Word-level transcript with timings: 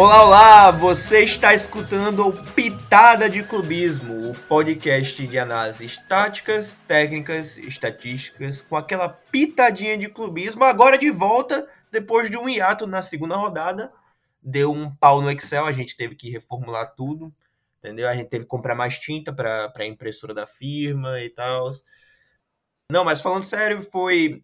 Olá, 0.00 0.24
olá! 0.24 0.70
Você 0.70 1.24
está 1.24 1.52
escutando 1.52 2.26
o 2.26 2.54
Pitada 2.54 3.28
de 3.28 3.42
Clubismo, 3.42 4.30
o 4.30 4.34
podcast 4.48 5.26
de 5.26 5.38
análises 5.38 5.98
táticas, 5.98 6.76
técnicas, 6.88 7.58
estatísticas, 7.58 8.62
com 8.62 8.76
aquela 8.76 9.10
pitadinha 9.10 9.98
de 9.98 10.08
clubismo, 10.08 10.64
agora 10.64 10.96
de 10.96 11.10
volta, 11.10 11.68
depois 11.92 12.30
de 12.30 12.38
um 12.38 12.48
hiato 12.48 12.86
na 12.86 13.02
segunda 13.02 13.36
rodada. 13.36 13.92
Deu 14.42 14.72
um 14.72 14.90
pau 14.90 15.20
no 15.20 15.30
Excel, 15.30 15.66
a 15.66 15.72
gente 15.72 15.94
teve 15.94 16.14
que 16.14 16.30
reformular 16.30 16.94
tudo, 16.96 17.30
entendeu? 17.78 18.08
A 18.08 18.16
gente 18.16 18.30
teve 18.30 18.44
que 18.44 18.50
comprar 18.50 18.74
mais 18.74 18.98
tinta 18.98 19.30
para 19.30 19.70
a 19.76 19.84
impressora 19.84 20.32
da 20.32 20.46
firma 20.46 21.20
e 21.20 21.28
tal. 21.28 21.72
Não, 22.90 23.04
mas 23.04 23.20
falando 23.20 23.44
sério, 23.44 23.82
foi 23.82 24.42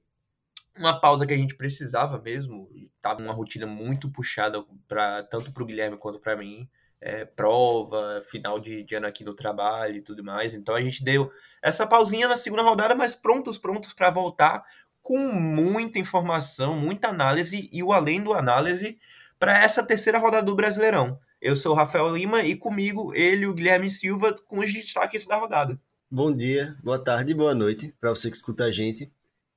uma 0.77 1.01
pausa 1.01 1.27
que 1.27 1.33
a 1.33 1.37
gente 1.37 1.55
precisava 1.55 2.19
mesmo. 2.21 2.69
Tava 3.01 3.23
uma 3.23 3.33
rotina 3.33 3.67
muito 3.67 4.11
puxada 4.11 4.65
para 4.87 5.23
tanto 5.25 5.53
para 5.53 5.63
o 5.63 5.67
Guilherme 5.67 5.97
quanto 5.97 6.19
para 6.19 6.37
mim. 6.37 6.69
É, 7.01 7.25
prova, 7.25 8.23
final 8.25 8.59
de, 8.59 8.83
de, 8.83 8.95
ano 8.95 9.07
aqui 9.07 9.23
do 9.23 9.35
trabalho 9.35 9.97
e 9.97 10.03
tudo 10.03 10.25
mais. 10.25 10.55
Então 10.55 10.75
a 10.75 10.81
gente 10.81 11.05
deu 11.05 11.31
essa 11.63 11.87
pausinha 11.87 12.27
na 12.27 12.39
segunda 12.39 12.63
rodada, 12.63 12.95
mas 12.95 13.15
prontos, 13.15 13.59
prontos 13.59 13.93
para 13.93 14.11
voltar 14.11 14.65
com 15.03 15.19
muita 15.19 15.99
informação, 15.99 16.77
muita 16.77 17.09
análise 17.09 17.69
e 17.71 17.83
o 17.83 17.93
além 17.93 18.23
do 18.23 18.33
análise 18.33 18.99
para 19.39 19.63
essa 19.63 19.83
terceira 19.83 20.19
rodada 20.19 20.47
do 20.47 20.57
Brasileirão. 20.57 21.21
Eu 21.41 21.55
sou 21.55 21.73
o 21.73 21.77
Rafael 21.77 22.13
Lima 22.13 22.43
e 22.43 22.57
comigo 22.57 23.15
ele, 23.15 23.47
o 23.47 23.55
Guilherme 23.55 23.91
Silva, 23.91 24.35
com 24.47 24.59
os 24.59 24.73
destaques 24.73 25.27
da 25.27 25.37
rodada. 25.37 25.79
Bom 26.11 26.35
dia, 26.35 26.77
boa 26.83 26.99
tarde, 26.99 27.35
boa 27.35 27.55
noite 27.55 27.95
para 28.01 28.11
você 28.11 28.31
que 28.31 28.37
escuta 28.37 28.65
a 28.65 28.73
gente 28.73 29.13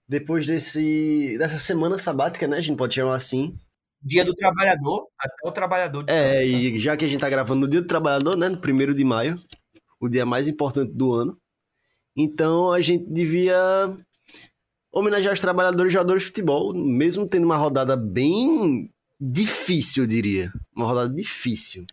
depois 0.10 0.48
desse, 0.48 1.38
dessa 1.38 1.60
semana 1.60 2.00
sabática, 2.00 2.48
né? 2.48 2.58
A 2.58 2.62
gente 2.62 2.78
pode 2.78 2.96
chamar 2.96 3.14
assim. 3.14 3.56
Dia 4.02 4.26
do 4.26 4.34
Trabalhador, 4.34 5.08
até 5.20 5.48
o 5.48 5.52
trabalhador. 5.52 6.06
É, 6.08 6.44
e 6.44 6.80
já 6.80 6.98
que 6.98 7.06
a 7.06 7.08
gente 7.08 7.20
tá 7.20 7.30
gravando 7.30 7.62
no 7.62 7.68
Dia 7.68 7.82
do 7.82 7.88
Trabalhador, 7.88 8.36
né? 8.36 8.50
No 8.50 8.60
primeiro 8.60 8.96
de 8.96 9.04
maio, 9.04 9.40
o 10.00 10.10
dia 10.10 10.26
mais 10.26 10.48
importante 10.48 10.92
do 10.94 11.14
ano. 11.14 11.38
Então 12.18 12.72
a 12.72 12.82
gente 12.82 13.06
devia 13.12 13.56
homenagear 14.92 15.34
os 15.34 15.40
trabalhadores 15.40 15.92
e 15.92 15.94
jogadores 15.94 16.24
de 16.24 16.28
futebol, 16.30 16.74
mesmo 16.74 17.28
tendo 17.28 17.46
uma 17.46 17.58
rodada 17.58 17.96
bem 17.96 18.92
difícil, 19.22 20.04
eu 20.04 20.08
diria. 20.08 20.52
Uma 20.76 20.88
rodada 20.88 21.14
difícil. 21.14 21.86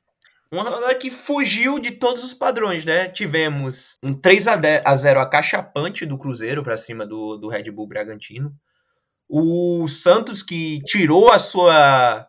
Uma 0.50 0.62
rodada 0.62 0.94
que 0.94 1.11
fugiu 1.11 1.78
de 1.78 1.91
todos 1.92 2.22
os 2.22 2.33
padrões, 2.33 2.84
né? 2.84 3.08
Tivemos 3.08 3.98
um 4.02 4.12
3 4.12 4.47
a 4.84 4.97
0 4.97 5.20
acachapante 5.20 6.06
do 6.06 6.16
Cruzeiro 6.16 6.62
para 6.62 6.77
cima 6.77 7.05
do, 7.05 7.36
do 7.36 7.48
Red 7.48 7.70
Bull 7.70 7.88
Bragantino. 7.88 8.55
O 9.28 9.88
Santos 9.88 10.42
que 10.42 10.80
tirou 10.84 11.33
a 11.33 11.38
sua 11.38 12.28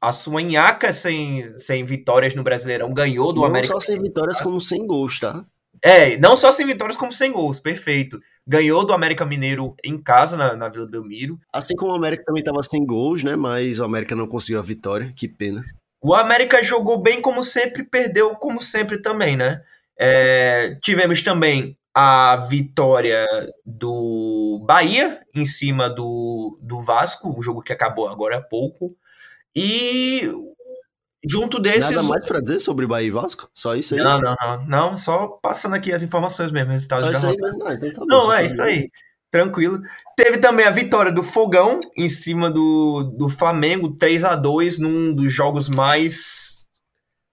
a 0.00 0.12
sua 0.12 0.40
nhaca 0.40 0.94
sem, 0.94 1.56
sem 1.58 1.84
vitórias 1.84 2.34
no 2.34 2.42
Brasileirão, 2.42 2.94
ganhou 2.94 3.32
do 3.32 3.40
não 3.40 3.48
América. 3.48 3.74
Não 3.74 3.80
só 3.80 3.86
sem 3.86 4.00
vitórias, 4.00 4.40
como 4.40 4.60
sem 4.60 4.86
gols, 4.86 5.20
tá? 5.20 5.44
É, 5.82 6.16
não 6.18 6.34
só 6.36 6.50
sem 6.52 6.66
vitórias, 6.66 6.96
como 6.96 7.12
sem 7.12 7.30
gols, 7.30 7.60
perfeito. 7.60 8.18
Ganhou 8.46 8.84
do 8.84 8.94
América 8.94 9.26
Mineiro 9.26 9.74
em 9.84 10.00
casa, 10.00 10.36
na, 10.36 10.56
na 10.56 10.68
Vila 10.68 10.86
Belmiro. 10.86 11.38
Assim 11.52 11.76
como 11.76 11.92
o 11.92 11.94
América 11.94 12.24
também 12.24 12.40
estava 12.40 12.62
sem 12.62 12.84
gols, 12.84 13.22
né? 13.22 13.36
Mas 13.36 13.78
o 13.78 13.84
América 13.84 14.16
não 14.16 14.26
conseguiu 14.26 14.58
a 14.58 14.62
vitória, 14.62 15.12
que 15.14 15.28
pena. 15.28 15.62
O 16.00 16.14
América 16.14 16.62
jogou 16.62 17.00
bem 17.00 17.20
como 17.20 17.44
sempre, 17.44 17.82
perdeu 17.82 18.30
como 18.36 18.60
sempre 18.62 19.02
também, 19.02 19.36
né? 19.36 19.62
É, 19.98 20.78
tivemos 20.80 21.22
também 21.22 21.76
a 21.94 22.36
vitória 22.48 23.26
do 23.66 24.62
Bahia 24.64 25.20
em 25.34 25.44
cima 25.44 25.90
do, 25.90 26.58
do 26.62 26.80
Vasco, 26.80 27.34
o 27.36 27.42
jogo 27.42 27.62
que 27.62 27.72
acabou 27.72 28.08
agora 28.08 28.38
há 28.38 28.42
pouco. 28.42 28.96
E 29.54 30.30
junto 31.22 31.58
desses. 31.58 31.90
Nada 31.90 32.02
mais 32.02 32.24
para 32.24 32.40
dizer 32.40 32.60
sobre 32.60 32.86
Bahia 32.86 33.08
e 33.08 33.10
Vasco? 33.10 33.50
Só 33.52 33.74
isso 33.74 33.94
aí? 33.94 34.00
Não, 34.00 34.20
não, 34.20 34.36
não. 34.40 34.66
Não, 34.66 34.98
só 34.98 35.26
passando 35.42 35.74
aqui 35.74 35.92
as 35.92 36.02
informações 36.02 36.50
mesmo, 36.50 36.72
resultados 36.72 37.04
só 37.04 37.12
isso 37.12 37.26
aí 37.26 37.36
mesmo? 37.36 37.66
Ah, 37.66 37.74
então 37.74 37.92
tá 37.92 38.00
bom, 38.00 38.06
não, 38.06 38.32
é 38.32 38.46
isso 38.46 38.62
aí 38.62 38.88
tranquilo. 39.30 39.80
Teve 40.16 40.38
também 40.38 40.66
a 40.66 40.70
vitória 40.70 41.12
do 41.12 41.22
Fogão 41.22 41.80
em 41.96 42.08
cima 42.08 42.50
do, 42.50 43.04
do 43.16 43.28
Flamengo, 43.28 43.96
3 43.96 44.24
a 44.24 44.34
2 44.34 44.78
num 44.78 45.14
dos 45.14 45.32
jogos 45.32 45.68
mais 45.68 46.66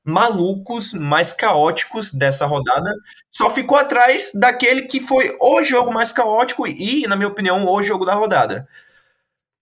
malucos, 0.05 0.93
mais 0.93 1.33
caóticos 1.33 2.13
dessa 2.13 2.45
rodada. 2.45 2.89
Só 3.31 3.49
ficou 3.49 3.77
atrás 3.77 4.31
daquele 4.33 4.83
que 4.83 5.01
foi 5.01 5.35
o 5.39 5.63
jogo 5.63 5.91
mais 5.91 6.13
caótico 6.13 6.65
e, 6.65 7.05
na 7.07 7.15
minha 7.15 7.27
opinião, 7.27 7.65
o 7.67 7.83
jogo 7.83 8.05
da 8.05 8.13
rodada. 8.13 8.67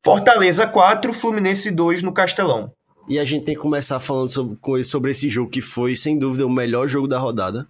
Fortaleza 0.03 0.67
4, 0.67 1.11
Fluminense 1.13 1.71
2 1.71 2.03
no 2.03 2.13
Castelão. 2.13 2.71
E 3.09 3.17
a 3.17 3.25
gente 3.25 3.45
tem 3.45 3.55
que 3.55 3.61
começar 3.61 3.99
falando 3.99 4.29
sobre, 4.29 4.83
sobre 4.83 5.11
esse 5.11 5.29
jogo 5.29 5.49
que 5.49 5.61
foi, 5.61 5.95
sem 5.95 6.17
dúvida, 6.17 6.45
o 6.45 6.49
melhor 6.49 6.87
jogo 6.87 7.07
da 7.07 7.17
rodada. 7.17 7.67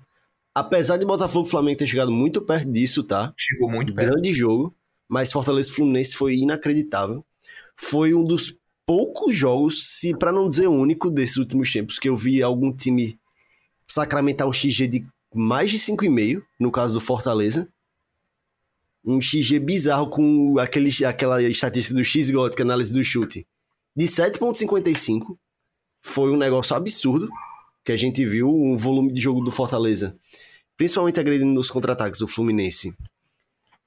Apesar 0.56 0.96
de 0.96 1.06
Botafogo 1.06 1.46
e 1.46 1.52
Flamengo 1.52 1.78
ter 1.78 1.86
chegado 1.86 2.10
muito 2.10 2.42
perto 2.42 2.72
disso, 2.72 3.04
tá? 3.04 3.34
Chegou 3.38 3.70
muito 3.70 3.94
perto. 3.94 4.10
Grande 4.10 4.32
jogo, 4.32 4.74
mas 5.06 5.30
Fortaleza 5.30 5.70
e 5.70 5.74
Fluminense 5.74 6.16
foi 6.16 6.38
inacreditável. 6.38 7.26
Foi 7.76 8.14
um 8.14 8.24
dos 8.24 8.58
poucos 8.86 9.36
jogos, 9.36 9.86
se 9.86 10.18
para 10.18 10.32
não 10.32 10.50
dizer 10.50 10.68
único, 10.68 11.12
desses 11.12 11.36
últimos 11.36 11.74
tempos, 11.74 12.00
que 12.00 12.08
eu 12.08 12.16
vi 12.16 12.42
algum 12.42 12.72
time 12.72 13.20
sacramentar 13.86 14.48
um 14.48 14.54
XG 14.54 14.88
de 14.88 15.06
mais 15.34 15.72
de 15.72 15.78
5,5, 15.78 16.42
no 16.58 16.72
caso 16.72 16.94
do 16.94 17.02
Fortaleza. 17.02 17.68
Um 19.04 19.22
XG 19.22 19.60
bizarro 19.60 20.10
com 20.10 20.58
aquele, 20.58 20.90
aquela 21.04 21.44
estatística 21.44 21.94
do 21.94 22.06
X-Got, 22.06 22.56
que 22.56 22.62
é 22.62 22.66
análise 22.66 22.94
do 22.94 23.04
chute, 23.04 23.46
de 23.94 24.06
7,55. 24.06 25.38
Foi 26.02 26.32
um 26.32 26.38
negócio 26.38 26.74
absurdo 26.78 27.30
que 27.84 27.92
a 27.92 27.98
gente 27.98 28.26
viu, 28.26 28.50
um 28.50 28.78
volume 28.78 29.12
de 29.12 29.20
jogo 29.20 29.42
do 29.42 29.52
Fortaleza 29.52 30.18
principalmente 30.78 31.20
agredindo 31.20 31.52
nos 31.52 31.72
contra-ataques 31.72 32.20
do 32.20 32.28
Fluminense, 32.28 32.96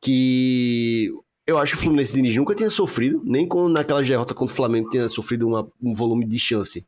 que 0.01 1.11
eu 1.47 1.59
acho 1.59 1.73
que 1.73 1.79
o 1.79 1.83
Fluminense 1.83 2.13
Diniz 2.13 2.37
nunca 2.37 2.55
tinha 2.55 2.71
sofrido, 2.71 3.23
nem 3.25 3.47
com 3.47 3.69
naquela 3.69 4.03
derrota 4.03 4.35
contra 4.35 4.53
o 4.53 4.57
Flamengo 4.57 4.91
tinha 4.91 5.09
sofrido 5.09 5.49
uma, 5.49 5.69
um 5.83 5.95
volume 5.95 6.27
de 6.27 6.39
chance 6.39 6.87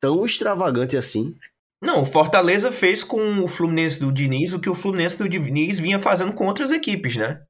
tão 0.00 0.26
extravagante 0.26 0.96
assim. 0.96 1.34
Não, 1.80 2.02
o 2.02 2.04
Fortaleza 2.04 2.72
fez 2.72 3.04
com 3.04 3.44
o 3.44 3.48
Fluminense 3.48 4.00
do 4.00 4.12
Diniz 4.12 4.52
o 4.52 4.58
que 4.58 4.68
o 4.68 4.74
Fluminense 4.74 5.16
do 5.16 5.28
Diniz 5.28 5.78
vinha 5.78 5.98
fazendo 5.98 6.32
com 6.32 6.46
outras 6.46 6.72
equipes, 6.72 7.16
né? 7.16 7.40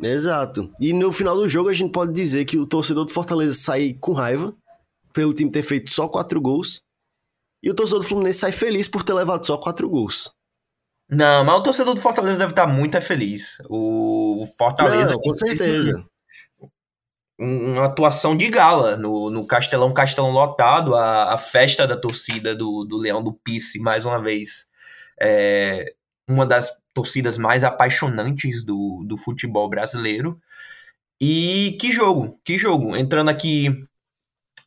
Exato. 0.00 0.70
E 0.78 0.92
no 0.92 1.10
final 1.10 1.36
do 1.36 1.48
jogo 1.48 1.70
a 1.70 1.74
gente 1.74 1.90
pode 1.90 2.12
dizer 2.12 2.44
que 2.44 2.58
o 2.58 2.66
torcedor 2.66 3.06
do 3.06 3.12
Fortaleza 3.12 3.54
sai 3.54 3.96
com 3.98 4.12
raiva 4.12 4.54
pelo 5.12 5.32
time 5.32 5.50
ter 5.50 5.62
feito 5.62 5.90
só 5.90 6.06
quatro 6.06 6.38
gols 6.38 6.82
e 7.62 7.70
o 7.70 7.74
torcedor 7.74 8.00
do 8.00 8.06
Fluminense 8.06 8.40
sai 8.40 8.52
feliz 8.52 8.86
por 8.86 9.02
ter 9.02 9.14
levado 9.14 9.46
só 9.46 9.56
quatro 9.56 9.88
gols. 9.88 10.35
Não, 11.08 11.44
mas 11.44 11.60
o 11.60 11.62
torcedor 11.62 11.94
do 11.94 12.00
Fortaleza 12.00 12.38
deve 12.38 12.52
estar 12.52 12.66
muito 12.66 13.00
feliz. 13.00 13.58
O 13.68 14.44
Fortaleza. 14.58 15.12
Não, 15.12 15.20
com 15.20 15.34
certeza. 15.34 16.04
Uma 17.38 17.84
atuação 17.84 18.36
de 18.36 18.48
gala 18.48 18.96
no, 18.96 19.30
no 19.30 19.46
Castelão, 19.46 19.92
Castelão 19.92 20.30
lotado, 20.30 20.94
a, 20.94 21.34
a 21.34 21.38
festa 21.38 21.86
da 21.86 21.96
torcida 21.96 22.54
do, 22.54 22.84
do 22.84 22.96
Leão 22.96 23.22
do 23.22 23.32
Pice, 23.32 23.78
mais 23.78 24.04
uma 24.06 24.20
vez. 24.20 24.68
É 25.20 25.94
uma 26.28 26.44
das 26.44 26.76
torcidas 26.92 27.38
mais 27.38 27.62
apaixonantes 27.62 28.64
do, 28.64 29.04
do 29.06 29.16
futebol 29.16 29.68
brasileiro. 29.68 30.40
E 31.20 31.76
que 31.80 31.92
jogo, 31.92 32.40
que 32.44 32.58
jogo. 32.58 32.96
Entrando 32.96 33.28
aqui 33.28 33.86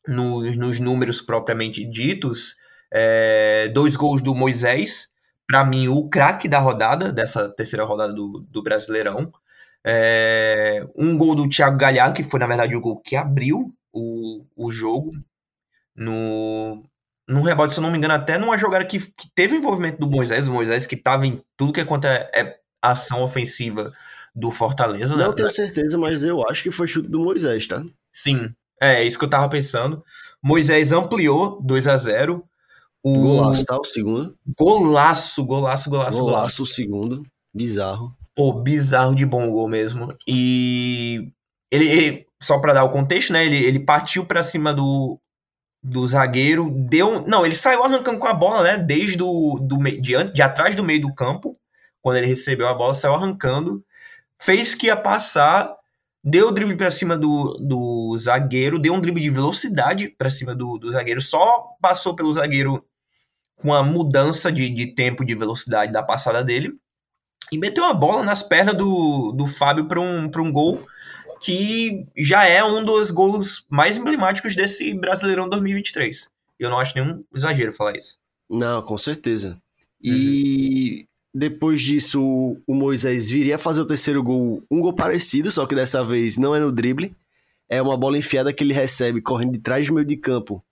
no, 0.08 0.42
nos 0.56 0.80
números 0.80 1.22
propriamente 1.22 1.86
ditos, 1.86 2.56
é, 2.92 3.68
dois 3.70 3.96
gols 3.96 4.22
do 4.22 4.34
Moisés, 4.34 5.09
para 5.50 5.66
mim, 5.66 5.88
o 5.88 6.08
craque 6.08 6.48
da 6.48 6.60
rodada, 6.60 7.12
dessa 7.12 7.50
terceira 7.50 7.84
rodada 7.84 8.14
do, 8.14 8.46
do 8.52 8.62
Brasileirão. 8.62 9.34
É, 9.84 10.86
um 10.96 11.18
gol 11.18 11.34
do 11.34 11.50
Thiago 11.50 11.76
Galhardo, 11.76 12.14
que 12.14 12.22
foi, 12.22 12.40
na 12.40 12.46
verdade, 12.46 12.76
o 12.76 12.82
gol 12.82 13.02
que 13.02 13.16
abriu 13.16 13.74
o, 13.92 14.46
o 14.56 14.72
jogo. 14.72 15.12
No, 15.96 16.86
no 17.28 17.42
rebote, 17.42 17.74
se 17.74 17.80
eu 17.80 17.82
não 17.82 17.90
me 17.90 17.98
engano, 17.98 18.14
até 18.14 18.38
numa 18.38 18.60
jogada 18.60 18.86
que, 18.86 19.00
que 19.00 19.28
teve 19.34 19.56
envolvimento 19.56 20.00
do 20.00 20.08
Moisés, 20.08 20.48
o 20.48 20.54
Moisés 20.54 20.86
que 20.86 20.94
estava 20.94 21.26
em 21.26 21.42
tudo 21.58 21.74
que 21.74 21.82
é 21.82 21.86
quanto 21.86 22.06
é, 22.06 22.30
é 22.32 22.60
ação 22.80 23.24
ofensiva 23.24 23.92
do 24.36 24.52
Fortaleza. 24.52 25.16
Não 25.16 25.30
né? 25.30 25.36
tenho 25.36 25.50
certeza, 25.50 25.98
mas 25.98 26.24
eu 26.24 26.48
acho 26.48 26.62
que 26.62 26.70
foi 26.70 26.88
chute 26.88 27.10
do 27.10 27.22
Moisés, 27.22 27.66
tá? 27.66 27.84
Sim, 28.12 28.54
é, 28.80 29.02
é 29.02 29.04
isso 29.04 29.18
que 29.18 29.26
eu 29.26 29.30
tava 29.30 29.50
pensando. 29.50 30.04
Moisés 30.44 30.92
ampliou 30.92 31.60
2 31.64 31.88
a 31.88 31.98
0 31.98 32.48
O... 33.04 33.14
Golaço, 33.14 33.66
tá? 33.66 33.78
O 33.78 33.84
segundo. 33.84 34.38
Golaço, 34.58 35.46
golaço, 35.46 35.90
golaço, 35.90 36.20
golaço. 36.20 36.64
O 36.64 36.68
segundo. 36.68 37.24
Bizarro. 37.54 38.14
Pô, 38.36 38.54
bizarro 38.54 39.16
de 39.16 39.26
bom 39.26 39.50
gol 39.50 39.68
mesmo. 39.68 40.14
E 40.28 41.32
ele, 41.72 41.88
ele 41.88 42.28
só 42.42 42.60
para 42.60 42.74
dar 42.74 42.84
o 42.84 42.92
contexto, 42.92 43.34
né? 43.34 43.46
Ele, 43.46 43.58
ele 43.58 43.80
partiu 43.80 44.26
para 44.26 44.44
cima 44.44 44.74
do, 44.74 45.20
do 45.84 46.06
zagueiro, 46.06 46.70
deu. 46.72 47.26
Não, 47.28 47.46
ele 47.46 47.56
saiu 47.56 47.84
arrancando 47.84 48.20
com 48.20 48.28
a 48.28 48.34
bola, 48.34 48.64
né? 48.64 48.78
Desde 48.78 49.18
do, 49.18 49.60
do 49.60 49.78
de, 49.78 50.24
de 50.34 50.42
atrás 50.42 50.76
do 50.76 50.84
meio 50.84 51.02
do 51.02 51.14
campo, 51.14 51.58
quando 52.02 52.18
ele 52.18 52.28
recebeu 52.28 52.68
a 52.68 52.74
bola, 52.74 52.96
saiu 52.96 53.16
arrancando, 53.16 53.84
fez 54.42 54.74
que 54.74 54.88
ia 54.88 54.98
passar, 54.98 55.74
deu 56.24 56.50
o 56.50 56.52
drible 56.52 56.78
para 56.78 56.92
cima 56.92 57.18
do, 57.18 57.58
do 57.60 58.18
zagueiro, 58.18 58.80
deu 58.80 58.94
um 58.94 59.02
drible 59.02 59.22
de 59.22 59.30
velocidade 59.30 60.10
para 60.10 60.30
cima 60.30 60.56
do, 60.56 60.78
do 60.78 60.92
zagueiro, 60.92 61.22
só 61.22 61.76
passou 61.82 62.16
pelo 62.16 62.34
zagueiro 62.34 62.86
com 63.62 63.74
a 63.74 63.84
mudança 63.84 64.52
de, 64.52 64.70
de 64.70 64.88
tempo 64.88 65.26
de 65.26 65.36
velocidade 65.36 65.92
da 65.92 66.02
passada 66.02 66.44
dele 66.44 66.76
e 67.52 67.58
meteu 67.58 67.86
a 67.86 67.94
bola 67.94 68.24
nas 68.24 68.42
pernas 68.42 68.76
do, 68.76 69.32
do 69.32 69.48
Fábio 69.48 69.86
para 69.86 70.00
um, 70.00 70.26
um 70.26 70.52
gol 70.52 70.86
que 71.42 72.06
já 72.18 72.46
é 72.46 72.64
um 72.64 72.84
dos 72.84 73.12
gols 73.12 73.66
mais 73.70 73.98
emblemáticos 73.98 74.56
desse 74.56 74.94
Brasileirão 74.94 75.48
2023. 75.48 76.28
Eu 76.60 76.70
não 76.70 76.80
acho 76.80 76.94
nenhum 76.96 77.24
exagero 77.34 77.72
falar 77.72 77.96
isso. 77.98 78.18
Não, 78.50 78.82
com 78.82 78.98
certeza. 78.98 79.58
E 80.02 81.00
uhum. 81.00 81.06
depois 81.34 81.82
disso, 81.82 82.22
o 82.68 82.74
Moisés 82.74 83.30
viria 83.30 83.56
a 83.56 83.60
fazer 83.60 83.82
o 83.82 83.86
terceiro 83.86 84.22
gol, 84.22 84.64
um 84.70 84.82
gol 84.82 84.94
parecido, 84.94 85.50
só 85.50 85.66
que 85.66 85.76
dessa 85.76 86.04
vez 86.04 86.36
não 86.36 86.56
é 86.56 86.60
no 86.60 86.72
drible. 86.72 87.16
É 87.70 87.82
uma 87.82 87.96
bola 87.96 88.18
enfiada 88.18 88.52
que 88.52 88.64
ele 88.64 88.74
recebe 88.74 89.22
correndo 89.22 89.54
de 89.54 89.60
trás 89.60 89.88
do 89.88 89.94
meio 89.94 90.06
de 90.06 90.18
campo, 90.18 90.64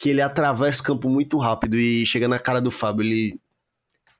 que 0.00 0.08
ele 0.08 0.22
atravessa 0.22 0.80
o 0.80 0.84
campo 0.84 1.10
muito 1.10 1.36
rápido 1.36 1.76
e 1.78 2.06
chega 2.06 2.26
na 2.26 2.38
cara 2.38 2.58
do 2.58 2.70
Fábio. 2.70 3.04
Ele 3.04 3.38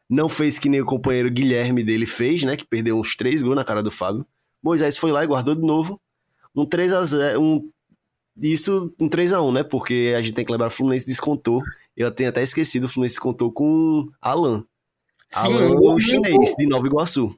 não 0.07 0.29
fez 0.29 0.59
que 0.59 0.69
nem 0.69 0.83
o 0.83 0.85
companheiro 0.85 1.31
Guilherme 1.31 1.83
dele 1.83 2.05
fez, 2.05 2.43
né? 2.43 2.55
Que 2.55 2.67
perdeu 2.67 3.01
uns 3.01 3.17
três 3.17 3.43
gols 3.43 3.57
na 3.57 3.65
cara 3.65 3.83
do 3.83 3.91
Fábio. 3.91 4.27
Moisés 4.63 4.99
foi 4.99 5.11
lá 5.11 5.25
e 5.25 5.27
guardou 5.27 5.55
de 5.55 5.63
novo. 5.67 5.99
Um 6.55 6.67
3 6.67 6.93
a 6.93 7.03
0 7.03 7.41
um, 7.41 7.71
Isso, 8.37 8.95
um 9.01 9.09
3 9.09 9.33
a 9.33 9.41
1 9.41 9.53
né? 9.53 9.63
Porque 9.63 10.13
a 10.15 10.21
gente 10.21 10.35
tem 10.35 10.45
que 10.45 10.53
lembrar, 10.53 10.67
o 10.67 10.71
Fluminense 10.71 11.07
descontou. 11.07 11.63
Eu 11.97 12.11
tenho 12.11 12.29
até 12.29 12.43
esquecido, 12.43 12.85
o 12.85 12.89
Fluminense 12.89 13.19
contou 13.19 13.51
com 13.51 14.07
Alan. 14.21 14.63
Sim, 15.31 15.47
Alan, 15.47 15.71
um 15.71 15.95
o 15.95 15.99
chinês, 15.99 16.55
de 16.59 16.67
Nova 16.67 16.87
Iguaçu. 16.87 17.35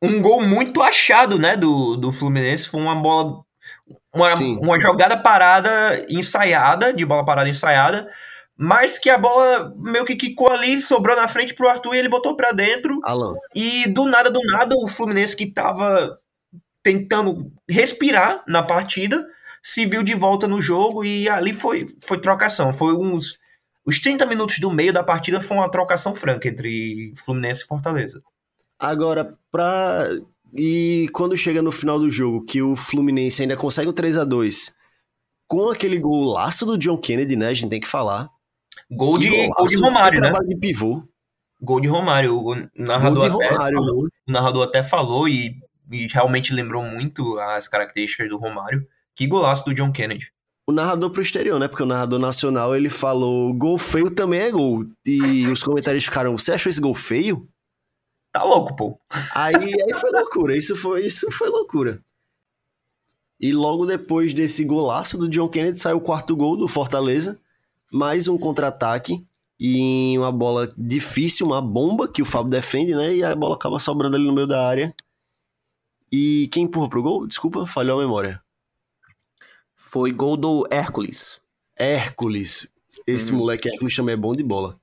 Um 0.00 0.22
gol 0.22 0.40
muito 0.46 0.80
achado, 0.80 1.36
né, 1.36 1.56
do, 1.56 1.96
do 1.96 2.12
Fluminense. 2.12 2.68
Foi 2.68 2.80
uma 2.80 2.94
bola... 2.94 3.42
Uma, 4.14 4.34
uma 4.34 4.80
jogada 4.80 5.16
parada, 5.16 6.06
ensaiada, 6.08 6.92
de 6.92 7.04
bola 7.04 7.24
parada 7.24 7.48
ensaiada, 7.48 8.08
mas 8.56 8.98
que 8.98 9.10
a 9.10 9.18
bola 9.18 9.72
meio 9.76 10.04
que 10.04 10.16
quicou 10.16 10.50
ali, 10.50 10.80
sobrou 10.80 11.16
na 11.16 11.26
frente 11.28 11.54
pro 11.54 11.68
Arthur 11.68 11.94
e 11.94 11.98
ele 11.98 12.08
botou 12.08 12.36
para 12.36 12.52
dentro. 12.52 13.00
Alan. 13.04 13.34
E 13.54 13.88
do 13.88 14.04
nada, 14.04 14.30
do 14.30 14.40
nada, 14.44 14.76
o 14.76 14.88
Fluminense 14.88 15.36
que 15.36 15.52
tava 15.52 16.18
tentando 16.82 17.52
respirar 17.68 18.42
na 18.46 18.62
partida, 18.62 19.26
se 19.62 19.86
viu 19.86 20.02
de 20.02 20.14
volta 20.14 20.48
no 20.48 20.60
jogo 20.60 21.04
e 21.04 21.28
ali 21.28 21.54
foi, 21.54 21.86
foi 22.00 22.18
trocação. 22.18 22.72
Foi 22.72 22.94
uns. 22.94 23.38
Os 23.84 23.98
30 23.98 24.26
minutos 24.26 24.58
do 24.58 24.70
meio 24.70 24.92
da 24.92 25.02
partida 25.02 25.40
foi 25.40 25.56
uma 25.56 25.70
trocação 25.70 26.14
franca 26.14 26.48
entre 26.48 27.12
Fluminense 27.16 27.62
e 27.62 27.66
Fortaleza. 27.66 28.22
Agora, 28.78 29.36
pra. 29.50 30.08
E 30.54 31.08
quando 31.12 31.36
chega 31.36 31.62
no 31.62 31.72
final 31.72 31.98
do 31.98 32.10
jogo, 32.10 32.44
que 32.44 32.60
o 32.60 32.76
Fluminense 32.76 33.42
ainda 33.42 33.56
consegue 33.56 33.88
o 33.88 33.92
3 33.92 34.18
a 34.18 34.24
2 34.24 34.74
com 35.48 35.70
aquele 35.70 35.98
golaço 35.98 36.64
do 36.64 36.78
John 36.78 36.98
Kennedy, 36.98 37.36
né? 37.36 37.48
A 37.48 37.54
gente 37.54 37.70
tem 37.70 37.80
que 37.80 37.88
falar. 37.88 38.28
Gol 38.90 39.18
de, 39.18 39.28
gol 39.28 39.66
de 39.66 39.76
Romário, 39.76 40.20
né? 40.20 40.30
de 40.46 40.56
pivô. 40.56 41.02
Gol 41.60 41.80
de 41.80 41.88
Romário. 41.88 42.38
O 42.38 42.54
narrador, 42.74 43.28
de 43.28 43.34
até 43.34 43.48
Romário. 43.48 43.78
Falou, 43.78 44.04
o 44.04 44.32
narrador 44.32 44.64
até 44.64 44.82
falou 44.82 45.28
e 45.28 45.56
e 45.92 46.06
realmente 46.06 46.54
lembrou 46.54 46.82
muito 46.82 47.38
as 47.38 47.68
características 47.68 48.28
do 48.28 48.38
Romário. 48.38 48.86
Que 49.14 49.26
golaço 49.26 49.64
do 49.64 49.74
John 49.74 49.92
Kennedy. 49.92 50.28
O 50.66 50.72
narrador 50.72 51.10
pro 51.10 51.20
exterior, 51.20 51.58
né? 51.58 51.68
Porque 51.68 51.82
o 51.82 51.86
narrador 51.86 52.18
nacional 52.18 52.74
ele 52.74 52.88
falou: 52.88 53.52
gol 53.52 53.76
feio 53.76 54.10
também 54.10 54.40
é 54.40 54.50
gol. 54.50 54.86
E 55.04 55.46
os 55.48 55.62
comentários 55.62 56.04
ficaram: 56.04 56.36
você 56.36 56.52
achou 56.52 56.70
esse 56.70 56.80
gol 56.80 56.94
feio? 56.94 57.46
Tá 58.32 58.42
louco, 58.44 58.74
pô. 58.74 58.98
Aí, 59.34 59.54
aí 59.54 59.94
foi 59.94 60.10
loucura. 60.10 60.56
Isso 60.56 60.74
foi, 60.74 61.06
isso 61.06 61.30
foi 61.30 61.48
loucura. 61.48 62.02
E 63.38 63.52
logo 63.52 63.84
depois 63.84 64.32
desse 64.32 64.64
golaço 64.64 65.18
do 65.18 65.28
John 65.28 65.48
Kennedy 65.48 65.80
saiu 65.80 65.98
o 65.98 66.00
quarto 66.00 66.34
gol 66.34 66.56
do 66.56 66.66
Fortaleza. 66.66 67.38
Mais 67.92 68.28
um 68.28 68.38
contra-ataque. 68.38 69.26
E 69.60 70.16
uma 70.18 70.32
bola 70.32 70.72
difícil, 70.76 71.46
uma 71.46 71.60
bomba 71.60 72.08
que 72.08 72.22
o 72.22 72.24
Fábio 72.24 72.50
defende, 72.50 72.94
né? 72.94 73.14
E 73.14 73.22
a 73.22 73.36
bola 73.36 73.54
acaba 73.54 73.78
sobrando 73.78 74.16
ali 74.16 74.26
no 74.26 74.32
meio 74.32 74.46
da 74.46 74.66
área. 74.66 74.94
E 76.10 76.48
quem 76.50 76.64
empurra 76.64 76.88
pro 76.88 77.02
gol? 77.02 77.26
Desculpa, 77.26 77.66
falhou 77.66 77.98
a 77.98 78.02
memória. 78.02 78.42
Foi 79.74 80.10
gol 80.10 80.36
do 80.36 80.66
Hércules. 80.70 81.40
Hércules. 81.76 82.68
Esse 83.06 83.30
uhum. 83.30 83.38
moleque 83.38 83.68
Hércules 83.68 83.94
também 83.94 84.14
é 84.14 84.16
bom 84.16 84.34
de 84.34 84.42
bola. 84.42 84.80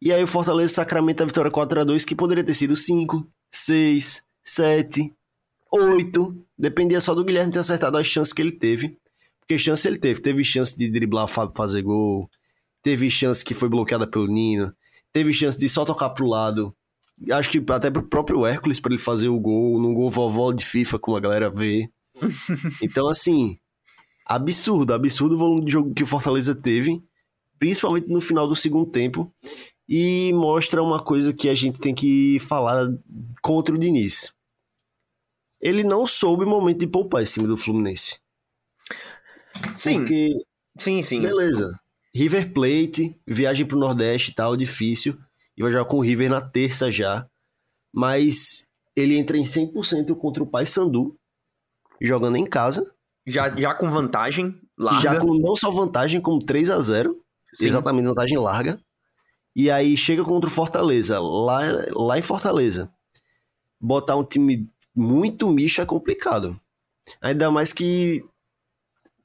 E 0.00 0.12
aí 0.12 0.22
o 0.22 0.26
Fortaleza 0.26 0.74
sacramenta 0.74 1.24
a 1.24 1.26
vitória 1.26 1.50
4x2, 1.50 2.04
que 2.04 2.14
poderia 2.14 2.44
ter 2.44 2.54
sido 2.54 2.74
5, 2.74 3.26
6, 3.52 4.22
7, 4.44 5.12
8. 5.70 6.46
Dependia 6.58 7.00
só 7.00 7.14
do 7.14 7.24
Guilherme 7.24 7.52
ter 7.52 7.58
acertado 7.58 7.98
as 7.98 8.06
chances 8.06 8.32
que 8.32 8.40
ele 8.40 8.52
teve. 8.52 8.96
Porque 9.40 9.58
chance 9.58 9.86
ele 9.86 9.98
teve. 9.98 10.20
Teve 10.20 10.42
chance 10.44 10.76
de 10.76 10.88
driblar 10.88 11.24
o 11.24 11.28
Fábio 11.28 11.54
fazer 11.54 11.82
gol. 11.82 12.30
Teve 12.82 13.10
chance 13.10 13.44
que 13.44 13.52
foi 13.52 13.68
bloqueada 13.68 14.06
pelo 14.06 14.26
Nino. 14.26 14.72
Teve 15.12 15.34
chance 15.34 15.58
de 15.58 15.68
só 15.68 15.84
tocar 15.84 16.10
pro 16.10 16.26
lado 16.26 16.74
acho 17.30 17.50
que 17.50 17.62
até 17.70 17.90
pro 17.90 18.02
próprio 18.02 18.46
Hércules 18.46 18.80
para 18.80 18.92
ele 18.92 19.02
fazer 19.02 19.28
o 19.28 19.38
gol, 19.38 19.80
num 19.80 19.92
gol 19.92 20.10
vovó 20.10 20.52
de 20.52 20.64
FIFA, 20.64 20.98
como 20.98 21.16
a 21.16 21.20
galera 21.20 21.50
vê. 21.50 21.90
então, 22.82 23.08
assim, 23.08 23.58
absurdo, 24.24 24.94
absurdo 24.94 25.34
o 25.34 25.38
volume 25.38 25.64
de 25.64 25.72
jogo 25.72 25.92
que 25.92 26.02
o 26.02 26.06
Fortaleza 26.06 26.54
teve, 26.54 27.02
principalmente 27.58 28.08
no 28.08 28.20
final 28.20 28.48
do 28.48 28.56
segundo 28.56 28.90
tempo, 28.90 29.32
e 29.90 30.32
mostra 30.32 30.80
uma 30.80 31.02
coisa 31.02 31.34
que 31.34 31.48
a 31.48 31.54
gente 31.54 31.80
tem 31.80 31.92
que 31.92 32.38
falar 32.38 32.86
contra 33.42 33.74
o 33.74 33.78
Diniz. 33.78 34.32
Ele 35.60 35.82
não 35.82 36.06
soube 36.06 36.44
o 36.44 36.48
momento 36.48 36.78
de 36.78 36.86
poupar 36.86 37.22
esse 37.22 37.34
time 37.34 37.48
do 37.48 37.56
Fluminense. 37.56 38.20
Sim. 39.74 39.98
Porque, 39.98 40.30
sim, 40.78 41.02
sim. 41.02 41.20
Beleza. 41.20 41.76
River 42.14 42.52
Plate, 42.52 43.20
viagem 43.26 43.66
pro 43.66 43.78
Nordeste 43.78 44.30
e 44.30 44.34
tal, 44.34 44.56
difícil 44.56 45.18
e 45.60 45.62
vai 45.62 45.72
jogar 45.72 45.84
com 45.84 45.98
o 45.98 46.00
River 46.00 46.30
na 46.30 46.40
terça 46.40 46.90
já. 46.90 47.26
Mas 47.92 48.66
ele 48.96 49.18
entra 49.18 49.36
em 49.36 49.44
100% 49.44 50.16
contra 50.16 50.42
o 50.42 50.46
Paysandu, 50.46 51.16
jogando 52.00 52.36
em 52.36 52.46
casa. 52.46 52.90
Já, 53.26 53.54
já 53.54 53.74
com 53.74 53.90
vantagem 53.90 54.58
larga. 54.78 55.02
Já 55.02 55.20
com 55.20 55.34
não 55.34 55.54
só 55.54 55.70
vantagem, 55.70 56.20
como 56.20 56.38
3 56.38 56.70
a 56.70 56.80
0 56.80 57.20
Sim. 57.54 57.66
Exatamente, 57.66 58.06
vantagem 58.06 58.38
larga. 58.38 58.80
E 59.54 59.70
aí 59.70 59.96
chega 59.96 60.24
contra 60.24 60.48
o 60.48 60.52
Fortaleza, 60.52 61.18
lá, 61.18 61.60
lá 61.92 62.18
em 62.18 62.22
Fortaleza. 62.22 62.92
Botar 63.80 64.16
um 64.16 64.24
time 64.24 64.70
muito 64.94 65.48
misto 65.50 65.80
é 65.80 65.86
complicado. 65.86 66.60
Ainda 67.20 67.50
mais 67.50 67.72
que, 67.72 68.24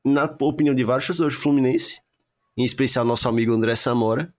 na 0.03 0.24
opinião 0.41 0.74
de 0.74 0.84
vários 0.84 1.05
torcedores 1.05 1.38
do 1.38 1.41
Fluminense, 1.41 2.01
em 2.58 2.63
especial 2.63 3.05
nosso 3.05 3.27
amigo 3.29 3.53
André 3.53 3.75
Samora, 3.75 4.34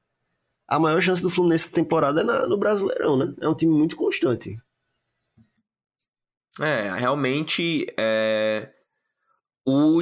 a 0.66 0.78
maior 0.81 1.00
chance 1.00 1.23
do 1.23 1.31
Fluminense 1.31 1.71
temporada 1.71 2.23
é 2.23 2.25
na, 2.25 2.47
no 2.47 2.59
Brasileirão, 2.59 3.16
né? 3.16 3.35
É 3.40 3.49
um 3.49 3.55
time 3.55 3.73
muito 3.73 3.95
constante. 3.95 4.59
É, 6.59 6.90
realmente 6.93 7.87
é... 7.99 8.73
o 9.64 10.00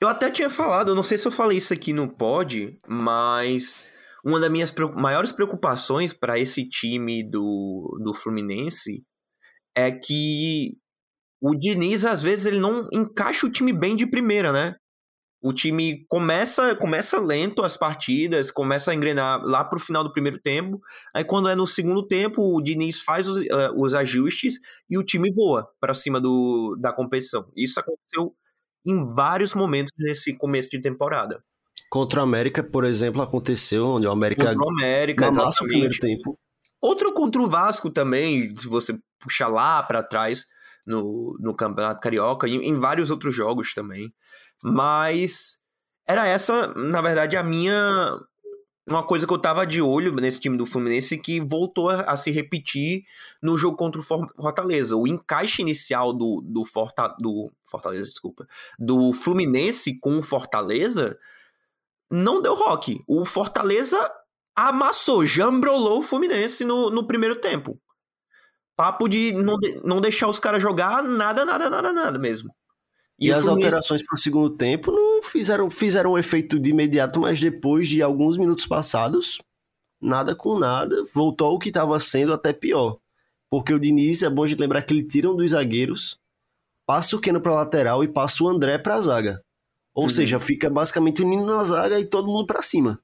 eu 0.00 0.08
até 0.08 0.30
tinha 0.30 0.50
falado, 0.50 0.96
não 0.96 1.02
sei 1.02 1.16
se 1.16 1.28
eu 1.28 1.32
falei 1.32 1.58
isso 1.58 1.72
aqui 1.72 1.92
no 1.92 2.08
pod, 2.08 2.76
mas 2.88 3.76
uma 4.24 4.40
das 4.40 4.50
minhas 4.50 4.72
maiores 4.94 5.32
preocupações 5.32 6.12
para 6.12 6.38
esse 6.38 6.68
time 6.68 7.22
do, 7.22 7.98
do 8.02 8.14
Fluminense 8.14 9.04
é 9.76 9.90
que 9.90 10.76
o 11.40 11.54
Diniz 11.54 12.04
às 12.04 12.22
vezes 12.22 12.46
ele 12.46 12.60
não 12.60 12.88
encaixa 12.92 13.46
o 13.46 13.50
time 13.50 13.72
bem 13.72 13.96
de 13.96 14.06
primeira, 14.06 14.52
né? 14.52 14.76
o 15.42 15.52
time 15.52 16.06
começa 16.08 16.76
começa 16.76 17.18
lento 17.18 17.64
as 17.64 17.76
partidas, 17.76 18.50
começa 18.50 18.92
a 18.92 18.94
engrenar 18.94 19.42
lá 19.42 19.64
pro 19.64 19.80
final 19.80 20.04
do 20.04 20.12
primeiro 20.12 20.40
tempo. 20.40 20.80
Aí 21.14 21.24
quando 21.24 21.48
é 21.48 21.54
no 21.54 21.66
segundo 21.66 22.06
tempo, 22.06 22.56
o 22.56 22.62
Diniz 22.62 23.00
faz 23.00 23.28
os, 23.28 23.38
uh, 23.38 23.74
os 23.76 23.92
ajustes 23.92 24.54
e 24.88 24.96
o 24.96 25.02
time 25.02 25.32
voa 25.34 25.68
para 25.80 25.94
cima 25.94 26.20
do, 26.20 26.76
da 26.80 26.92
competição. 26.92 27.50
Isso 27.56 27.80
aconteceu 27.80 28.34
em 28.86 29.04
vários 29.14 29.52
momentos 29.52 29.92
nesse 29.98 30.36
começo 30.36 30.70
de 30.70 30.80
temporada. 30.80 31.42
Contra 31.90 32.20
o 32.20 32.22
América, 32.22 32.62
por 32.62 32.84
exemplo, 32.84 33.20
aconteceu 33.20 33.86
onde 33.86 34.06
o 34.06 34.10
América 34.10 34.46
Contra 34.46 34.64
o 34.64 34.70
América, 34.70 35.28
exatamente. 35.28 35.62
o 35.62 35.66
primeiro 35.66 35.98
tempo. 35.98 36.38
Outro 36.80 37.12
contra 37.12 37.40
o 37.40 37.46
Vasco 37.46 37.92
também, 37.92 38.56
se 38.56 38.66
você 38.66 38.98
puxar 39.20 39.48
lá 39.48 39.82
para 39.82 40.02
trás 40.02 40.46
no, 40.86 41.36
no 41.38 41.54
Campeonato 41.54 42.00
Carioca, 42.00 42.48
em, 42.48 42.66
em 42.66 42.74
vários 42.76 43.10
outros 43.10 43.34
jogos 43.34 43.72
também. 43.72 44.12
Mas 44.62 45.58
era 46.06 46.26
essa, 46.26 46.68
na 46.74 47.00
verdade, 47.00 47.36
a 47.36 47.42
minha 47.42 48.18
uma 48.86 49.04
coisa 49.04 49.26
que 49.26 49.32
eu 49.32 49.38
tava 49.38 49.64
de 49.64 49.80
olho 49.80 50.12
nesse 50.12 50.40
time 50.40 50.56
do 50.56 50.66
Fluminense 50.66 51.16
que 51.16 51.40
voltou 51.40 51.88
a, 51.88 52.00
a 52.02 52.16
se 52.16 52.30
repetir 52.30 53.04
no 53.40 53.56
jogo 53.56 53.76
contra 53.76 54.00
o 54.00 54.04
Fortaleza. 54.04 54.96
O 54.96 55.06
encaixe 55.06 55.62
inicial 55.62 56.12
do, 56.12 56.42
do, 56.44 56.64
Forta, 56.64 57.14
do 57.20 57.50
Fortaleza, 57.64 58.08
desculpa, 58.08 58.46
do 58.78 59.12
Fluminense 59.12 59.98
com 60.00 60.18
o 60.18 60.22
Fortaleza 60.22 61.16
não 62.12 62.42
deu 62.42 62.54
rock. 62.54 63.02
O 63.08 63.24
Fortaleza 63.24 63.98
amassou, 64.54 65.24
jambrolou 65.24 66.00
o 66.00 66.02
Fluminense 66.02 66.64
no, 66.64 66.90
no 66.90 67.06
primeiro 67.06 67.36
tempo. 67.36 67.80
Papo 68.76 69.08
de 69.08 69.32
não, 69.32 69.58
de, 69.58 69.80
não 69.82 70.00
deixar 70.00 70.28
os 70.28 70.38
caras 70.38 70.62
jogar 70.62 71.02
nada, 71.02 71.44
nada, 71.44 71.70
nada, 71.70 71.92
nada 71.92 72.18
mesmo. 72.18 72.54
E, 73.18 73.28
e 73.28 73.32
as 73.32 73.44
Fluminense... 73.44 73.66
alterações 73.66 74.04
para 74.04 74.14
o 74.14 74.18
segundo 74.18 74.50
tempo 74.50 74.90
não 74.90 75.22
fizeram, 75.22 75.70
fizeram 75.70 76.12
um 76.12 76.18
efeito 76.18 76.58
de 76.58 76.70
imediato, 76.70 77.20
mas 77.20 77.40
depois 77.40 77.88
de 77.88 78.02
alguns 78.02 78.36
minutos 78.36 78.66
passados, 78.66 79.38
nada 80.00 80.34
com 80.34 80.58
nada, 80.58 81.04
voltou 81.14 81.48
ao 81.48 81.58
que 81.58 81.68
estava 81.68 81.98
sendo 81.98 82.34
até 82.34 82.52
pior. 82.52 82.98
Porque 83.50 83.72
o 83.72 83.78
Diniz, 83.78 84.22
é 84.22 84.30
bom 84.30 84.44
a 84.44 84.46
gente 84.46 84.60
lembrar 84.60 84.82
que 84.82 84.92
ele 84.92 85.06
tira 85.06 85.30
um 85.30 85.36
dos 85.36 85.50
zagueiros, 85.50 86.18
passa 86.86 87.16
o 87.16 87.20
Keno 87.20 87.40
para 87.40 87.54
lateral 87.54 88.02
e 88.02 88.08
passa 88.08 88.42
o 88.44 88.48
André 88.48 88.78
para 88.78 88.96
a 88.96 89.00
zaga. 89.00 89.42
Ou 89.94 90.04
uhum. 90.04 90.08
seja, 90.10 90.38
fica 90.38 90.70
basicamente 90.70 91.22
o 91.22 91.28
Nino 91.28 91.44
na 91.44 91.62
zaga 91.64 91.98
e 91.98 92.06
todo 92.06 92.28
mundo 92.28 92.46
para 92.46 92.62
cima. 92.62 93.00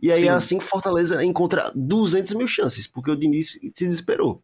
E 0.00 0.10
aí 0.10 0.20
é 0.20 0.22
Sim. 0.22 0.28
é 0.28 0.32
assim 0.32 0.58
que 0.58 0.64
Fortaleza 0.64 1.24
encontra 1.24 1.70
200 1.74 2.34
mil 2.34 2.46
chances, 2.46 2.86
porque 2.86 3.10
o 3.10 3.16
Diniz 3.16 3.52
se 3.52 3.72
desesperou. 3.72 4.42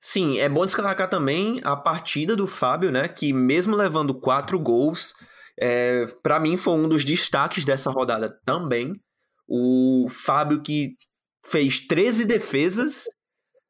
Sim, 0.00 0.38
é 0.38 0.48
bom 0.48 0.64
destacar 0.64 1.08
também 1.08 1.60
a 1.64 1.76
partida 1.76 2.36
do 2.36 2.46
Fábio, 2.46 2.90
né? 2.90 3.08
Que 3.08 3.32
mesmo 3.32 3.74
levando 3.74 4.14
quatro 4.14 4.58
gols, 4.58 5.14
é, 5.58 6.06
para 6.22 6.38
mim 6.38 6.56
foi 6.56 6.74
um 6.74 6.88
dos 6.88 7.04
destaques 7.04 7.64
dessa 7.64 7.90
rodada 7.90 8.28
também. 8.44 8.92
O 9.48 10.08
Fábio 10.10 10.62
que 10.62 10.94
fez 11.44 11.80
13 11.80 12.24
defesas 12.24 13.04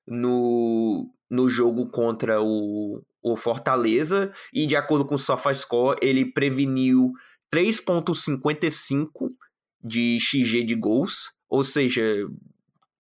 no, 0.07 1.11
no 1.31 1.49
jogo 1.49 1.89
contra 1.91 2.43
o, 2.43 3.03
o 3.33 3.37
Fortaleza 3.37 4.31
e 4.53 4.67
de 4.67 4.77
acordo 4.77 5.05
com 5.05 5.17
o 5.17 5.19
SofaScore, 5.19 5.99
ele 6.01 6.25
preveniu 6.25 7.13
3.55 7.53 9.29
de 9.83 10.19
XG 10.21 10.65
de 10.65 10.75
gols, 10.75 11.33
ou 11.49 11.65
seja, 11.65 12.03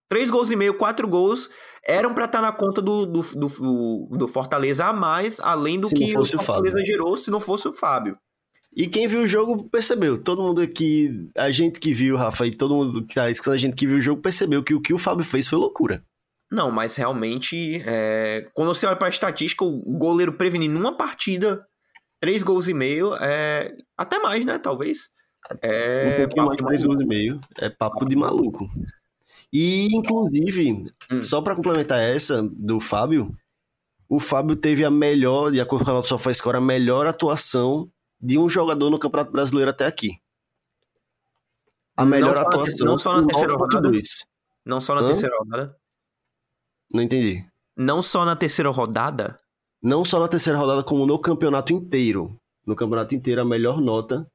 3 0.09 0.31
gols 0.31 0.51
e 0.51 0.57
meio, 0.57 0.75
4 0.75 1.07
gols 1.07 1.49
eram 1.85 2.13
para 2.13 2.25
estar 2.25 2.41
tá 2.41 2.47
na 2.47 2.53
conta 2.53 2.83
do, 2.83 3.07
do, 3.07 3.21
do, 3.21 4.09
do, 4.11 4.29
Fortaleza 4.29 4.87
a 4.87 4.93
mais, 4.93 5.39
além 5.41 5.79
do 5.79 5.89
se 5.89 5.95
que 5.95 6.19
o 6.19 6.25
Fortaleza 6.25 6.79
o 6.79 6.85
gerou 6.85 7.17
se 7.17 7.31
não 7.31 7.41
fosse 7.41 7.69
o 7.69 7.73
Fábio. 7.73 8.19
E 8.77 8.87
quem 8.87 9.07
viu 9.07 9.23
o 9.23 9.27
jogo 9.27 9.69
percebeu. 9.71 10.23
Todo 10.23 10.43
mundo 10.43 10.61
aqui, 10.61 11.31
a 11.35 11.51
gente 11.51 11.81
que 11.81 11.95
viu, 11.95 12.17
Rafa, 12.17 12.47
e 12.47 12.51
todo 12.51 12.75
mundo 12.75 13.07
que 13.07 13.15
tá 13.15 13.31
escutando 13.31 13.55
a 13.55 13.59
gente 13.59 13.75
que 13.75 13.87
viu 13.87 13.97
o 13.97 14.01
jogo 14.01 14.21
percebeu 14.21 14.63
que 14.63 14.75
o 14.75 14.83
que 14.83 14.93
o 14.93 14.99
Fábio 14.99 15.25
fez 15.25 15.49
foi 15.49 15.59
loucura. 15.59 16.05
Não, 16.51 16.71
mas 16.71 16.95
realmente, 16.97 17.83
é... 17.87 18.49
quando 18.55 18.69
você 18.69 18.87
olha 18.87 18.97
para 18.97 19.09
a 19.09 19.11
estatística, 19.11 19.65
o 19.65 19.99
goleiro 19.99 20.33
prevenir 20.33 20.71
numa 20.71 20.97
partida 20.97 21.67
três 22.21 22.43
gols 22.43 22.69
e 22.69 22.75
meio, 22.75 23.15
é... 23.17 23.77
até 23.97 24.19
mais, 24.19 24.45
né? 24.45 24.59
Talvez. 24.59 25.11
É... 25.61 26.15
Um 26.15 26.27
pouquinho 26.27 26.47
mais 26.47 26.59
de 26.59 26.65
três 26.65 26.83
gols 26.83 27.01
e 27.01 27.05
meio. 27.05 27.41
É 27.59 27.69
papo 27.69 28.05
de 28.05 28.17
maluco. 28.17 28.69
E, 29.53 29.87
inclusive, 29.97 30.93
hum. 31.11 31.25
só 31.25 31.41
para 31.41 31.55
complementar 31.55 32.01
essa 32.01 32.43
do 32.43 32.81
Fábio, 32.81 33.35
o 34.09 34.21
Fábio 34.21 34.57
teve 34.57 34.85
a 34.85 34.91
melhor, 34.91 35.51
de 35.51 35.61
acordo 35.61 35.85
com 35.85 35.91
a 35.91 35.95
nota 35.95 36.09
SofaScore, 36.09 36.57
a 36.57 36.61
melhor 36.61 37.07
atuação 37.07 37.91
de 38.21 38.39
um 38.39 38.49
jogador 38.49 38.91
no 38.91 38.99
Campeonato 38.99 39.33
Brasileiro 39.33 39.71
até 39.71 39.87
aqui. 39.87 40.11
A 41.97 42.05
melhor 42.05 42.35
não 42.35 42.43
atuação. 42.43 42.87
Não 42.87 42.99
só 42.99 43.21
na 43.21 43.27
terceira 43.27 43.55
rodada. 43.55 43.91
Não 44.65 44.81
só 44.81 44.95
na 44.95 45.01
Hã? 45.03 45.07
terceira 45.07 45.37
rodada. 45.39 45.77
Não 46.93 47.03
entendi. 47.03 47.45
Não 47.77 48.03
só 48.03 48.25
na 48.25 48.37
terceira 48.37 48.71
rodada? 48.71 49.37
Não 49.83 50.05
só 50.05 50.19
na 50.19 50.29
terceira 50.29 50.59
rodada, 50.59 50.83
como 50.83 51.07
no 51.07 51.19
campeonato 51.19 51.73
inteiro. 51.73 52.39
No 52.67 52.75
campeonato 52.75 53.15
inteiro, 53.15 53.43
a 53.43 53.45
melhor 53.45 53.81
nota 53.81 54.27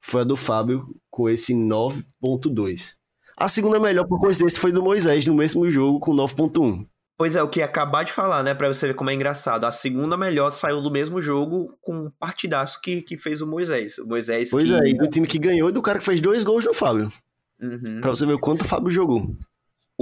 foi 0.00 0.22
a 0.22 0.24
do 0.24 0.36
Fábio, 0.36 0.94
com 1.10 1.28
esse 1.28 1.54
9.2. 1.54 2.96
A 3.36 3.48
segunda 3.48 3.80
melhor, 3.80 4.06
por 4.06 4.20
coincidência, 4.20 4.60
foi 4.60 4.70
do 4.70 4.82
Moisés, 4.82 5.26
no 5.26 5.34
mesmo 5.34 5.68
jogo, 5.70 5.98
com 5.98 6.14
9.1. 6.14 6.86
Pois 7.16 7.36
é, 7.36 7.42
o 7.42 7.48
que 7.48 7.60
ia 7.60 7.66
acabar 7.66 8.02
de 8.02 8.12
falar, 8.12 8.42
né? 8.42 8.54
Pra 8.54 8.68
você 8.68 8.86
ver 8.86 8.94
como 8.94 9.10
é 9.10 9.14
engraçado. 9.14 9.66
A 9.66 9.70
segunda 9.70 10.16
melhor 10.16 10.50
saiu 10.50 10.80
do 10.80 10.90
mesmo 10.90 11.20
jogo 11.20 11.76
com 11.82 11.94
um 11.94 12.10
partidaço 12.10 12.80
que, 12.80 13.02
que 13.02 13.18
fez 13.18 13.42
o 13.42 13.46
Moisés. 13.46 13.98
O 13.98 14.06
Moisés 14.06 14.48
Pois 14.50 14.68
que... 14.68 14.74
é, 14.74 14.88
e 14.88 14.94
do 14.94 15.06
time 15.06 15.26
que 15.26 15.38
ganhou 15.38 15.68
e 15.68 15.72
do 15.72 15.82
cara 15.82 15.98
que 15.98 16.04
fez 16.04 16.20
dois 16.20 16.42
gols 16.42 16.64
no 16.64 16.72
Fábio. 16.72 17.12
Uhum. 17.60 18.00
Pra 18.00 18.10
você 18.10 18.24
ver 18.24 18.32
o 18.32 18.38
quanto 18.38 18.62
o 18.62 18.64
Fábio 18.64 18.90
jogou. 18.90 19.36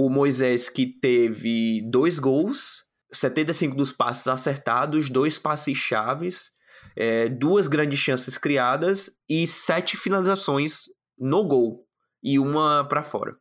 O 0.01 0.09
Moisés 0.09 0.69
que 0.69 0.85
teve 0.87 1.81
dois 1.89 2.19
gols, 2.19 2.85
75 3.11 3.75
dos 3.75 3.91
passes 3.91 4.27
acertados, 4.29 5.09
dois 5.09 5.37
passes 5.37 5.77
chaves, 5.77 6.51
é, 6.95 7.27
duas 7.27 7.67
grandes 7.67 7.99
chances 7.99 8.37
criadas 8.37 9.11
e 9.27 9.45
sete 9.45 9.97
finalizações 9.97 10.83
no 11.17 11.45
gol 11.45 11.85
e 12.23 12.39
uma 12.39 12.87
para 12.87 13.03
fora. 13.03 13.35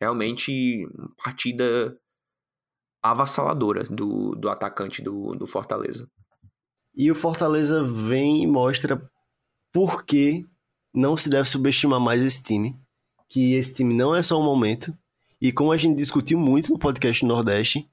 Realmente, 0.00 0.88
partida 1.22 1.94
avassaladora 3.02 3.84
do, 3.84 4.34
do 4.36 4.48
atacante 4.48 5.02
do, 5.02 5.34
do 5.34 5.46
Fortaleza. 5.46 6.10
E 6.94 7.10
o 7.10 7.14
Fortaleza 7.14 7.84
vem 7.84 8.42
e 8.42 8.46
mostra 8.46 9.06
por 9.70 10.02
que 10.06 10.46
não 10.94 11.14
se 11.14 11.28
deve 11.28 11.46
subestimar 11.46 12.00
mais 12.00 12.24
esse 12.24 12.42
time. 12.42 12.74
Que 13.28 13.52
esse 13.52 13.74
time 13.74 13.92
não 13.92 14.14
é 14.14 14.22
só 14.22 14.40
um 14.40 14.44
momento. 14.44 14.90
E 15.40 15.52
como 15.52 15.72
a 15.72 15.76
gente 15.76 15.96
discutiu 15.96 16.38
muito 16.38 16.70
no 16.70 16.78
podcast 16.78 17.24
Nordeste, 17.24 17.88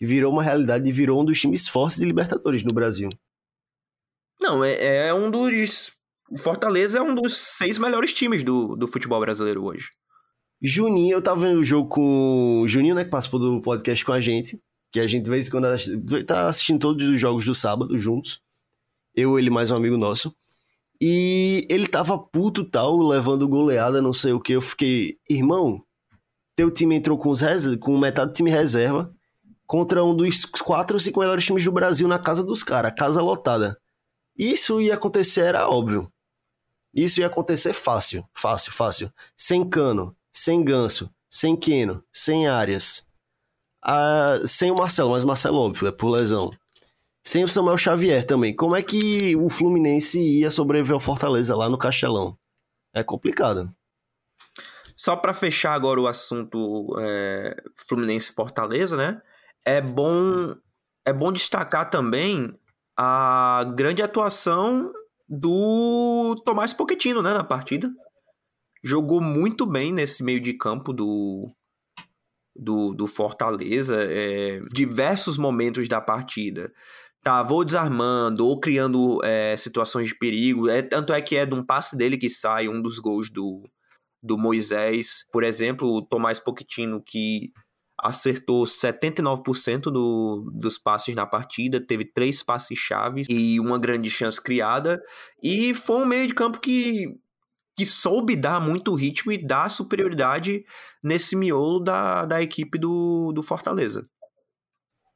virou 0.00 0.32
uma 0.32 0.42
realidade 0.42 0.88
e 0.88 0.92
virou 0.92 1.20
um 1.20 1.24
dos 1.24 1.40
times 1.40 1.68
fortes 1.68 1.98
de 1.98 2.04
Libertadores 2.04 2.62
no 2.62 2.72
Brasil. 2.72 3.10
Não, 4.40 4.64
é, 4.64 5.08
é 5.08 5.14
um 5.14 5.30
dos 5.30 5.92
o 6.32 6.38
Fortaleza 6.38 6.98
é 6.98 7.02
um 7.02 7.14
dos 7.14 7.36
seis 7.36 7.78
melhores 7.78 8.10
times 8.10 8.42
do, 8.42 8.74
do 8.74 8.88
futebol 8.88 9.20
brasileiro 9.20 9.64
hoje. 9.64 9.90
Juninho, 10.62 11.16
eu 11.16 11.22
tava 11.22 11.46
vendo 11.46 11.60
o 11.60 11.64
jogo 11.64 11.90
com 11.90 12.62
o 12.62 12.68
Juninho, 12.68 12.94
né, 12.94 13.04
que 13.04 13.10
participou 13.10 13.38
do 13.38 13.60
podcast 13.60 14.02
com 14.02 14.12
a 14.12 14.20
gente, 14.20 14.58
que 14.90 14.98
a 14.98 15.06
gente, 15.06 15.24
de 15.24 15.30
vez 15.30 15.46
em 15.46 15.50
quando, 15.50 15.66
tá 16.24 16.48
assistindo 16.48 16.78
todos 16.78 17.06
os 17.06 17.20
jogos 17.20 17.44
do 17.44 17.54
sábado 17.54 17.98
juntos. 17.98 18.40
Eu, 19.14 19.38
ele 19.38 19.50
mais 19.50 19.70
um 19.70 19.76
amigo 19.76 19.98
nosso. 19.98 20.34
E 20.98 21.66
ele 21.68 21.86
tava 21.86 22.18
puto 22.18 22.64
tal, 22.64 22.96
levando 22.96 23.46
goleada, 23.46 24.00
não 24.00 24.14
sei 24.14 24.32
o 24.32 24.40
que. 24.40 24.54
Eu 24.54 24.62
fiquei, 24.62 25.18
irmão, 25.28 25.84
teu 26.62 26.70
time 26.70 26.94
entrou 26.94 27.18
com, 27.18 27.30
os 27.30 27.40
res... 27.40 27.74
com 27.76 27.98
metade 27.98 28.30
do 28.30 28.34
time 28.34 28.50
reserva 28.50 29.12
contra 29.66 30.04
um 30.04 30.14
dos 30.14 30.44
quatro 30.44 30.94
ou 30.96 31.00
cinco 31.00 31.18
melhores 31.18 31.44
times 31.44 31.64
do 31.64 31.72
Brasil 31.72 32.06
na 32.06 32.18
casa 32.18 32.44
dos 32.44 32.62
caras, 32.62 32.92
casa 32.96 33.20
lotada. 33.20 33.76
Isso 34.36 34.80
ia 34.80 34.94
acontecer, 34.94 35.40
era 35.42 35.68
óbvio. 35.68 36.12
Isso 36.94 37.20
ia 37.20 37.26
acontecer 37.26 37.72
fácil, 37.72 38.24
fácil, 38.32 38.70
fácil. 38.70 39.12
Sem 39.36 39.68
Cano, 39.68 40.14
sem 40.32 40.62
Ganso, 40.62 41.10
sem 41.28 41.56
Queno, 41.56 42.04
sem 42.12 42.46
Arias. 42.46 43.06
Ah, 43.82 44.40
sem 44.44 44.70
o 44.70 44.76
Marcelo, 44.76 45.10
mas 45.10 45.24
o 45.24 45.26
Marcelo, 45.26 45.58
óbvio, 45.58 45.88
é 45.88 45.92
por 45.92 46.10
lesão. 46.10 46.50
Sem 47.24 47.42
o 47.42 47.48
Samuel 47.48 47.78
Xavier 47.78 48.24
também. 48.24 48.54
Como 48.54 48.76
é 48.76 48.82
que 48.82 49.34
o 49.36 49.48
Fluminense 49.48 50.20
ia 50.20 50.50
sobreviver 50.50 50.94
ao 50.94 51.00
Fortaleza 51.00 51.56
lá 51.56 51.68
no 51.68 51.78
Castelão? 51.78 52.36
É 52.92 53.02
complicado. 53.02 53.74
Só 55.02 55.16
para 55.16 55.34
fechar 55.34 55.72
agora 55.72 56.00
o 56.00 56.06
assunto 56.06 56.94
é, 57.00 57.56
Fluminense-Fortaleza, 57.88 58.96
né? 58.96 59.20
É 59.64 59.80
bom, 59.80 60.54
é 61.04 61.12
bom 61.12 61.32
destacar 61.32 61.90
também 61.90 62.56
a 62.96 63.64
grande 63.74 64.00
atuação 64.00 64.92
do 65.28 66.40
Tomás 66.44 66.72
Pochettino, 66.72 67.20
né, 67.20 67.34
na 67.34 67.42
partida. 67.42 67.90
Jogou 68.80 69.20
muito 69.20 69.66
bem 69.66 69.92
nesse 69.92 70.22
meio 70.22 70.40
de 70.40 70.52
campo 70.52 70.92
do, 70.92 71.52
do, 72.54 72.94
do 72.94 73.08
Fortaleza. 73.08 74.04
É, 74.04 74.60
diversos 74.72 75.36
momentos 75.36 75.88
da 75.88 76.00
partida. 76.00 76.72
Tava 77.24 77.52
ou 77.54 77.64
desarmando 77.64 78.46
ou 78.46 78.60
criando 78.60 79.18
é, 79.24 79.56
situações 79.56 80.10
de 80.10 80.14
perigo. 80.16 80.68
É, 80.68 80.80
tanto 80.80 81.12
é 81.12 81.20
que 81.20 81.36
é 81.36 81.44
de 81.44 81.56
um 81.56 81.66
passe 81.66 81.96
dele 81.96 82.16
que 82.16 82.30
sai 82.30 82.68
um 82.68 82.80
dos 82.80 83.00
gols 83.00 83.28
do, 83.28 83.68
do 84.22 84.38
Moisés. 84.38 85.24
Por 85.32 85.42
exemplo, 85.42 85.88
o 85.88 86.02
Tomás 86.02 86.38
Pochettino 86.38 87.02
que 87.02 87.50
acertou 88.02 88.64
79% 88.64 89.82
do, 89.82 90.50
dos 90.52 90.76
passes 90.76 91.14
na 91.14 91.24
partida, 91.24 91.80
teve 91.80 92.04
três 92.04 92.42
passes 92.42 92.78
chaves 92.78 93.26
e 93.30 93.60
uma 93.60 93.78
grande 93.78 94.10
chance 94.10 94.42
criada. 94.42 95.00
E 95.42 95.72
foi 95.72 96.02
um 96.02 96.06
meio 96.06 96.26
de 96.26 96.34
campo 96.34 96.58
que, 96.58 97.06
que 97.76 97.86
soube 97.86 98.34
dar 98.34 98.60
muito 98.60 98.94
ritmo 98.94 99.30
e 99.30 99.38
dar 99.38 99.70
superioridade 99.70 100.64
nesse 101.02 101.36
miolo 101.36 101.78
da, 101.78 102.24
da 102.24 102.42
equipe 102.42 102.76
do, 102.76 103.32
do 103.32 103.42
Fortaleza. 103.42 104.04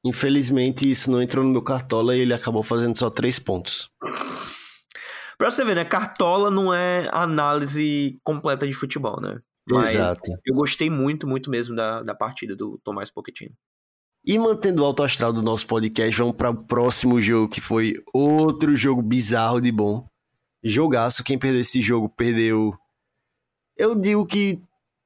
Infelizmente, 0.04 0.88
isso 0.88 1.10
não 1.10 1.20
entrou 1.20 1.44
no 1.44 1.50
meu 1.50 1.62
cartola 1.62 2.16
e 2.16 2.20
ele 2.20 2.32
acabou 2.32 2.62
fazendo 2.62 2.96
só 2.96 3.10
três 3.10 3.40
pontos. 3.40 3.90
pra 5.38 5.50
você 5.50 5.64
ver, 5.64 5.74
né? 5.74 5.84
Cartola 5.84 6.50
não 6.50 6.72
é 6.72 7.08
análise 7.12 8.18
completa 8.24 8.66
de 8.66 8.72
futebol, 8.74 9.20
né? 9.20 9.40
Mas 9.68 9.94
Exato. 9.94 10.32
eu 10.44 10.54
gostei 10.54 10.88
muito, 10.88 11.26
muito 11.26 11.50
mesmo 11.50 11.74
da, 11.74 12.02
da 12.02 12.14
partida 12.14 12.54
do 12.54 12.78
Tomás 12.84 13.10
Pochettino. 13.10 13.52
E 14.24 14.38
mantendo 14.38 14.82
o 14.82 14.84
alto 14.84 15.02
astral 15.02 15.32
do 15.32 15.42
nosso 15.42 15.66
podcast, 15.66 16.16
vamos 16.18 16.36
para 16.36 16.50
o 16.50 16.64
próximo 16.64 17.20
jogo, 17.20 17.48
que 17.48 17.60
foi 17.60 18.02
outro 18.12 18.74
jogo 18.76 19.02
bizarro 19.02 19.60
de 19.60 19.70
bom. 19.70 20.08
Jogaço, 20.64 21.22
quem 21.22 21.38
perdeu 21.38 21.60
esse 21.60 21.80
jogo 21.80 22.08
perdeu. 22.08 22.76
Eu 23.76 23.94
digo 23.94 24.26
que 24.26 24.60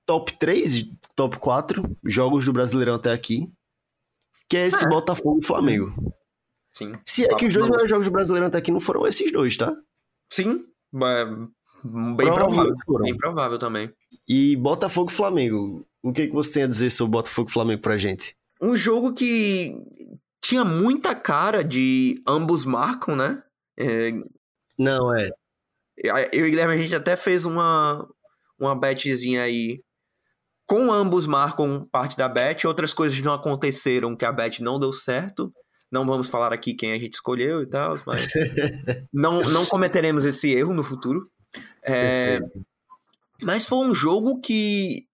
top 0.07 0.39
3, 0.39 0.87
top 1.15 1.39
4 1.39 1.97
jogos 2.05 2.45
do 2.45 2.53
Brasileirão 2.53 2.95
até 2.95 3.13
aqui. 3.13 3.51
Que 4.49 4.57
é 4.57 4.67
esse 4.67 4.85
É. 4.85 4.89
Botafogo 4.89 5.39
e 5.43 5.47
Flamengo. 5.47 5.93
Sim. 6.75 6.95
Se 7.05 7.25
é 7.25 7.35
que 7.35 7.47
os 7.47 7.53
dois 7.55 7.69
melhores 7.69 7.91
jogos 7.91 8.07
do 8.07 8.13
Brasileirão 8.13 8.49
até 8.49 8.59
aqui 8.59 8.71
não 8.71 8.81
foram 8.81 9.07
esses 9.07 9.31
dois, 9.31 9.57
tá? 9.57 9.77
Sim, 10.33 10.65
é, 11.03 11.25
bem 12.15 12.33
provável. 12.35 12.75
Bem 13.03 13.17
provável 13.17 13.59
também. 13.59 13.93
E 14.29 14.57
Botafogo 14.57 15.11
e 15.11 15.15
Flamengo. 15.15 15.87
O 16.03 16.13
que, 16.13 16.27
que 16.29 16.33
você 16.33 16.53
tem 16.53 16.63
a 16.63 16.69
dizer 16.69 16.91
sobre 16.91 17.13
Botafogo 17.13 17.51
e 17.51 17.53
Flamengo 17.53 17.83
pra 17.83 17.99
gente? 17.99 18.35
Um 18.63 18.77
jogo 18.77 19.13
que 19.13 19.75
tinha 20.43 20.65
muita 20.65 21.15
cara 21.15 21.63
de 21.63 22.23
ambos 22.27 22.65
marcam, 22.65 23.17
né? 23.17 23.43
É, 23.79 24.13
Não, 24.79 25.15
é. 25.15 25.29
eu 26.33 26.47
e 26.47 26.51
Guilherme, 26.51 26.75
a 26.75 26.79
gente 26.79 26.95
até 26.95 27.17
fez 27.17 27.45
uma, 27.45 28.07
uma 28.59 28.79
betzinha 28.79 29.43
aí. 29.43 29.83
Com 30.67 30.93
ambos 30.93 31.27
marcam 31.27 31.87
parte 31.91 32.17
da 32.17 32.29
bet, 32.29 32.67
outras 32.67 32.95
coisas 32.95 33.21
não 33.21 33.33
aconteceram 33.33 34.17
que 34.17 34.25
a 34.25 34.31
bet 34.31 34.63
não 34.63 34.79
deu 34.79 34.93
certo. 34.93 35.53
Não 35.90 36.06
vamos 36.06 36.28
falar 36.28 36.52
aqui 36.52 36.75
quem 36.75 36.92
a 36.92 36.99
gente 36.99 37.14
escolheu 37.14 37.62
e 37.62 37.66
tal, 37.66 37.97
mas 38.06 38.28
não, 39.12 39.42
não 39.50 39.66
cometeremos 39.66 40.25
esse 40.25 40.50
erro 40.50 40.73
no 40.73 40.85
futuro. 40.85 41.28
É, 41.82 42.38
mas 43.42 43.66
foi 43.66 43.78
um 43.78 43.94
jogo 43.94 44.40
que 44.40 45.06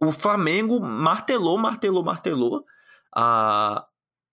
o 0.00 0.12
Flamengo 0.12 0.80
martelou, 0.80 1.58
martelou, 1.58 2.04
martelou 2.04 2.64
a, 3.14 3.84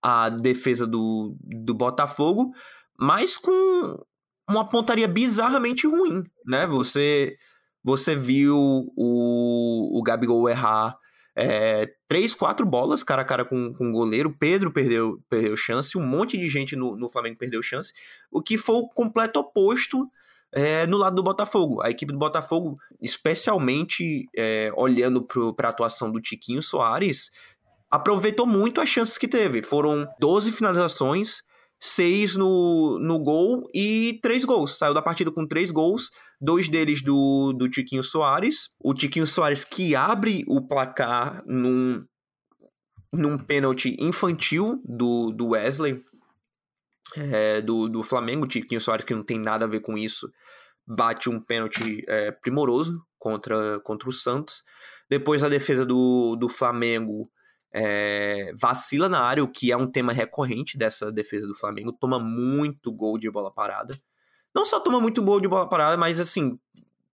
a 0.01 0.29
defesa 0.29 0.86
do, 0.86 1.36
do 1.41 1.74
Botafogo, 1.74 2.51
mas 2.98 3.38
com 3.38 4.03
uma 4.50 4.67
pontaria 4.67 5.08
bizarramente 5.08 5.88
ruim, 5.88 6.24
né? 6.46 6.65
Você, 6.67 7.38
você 7.84 8.15
viu 8.15 8.58
o, 8.96 10.00
o 10.00 10.03
Gabigol 10.03 10.50
errar 10.50 10.98
é, 11.36 11.92
três, 12.08 12.34
quatro 12.34 12.66
bolas 12.66 13.04
cara 13.04 13.22
a 13.22 13.26
cara 13.26 13.46
com, 13.46 13.74
com 13.74 13.90
o 13.90 13.92
goleiro. 13.92 14.36
Pedro 14.38 14.72
perdeu, 14.72 15.22
perdeu 15.30 15.56
chance, 15.56 15.98
um 15.98 16.06
monte 16.06 16.38
de 16.38 16.50
gente 16.50 16.76
no, 16.76 16.96
no 16.96 17.10
Flamengo 17.10 17.38
perdeu 17.38 17.62
chance, 17.62 17.94
o 18.32 18.42
que 18.42 18.58
foi 18.58 18.76
o 18.76 18.90
completo 18.90 19.40
oposto 19.40 20.10
é, 20.52 20.88
no 20.88 20.98
lado 20.98 21.16
do 21.16 21.24
Botafogo. 21.24 21.82
A 21.82 21.90
equipe 21.90 22.12
do 22.12 22.20
Botafogo, 22.20 22.78
especialmente 23.02 24.28
é, 24.36 24.72
olhando 24.76 25.26
para 25.56 25.68
a 25.68 25.72
atuação 25.72 26.12
do 26.12 26.22
Tiquinho 26.22 26.62
Soares, 26.62 27.32
aproveitou 27.90 28.46
muito 28.46 28.82
as 28.82 28.90
chances 28.90 29.18
que 29.18 29.28
teve. 29.28 29.64
Foram 29.64 30.08
12 30.20 30.52
finalizações, 30.52 31.42
6 31.80 32.36
no, 32.36 33.00
no 33.00 33.20
gol 33.20 33.70
e 33.74 34.20
3 34.22 34.44
gols. 34.44 34.78
Saiu 34.78 34.94
da 34.94 35.02
partida 35.02 35.32
com 35.32 35.48
3 35.48 35.72
gols, 35.72 36.12
dois 36.40 36.68
deles 36.68 37.02
do, 37.02 37.54
do 37.54 37.70
Tiquinho 37.70 38.04
Soares. 38.04 38.70
O 38.80 38.94
Tiquinho 38.94 39.26
Soares 39.26 39.64
que 39.64 39.96
abre 39.96 40.44
o 40.48 40.62
placar 40.68 41.42
num, 41.46 42.06
num 43.14 43.38
pênalti 43.38 43.96
infantil 44.00 44.82
do, 44.84 45.32
do 45.32 45.50
Wesley, 45.50 46.04
é, 47.16 47.62
do, 47.62 47.88
do 47.88 48.04
Flamengo. 48.04 48.46
O 48.46 48.48
Tiquinho 48.48 48.82
Soares, 48.82 49.06
que 49.06 49.16
não 49.16 49.24
tem 49.24 49.40
nada 49.40 49.66
a 49.66 49.70
ver 49.70 49.80
com 49.80 49.98
isso, 49.98 50.30
bate 50.86 51.30
um 51.30 51.40
pênalti 51.40 52.04
é, 52.08 52.32
primoroso 52.32 53.02
contra, 53.18 53.80
contra 53.82 54.10
o 54.10 54.14
Santos. 54.14 54.64
Depois 55.10 55.44
a 55.44 55.50
defesa 55.50 55.86
do, 55.86 56.36
do 56.36 56.50
Flamengo 56.50 57.32
é, 57.72 58.52
vacila 58.60 59.08
na 59.08 59.22
área, 59.22 59.44
o 59.44 59.48
que 59.48 59.72
é 59.72 59.78
um 59.78 59.88
tema 59.88 60.12
recorrente 60.12 60.78
dessa 60.78 61.12
defesa 61.12 61.48
do 61.48 61.56
Flamengo. 61.56 61.91
Toma 61.91 62.20
muito 62.20 62.91
gol 62.91 63.17
de 63.17 63.30
bola 63.30 63.52
parada. 63.52 63.96
Não 64.54 64.65
só 64.65 64.80
toma 64.80 65.00
muito 65.00 65.22
gol 65.22 65.39
de 65.39 65.48
bola 65.48 65.70
parada, 65.70 65.96
mas 65.98 66.20
assim, 66.20 66.58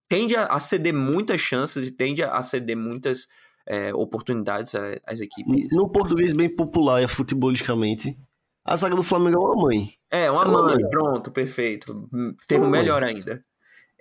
tende 0.08 0.34
a, 0.36 0.58
ceder 0.58 0.94
muitas 0.94 1.40
chances 1.40 1.88
e 1.88 1.92
tende 1.92 2.22
a 2.22 2.40
ceder 2.42 2.76
muitas 2.76 3.26
é, 3.66 3.94
oportunidades 3.94 4.74
às 5.04 5.20
equipes. 5.20 5.68
No 5.72 5.90
português 5.90 6.32
bem 6.32 6.48
popular 6.48 7.02
e 7.02 7.08
futebolisticamente, 7.08 8.16
a 8.64 8.76
zaga 8.76 8.96
do 8.96 9.02
Flamengo 9.02 9.36
é 9.36 9.40
uma 9.40 9.62
mãe. 9.62 9.90
É, 10.10 10.30
uma 10.30 10.42
É 10.42 10.46
uma 10.46 10.62
mãe, 10.62 10.74
mãe. 10.76 10.90
pronto, 10.90 11.30
perfeito. 11.30 12.08
Termo 12.48 12.64
uma 12.64 12.70
mãe. 12.70 12.80
melhor 12.80 13.02
ainda. 13.04 13.44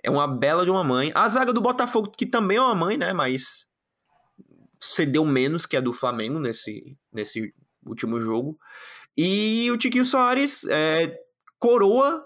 É 0.02 0.10
uma 0.10 0.26
bela 0.26 0.64
de 0.64 0.70
uma 0.70 0.84
mãe. 0.84 1.12
A 1.14 1.28
zaga 1.28 1.52
do 1.52 1.60
Botafogo, 1.60 2.10
que 2.16 2.24
também 2.24 2.56
é 2.56 2.60
uma 2.60 2.74
mãe, 2.74 2.96
né? 2.96 3.12
Mas 3.12 3.65
cedeu 4.80 5.24
menos 5.24 5.66
que 5.66 5.76
a 5.76 5.80
do 5.80 5.92
Flamengo 5.92 6.38
nesse, 6.38 6.96
nesse 7.12 7.54
último 7.84 8.20
jogo. 8.20 8.58
E 9.16 9.70
o 9.70 9.76
Tiquinho 9.76 10.04
Soares 10.04 10.64
é, 10.64 11.18
coroa 11.58 12.24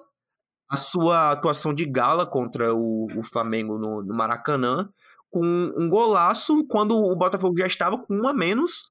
a 0.69 0.77
sua 0.77 1.33
atuação 1.33 1.75
de 1.75 1.85
gala 1.85 2.27
contra 2.27 2.75
o, 2.75 3.07
o 3.17 3.23
Flamengo 3.25 3.79
no, 3.79 4.03
no 4.03 4.15
Maracanã 4.15 4.89
com 5.31 5.45
um 5.77 5.89
golaço 5.89 6.65
quando 6.67 6.97
o 6.97 7.15
Botafogo 7.17 7.57
já 7.57 7.67
estava 7.67 7.97
com 7.99 8.15
um 8.15 8.27
a 8.27 8.35
menos. 8.35 8.91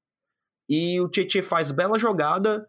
E 0.68 1.00
o 1.00 1.08
Tietchan 1.08 1.42
faz 1.42 1.72
bela 1.72 1.98
jogada, 1.98 2.66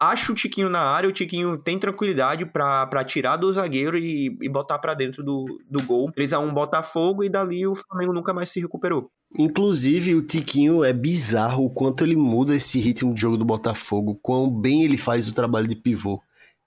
acha 0.00 0.32
o 0.32 0.34
Tiquinho 0.34 0.70
na 0.70 0.80
área, 0.80 1.08
o 1.08 1.12
Tiquinho 1.12 1.58
tem 1.58 1.78
tranquilidade 1.78 2.46
pra 2.46 3.04
tirar 3.04 3.36
do 3.36 3.52
zagueiro 3.52 3.96
e, 3.98 4.36
e 4.40 4.48
botar 4.48 4.78
pra 4.78 4.94
dentro 4.94 5.22
do, 5.22 5.44
do 5.68 5.82
gol. 5.82 6.10
3x1 6.12 6.52
Botafogo 6.52 7.22
e 7.22 7.28
dali 7.28 7.66
o 7.66 7.76
Flamengo 7.76 8.12
nunca 8.12 8.32
mais 8.32 8.48
se 8.48 8.60
recuperou. 8.60 9.10
Inclusive, 9.38 10.14
o 10.16 10.22
Tiquinho 10.22 10.82
é 10.82 10.92
bizarro 10.92 11.64
o 11.66 11.70
quanto 11.70 12.02
ele 12.04 12.16
muda 12.16 12.54
esse 12.54 12.78
ritmo 12.80 13.14
de 13.14 13.20
jogo 13.20 13.36
do 13.36 13.44
Botafogo, 13.44 14.18
quão 14.20 14.50
bem 14.50 14.82
ele 14.82 14.98
faz 14.98 15.28
o 15.28 15.32
trabalho 15.34 15.68
de 15.68 15.76
pivô. 15.76 16.20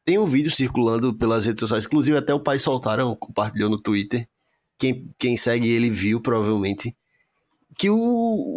Tem 0.05 0.17
um 0.17 0.25
vídeo 0.25 0.49
circulando 0.51 1.13
pelas 1.13 1.45
redes 1.45 1.59
sociais, 1.59 1.85
inclusive 1.85 2.17
até 2.17 2.33
o 2.33 2.39
pai 2.39 2.59
soltaram, 2.59 3.15
compartilhou 3.15 3.69
no 3.69 3.77
Twitter. 3.77 4.27
Quem, 4.77 5.09
quem 5.17 5.37
segue 5.37 5.67
ele 5.67 5.89
viu, 5.89 6.19
provavelmente. 6.21 6.95
Que 7.77 7.89
o, 7.89 7.95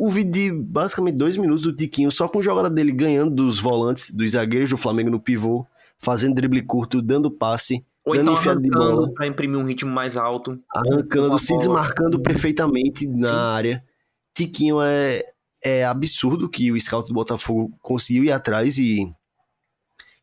o 0.04 0.08
vídeo 0.08 0.30
de 0.32 0.52
basicamente 0.52 1.14
dois 1.16 1.36
minutos 1.36 1.62
do 1.62 1.74
Tiquinho, 1.74 2.10
só 2.10 2.28
com 2.28 2.42
jogada 2.42 2.68
dele 2.70 2.92
ganhando 2.92 3.34
dos 3.34 3.58
volantes, 3.58 4.10
dos 4.10 4.32
zagueiros 4.32 4.70
do 4.70 4.76
Flamengo 4.76 5.10
no 5.10 5.20
pivô, 5.20 5.66
fazendo 5.98 6.34
drible 6.34 6.62
curto, 6.62 7.00
dando 7.00 7.30
passe, 7.30 7.84
Ou 8.04 8.14
dando 8.14 8.22
então 8.22 8.34
enfiada 8.34 8.60
de 8.60 8.68
bola. 8.68 9.12
pra 9.14 9.26
imprimir 9.26 9.58
um 9.58 9.64
ritmo 9.64 9.90
mais 9.90 10.16
alto. 10.16 10.58
arrancando, 10.74 11.38
se 11.38 11.48
bola. 11.48 11.58
desmarcando 11.58 12.20
perfeitamente 12.20 13.06
na 13.06 13.28
Sim. 13.28 13.34
área. 13.34 13.84
Tiquinho 14.36 14.82
é, 14.82 15.22
é 15.64 15.82
absurdo 15.82 16.50
que 16.50 16.70
o 16.70 16.78
scout 16.78 17.08
do 17.08 17.14
Botafogo 17.14 17.74
conseguiu 17.80 18.22
ir 18.22 18.30
atrás 18.30 18.76
e 18.76 19.10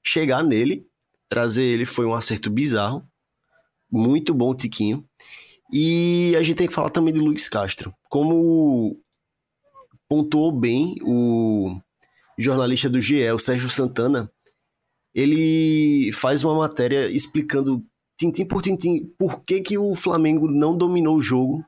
chegar 0.04 0.44
nele. 0.44 0.86
Trazer 1.28 1.64
ele 1.64 1.84
foi 1.84 2.06
um 2.06 2.14
acerto 2.14 2.52
bizarro. 2.52 3.04
Muito 3.92 4.32
bom 4.32 4.54
Tiquinho. 4.54 5.04
E 5.72 6.36
a 6.38 6.44
gente 6.44 6.58
tem 6.58 6.68
que 6.68 6.74
falar 6.74 6.92
também 6.92 7.12
de 7.12 7.20
Luiz 7.20 7.50
Castro. 7.50 7.92
Como 8.08 9.02
pontuou 10.08 10.52
bem 10.52 10.96
o 11.02 11.76
jornalista 12.38 12.88
do 12.88 13.02
GE, 13.02 13.32
o 13.32 13.40
Sérgio 13.40 13.68
Santana, 13.68 14.32
ele 15.12 16.12
faz 16.14 16.44
uma 16.44 16.56
matéria 16.56 17.10
explicando 17.10 17.84
tintim 18.16 18.46
por 18.46 18.62
tintim 18.62 19.12
por 19.18 19.44
que, 19.44 19.60
que 19.62 19.76
o 19.76 19.96
Flamengo 19.96 20.48
não 20.48 20.78
dominou 20.78 21.18
o 21.18 21.22
jogo 21.22 21.66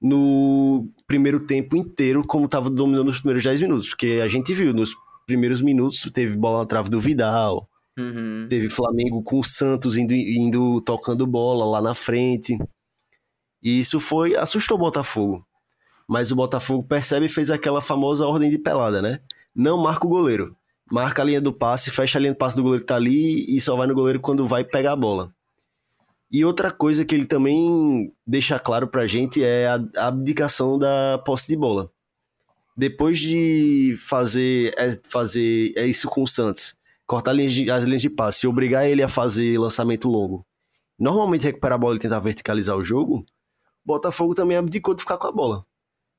no 0.00 0.88
primeiro 1.06 1.40
tempo 1.40 1.76
inteiro 1.76 2.24
como 2.26 2.46
estava 2.46 2.70
dominando 2.70 3.06
nos 3.06 3.18
primeiros 3.18 3.44
10 3.44 3.60
minutos. 3.60 3.90
Porque 3.90 4.20
a 4.22 4.28
gente 4.28 4.54
viu, 4.54 4.72
nos 4.72 4.94
primeiros 5.26 5.60
minutos 5.60 6.00
teve 6.12 6.36
bola 6.36 6.60
na 6.60 6.66
trave 6.66 6.88
do 6.88 7.00
Vidal, 7.00 7.68
Uhum. 7.98 8.46
teve 8.48 8.70
Flamengo 8.70 9.22
com 9.22 9.40
o 9.40 9.44
Santos 9.44 9.96
indo, 9.96 10.14
indo 10.14 10.80
tocando 10.80 11.26
bola 11.26 11.64
lá 11.66 11.82
na 11.82 11.92
frente. 11.94 12.56
E 13.62 13.78
isso 13.80 14.00
foi 14.00 14.34
assustou 14.36 14.76
o 14.76 14.80
Botafogo. 14.80 15.44
Mas 16.08 16.32
o 16.32 16.36
Botafogo 16.36 16.82
percebe 16.82 17.26
e 17.26 17.28
fez 17.28 17.50
aquela 17.50 17.82
famosa 17.82 18.26
ordem 18.26 18.50
de 18.50 18.58
pelada, 18.58 19.02
né? 19.02 19.20
Não 19.54 19.76
marca 19.76 20.06
o 20.06 20.10
goleiro. 20.10 20.56
Marca 20.90 21.22
a 21.22 21.24
linha 21.24 21.40
do 21.40 21.52
passe, 21.52 21.90
fecha 21.90 22.18
a 22.18 22.20
linha 22.20 22.32
do 22.32 22.36
passe 22.38 22.56
do 22.56 22.62
goleiro 22.62 22.82
que 22.82 22.88
tá 22.88 22.96
ali 22.96 23.44
e 23.48 23.60
só 23.60 23.76
vai 23.76 23.86
no 23.86 23.94
goleiro 23.94 24.18
quando 24.18 24.46
vai 24.46 24.64
pegar 24.64 24.92
a 24.92 24.96
bola. 24.96 25.32
E 26.30 26.44
outra 26.44 26.70
coisa 26.70 27.04
que 27.04 27.14
ele 27.14 27.26
também 27.26 28.12
deixa 28.24 28.58
claro 28.58 28.86
pra 28.86 29.06
gente 29.06 29.42
é 29.42 29.66
a 29.66 30.06
abdicação 30.06 30.78
da 30.78 31.18
posse 31.24 31.48
de 31.48 31.56
bola. 31.56 31.90
Depois 32.76 33.18
de 33.18 33.96
fazer, 33.98 34.72
é, 34.78 34.98
fazer 35.08 35.72
é 35.76 35.86
isso 35.86 36.08
com 36.08 36.22
o 36.22 36.28
Santos, 36.28 36.76
cortar 37.06 37.32
as 37.32 37.84
linhas 37.84 38.00
de 38.02 38.08
passe 38.08 38.46
e 38.46 38.48
obrigar 38.48 38.88
ele 38.88 39.02
a 39.02 39.08
fazer 39.08 39.58
lançamento 39.58 40.08
longo, 40.08 40.46
normalmente 40.98 41.42
recuperar 41.42 41.74
a 41.74 41.78
bola 41.78 41.96
e 41.96 41.98
tentar 41.98 42.20
verticalizar 42.20 42.76
o 42.76 42.84
jogo, 42.84 43.26
Botafogo 43.84 44.34
também 44.34 44.56
abdicou 44.56 44.94
de 44.94 45.02
ficar 45.02 45.18
com 45.18 45.26
a 45.26 45.32
bola. 45.32 45.66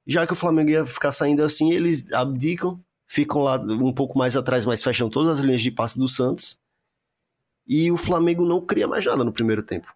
Já 0.06 0.26
que 0.26 0.34
o 0.34 0.36
Flamengo 0.36 0.72
ia 0.72 0.86
ficar 0.86 1.12
saindo 1.12 1.44
assim, 1.44 1.72
eles 1.72 2.12
abdicam, 2.12 2.84
ficam 3.08 3.42
lá 3.42 3.56
um 3.58 3.94
pouco 3.94 4.18
mais 4.18 4.36
atrás, 4.36 4.66
mas 4.66 4.84
fecham 4.84 5.10
todas 5.10 5.38
as 5.38 5.40
linhas 5.40 5.62
de 5.62 5.72
passe 5.72 5.98
do 5.98 6.08
Santos. 6.08 6.60
E 7.66 7.92
o 7.92 7.98
Flamengo 7.98 8.46
não 8.46 8.60
cria 8.60 8.88
mais 8.88 9.06
nada 9.06 9.24
no 9.24 9.32
primeiro 9.32 9.64
tempo. 9.64 9.88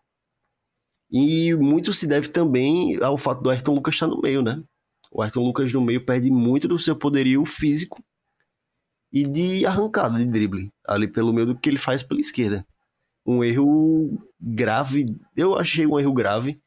E 1.18 1.56
muito 1.56 1.94
se 1.94 2.06
deve 2.06 2.28
também 2.28 3.02
ao 3.02 3.18
fato 3.18 3.42
do 3.42 3.50
Ayrton 3.50 3.74
Lucas 3.74 3.96
estar 3.96 4.06
no 4.06 4.20
meio, 4.20 4.42
né? 4.42 4.62
O 5.10 5.22
Ayrton 5.22 5.46
Lucas 5.46 5.72
no 5.72 5.80
meio 5.80 6.06
perde 6.06 6.30
muito 6.30 6.68
do 6.68 6.78
seu 6.78 6.94
poderio 6.94 7.46
físico 7.46 8.04
e 9.14 9.26
de 9.26 9.66
arrancada 9.66 10.18
de 10.18 10.26
drible 10.26 10.70
ali 10.86 11.08
pelo 11.08 11.32
meio 11.32 11.48
do 11.48 11.58
que 11.58 11.70
ele 11.70 11.78
faz 11.78 12.04
pela 12.04 12.20
esquerda. 12.20 12.68
Um 13.26 13.46
erro 13.46 14.22
grave, 14.42 15.16
eu 15.38 15.58
achei 15.58 15.88
um 15.88 15.98
erro 15.98 16.12
grave 16.12 16.60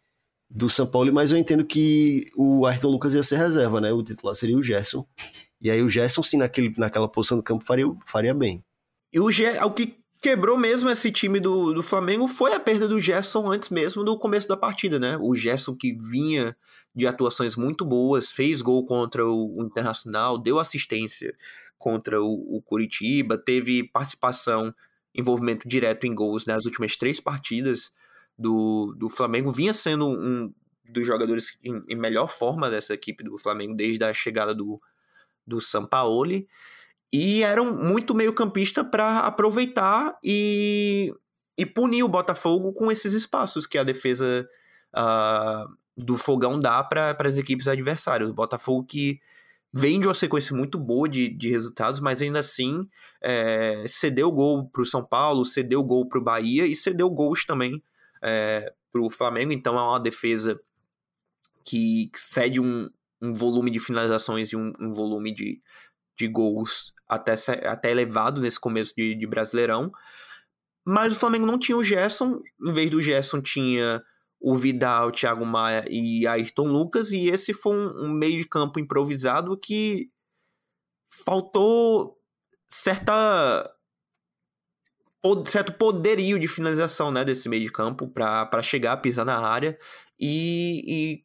do 0.48 0.70
São 0.70 0.87
Paulo, 0.87 1.12
mas 1.12 1.30
eu 1.30 1.37
entendo 1.37 1.62
que 1.62 2.30
o 2.34 2.64
Ayrton 2.64 2.88
Lucas 2.88 3.12
ia 3.12 3.22
ser 3.22 3.37
reserva, 3.37 3.82
né? 3.82 3.92
O 3.92 4.02
titular 4.02 4.34
seria 4.34 4.56
o 4.56 4.62
Gerson. 4.62 5.06
E 5.61 5.70
aí 5.70 5.82
o 5.82 5.90
Gerson, 5.90 6.22
sim, 6.22 6.38
naquele, 6.38 6.72
naquela 6.78 7.06
posição 7.06 7.37
do 7.37 7.42
campo, 7.42 7.66
faria, 7.66 7.84
faria 8.06 8.32
bem. 8.32 8.64
E 9.12 9.20
o, 9.20 9.30
Ge 9.30 9.58
o 9.62 9.70
que 9.70 9.98
quebrou 10.20 10.59
mesmo 10.59 10.90
esse 10.90 11.11
time 11.11 11.40
do, 11.40 11.72
do 11.72 11.83
Flamengo 11.83 12.26
foi 12.26 12.52
a 12.52 12.61
perda 12.61 12.88
do 12.88 13.00
Gerson 13.00 13.50
antes 13.50 13.68
mesmo 13.68 14.04
do 14.04 14.18
começo 14.18 14.48
da 14.48 14.57
partida, 14.57 14.98
né? 14.98 15.16
O 15.20 15.35
Gerson 15.35 15.74
que 15.74 15.92
vinha 15.92 16.57
de 16.94 17.07
atuações 17.07 17.54
muito 17.57 17.85
boas, 17.85 18.31
fez 18.31 18.61
gol 18.61 18.85
contra 18.85 19.24
o, 19.26 19.61
o 19.61 19.64
Internacional, 19.64 20.37
deu 20.37 20.59
assistência 20.59 21.35
contra 21.78 22.20
o, 22.20 22.57
o 22.57 22.62
Curitiba, 22.62 23.38
teve 23.38 23.85
participação, 23.85 24.74
envolvimento 25.14 25.68
direto 25.68 26.07
em 26.07 26.14
gols 26.14 26.44
nas 26.44 26.64
últimas 26.64 26.96
três 26.96 27.20
partidas 27.20 27.92
do, 28.37 28.94
do 28.96 29.09
Flamengo, 29.09 29.52
vinha 29.52 29.72
sendo 29.72 30.09
um 30.09 30.52
dos 30.88 31.07
jogadores 31.07 31.57
em, 31.62 31.83
em 31.88 31.96
melhor 31.96 32.28
forma 32.28 32.70
dessa 32.70 32.94
equipe 32.94 33.22
do 33.22 33.38
Flamengo 33.38 33.74
desde 33.74 34.04
a 34.04 34.12
chegada 34.12 34.54
do, 34.54 34.81
do 35.46 35.61
Sampaoli 35.61 36.48
e 37.12 37.42
era 37.42 37.62
um 37.62 37.74
muito 37.74 38.14
meio 38.14 38.32
campista 38.32 38.84
para 38.84 39.20
aproveitar 39.20 40.18
e, 40.22 41.14
e 41.56 41.64
punir 41.64 42.02
o 42.02 42.08
Botafogo 42.08 42.72
com 42.72 42.92
esses 42.92 43.14
espaços 43.14 43.66
que 43.66 43.78
a 43.78 43.84
defesa 43.84 44.46
uh, 44.94 45.76
do 45.96 46.16
Fogão 46.16 46.60
dá 46.60 46.82
para 46.84 47.16
as 47.20 47.38
equipes 47.38 47.66
adversárias. 47.66 48.28
O 48.28 48.34
Botafogo 48.34 48.84
que 48.84 49.20
vem 49.72 50.00
de 50.00 50.06
uma 50.06 50.14
sequência 50.14 50.54
muito 50.56 50.78
boa 50.78 51.08
de, 51.08 51.28
de 51.28 51.50
resultados, 51.50 52.00
mas 52.00 52.22
ainda 52.22 52.40
assim 52.40 52.88
é, 53.22 53.84
cedeu 53.86 54.30
gol 54.30 54.68
para 54.68 54.82
o 54.82 54.86
São 54.86 55.04
Paulo, 55.04 55.44
cedeu 55.44 55.82
gol 55.82 56.08
para 56.08 56.18
o 56.18 56.24
Bahia 56.24 56.66
e 56.66 56.74
cedeu 56.74 57.10
gols 57.10 57.44
também 57.44 57.82
é, 58.22 58.72
para 58.92 59.02
o 59.02 59.10
Flamengo. 59.10 59.52
Então 59.52 59.78
é 59.78 59.82
uma 59.82 60.00
defesa 60.00 60.58
que 61.64 62.10
cede 62.14 62.60
um, 62.60 62.88
um 63.20 63.34
volume 63.34 63.70
de 63.70 63.80
finalizações 63.80 64.50
e 64.52 64.56
um, 64.56 64.72
um 64.80 64.90
volume 64.90 65.34
de, 65.34 65.60
de 66.18 66.28
gols 66.28 66.92
até, 67.09 67.35
até 67.66 67.90
elevado 67.90 68.40
nesse 68.40 68.61
começo 68.61 68.94
de, 68.96 69.14
de 69.14 69.26
Brasileirão. 69.26 69.90
Mas 70.87 71.14
o 71.14 71.18
Flamengo 71.18 71.46
não 71.46 71.59
tinha 71.59 71.76
o 71.76 71.85
Gerson, 71.85 72.40
em 72.64 72.72
vez 72.72 72.90
do 72.90 73.00
Gerson 73.00 73.40
tinha 73.40 74.02
o 74.40 74.54
Vidal, 74.54 75.09
o 75.09 75.12
Thiago 75.12 75.44
Maia 75.44 75.85
e 75.88 76.26
Ayrton 76.26 76.66
Lucas, 76.66 77.11
e 77.11 77.28
esse 77.28 77.52
foi 77.52 77.76
um, 77.76 78.07
um 78.07 78.09
meio 78.09 78.38
de 78.38 78.48
campo 78.48 78.78
improvisado 78.78 79.59
que 79.59 80.11
faltou 81.24 82.16
certa 82.68 83.70
certo 85.46 85.72
poderio 85.72 86.38
de 86.38 86.48
finalização 86.48 87.11
né, 87.11 87.24
desse 87.24 87.48
meio 87.48 87.64
de 87.64 87.72
campo 87.72 88.09
para 88.09 88.62
chegar, 88.62 88.96
pisar 88.98 89.26
na 89.26 89.38
área 89.38 89.78
e, 90.18 90.85
e 90.87 91.24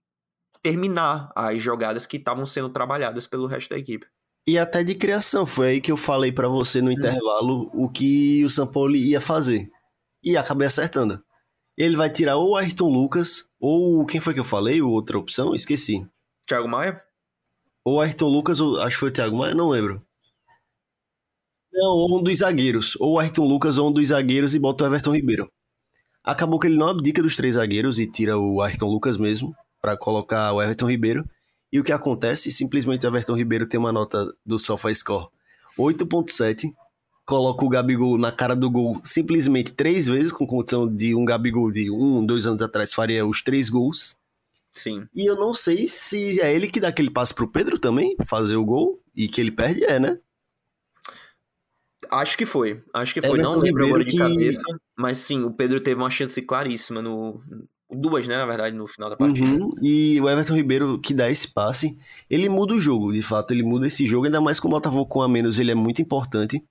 terminar 0.62 1.32
as 1.36 1.62
jogadas 1.62 2.06
que 2.06 2.17
estavam 2.17 2.45
sendo 2.45 2.69
trabalhadas 2.69 3.27
pelo 3.27 3.45
resto 3.45 3.69
da 3.69 3.77
equipe. 3.77 4.08
E 4.45 4.58
até 4.58 4.84
de 4.84 4.93
criação, 4.93 5.45
foi 5.45 5.67
aí 5.67 5.82
que 5.82 5.91
eu 5.91 5.97
falei 5.97 6.32
para 6.32 6.49
você 6.49 6.82
no 6.82 6.89
hum. 6.89 6.93
intervalo 6.93 7.71
o 7.73 7.89
que 7.89 8.43
o 8.43 8.49
São 8.49 8.67
Paulo 8.67 8.95
ia 8.95 9.21
fazer. 9.21 9.69
E 10.23 10.36
acabei 10.36 10.67
acertando. 10.67 11.23
Ele 11.77 11.95
vai 11.95 12.10
tirar 12.10 12.38
ou 12.38 12.51
o 12.51 12.56
Ayrton 12.56 12.89
Lucas, 12.89 13.49
ou 13.60 14.06
quem 14.06 14.21
foi 14.21 14.34
que 14.34 14.39
eu 14.39 14.43
falei? 14.43 14.82
Outra 14.82 15.17
opção? 15.17 15.56
Esqueci. 15.56 16.06
Thiago 16.47 16.67
Maia? 16.67 17.01
Ou 17.86 17.99
Ayrton 17.99 18.27
Lucas, 18.27 18.60
ou 18.60 18.79
acho 18.79 18.95
que 18.95 18.99
foi 18.99 19.10
o 19.10 19.13
Thiago 19.13 19.38
Maia, 19.38 19.56
não 19.56 19.69
lembro. 19.69 20.06
Não, 21.71 21.89
ou 21.89 22.19
um 22.19 22.23
dos 22.23 22.38
zagueiros. 22.38 22.95
Ou 22.99 23.13
o 23.13 23.19
Ayrton 23.19 23.45
Lucas 23.45 23.77
ou 23.77 23.89
um 23.89 23.91
dos 23.91 24.10
zagueiros 24.10 24.53
e 24.53 24.60
bota 24.60 24.84
o 24.84 24.88
Everton 24.88 25.15
Ribeiro. 25.15 25.51
Acabou 26.23 26.60
que 26.60 26.67
ele 26.67 26.77
não 26.77 26.88
abdica 26.88 27.23
dos 27.23 27.36
três 27.36 27.56
zagueiros 27.56 27.97
e 27.97 28.10
tira 28.10 28.38
o 28.38 28.62
Ayrton 28.62 28.86
Lucas 28.88 29.17
mesmo, 29.17 29.53
para 29.82 29.97
colocar 29.97 30.53
o 30.53 30.62
Everton 30.62 30.89
Ribeiro. 30.89 31.27
E 31.73 31.79
o 31.79 31.83
que 31.83 31.91
acontece? 31.91 32.51
Simplesmente 32.51 33.03
o 33.03 33.09
Everton 33.09 33.36
Ribeiro 33.36 33.65
tem 33.65 33.79
uma 33.79 33.91
nota 33.91 34.31
do 34.45 34.59
SofaScore 34.59 35.27
8.7 35.77 36.71
coloca 37.25 37.65
o 37.65 37.69
Gabigol 37.69 38.17
na 38.17 38.31
cara 38.31 38.55
do 38.55 38.69
gol 38.69 38.99
simplesmente 39.03 39.71
três 39.71 40.07
vezes, 40.07 40.31
com 40.31 40.45
condição 40.45 40.88
de 40.88 41.15
um 41.15 41.25
Gabigol 41.25 41.71
de 41.71 41.89
um, 41.89 42.25
dois 42.25 42.45
anos 42.45 42.62
atrás 42.62 42.93
faria 42.93 43.25
os 43.25 43.41
três 43.41 43.69
gols. 43.69 44.17
Sim. 44.71 45.07
E 45.13 45.29
eu 45.29 45.36
não 45.36 45.53
sei 45.53 45.88
se 45.88 46.39
é 46.41 46.53
ele 46.53 46.67
que 46.67 46.79
dá 46.79 46.89
aquele 46.89 47.09
passe 47.09 47.33
pro 47.33 47.49
Pedro 47.49 47.79
também, 47.79 48.15
fazer 48.25 48.55
o 48.55 48.65
gol, 48.65 49.01
e 49.15 49.27
que 49.27 49.39
ele 49.39 49.51
perde, 49.51 49.83
é, 49.83 49.99
né? 49.99 50.19
Acho 52.12 52.38
que 52.38 52.45
foi. 52.45 52.83
Acho 52.93 53.13
que 53.13 53.21
foi. 53.21 53.29
Everton 53.31 53.51
não 53.51 53.59
lembro 53.59 53.86
agora 53.86 54.03
de 54.03 54.12
que... 54.12 54.17
cabeça. 54.17 54.62
Mas 54.97 55.19
sim, 55.19 55.43
o 55.43 55.51
Pedro 55.51 55.79
teve 55.79 56.01
uma 56.01 56.09
chance 56.09 56.41
claríssima 56.41 57.01
no. 57.01 57.41
Duas, 57.93 58.27
né, 58.27 58.38
na 58.38 58.45
verdade, 58.45 58.75
no 58.75 58.88
final 58.88 59.10
da 59.10 59.15
partida. 59.15 59.49
Uhum, 59.49 59.71
e 59.82 60.19
o 60.21 60.29
Everton 60.29 60.56
Ribeiro, 60.56 60.99
que 60.99 61.13
dá 61.13 61.29
esse 61.29 61.47
passe, 61.47 61.97
ele 62.29 62.49
muda 62.49 62.73
o 62.73 62.79
jogo, 62.79 63.12
de 63.12 63.21
fato, 63.21 63.51
ele 63.51 63.63
muda 63.63 63.88
esse 63.88 64.06
jogo, 64.06 64.25
ainda 64.25 64.41
mais 64.41 64.60
com 64.60 64.67
o 64.67 64.71
Botafogo 64.71 65.06
com 65.06 65.21
a 65.21 65.27
menos, 65.27 65.60
ele 65.60 65.71
é 65.71 65.75
muito 65.75 66.01
importante 66.01 66.63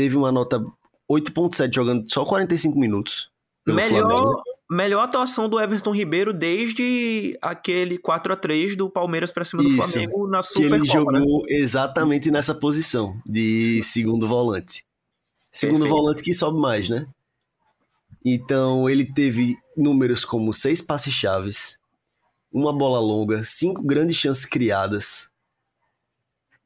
teve 0.00 0.16
uma 0.16 0.32
nota 0.32 0.64
8.7 1.10 1.74
jogando 1.74 2.10
só 2.10 2.24
45 2.24 2.78
minutos. 2.78 3.30
Melhor, 3.66 4.42
melhor 4.70 5.04
atuação 5.04 5.48
do 5.48 5.60
Everton 5.60 5.94
Ribeiro 5.94 6.32
desde 6.32 7.36
aquele 7.42 7.98
4 7.98 8.32
a 8.32 8.36
3 8.36 8.76
do 8.76 8.88
Palmeiras 8.88 9.30
para 9.30 9.44
cima 9.44 9.62
do 9.62 9.68
Isso, 9.68 9.92
Flamengo 9.92 10.26
na 10.26 10.42
Supercopa. 10.42 10.76
Que 10.76 10.82
ele 10.82 10.92
jogou 10.92 11.42
né? 11.42 11.46
exatamente 11.48 12.30
nessa 12.30 12.54
posição 12.54 13.20
de 13.26 13.82
segundo 13.82 14.26
volante. 14.26 14.84
Segundo 15.52 15.80
Perfeito. 15.80 15.96
volante 15.96 16.22
que 16.22 16.32
sobe 16.32 16.58
mais, 16.58 16.88
né? 16.88 17.06
Então 18.24 18.88
ele 18.88 19.04
teve 19.04 19.56
números 19.76 20.24
como 20.24 20.52
seis 20.52 20.80
passes 20.80 21.14
chaves, 21.14 21.78
uma 22.52 22.72
bola 22.72 23.00
longa, 23.00 23.44
cinco 23.44 23.82
grandes 23.82 24.16
chances 24.16 24.44
criadas, 24.44 25.30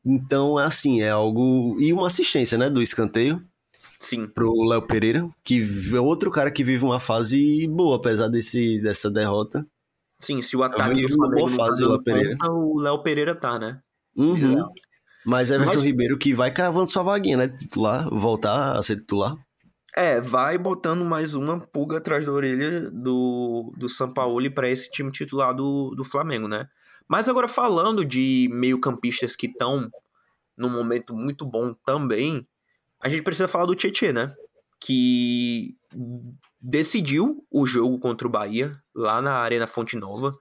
então, 0.04 0.60
é 0.60 0.64
assim, 0.64 1.00
é 1.00 1.10
algo. 1.10 1.76
E 1.80 1.92
uma 1.92 2.08
assistência, 2.08 2.58
né? 2.58 2.68
Do 2.68 2.82
escanteio. 2.82 3.42
Sim. 3.98 4.26
Pro 4.26 4.52
Léo 4.64 4.82
Pereira, 4.82 5.26
que 5.42 5.66
é 5.94 6.00
outro 6.00 6.30
cara 6.30 6.50
que 6.50 6.62
vive 6.62 6.84
uma 6.84 7.00
fase 7.00 7.66
boa, 7.68 7.96
apesar 7.96 8.28
desse, 8.28 8.80
dessa 8.82 9.10
derrota. 9.10 9.66
Sim, 10.20 10.42
se 10.42 10.56
o 10.56 10.62
ataque 10.62 11.00
vive 11.00 11.14
uma 11.14 11.30
boa 11.30 11.48
fase, 11.48 11.80
tá 11.80 11.86
o 11.86 11.90
Léo 11.90 12.02
Pereira. 12.02 12.36
o 12.50 12.80
Léo 12.80 13.02
Pereira 13.02 13.34
tá, 13.34 13.58
né? 13.58 13.80
Uhum. 14.14 14.62
Mas 15.24 15.50
Everton 15.50 15.74
Mas... 15.74 15.86
Ribeiro 15.86 16.18
que 16.18 16.34
vai 16.34 16.52
cravando 16.52 16.90
sua 16.90 17.02
vaguinha, 17.02 17.38
né? 17.38 17.48
Titular, 17.48 18.08
voltar 18.10 18.76
a 18.76 18.82
ser 18.82 18.96
titular. 18.96 19.36
É, 19.96 20.20
vai 20.20 20.58
botando 20.58 21.04
mais 21.04 21.36
uma 21.36 21.60
pulga 21.60 21.98
atrás 21.98 22.26
da 22.26 22.32
orelha 22.32 22.90
do, 22.90 23.72
do 23.76 23.88
Sampaoli 23.88 24.50
para 24.50 24.68
esse 24.68 24.90
time 24.90 25.12
titular 25.12 25.54
do, 25.54 25.94
do 25.94 26.02
Flamengo, 26.02 26.48
né? 26.48 26.68
Mas 27.06 27.28
agora 27.28 27.46
falando 27.46 28.04
de 28.04 28.48
meio-campistas 28.52 29.36
que 29.36 29.46
estão 29.46 29.88
num 30.56 30.68
momento 30.68 31.14
muito 31.14 31.46
bom 31.46 31.72
também, 31.86 32.44
a 33.00 33.08
gente 33.08 33.22
precisa 33.22 33.46
falar 33.46 33.66
do 33.66 33.74
Tietchan, 33.76 34.12
né? 34.12 34.34
Que 34.80 35.76
decidiu 36.60 37.46
o 37.48 37.64
jogo 37.64 37.96
contra 38.00 38.26
o 38.26 38.30
Bahia 38.30 38.72
lá 38.92 39.22
na 39.22 39.34
Arena 39.34 39.68
Fonte 39.68 39.96
Nova. 39.96 40.36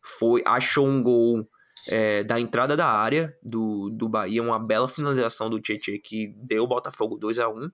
Foi, 0.00 0.42
achou 0.46 0.86
um 0.86 1.02
gol 1.02 1.46
é, 1.86 2.24
da 2.24 2.40
entrada 2.40 2.74
da 2.74 2.86
área 2.86 3.36
do, 3.42 3.90
do 3.90 4.08
Bahia, 4.08 4.42
uma 4.42 4.58
bela 4.58 4.88
finalização 4.88 5.50
do 5.50 5.60
Tietchan 5.60 5.98
que 6.02 6.34
deu 6.38 6.64
o 6.64 6.68
Botafogo 6.68 7.18
2 7.18 7.38
a 7.38 7.50
1 7.50 7.70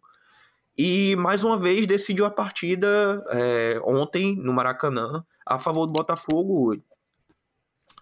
E 0.82 1.14
mais 1.14 1.44
uma 1.44 1.58
vez 1.58 1.86
decidiu 1.86 2.24
a 2.24 2.30
partida 2.30 3.22
é, 3.28 3.78
ontem 3.84 4.34
no 4.36 4.50
Maracanã 4.50 5.22
a 5.44 5.58
favor 5.58 5.84
do 5.84 5.92
Botafogo 5.92 6.74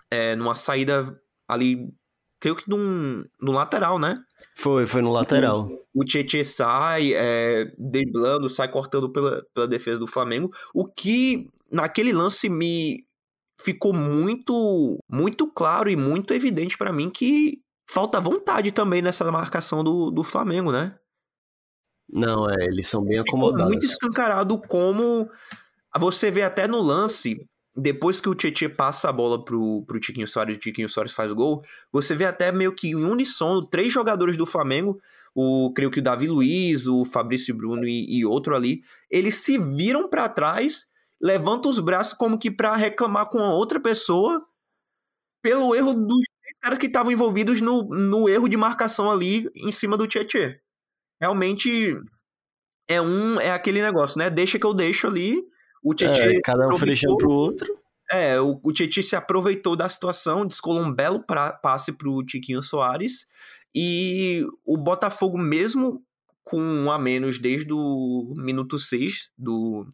é, 0.08 0.36
numa 0.36 0.54
saída 0.54 1.20
ali, 1.48 1.92
creio 2.38 2.54
que 2.54 2.70
num, 2.70 3.24
no 3.40 3.50
lateral, 3.50 3.98
né? 3.98 4.22
Foi, 4.56 4.86
foi 4.86 5.02
no 5.02 5.10
lateral. 5.10 5.68
O, 5.92 6.04
Tietchan 6.04 6.44
sai 6.44 7.14
é, 7.14 7.64
driblando, 7.76 8.48
sai 8.48 8.70
cortando 8.70 9.10
pela, 9.10 9.44
pela 9.52 9.66
defesa 9.66 9.98
do 9.98 10.06
Flamengo, 10.06 10.54
o 10.72 10.86
que 10.86 11.50
naquele 11.72 12.12
lance 12.12 12.48
me 12.48 13.04
ficou 13.60 13.92
muito, 13.92 15.02
muito 15.10 15.50
claro 15.50 15.90
e 15.90 15.96
muito 15.96 16.32
evidente 16.32 16.78
para 16.78 16.92
mim 16.92 17.10
que 17.10 17.60
falta 17.90 18.20
vontade 18.20 18.70
também 18.70 19.02
nessa 19.02 19.28
marcação 19.32 19.82
do, 19.82 20.12
do 20.12 20.22
Flamengo, 20.22 20.70
né? 20.70 20.96
Não, 22.10 22.48
é, 22.48 22.64
eles 22.64 22.86
são 22.86 23.04
bem 23.04 23.18
acomodados. 23.18 23.64
Ficou 23.64 23.80
muito 23.80 23.86
escancarado 23.86 24.60
como 24.66 25.28
você 25.98 26.30
vê 26.30 26.42
até 26.42 26.66
no 26.66 26.80
lance 26.80 27.36
depois 27.76 28.20
que 28.20 28.28
o 28.28 28.34
Tietchan 28.34 28.70
passa 28.70 29.08
a 29.08 29.12
bola 29.12 29.44
pro, 29.44 29.84
pro 29.86 30.00
Tiquinho 30.00 30.26
Soares 30.26 30.54
e 30.54 30.56
o 30.56 30.60
Tiquinho 30.60 30.88
Soares 30.88 31.12
faz 31.12 31.30
o 31.30 31.34
gol, 31.34 31.62
você 31.92 32.12
vê 32.12 32.24
até 32.24 32.50
meio 32.50 32.74
que 32.74 32.88
em 32.88 32.96
unissono 32.96 33.64
três 33.64 33.92
jogadores 33.92 34.36
do 34.36 34.44
Flamengo, 34.44 34.98
o 35.32 35.72
creio 35.72 35.90
que 35.90 36.00
o 36.00 36.02
Davi 36.02 36.26
Luiz, 36.26 36.88
o 36.88 37.04
Fabrício 37.04 37.54
Bruno 37.54 37.86
e, 37.86 38.18
e 38.18 38.26
outro 38.26 38.56
ali, 38.56 38.82
eles 39.08 39.36
se 39.36 39.58
viram 39.58 40.08
para 40.08 40.28
trás 40.28 40.86
levanta 41.20 41.68
os 41.68 41.78
braços 41.80 42.14
como 42.14 42.38
que 42.38 42.50
pra 42.50 42.76
reclamar 42.76 43.28
com 43.28 43.38
a 43.38 43.52
outra 43.52 43.80
pessoa 43.80 44.44
pelo 45.42 45.74
erro 45.74 45.94
dos 45.94 46.22
caras 46.60 46.78
que 46.78 46.86
estavam 46.86 47.12
envolvidos 47.12 47.60
no, 47.60 47.84
no 47.84 48.28
erro 48.28 48.48
de 48.48 48.56
marcação 48.56 49.10
ali 49.10 49.48
em 49.54 49.70
cima 49.70 49.96
do 49.96 50.06
Tietê. 50.06 50.60
Realmente 51.20 51.94
é 52.88 53.00
um 53.00 53.40
é 53.40 53.50
aquele 53.50 53.82
negócio, 53.82 54.18
né? 54.18 54.30
Deixa 54.30 54.58
que 54.58 54.66
eu 54.66 54.74
deixo 54.74 55.06
ali. 55.06 55.42
O 55.82 55.94
Tietê 55.94 56.36
É, 56.36 56.40
cada 56.42 56.66
um 56.66 56.72
oferecendo 56.72 57.16
pro 57.16 57.30
outro. 57.30 57.78
é, 58.10 58.40
o, 58.40 58.58
o 58.62 58.72
Tietchan 58.72 59.02
se 59.02 59.16
aproveitou 59.16 59.76
da 59.76 59.88
situação, 59.88 60.46
descolou 60.46 60.82
um 60.82 60.92
belo 60.92 61.22
pra, 61.22 61.52
passe 61.52 61.92
pro 61.92 62.24
Tiquinho 62.24 62.62
Soares. 62.62 63.26
E 63.74 64.46
o 64.64 64.76
Botafogo, 64.76 65.38
mesmo 65.38 66.02
com 66.42 66.58
um 66.60 66.90
a 66.90 66.98
menos 66.98 67.38
desde 67.38 67.72
o 67.72 68.32
minuto 68.34 68.78
6 68.78 69.30
do, 69.36 69.86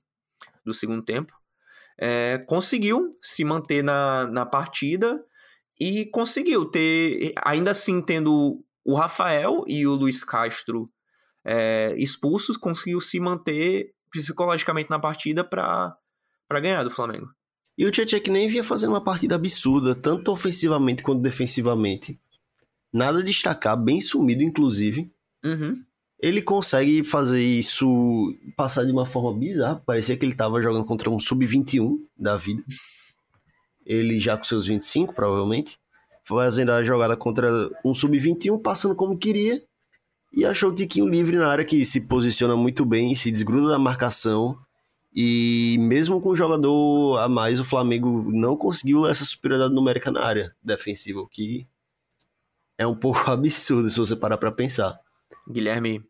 do 0.64 0.72
segundo 0.72 1.02
tempo, 1.04 1.34
é, 1.98 2.38
conseguiu 2.46 3.18
se 3.20 3.44
manter 3.44 3.82
na, 3.82 4.26
na 4.28 4.46
partida 4.46 5.20
e 5.78 6.06
conseguiu 6.06 6.64
ter, 6.64 7.32
ainda 7.44 7.72
assim, 7.72 8.00
tendo 8.00 8.64
o 8.84 8.94
Rafael 8.94 9.64
e 9.66 9.84
o 9.86 9.94
Luiz 9.94 10.22
Castro 10.22 10.88
é, 11.44 11.94
expulsos, 11.96 12.56
conseguiu 12.56 13.00
se 13.00 13.20
manter 13.20 13.92
psicologicamente 14.10 14.90
na 14.90 14.98
partida 14.98 15.44
para 15.44 15.98
ganhar 16.60 16.84
do 16.84 16.90
Flamengo. 16.90 17.28
E 17.76 17.84
o 17.86 17.90
que 17.90 18.30
nem 18.30 18.46
vinha 18.46 18.62
fazendo 18.62 18.90
uma 18.90 19.02
partida 19.02 19.34
absurda, 19.34 19.94
tanto 19.94 20.30
ofensivamente 20.30 21.02
quanto 21.02 21.20
defensivamente. 21.20 22.18
Nada 22.92 23.18
a 23.18 23.22
destacar, 23.22 23.76
bem 23.76 24.00
sumido, 24.00 24.42
inclusive. 24.42 25.10
Uhum. 25.44 25.84
Ele 26.20 26.40
consegue 26.40 27.02
fazer 27.02 27.42
isso 27.42 28.32
passar 28.56 28.84
de 28.84 28.92
uma 28.92 29.04
forma 29.04 29.36
bizarra. 29.36 29.82
Parecia 29.84 30.16
que 30.16 30.24
ele 30.24 30.34
tava 30.34 30.62
jogando 30.62 30.84
contra 30.84 31.10
um 31.10 31.18
sub-21 31.18 31.98
da 32.16 32.36
vida. 32.36 32.62
Ele 33.84 34.20
já 34.20 34.36
com 34.36 34.44
seus 34.44 34.66
25, 34.66 35.12
provavelmente. 35.12 35.78
Fazendo 36.22 36.70
a 36.70 36.82
jogada 36.84 37.16
contra 37.16 37.50
um 37.84 37.92
sub-21, 37.92 38.62
passando 38.62 38.94
como 38.94 39.18
queria. 39.18 39.60
E 40.36 40.44
achou 40.44 40.70
o 40.70 40.74
Tiquinho 40.74 41.06
livre 41.06 41.36
na 41.36 41.46
área, 41.48 41.64
que 41.64 41.84
se 41.84 42.02
posiciona 42.02 42.56
muito 42.56 42.84
bem, 42.84 43.14
se 43.14 43.30
desgruda 43.30 43.68
da 43.68 43.78
marcação. 43.78 44.58
E 45.14 45.76
mesmo 45.78 46.20
com 46.20 46.30
o 46.30 46.36
jogador 46.36 47.18
a 47.18 47.28
mais, 47.28 47.60
o 47.60 47.64
Flamengo 47.64 48.28
não 48.32 48.56
conseguiu 48.56 49.06
essa 49.06 49.24
superioridade 49.24 49.72
numérica 49.72 50.10
na 50.10 50.20
área 50.24 50.52
defensiva, 50.62 51.20
o 51.20 51.28
que 51.28 51.66
é 52.76 52.84
um 52.84 52.96
pouco 52.98 53.30
absurdo 53.30 53.88
se 53.88 53.98
você 53.98 54.16
parar 54.16 54.36
pra 54.36 54.50
pensar. 54.50 54.98
Guilherme, 55.48 56.02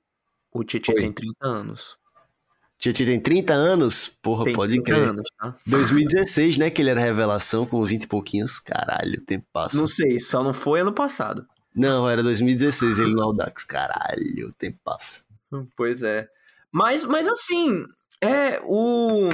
o 0.50 0.64
Tietchan 0.64 0.92
Oi. 0.92 0.98
tem 0.98 1.12
30 1.12 1.46
anos. 1.46 1.98
Tietchan 2.78 3.04
tem 3.04 3.20
30 3.20 3.52
anos? 3.52 4.16
Porra, 4.22 4.44
Tem 4.44 4.54
pode 4.54 4.72
30 4.72 4.84
crer. 4.90 5.08
anos, 5.08 5.22
tá? 5.38 5.54
2016, 5.66 6.56
né? 6.56 6.70
Que 6.70 6.80
ele 6.82 6.90
era 6.90 7.00
revelação 7.00 7.64
com 7.66 7.84
20 7.84 8.04
e 8.04 8.06
pouquinhos. 8.06 8.58
Caralho, 8.58 9.18
o 9.20 9.24
tempo 9.24 9.46
passa. 9.52 9.76
Não 9.76 9.86
sei, 9.86 10.18
só 10.18 10.42
não 10.42 10.52
foi 10.54 10.80
ano 10.80 10.92
passado. 10.92 11.46
Não, 11.74 12.08
era 12.08 12.22
2016 12.22 12.98
ele 12.98 13.14
no 13.14 13.22
Audax. 13.22 13.64
Caralho, 13.64 14.48
o 14.48 14.52
tempo 14.54 14.78
passa. 14.84 15.22
Pois 15.76 16.02
é. 16.02 16.28
Mas, 16.72 17.04
mas 17.04 17.26
assim, 17.28 17.84
é 18.20 18.60
o. 18.64 19.28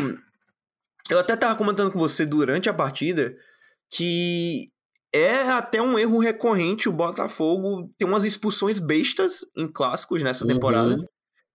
Eu 1.09 1.18
até 1.18 1.37
tava 1.37 1.57
comentando 1.57 1.90
com 1.90 1.98
você 1.98 2.24
durante 2.24 2.68
a 2.68 2.74
partida 2.74 3.37
que 3.90 4.68
é 5.12 5.42
até 5.50 5.83
um 5.83 5.98
erro 5.98 6.18
recorrente 6.18 6.88
o 6.88 6.92
Botafogo 6.92 7.90
ter 7.98 8.05
umas 8.05 8.22
expulsões 8.24 8.79
bestas 8.79 9.44
em 9.57 9.66
clássicos 9.66 10.22
nessa 10.22 10.44
Uhum. 10.44 10.53
temporada. 10.55 10.96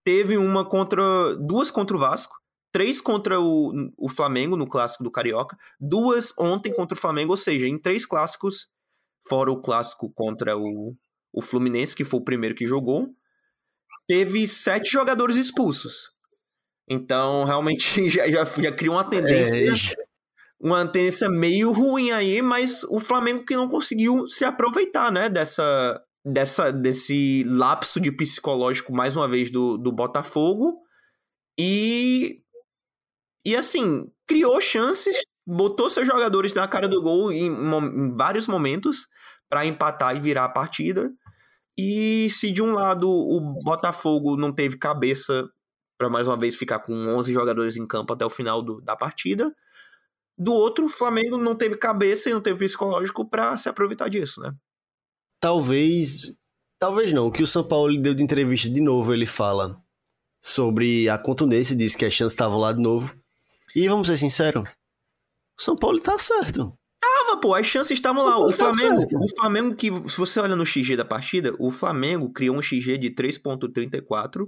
Teve 0.04 0.38
uma 0.38 0.66
contra. 0.66 1.36
duas 1.38 1.72
contra 1.72 1.96
o 1.96 2.00
Vasco, 2.00 2.36
três 2.72 3.00
contra 3.00 3.40
o, 3.40 3.72
o 3.98 4.10
Flamengo 4.10 4.58
no 4.58 4.68
clássico 4.68 5.04
do 5.04 5.10
Carioca, 5.12 5.58
duas 5.80 6.34
ontem 6.38 6.74
contra 6.76 6.98
o 6.98 7.00
Flamengo, 7.00 7.32
ou 7.32 7.38
seja, 7.38 7.66
em 7.68 7.80
três 7.80 8.06
clássicos, 8.06 8.68
fora 9.28 9.52
o 9.52 9.62
clássico 9.62 10.12
contra 10.14 10.58
o, 10.58 10.96
o 11.34 11.42
Fluminense, 11.42 11.96
que 11.96 12.06
foi 12.06 12.20
o 12.20 12.24
primeiro 12.24 12.56
que 12.56 12.68
jogou, 12.68 13.08
teve 14.08 14.48
sete 14.48 14.92
jogadores 14.92 15.36
expulsos. 15.36 16.12
Então, 16.88 17.44
realmente, 17.46 18.10
já, 18.10 18.28
já, 18.30 18.46
já 18.46 18.72
cria 18.72 18.92
uma 18.92 19.04
tendência 19.04 19.56
É, 19.56 20.06
uma 20.60 20.88
tendência 20.88 21.30
meio 21.30 21.72
ruim 21.72 22.12
aí, 22.12 22.42
mas 22.42 22.84
o 22.86 23.00
Flamengo 23.00 23.46
que 23.46 23.56
não 23.56 23.68
conseguiu 23.68 24.28
se 24.28 24.46
aproveitar, 24.46 25.12
né, 25.12 25.30
dessa, 25.30 26.02
dessa 26.24 26.72
desse 26.72 27.44
lapso 27.46 28.00
de 28.00 28.12
psicológico 28.12 28.94
mais 28.94 29.16
uma 29.16 29.28
vez 29.28 29.52
do, 29.52 29.78
do 29.78 29.92
Botafogo 29.92 30.80
e 31.60 32.42
e 33.46 33.56
assim, 33.56 34.12
criou 34.28 34.60
chances, 34.60 35.16
botou 35.46 35.90
seus 35.90 36.08
jogadores 36.08 36.54
na 36.54 36.68
cara 36.68 36.88
do 36.88 37.02
gol 37.02 37.32
em, 37.32 37.48
em 37.48 38.16
vários 38.16 38.48
momentos 38.48 39.08
para 39.50 39.66
empatar 39.66 40.16
e 40.16 40.20
virar 40.20 40.46
a 40.46 40.50
partida. 40.50 41.12
E 41.78 42.30
se 42.32 42.52
de 42.52 42.62
um 42.62 42.74
lado 42.74 43.10
o 43.10 43.40
Botafogo 43.64 44.36
não 44.38 44.52
teve 44.52 44.78
cabeça 44.78 45.48
para 45.98 46.10
mais 46.10 46.28
uma 46.28 46.38
vez 46.38 46.56
ficar 46.56 46.80
com 46.80 46.94
11 46.94 47.32
jogadores 47.34 47.76
em 47.78 47.86
campo 47.86 48.14
até 48.14 48.26
o 48.26 48.30
final 48.30 48.62
do- 48.62 48.82
da 48.82 48.96
partida, 48.96 49.54
do 50.38 50.54
outro, 50.54 50.86
o 50.86 50.90
Flamengo 50.90 51.38
não 51.38 51.56
teve 51.56 51.78
cabeça 51.78 52.30
e 52.30 52.34
não 52.34 52.42
teve 52.42 52.60
psicológico 52.60 53.26
pra 53.30 53.56
se 53.56 53.70
aproveitar 53.70 54.10
disso, 54.10 54.42
né? 54.42 54.52
talvez. 55.40 56.34
Talvez 56.80 57.14
não. 57.14 57.28
O 57.28 57.32
que 57.32 57.44
o 57.44 57.48
São 57.48 57.64
Paulo 57.64 57.96
deu 58.02 58.14
de 58.14 58.24
entrevista 58.24 58.70
de 58.70 58.82
novo, 58.82 59.14
ele 59.14 59.26
fala 59.26 59.82
sobre 60.44 61.08
a 61.10 61.18
contundência, 61.18 61.76
disse 61.76 61.98
que 61.98 62.06
a 62.06 62.12
chance 62.12 62.34
estava 62.34 62.56
lá 62.58 62.74
de 62.74 62.82
novo. 62.82 63.16
E 63.76 63.88
vamos 63.88 64.08
ser 64.08 64.18
sinceros, 64.18 64.70
o 65.60 65.62
São 65.62 65.76
Paulo 65.76 66.00
tá 66.00 66.18
certo. 66.20 66.74
Tava, 67.00 67.40
pô, 67.40 67.54
as 67.54 67.66
chances 67.66 67.98
estavam 67.98 68.26
lá. 68.26 68.40
O 68.40 68.50
tá 68.50 68.74
Flamengo, 68.74 69.02
certo. 69.02 69.18
o 69.18 69.36
Flamengo 69.36 69.76
que, 69.76 69.88
se 70.10 70.18
você 70.18 70.40
olha 70.40 70.56
no 70.56 70.66
XG 70.66 70.96
da 70.96 71.06
partida, 71.06 71.56
o 71.60 71.72
Flamengo 71.72 72.32
criou 72.32 72.58
um 72.58 72.62
XG 72.62 72.98
de 72.98 73.12
3.34 73.12 74.48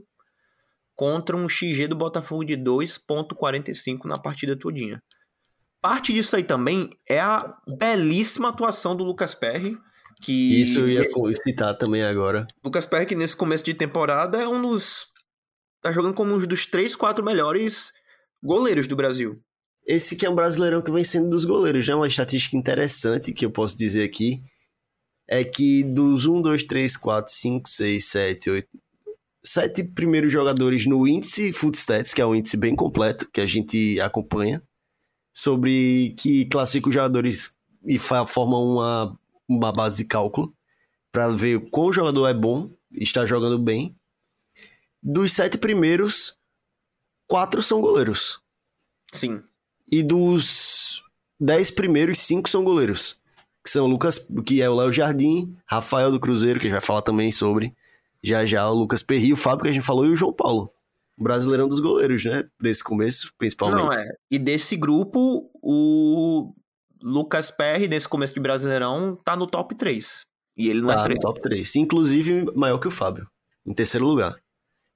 contra 0.95 1.37
um 1.37 1.47
XG 1.47 1.87
do 1.87 1.95
Botafogo 1.95 2.43
de 2.43 2.57
2.45 2.57 4.05
na 4.05 4.17
partida 4.17 4.57
todinha. 4.57 5.01
Parte 5.81 6.11
disso 6.11 6.35
aí 6.35 6.43
também 6.43 6.89
é 7.07 7.19
a 7.19 7.55
belíssima 7.77 8.49
atuação 8.49 8.95
do 8.95 9.03
Lucas 9.03 9.35
Perry, 9.35 9.77
que 10.21 10.59
Isso 10.59 10.79
eu 10.79 10.89
ia 10.89 11.07
citar 11.35 11.77
também 11.77 12.03
agora. 12.03 12.47
Lucas 12.65 12.87
Perry, 12.87 13.05
que 13.05 13.15
nesse 13.15 13.35
começo 13.35 13.63
de 13.63 13.75
temporada 13.75 14.41
é 14.41 14.47
um 14.47 14.59
dos. 14.59 15.05
tá 15.81 15.91
jogando 15.91 16.15
como 16.15 16.33
um 16.33 16.39
dos 16.39 16.65
três, 16.65 16.95
quatro 16.95 17.23
melhores 17.23 17.91
goleiros 18.41 18.87
do 18.87 18.95
Brasil. 18.95 19.39
Esse 19.87 20.17
que 20.17 20.25
é 20.25 20.29
um 20.29 20.35
brasileirão 20.35 20.81
que 20.81 20.91
vem 20.91 21.03
sendo 21.03 21.29
dos 21.29 21.45
goleiros, 21.45 21.87
né? 21.87 21.95
Uma 21.95 22.07
estatística 22.07 22.57
interessante 22.57 23.31
que 23.31 23.45
eu 23.45 23.51
posso 23.51 23.77
dizer 23.77 24.03
aqui 24.03 24.41
é 25.25 25.43
que 25.45 25.83
dos 25.83 26.25
1, 26.25 26.41
2, 26.41 26.63
3, 26.63 26.97
4, 26.97 27.33
5, 27.33 27.69
6, 27.69 28.05
7, 28.05 28.49
8, 28.49 28.69
sete 29.47 29.83
primeiros 29.83 30.31
jogadores 30.31 30.85
no 30.85 31.07
índice 31.07 31.53
Footstats, 31.53 32.13
que 32.13 32.21
é 32.21 32.25
um 32.25 32.35
índice 32.35 32.57
bem 32.57 32.75
completo 32.75 33.29
que 33.31 33.39
a 33.39 33.45
gente 33.45 33.99
acompanha, 34.01 34.61
sobre 35.33 36.13
que 36.17 36.45
classifica 36.45 36.89
os 36.89 36.93
jogadores 36.93 37.55
e 37.85 37.97
forma 37.97 38.59
uma, 38.59 39.19
uma 39.47 39.71
base 39.71 40.03
de 40.03 40.05
cálculo 40.05 40.53
para 41.11 41.29
ver 41.29 41.69
qual 41.69 41.93
jogador 41.93 42.27
é 42.27 42.33
bom, 42.33 42.69
está 42.91 43.25
jogando 43.25 43.57
bem. 43.57 43.95
Dos 45.01 45.31
sete 45.31 45.57
primeiros, 45.57 46.37
quatro 47.27 47.63
são 47.63 47.79
goleiros. 47.79 48.41
Sim. 49.13 49.41
E 49.91 50.03
dos 50.03 51.01
dez 51.39 51.71
primeiros, 51.71 52.19
cinco 52.19 52.49
são 52.49 52.63
goleiros. 52.63 53.17
Que 53.63 53.69
são 53.69 53.85
Lucas, 53.87 54.25
que 54.45 54.61
é 54.61 54.69
o 54.69 54.75
Léo 54.75 54.91
Jardim, 54.91 55.55
Rafael 55.65 56.11
do 56.11 56.19
Cruzeiro, 56.19 56.59
que 56.59 56.65
a 56.65 56.69
gente 56.69 56.77
vai 56.79 56.85
falar 56.85 57.01
também 57.01 57.31
sobre. 57.31 57.73
Já 58.23 58.45
já 58.45 58.69
o 58.69 58.73
Lucas 58.73 59.01
Perri, 59.01 59.33
o 59.33 59.37
Fábio, 59.37 59.63
que 59.63 59.69
a 59.69 59.73
gente 59.73 59.83
falou, 59.85 60.05
e 60.05 60.09
o 60.09 60.15
João 60.15 60.33
Paulo. 60.33 60.71
O 61.17 61.23
brasileirão 61.23 61.67
dos 61.67 61.79
goleiros, 61.79 62.23
né? 62.25 62.43
Desse 62.61 62.83
começo, 62.83 63.31
principalmente. 63.37 63.77
Não, 63.83 63.91
é. 63.91 64.07
E 64.31 64.37
desse 64.39 64.75
grupo, 64.75 65.49
o 65.61 66.53
Lucas 67.01 67.51
Perry, 67.51 67.87
nesse 67.87 68.07
começo 68.07 68.33
de 68.33 68.39
Brasileirão, 68.39 69.15
tá 69.23 69.35
no 69.35 69.47
top 69.47 69.75
3. 69.75 70.25
E 70.55 70.69
ele 70.69 70.81
não 70.81 70.91
é 70.91 70.95
Tá, 70.95 71.03
3. 71.03 71.15
no 71.15 71.21
top 71.21 71.41
3. 71.41 71.75
Inclusive, 71.75 72.45
maior 72.55 72.77
que 72.79 72.87
o 72.87 72.91
Fábio. 72.91 73.27
Em 73.65 73.73
terceiro 73.73 74.05
lugar. 74.05 74.37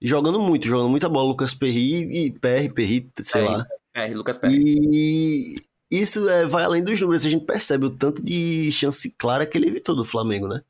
E 0.02 0.08
jogando 0.08 0.40
muito, 0.40 0.68
jogando 0.68 0.90
muita 0.90 1.10
bola. 1.10 1.28
Lucas 1.30 1.54
Perri 1.54 2.26
e 2.26 2.32
Perri, 2.32 2.70
Perri, 2.74 3.10
sei 3.22 3.42
Perry. 3.44 3.56
lá. 3.58 3.68
É, 3.94 4.08
Lucas 4.14 4.38
Perry. 4.38 4.56
E 4.58 5.56
isso 5.90 6.30
é, 6.30 6.46
vai 6.46 6.64
além 6.64 6.84
dos 6.84 7.00
números. 7.02 7.26
A 7.26 7.30
gente 7.30 7.46
percebe 7.46 7.86
o 7.86 7.90
tanto 7.90 8.24
de 8.24 8.72
chance 8.72 9.14
clara 9.18 9.46
que 9.46 9.58
ele 9.58 9.68
evitou 9.68 9.96
do 9.96 10.06
Flamengo, 10.06 10.48
né? 10.48 10.64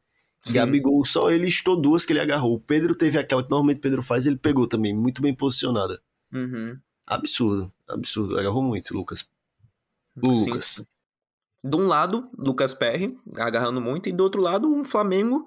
Sim. 0.43 0.53
Gabigol, 0.53 1.05
só 1.05 1.29
ele 1.29 1.47
estou 1.47 1.79
duas 1.79 2.03
que 2.03 2.13
ele 2.13 2.19
agarrou. 2.19 2.55
O 2.55 2.59
Pedro 2.59 2.95
teve 2.95 3.19
aquela 3.19 3.43
que 3.43 3.49
normalmente 3.49 3.77
o 3.77 3.81
Pedro 3.81 4.01
faz, 4.01 4.25
ele 4.25 4.37
pegou 4.37 4.67
também, 4.67 4.95
muito 4.95 5.21
bem 5.21 5.35
posicionada. 5.35 6.01
Uhum. 6.33 6.79
Absurdo, 7.05 7.71
absurdo. 7.87 8.39
Agarrou 8.39 8.63
muito, 8.63 8.93
Lucas. 8.95 9.27
O 10.23 10.39
Sim. 10.39 10.45
Lucas. 10.45 10.81
De 11.63 11.77
um 11.77 11.85
lado, 11.85 12.27
Lucas 12.35 12.73
Perry, 12.73 13.15
agarrando 13.35 13.79
muito, 13.79 14.09
e 14.09 14.11
do 14.11 14.23
outro 14.23 14.41
lado, 14.41 14.67
um 14.67 14.83
Flamengo 14.83 15.45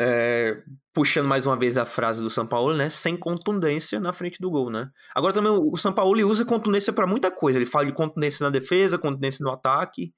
é, 0.00 0.62
puxando 0.94 1.26
mais 1.26 1.44
uma 1.44 1.56
vez 1.56 1.76
a 1.76 1.84
frase 1.84 2.22
do 2.22 2.30
São 2.30 2.46
Paulo, 2.46 2.72
né? 2.72 2.88
Sem 2.88 3.16
contundência 3.16 3.98
na 3.98 4.12
frente 4.12 4.40
do 4.40 4.48
gol, 4.48 4.70
né? 4.70 4.88
Agora 5.12 5.32
também 5.32 5.50
o 5.50 5.76
São 5.76 5.92
Paulo 5.92 6.24
usa 6.28 6.44
contundência 6.44 6.92
para 6.92 7.06
muita 7.06 7.32
coisa. 7.32 7.58
Ele 7.58 7.66
fala 7.66 7.86
de 7.86 7.92
contundência 7.92 8.44
na 8.44 8.50
defesa, 8.50 8.96
contundência 8.96 9.42
no 9.42 9.50
ataque. 9.50 10.14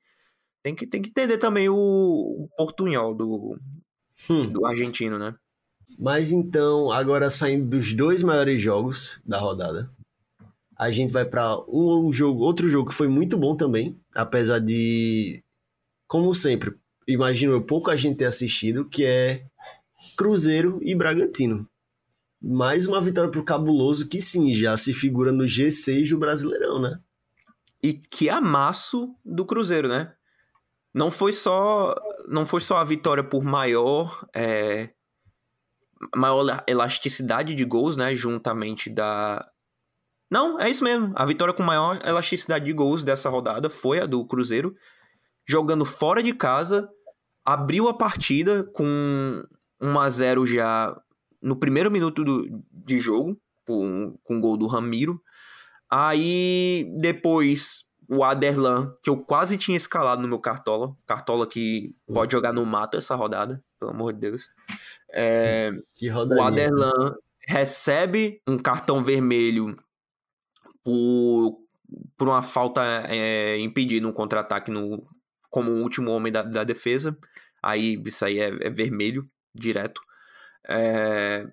Tem 0.63 0.75
que, 0.75 0.87
tem 0.87 1.01
que 1.01 1.09
entender 1.09 1.39
também 1.39 1.71
o, 1.71 1.75
o 1.75 2.49
portunhol 2.59 3.15
do, 3.15 3.59
hum. 4.29 4.47
do 4.49 4.67
argentino, 4.67 5.19
né? 5.19 5.35
Mas 5.99 6.31
então, 6.31 6.93
agora 6.93 7.31
saindo 7.31 7.67
dos 7.67 7.95
dois 7.95 8.23
maiores 8.23 8.61
jogos 8.61 9.19
da 9.25 9.39
rodada, 9.39 9.91
a 10.77 10.91
gente 10.91 11.11
vai 11.11 11.25
para 11.25 11.59
um 11.67 12.13
jogo, 12.13 12.43
outro 12.43 12.69
jogo 12.69 12.91
que 12.91 12.95
foi 12.95 13.09
muito 13.09 13.39
bom 13.39 13.57
também, 13.57 13.99
apesar 14.15 14.59
de, 14.59 15.43
como 16.07 16.35
sempre, 16.35 16.75
imagino 17.09 17.53
eu, 17.53 17.63
pouca 17.63 17.97
gente 17.97 18.19
ter 18.19 18.27
assistido, 18.27 18.85
que 18.85 19.05
é 19.05 19.47
Cruzeiro 20.21 20.79
e 20.83 20.95
Bragantino. 20.95 21.67
Mais 22.43 22.87
uma 22.87 23.01
vitória 23.01 23.31
pro 23.31 23.43
Cabuloso, 23.43 24.07
que 24.07 24.21
sim, 24.21 24.53
já 24.53 24.77
se 24.77 24.93
figura 24.93 25.33
no 25.33 25.45
G6 25.45 26.11
do 26.11 26.19
Brasileirão, 26.19 26.79
né? 26.79 27.01
E 27.83 27.95
que 27.95 28.29
amasso 28.29 29.17
do 29.25 29.47
Cruzeiro, 29.47 29.89
né? 29.89 30.13
Não 30.93 31.11
foi 31.11 31.33
só, 31.33 31.95
não 32.29 32.45
foi 32.45 32.61
só 32.61 32.77
a 32.77 32.85
vitória 32.85 33.25
por 33.25 33.43
maior, 33.43 34.29
é, 34.35 34.91
maior 36.15 36.63
elasticidade 36.69 37.55
de 37.55 37.65
gols, 37.65 37.97
né? 37.97 38.15
Juntamente 38.15 38.91
da. 38.91 39.51
Não, 40.31 40.61
é 40.61 40.69
isso 40.69 40.85
mesmo. 40.85 41.15
A 41.17 41.25
vitória 41.25 41.55
com 41.55 41.63
maior 41.63 41.99
elasticidade 42.07 42.67
de 42.67 42.75
gols 42.75 43.03
dessa 43.03 43.31
rodada 43.31 43.71
foi 43.71 44.01
a 44.01 44.05
do 44.05 44.23
Cruzeiro, 44.27 44.77
jogando 45.49 45.87
fora 45.87 46.23
de 46.23 46.35
casa, 46.35 46.91
abriu 47.43 47.89
a 47.89 47.95
partida 47.95 48.65
com 48.65 49.43
1 49.81 49.99
a 49.99 50.09
0 50.09 50.47
já 50.47 50.97
no 51.41 51.57
primeiro 51.57 51.91
minuto 51.91 52.23
do, 52.23 52.63
de 52.71 52.99
jogo, 52.99 53.41
com, 53.67 54.19
com 54.23 54.37
o 54.37 54.41
gol 54.41 54.57
do 54.57 54.67
Ramiro. 54.67 55.21
Aí 55.89 56.93
depois 56.99 57.85
o 58.09 58.25
Aderlan, 58.25 58.93
que 59.03 59.09
eu 59.09 59.17
quase 59.17 59.57
tinha 59.57 59.77
escalado 59.77 60.21
no 60.21 60.29
meu 60.29 60.41
Cartola, 60.41 60.97
Cartola 61.07 61.47
que 61.47 61.95
pode 62.13 62.33
jogar 62.33 62.53
no 62.53 62.67
mato 62.67 62.97
essa 62.97 63.15
rodada, 63.15 63.63
pelo 63.79 63.93
amor 63.93 64.13
de 64.13 64.19
Deus. 64.19 64.49
É, 65.13 65.71
o 66.37 66.43
Aderlan 66.43 67.15
recebe 67.47 68.43
um 68.47 68.59
cartão 68.59 69.03
vermelho 69.03 69.77
por, 70.83 71.59
por 72.17 72.29
uma 72.29 72.43
falta 72.43 72.83
é, 73.09 73.59
impedida, 73.59 74.07
um 74.07 74.13
contra-ataque 74.13 74.71
no, 74.71 75.03
como 75.49 75.71
o 75.71 75.83
último 75.83 76.11
homem 76.11 76.33
da, 76.33 76.43
da 76.43 76.65
defesa. 76.65 77.17
Aí 77.63 78.01
isso 78.05 78.25
aí 78.25 78.41
é, 78.41 78.49
é 78.61 78.71
vermelho 78.71 79.29
direto. 79.55 80.01
É... 80.69 81.47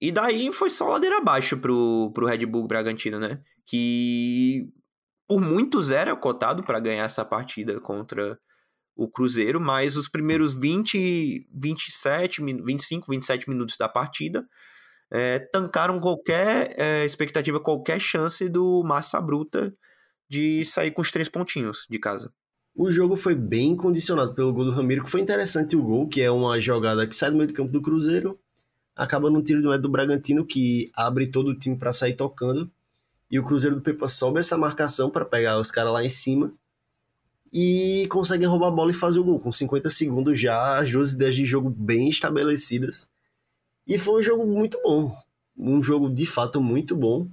E 0.00 0.12
daí 0.12 0.52
foi 0.52 0.70
só 0.70 0.88
ladeira 0.88 1.18
abaixo 1.18 1.56
pro, 1.56 2.12
pro 2.14 2.26
Red 2.26 2.44
Bull 2.46 2.66
Bragantino, 2.66 3.18
né? 3.18 3.40
Que 3.66 4.68
por 5.26 5.40
muitos 5.40 5.90
era 5.90 6.14
cotado 6.14 6.62
para 6.62 6.80
ganhar 6.80 7.04
essa 7.04 7.24
partida 7.24 7.80
contra 7.80 8.38
o 8.94 9.08
Cruzeiro, 9.08 9.60
mas 9.60 9.96
os 9.96 10.08
primeiros 10.08 10.54
20, 10.54 11.48
27, 11.52 12.42
25, 12.42 13.10
27 13.10 13.48
minutos 13.50 13.76
da 13.76 13.88
partida 13.88 14.46
é, 15.10 15.38
tancaram 15.38 16.00
qualquer 16.00 16.74
é, 16.78 17.04
expectativa, 17.04 17.60
qualquer 17.60 18.00
chance 18.00 18.48
do 18.48 18.82
Massa 18.84 19.20
Bruta 19.20 19.74
de 20.28 20.64
sair 20.64 20.90
com 20.90 21.02
os 21.02 21.10
três 21.10 21.28
pontinhos 21.28 21.86
de 21.88 21.98
casa. 21.98 22.32
O 22.78 22.90
jogo 22.90 23.16
foi 23.16 23.34
bem 23.34 23.74
condicionado 23.74 24.34
pelo 24.34 24.52
gol 24.52 24.66
do 24.66 24.70
Ramiro, 24.70 25.02
que 25.02 25.08
foi 25.08 25.22
interessante 25.22 25.74
o 25.74 25.82
gol, 25.82 26.06
que 26.06 26.20
é 26.20 26.30
uma 26.30 26.60
jogada 26.60 27.06
que 27.06 27.16
sai 27.16 27.30
do 27.30 27.36
meio 27.38 27.48
do 27.48 27.54
campo 27.54 27.72
do 27.72 27.80
Cruzeiro, 27.80 28.38
acaba 28.94 29.30
num 29.30 29.42
tiro 29.42 29.62
do 29.62 29.78
do 29.78 29.88
Bragantino, 29.88 30.44
que 30.44 30.90
abre 30.94 31.26
todo 31.26 31.48
o 31.48 31.58
time 31.58 31.74
para 31.74 31.90
sair 31.90 32.12
tocando, 32.12 32.68
e 33.30 33.38
o 33.38 33.42
Cruzeiro 33.42 33.76
do 33.76 33.80
Pepa 33.80 34.08
sobe 34.08 34.40
essa 34.40 34.58
marcação 34.58 35.08
para 35.08 35.24
pegar 35.24 35.58
os 35.58 35.70
caras 35.70 35.90
lá 35.90 36.04
em 36.04 36.10
cima, 36.10 36.52
e 37.50 38.06
conseguem 38.10 38.46
roubar 38.46 38.68
a 38.68 38.72
bola 38.72 38.90
e 38.90 38.94
fazer 38.94 39.20
o 39.20 39.24
gol, 39.24 39.40
com 39.40 39.50
50 39.50 39.88
segundos 39.88 40.38
já, 40.38 40.78
as 40.78 40.90
duas 40.90 41.12
ideias 41.12 41.34
de 41.34 41.46
jogo 41.46 41.70
bem 41.70 42.10
estabelecidas. 42.10 43.08
E 43.86 43.96
foi 43.96 44.20
um 44.20 44.22
jogo 44.22 44.46
muito 44.46 44.78
bom, 44.82 45.16
um 45.56 45.82
jogo 45.82 46.10
de 46.10 46.26
fato 46.26 46.60
muito 46.60 46.94
bom. 46.94 47.26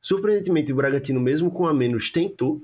Surpreendentemente, 0.00 0.72
o 0.72 0.76
Bragantino, 0.76 1.18
mesmo 1.18 1.50
com 1.50 1.66
a 1.66 1.74
menos, 1.74 2.08
tentou, 2.08 2.62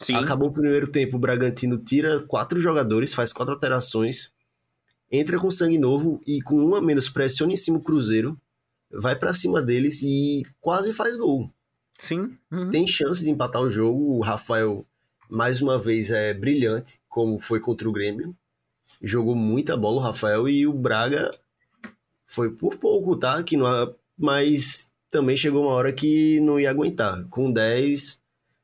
Sim. 0.00 0.14
Acabou 0.14 0.48
o 0.48 0.52
primeiro 0.52 0.86
tempo, 0.86 1.16
o 1.16 1.20
Bragantino 1.20 1.76
tira 1.76 2.20
quatro 2.22 2.58
jogadores, 2.58 3.12
faz 3.12 3.32
quatro 3.32 3.54
alterações, 3.54 4.32
entra 5.10 5.38
com 5.38 5.50
sangue 5.50 5.78
novo 5.78 6.20
e 6.26 6.40
com 6.40 6.56
um 6.56 6.74
a 6.74 6.80
menos 6.80 7.08
pressiona 7.08 7.52
em 7.52 7.56
cima 7.56 7.78
o 7.78 7.82
Cruzeiro, 7.82 8.40
vai 8.90 9.14
para 9.14 9.34
cima 9.34 9.60
deles 9.60 10.00
e 10.02 10.42
quase 10.60 10.94
faz 10.94 11.16
gol. 11.16 11.50
Sim. 11.98 12.36
Uhum. 12.50 12.70
Tem 12.70 12.86
chance 12.86 13.22
de 13.22 13.30
empatar 13.30 13.60
o 13.60 13.70
jogo. 13.70 14.16
O 14.16 14.20
Rafael, 14.20 14.86
mais 15.28 15.60
uma 15.60 15.78
vez, 15.78 16.10
é 16.10 16.32
brilhante, 16.32 16.98
como 17.08 17.38
foi 17.38 17.60
contra 17.60 17.88
o 17.88 17.92
Grêmio. 17.92 18.34
Jogou 19.02 19.34
muita 19.34 19.76
bola 19.76 19.98
o 19.98 20.04
Rafael 20.04 20.48
e 20.48 20.66
o 20.66 20.72
Braga 20.72 21.30
foi 22.26 22.50
por 22.50 22.76
pouco, 22.76 23.16
tá? 23.16 23.42
Que 23.42 23.56
não, 23.56 23.94
mas 24.16 24.90
também 25.10 25.36
chegou 25.36 25.64
uma 25.64 25.72
hora 25.72 25.92
que 25.92 26.40
não 26.40 26.58
ia 26.58 26.70
aguentar. 26.70 27.24
Com 27.28 27.52
10, 27.52 28.19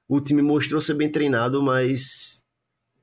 o 0.08 0.20
time 0.20 0.42
mostrou 0.42 0.80
ser 0.80 0.94
bem 0.94 1.10
treinado, 1.10 1.62
mas 1.62 2.42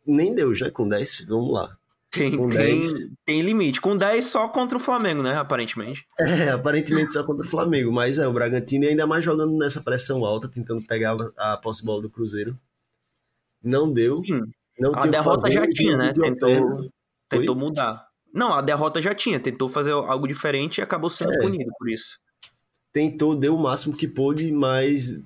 nem 0.06 0.34
Deus, 0.34 0.62
né? 0.62 0.70
Com 0.70 0.88
10, 0.88 1.26
vamos 1.28 1.54
lá. 1.54 1.78
Tem, 2.14 2.38
com 2.38 2.48
tem, 2.48 2.80
10... 2.80 3.10
tem 3.26 3.42
limite. 3.42 3.82
Com 3.82 3.98
10 3.98 4.24
só 4.24 4.48
contra 4.48 4.78
o 4.78 4.82
Flamengo, 4.82 5.24
né? 5.24 5.36
Aparentemente. 5.36 6.06
É, 6.20 6.50
aparentemente 6.50 7.12
só 7.14 7.24
contra 7.24 7.46
o 7.46 7.50
Flamengo. 7.50 7.92
Mas 7.92 8.20
é, 8.20 8.28
o 8.28 8.34
Bragantino 8.34 8.88
ainda 8.88 9.08
mais 9.08 9.26
jogando 9.26 9.58
nessa 9.58 9.82
pressão 9.82 10.24
alta, 10.24 10.48
tentando 10.48 10.86
pegar 10.86 11.18
a 11.36 11.58
posse 11.58 11.84
bola 11.84 12.04
do 12.04 12.10
Cruzeiro. 12.10 12.58
Não 13.64 13.92
deu. 13.92 14.24
Sim. 14.24 14.42
Não 14.80 14.94
a 14.94 15.08
derrota 15.08 15.50
já 15.50 15.68
tinha, 15.68 15.96
né? 15.96 16.14
Tentou, 16.14 16.92
tentou 17.30 17.56
mudar. 17.56 18.08
Não, 18.34 18.54
a 18.54 18.62
derrota 18.62 19.02
já 19.02 19.16
tinha. 19.16 19.40
Tentou 19.40 19.68
fazer 19.68 19.92
algo 19.92 20.28
diferente 20.28 20.78
e 20.78 20.82
acabou 20.82 21.10
sendo 21.10 21.34
é. 21.34 21.40
punido 21.40 21.72
por 21.78 21.90
isso. 21.90 22.20
Tentou, 22.92 23.36
deu 23.36 23.56
o 23.56 23.60
máximo 23.60 23.96
que 23.98 24.08
pôde, 24.08 24.52
mas 24.52 25.20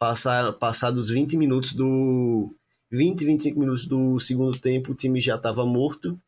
Passar, 0.00 0.52
passar 0.54 0.90
dos 0.90 1.10
20 1.10 1.36
minutos 1.36 1.74
do. 1.74 2.52
20, 2.90 3.24
25 3.24 3.60
minutos 3.60 3.86
do 3.86 4.18
segundo 4.18 4.58
tempo, 4.58 4.90
o 4.90 4.94
time 4.94 5.20
já 5.20 5.36
estava 5.36 5.64
morto. 5.64 6.18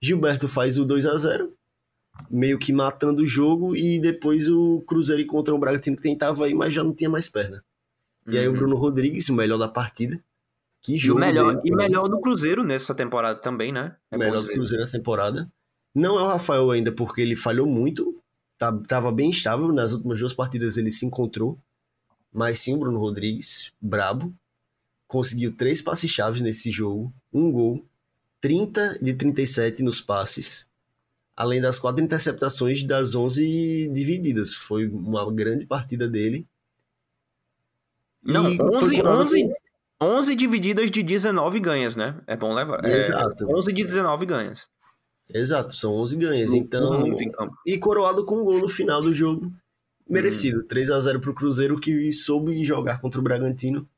Gilberto 0.00 0.46
faz 0.46 0.78
o 0.78 0.84
2 0.84 1.06
a 1.06 1.16
0 1.16 1.52
meio 2.30 2.58
que 2.58 2.72
matando 2.72 3.22
o 3.22 3.26
jogo, 3.26 3.74
e 3.74 3.98
depois 3.98 4.48
o 4.48 4.82
Cruzeiro 4.86 5.22
encontrou 5.22 5.56
o 5.56 5.60
Bragantino 5.60 5.96
que 5.96 6.02
tentava 6.02 6.44
aí, 6.44 6.54
mas 6.54 6.74
já 6.74 6.84
não 6.84 6.94
tinha 6.94 7.08
mais 7.08 7.28
perna. 7.28 7.64
E 8.26 8.38
aí 8.38 8.46
o 8.46 8.50
uhum. 8.50 8.56
Bruno 8.56 8.76
Rodrigues, 8.76 9.28
o 9.28 9.34
melhor 9.34 9.58
da 9.58 9.66
partida. 9.66 10.22
Que 10.82 10.98
jogo 10.98 11.20
e 11.20 11.24
melhor, 11.24 11.56
dele, 11.56 11.62
e 11.64 11.74
melhor 11.74 12.08
do 12.08 12.20
Cruzeiro 12.20 12.62
nessa 12.62 12.94
temporada 12.94 13.40
também, 13.40 13.72
né? 13.72 13.96
É 14.10 14.18
melhor 14.18 14.42
do 14.42 14.48
Cruzeiro 14.48 14.82
nessa 14.82 14.98
temporada. 14.98 15.50
Não 15.94 16.18
é 16.18 16.22
o 16.22 16.26
Rafael 16.26 16.70
ainda, 16.70 16.92
porque 16.92 17.20
ele 17.20 17.36
falhou 17.36 17.66
muito. 17.66 18.20
Tá, 18.58 18.72
tava 18.86 19.10
bem 19.10 19.30
estável. 19.30 19.72
Nas 19.72 19.92
últimas 19.92 20.18
duas 20.18 20.34
partidas 20.34 20.76
ele 20.76 20.90
se 20.90 21.06
encontrou. 21.06 21.58
Mas 22.32 22.60
sim 22.60 22.74
o 22.74 22.78
Bruno 22.78 22.98
Rodrigues, 22.98 23.72
brabo, 23.80 24.34
conseguiu 25.06 25.54
três 25.54 25.82
passes 25.82 26.10
chaves 26.10 26.40
nesse 26.40 26.70
jogo, 26.70 27.12
um 27.32 27.52
gol, 27.52 27.84
30 28.40 28.98
de 29.00 29.12
37 29.12 29.82
nos 29.82 30.00
passes, 30.00 30.66
além 31.36 31.60
das 31.60 31.78
quatro 31.78 32.02
interceptações 32.02 32.82
das 32.82 33.14
11 33.14 33.88
divididas. 33.92 34.54
Foi 34.54 34.88
uma 34.88 35.30
grande 35.30 35.66
partida 35.66 36.08
dele. 36.08 36.46
Não, 38.22 38.46
11, 38.46 39.02
11, 39.02 39.52
11 40.00 40.34
divididas 40.34 40.90
de 40.90 41.02
19 41.02 41.60
ganhas, 41.60 41.94
né? 41.94 42.18
É 42.26 42.36
bom 42.36 42.54
levar. 42.54 42.84
É, 42.84 42.96
Exato. 42.96 43.46
11 43.54 43.72
de 43.72 43.82
19 43.82 44.24
ganhas. 44.24 44.68
Exato, 45.32 45.74
são 45.76 45.94
11 45.94 46.16
ganhas. 46.16 46.54
Então, 46.54 47.02
e 47.66 47.78
coroado 47.78 48.24
com 48.24 48.40
um 48.40 48.44
gol 48.44 48.60
no 48.60 48.68
final 48.68 49.02
do 49.02 49.12
jogo 49.14 49.52
merecido. 50.12 50.60
Hum. 50.60 50.66
3 50.66 50.90
a 50.90 51.00
0 51.00 51.20
para 51.20 51.30
o 51.30 51.34
Cruzeiro, 51.34 51.78
que 51.78 52.12
soube 52.12 52.64
jogar 52.64 53.00
contra 53.00 53.20
o 53.20 53.22
Bragantino. 53.22 53.88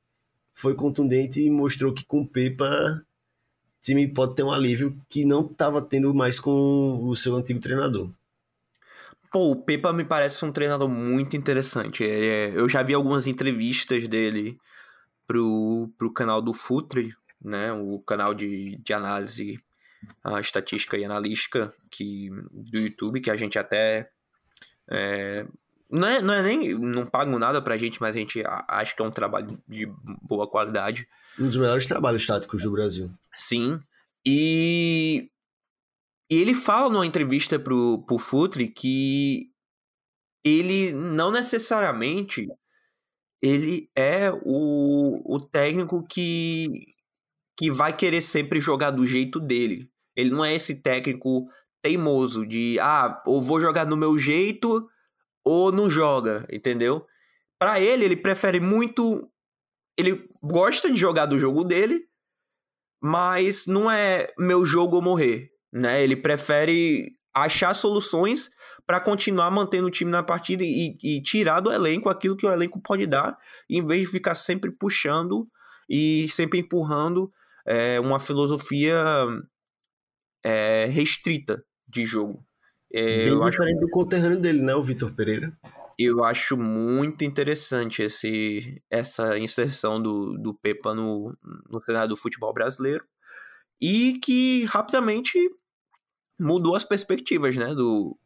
Foi 0.53 0.75
contundente 0.75 1.41
e 1.41 1.51
mostrou 1.51 1.93
que 1.93 2.05
com 2.05 2.21
o 2.21 2.29
Pepa 2.29 3.03
o 3.03 3.83
time 3.83 4.07
pode 4.07 4.35
ter 4.35 4.43
um 4.43 4.53
alívio 4.53 4.99
que 5.11 5.25
não 5.25 5.45
estava 5.45 5.83
tendo 5.83 6.15
mais 6.15 6.39
com 6.39 7.01
o 7.03 7.15
seu 7.15 7.35
antigo 7.37 7.61
treinador. 7.61 8.11
Pô, 9.31 9.51
o 9.51 9.57
Pepa 9.57 9.93
me 9.93 10.05
parece 10.05 10.45
um 10.45 10.53
treinador 10.53 10.89
muito 10.89 11.37
interessante. 11.37 12.05
É, 12.05 12.53
eu 12.55 12.69
já 12.69 12.83
vi 12.83 12.95
algumas 12.95 13.27
entrevistas 13.27 14.07
dele 14.07 14.57
pro, 15.27 15.91
pro 15.99 16.13
canal 16.13 16.41
do 16.41 16.55
Futre, 16.55 17.13
né? 17.43 17.73
O 17.73 17.99
canal 17.99 18.33
de, 18.33 18.79
de 18.83 18.93
análise 18.93 19.59
a 20.23 20.41
estatística 20.41 20.97
e 20.97 21.05
analística 21.05 21.73
que, 21.91 22.31
do 22.51 22.79
YouTube, 22.79 23.21
que 23.21 23.31
a 23.31 23.37
gente 23.37 23.59
até 23.59 24.11
é, 24.91 25.47
não 25.95 26.09
é, 26.09 26.21
não 26.21 26.35
é 26.35 26.43
nem. 26.43 26.75
Não 26.75 27.07
pagam 27.07 27.39
nada 27.39 27.63
pra 27.63 27.79
gente, 27.79 28.01
mas 28.01 28.17
a 28.17 28.19
gente 28.19 28.43
acha 28.67 28.97
que 28.97 29.01
é 29.01 29.05
um 29.05 29.11
trabalho 29.11 29.63
de 29.69 29.87
boa 30.21 30.49
qualidade. 30.49 31.07
Um 31.39 31.45
dos 31.45 31.57
melhores 31.57 31.87
trabalhos 31.87 32.27
táticos 32.27 32.65
do 32.65 32.73
Brasil. 32.73 33.11
Sim. 33.33 33.81
E. 34.27 35.31
E 36.29 36.37
ele 36.37 36.55
fala 36.55 36.91
numa 36.91 37.07
entrevista 37.07 37.59
pro, 37.59 38.03
pro 38.07 38.19
Futre 38.19 38.67
que 38.67 39.51
ele 40.45 40.93
não 40.93 41.31
necessariamente 41.31 42.49
ele 43.43 43.91
é 43.95 44.33
o, 44.43 45.23
o 45.25 45.39
técnico 45.39 46.03
que, 46.09 46.95
que 47.59 47.71
vai 47.71 47.95
querer 47.95 48.23
sempre 48.23 48.59
jogar 48.59 48.91
do 48.91 49.07
jeito 49.07 49.39
dele. 49.39 49.91
Ele 50.17 50.31
não 50.31 50.43
é 50.43 50.55
esse 50.55 50.77
técnico 50.77 51.47
teimoso 51.83 52.47
de, 52.47 52.79
ah, 52.81 53.23
ou 53.27 53.43
vou 53.43 53.61
jogar 53.61 53.85
do 53.85 53.99
meu 53.99 54.17
jeito 54.17 54.89
ou 55.45 55.71
não 55.71 55.91
joga, 55.91 56.47
entendeu? 56.51 57.07
Para 57.59 57.81
ele, 57.81 58.05
ele 58.05 58.17
prefere 58.17 58.61
muito. 58.61 59.31
Ele 59.97 60.29
gosta 60.43 60.91
de 60.91 60.99
jogar 60.99 61.27
do 61.27 61.39
jogo 61.39 61.63
dele, 61.63 62.07
mas 63.03 63.67
não 63.67 63.91
é 63.91 64.33
meu 64.39 64.65
jogo 64.65 64.97
ou 64.97 65.03
morrer, 65.03 65.51
né? 65.73 66.03
Ele 66.03 66.17
prefere 66.17 67.13
achar 67.35 67.75
soluções 67.75 68.49
para 68.87 69.01
continuar 69.01 69.51
mantendo 69.51 69.89
o 69.89 69.91
time 69.91 70.11
na 70.11 70.23
partida 70.23 70.63
e, 70.63 70.97
e, 71.03 71.21
tirar 71.23 71.61
do 71.61 71.73
elenco 71.73 72.09
aquilo 72.09 72.37
que 72.37 72.47
o 72.47 72.53
elenco 72.53 72.81
pode 72.81 73.07
dar, 73.07 73.37
em 73.69 73.85
vez 73.85 74.03
de 74.03 74.07
ficar 74.07 74.35
sempre 74.35 74.71
puxando 74.71 75.49
e 75.89 76.29
sempre 76.29 76.61
empurrando 76.61 77.31
é, 77.67 77.99
uma 77.99 78.21
filosofia 78.21 79.03
é, 80.45 80.87
restrita 80.87 81.65
de 81.89 82.07
jogo. 82.07 82.45
É, 82.97 83.29
Bem 83.29 83.41
diferente 83.51 83.79
acho... 83.79 83.87
do 83.87 83.91
conterrâneo 83.91 84.39
dele, 84.39 84.63
né, 84.63 84.73
o 84.73 84.83
Vitor 84.83 85.13
Pereira? 85.13 85.53
Eu 85.99 86.23
acho 86.23 86.57
muito 86.57 87.25
interessante 87.25 88.03
esse, 88.03 88.81
essa 88.89 89.37
inserção 89.37 90.01
do, 90.01 90.39
do 90.39 90.55
Pepa 90.55 90.95
no, 90.95 91.37
no 91.69 91.83
cenário 91.83 92.11
do 92.11 92.17
futebol 92.17 92.55
brasileiro 92.55 93.05
e 93.81 94.19
que 94.21 94.65
rapidamente 94.67 95.39
mudou 96.39 96.77
as 96.77 96.85
perspectivas 96.85 97.57
né, 97.57 97.75
do, 97.75 98.17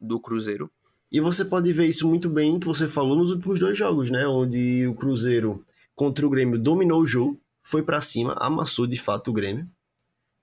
do 0.00 0.18
Cruzeiro. 0.18 0.70
E 1.12 1.20
você 1.20 1.44
pode 1.44 1.70
ver 1.70 1.86
isso 1.86 2.08
muito 2.08 2.30
bem 2.30 2.58
que 2.58 2.66
você 2.66 2.88
falou 2.88 3.16
nos 3.16 3.30
últimos 3.30 3.60
dois 3.60 3.76
jogos, 3.76 4.10
né? 4.10 4.26
Onde 4.26 4.86
o 4.86 4.94
Cruzeiro 4.94 5.64
contra 5.94 6.26
o 6.26 6.30
Grêmio 6.30 6.58
dominou 6.58 7.02
o 7.02 7.06
jogo, 7.06 7.40
foi 7.62 7.82
para 7.82 8.00
cima, 8.00 8.34
amassou 8.38 8.86
de 8.86 8.98
fato 8.98 9.30
o 9.30 9.34
Grêmio. 9.34 9.68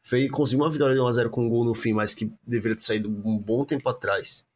Fez, 0.01 0.29
conseguiu 0.31 0.63
uma 0.63 0.69
vitória 0.69 0.95
de 0.95 1.01
1x0 1.01 1.29
com 1.29 1.45
um 1.45 1.49
gol 1.49 1.63
no 1.63 1.75
fim, 1.75 1.93
mas 1.93 2.13
que 2.13 2.31
deveria 2.45 2.75
ter 2.75 2.83
saído 2.83 3.09
um 3.09 3.37
bom 3.37 3.63
tempo 3.63 3.87
atrás. 3.87 4.47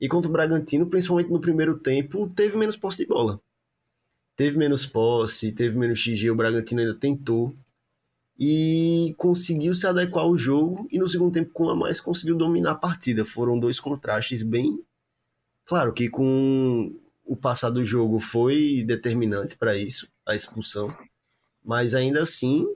E 0.00 0.08
contra 0.08 0.28
o 0.28 0.32
Bragantino, 0.32 0.86
principalmente 0.86 1.30
no 1.30 1.40
primeiro 1.40 1.78
tempo, 1.78 2.28
teve 2.28 2.56
menos 2.56 2.76
posse 2.76 3.04
de 3.04 3.06
bola. 3.06 3.40
Teve 4.36 4.58
menos 4.58 4.86
posse, 4.86 5.52
teve 5.52 5.78
menos 5.78 5.98
XG, 5.98 6.30
o 6.30 6.34
Bragantino 6.34 6.80
ainda 6.80 6.94
tentou. 6.94 7.54
E 8.38 9.14
conseguiu 9.18 9.74
se 9.74 9.86
adequar 9.86 10.24
ao 10.24 10.36
jogo 10.36 10.88
e 10.90 10.98
no 10.98 11.06
segundo 11.06 11.34
tempo, 11.34 11.50
com 11.52 11.68
a 11.68 11.76
mais, 11.76 12.00
conseguiu 12.00 12.34
dominar 12.34 12.70
a 12.70 12.74
partida. 12.74 13.22
Foram 13.24 13.58
dois 13.58 13.78
contrastes 13.78 14.42
bem. 14.42 14.82
Claro 15.66 15.92
que 15.92 16.08
com 16.08 16.98
o 17.22 17.36
passar 17.36 17.68
do 17.68 17.84
jogo 17.84 18.18
foi 18.18 18.82
determinante 18.86 19.56
para 19.56 19.76
isso, 19.76 20.10
a 20.26 20.34
expulsão. 20.34 20.88
Mas 21.62 21.94
ainda 21.94 22.22
assim, 22.22 22.66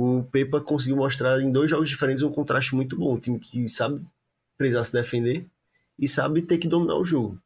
o 0.00 0.24
Pepa 0.24 0.62
conseguiu 0.62 0.96
mostrar 0.96 1.42
em 1.42 1.52
dois 1.52 1.68
jogos 1.68 1.86
diferentes 1.86 2.22
um 2.22 2.32
contraste 2.32 2.74
muito 2.74 2.96
bom. 2.96 3.14
Um 3.14 3.20
time 3.20 3.38
que 3.38 3.68
sabe 3.68 4.02
precisar 4.56 4.82
se 4.84 4.92
defender 4.94 5.46
e 5.98 6.08
sabe 6.08 6.40
ter 6.40 6.56
que 6.56 6.66
dominar 6.66 6.96
o 6.96 7.04
jogo. 7.04 7.38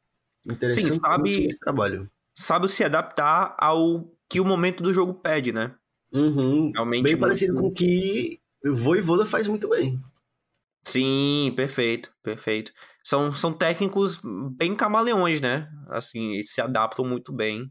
Interessante 0.47 0.95
Sim, 0.95 1.01
sabe, 1.01 1.47
esse 1.47 1.59
trabalho. 1.59 2.09
Sabe 2.33 2.69
se 2.69 2.85
adaptar 2.85 3.57
ao 3.59 4.09
que 4.29 4.39
o 4.39 4.45
momento 4.45 4.85
do 4.85 4.95
jogo 4.95 5.15
pede, 5.15 5.53
né? 5.53 5.75
Uhum. 6.13 6.71
Realmente 6.73 7.03
bem 7.03 7.13
muito... 7.15 7.21
parecido 7.23 7.55
com 7.55 7.67
o 7.67 7.73
que 7.73 8.39
o 8.65 8.77
Voivoda 8.77 9.27
faz 9.27 9.49
muito 9.49 9.69
bem. 9.69 10.01
Sim, 10.85 11.53
perfeito, 11.57 12.13
perfeito. 12.23 12.73
São, 13.03 13.33
são 13.35 13.53
técnicos 13.53 14.21
bem 14.57 14.77
camaleões, 14.77 15.41
né? 15.41 15.69
Assim, 15.89 16.41
se 16.45 16.61
adaptam 16.61 17.05
muito 17.05 17.33
bem 17.33 17.63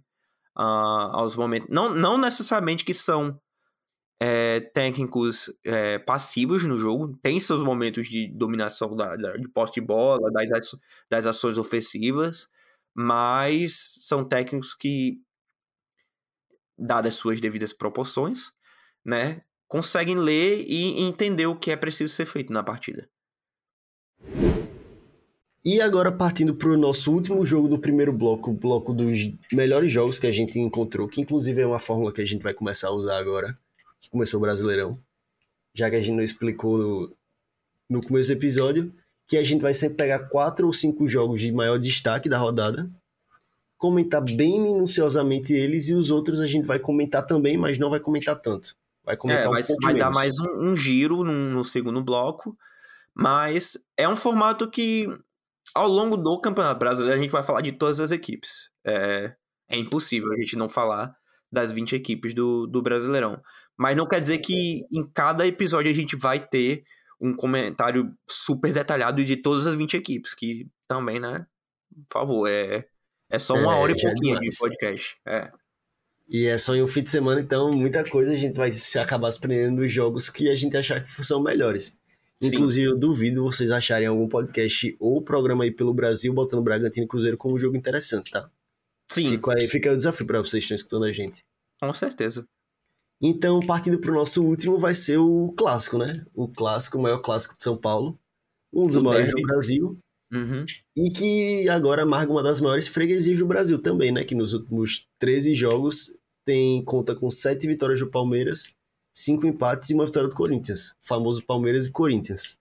uh, 0.57 1.13
aos 1.13 1.37
momentos. 1.37 1.69
Não, 1.69 1.93
não 1.93 2.17
necessariamente 2.17 2.83
que 2.83 2.93
são 2.93 3.39
é, 4.25 4.61
técnicos 4.61 5.53
é, 5.65 5.99
passivos 5.99 6.63
no 6.63 6.79
jogo, 6.79 7.19
tem 7.21 7.41
seus 7.41 7.61
momentos 7.61 8.07
de 8.07 8.29
dominação 8.29 8.95
da, 8.95 9.17
da, 9.17 9.35
de 9.35 9.49
poste 9.49 9.81
de 9.81 9.85
bola, 9.85 10.31
das, 10.31 10.79
das 11.09 11.25
ações 11.25 11.57
ofensivas, 11.57 12.47
mas 12.95 13.97
são 13.99 14.23
técnicos 14.23 14.73
que, 14.73 15.21
dadas 16.77 17.15
suas 17.15 17.41
devidas 17.41 17.73
proporções, 17.73 18.53
né, 19.03 19.41
conseguem 19.67 20.15
ler 20.15 20.63
e 20.69 21.01
entender 21.01 21.47
o 21.47 21.57
que 21.57 21.69
é 21.69 21.75
preciso 21.75 22.13
ser 22.13 22.25
feito 22.25 22.53
na 22.53 22.63
partida. 22.63 23.09
E 25.65 25.81
agora 25.81 26.13
partindo 26.13 26.55
para 26.55 26.69
o 26.69 26.77
nosso 26.77 27.11
último 27.11 27.45
jogo 27.45 27.67
do 27.67 27.77
primeiro 27.77 28.13
bloco, 28.13 28.51
o 28.51 28.53
bloco 28.53 28.93
dos 28.93 29.17
melhores 29.51 29.91
jogos 29.91 30.17
que 30.17 30.27
a 30.27 30.31
gente 30.31 30.57
encontrou, 30.59 31.09
que 31.09 31.19
inclusive 31.19 31.59
é 31.59 31.67
uma 31.67 31.79
fórmula 31.79 32.13
que 32.13 32.21
a 32.21 32.25
gente 32.25 32.41
vai 32.41 32.53
começar 32.53 32.87
a 32.87 32.93
usar 32.93 33.17
agora 33.17 33.57
que 34.03 34.09
começou 34.09 34.37
o 34.37 34.41
Brasileirão, 34.41 34.99
já 35.73 35.89
que 35.89 35.95
a 35.95 36.01
gente 36.01 36.13
não 36.13 36.23
explicou 36.23 36.77
no, 36.77 37.15
no 37.89 38.05
começo 38.05 38.27
do 38.27 38.37
episódio, 38.37 38.93
que 39.25 39.37
a 39.37 39.43
gente 39.43 39.61
vai 39.61 39.73
sempre 39.73 39.95
pegar 39.95 40.27
quatro 40.27 40.67
ou 40.67 40.73
cinco 40.73 41.07
jogos 41.07 41.39
de 41.39 41.53
maior 41.53 41.77
destaque 41.79 42.27
da 42.27 42.37
rodada, 42.37 42.91
comentar 43.77 44.21
bem 44.21 44.59
minuciosamente 44.59 45.53
eles 45.53 45.87
e 45.87 45.93
os 45.93 46.11
outros 46.11 46.41
a 46.41 46.47
gente 46.47 46.65
vai 46.65 46.79
comentar 46.79 47.25
também, 47.25 47.57
mas 47.57 47.77
não 47.77 47.89
vai 47.89 47.99
comentar 48.01 48.37
tanto. 48.41 48.75
Vai 49.05 49.15
comentar 49.15 49.45
é, 49.45 49.47
um 49.47 49.51
vai, 49.53 49.63
vai 49.81 49.93
dar 49.93 50.11
mais 50.11 50.37
um, 50.37 50.71
um 50.71 50.75
giro 50.75 51.23
no, 51.23 51.31
no, 51.31 51.63
segundo 51.63 52.03
bloco, 52.03 52.57
mas 53.15 53.77
é 53.95 54.07
um 54.07 54.17
formato 54.17 54.69
que 54.69 55.07
ao 55.73 55.87
longo 55.87 56.17
do 56.17 56.41
Campeonato 56.41 56.79
Brasileiro 56.79 57.17
a 57.17 57.21
gente 57.21 57.31
vai 57.31 57.43
falar 57.43 57.61
de 57.61 57.71
todas 57.71 58.01
as 58.01 58.11
equipes. 58.11 58.69
É, 58.83 59.33
é 59.69 59.77
impossível 59.77 60.29
a 60.33 60.35
gente 60.35 60.57
não 60.57 60.67
falar 60.67 61.15
das 61.53 61.71
20 61.71 61.95
equipes 61.95 62.33
do, 62.33 62.65
do 62.65 62.81
Brasileirão. 62.81 63.39
Mas 63.77 63.97
não 63.97 64.07
quer 64.07 64.21
dizer 64.21 64.39
que 64.39 64.85
em 64.91 65.07
cada 65.13 65.45
episódio 65.47 65.91
a 65.91 65.95
gente 65.95 66.15
vai 66.15 66.39
ter 66.39 66.83
um 67.19 67.35
comentário 67.35 68.13
super 68.27 68.71
detalhado 68.73 69.23
de 69.23 69.37
todas 69.37 69.65
as 69.65 69.75
20 69.75 69.95
equipes, 69.95 70.33
que 70.33 70.67
também, 70.87 71.19
né? 71.19 71.45
Por 72.09 72.13
favor, 72.13 72.47
é, 72.47 72.85
é 73.29 73.39
só 73.39 73.55
uma 73.55 73.73
é, 73.73 73.77
hora 73.77 73.91
e 73.91 74.01
pouquinho 74.01 74.39
de 74.39 74.49
podcast. 74.57 75.15
É. 75.25 75.51
E 76.27 76.45
é 76.47 76.57
só 76.57 76.75
em 76.75 76.81
um 76.81 76.87
fim 76.87 77.03
de 77.03 77.09
semana, 77.09 77.41
então 77.41 77.71
muita 77.71 78.03
coisa 78.03 78.33
a 78.33 78.35
gente 78.35 78.55
vai 78.55 78.71
acabar 79.01 79.31
se 79.31 79.39
prendendo 79.39 79.81
nos 79.81 79.91
jogos 79.91 80.29
que 80.29 80.49
a 80.49 80.55
gente 80.55 80.75
achar 80.75 81.01
que 81.01 81.09
são 81.23 81.41
melhores. 81.41 81.97
Inclusive, 82.41 82.87
Sim. 82.87 82.93
eu 82.93 82.99
duvido 82.99 83.43
vocês 83.43 83.71
acharem 83.71 84.07
algum 84.07 84.27
podcast 84.27 84.95
ou 84.99 85.21
programa 85.21 85.63
aí 85.63 85.71
pelo 85.71 85.93
Brasil 85.93 86.33
botando 86.33 86.61
Bragantino 86.61 87.05
e 87.05 87.07
Cruzeiro 87.07 87.37
como 87.37 87.55
um 87.55 87.59
jogo 87.59 87.77
interessante, 87.77 88.31
tá? 88.31 88.49
Sim. 89.09 89.31
Fica, 89.31 89.53
aí, 89.53 89.69
fica 89.69 89.91
o 89.91 89.97
desafio 89.97 90.25
para 90.25 90.39
vocês 90.39 90.65
que 90.65 90.73
estão 90.73 90.75
escutando 90.75 91.05
a 91.05 91.11
gente. 91.11 91.45
Com 91.79 91.93
certeza. 91.93 92.45
Então, 93.21 93.59
partindo 93.61 93.99
para 93.99 94.11
o 94.11 94.15
nosso 94.15 94.43
último, 94.43 94.77
vai 94.77 94.93
ser 94.93 95.17
o 95.17 95.53
clássico, 95.57 95.97
né? 95.97 96.25
O 96.33 96.47
clássico, 96.47 96.97
o 96.97 97.01
maior 97.01 97.19
clássico 97.19 97.55
de 97.55 97.63
São 97.63 97.77
Paulo. 97.77 98.19
Um 98.73 98.87
dos 98.87 98.97
o 98.97 99.03
maiores 99.03 99.27
derby. 99.27 99.41
do 99.41 99.47
Brasil. 99.47 99.99
Uhum. 100.33 100.65
E 100.95 101.11
que 101.11 101.69
agora 101.69 102.03
amarga 102.03 102.31
uma 102.31 102.41
das 102.41 102.59
maiores 102.59 102.87
freguesias 102.87 103.39
do 103.39 103.45
Brasil 103.45 103.79
também, 103.79 104.11
né? 104.11 104.23
Que 104.23 104.35
nos 104.35 104.53
últimos 104.53 105.07
13 105.19 105.53
jogos 105.53 106.17
tem 106.43 106.83
conta 106.83 107.15
com 107.15 107.29
7 107.29 107.65
vitórias 107.67 107.99
do 107.99 108.09
Palmeiras, 108.09 108.75
5 109.13 109.45
empates 109.45 109.89
e 109.89 109.93
uma 109.93 110.05
vitória 110.05 110.27
do 110.27 110.35
Corinthians. 110.35 110.89
O 111.03 111.07
famoso 111.07 111.45
Palmeiras 111.45 111.87
e 111.87 111.91
Corinthians. 111.91 112.57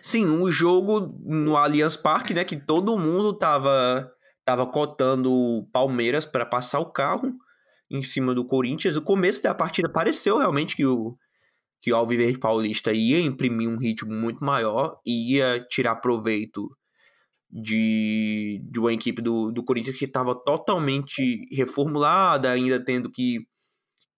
Sim, 0.00 0.26
um 0.26 0.50
jogo 0.50 1.14
no 1.24 1.56
Allianz 1.56 1.96
Parque, 1.96 2.32
né? 2.32 2.44
Que 2.44 2.56
todo 2.56 2.98
mundo 2.98 3.32
tava, 3.32 4.10
tava 4.44 4.66
cotando 4.66 5.32
o 5.32 5.64
Palmeiras 5.72 6.24
para 6.24 6.46
passar 6.46 6.80
o 6.80 6.86
carro 6.86 7.36
em 7.90 8.02
cima 8.02 8.34
do 8.34 8.44
Corinthians. 8.44 8.96
O 8.96 9.02
começo 9.02 9.42
da 9.42 9.54
partida 9.54 9.88
pareceu 9.88 10.38
realmente 10.38 10.76
que 10.76 10.84
o, 10.84 11.16
que 11.80 11.92
o 11.92 11.96
Alviverde 11.96 12.38
Paulista 12.38 12.92
ia 12.92 13.20
imprimir 13.20 13.68
um 13.68 13.78
ritmo 13.78 14.12
muito 14.12 14.44
maior 14.44 14.98
e 15.06 15.36
ia 15.36 15.64
tirar 15.68 15.96
proveito 15.96 16.68
de, 17.50 18.60
de 18.70 18.78
uma 18.78 18.92
equipe 18.92 19.22
do, 19.22 19.50
do 19.50 19.64
Corinthians 19.64 19.98
que 19.98 20.04
estava 20.04 20.34
totalmente 20.34 21.46
reformulada, 21.50 22.50
ainda 22.50 22.82
tendo 22.82 23.10
que, 23.10 23.38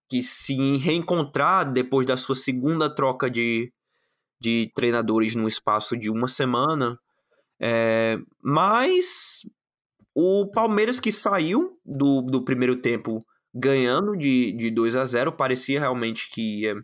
que 0.09 0.23
se 0.23 0.77
reencontrar 0.79 1.71
depois 1.71 2.07
da 2.07 2.17
sua 2.17 2.35
segunda 2.35 2.93
troca 2.93 3.31
de, 3.31 3.73
de 4.41 4.71
treinadores 4.75 5.35
no 5.35 5.47
espaço 5.47 5.97
de 5.97 6.11
uma 6.11 6.27
semana. 6.27 6.99
É, 7.63 8.19
mas 8.43 9.43
o 10.15 10.51
Palmeiras 10.51 10.99
que 10.99 11.13
saiu 11.13 11.79
do, 11.85 12.23
do 12.23 12.43
primeiro 12.43 12.77
tempo 12.77 13.25
ganhando 13.55 14.17
de, 14.17 14.53
de 14.53 14.71
2 14.71 14.97
a 14.97 15.05
0 15.05 15.33
parecia 15.33 15.81
realmente 15.81 16.31
que 16.31 16.61
ia, 16.63 16.75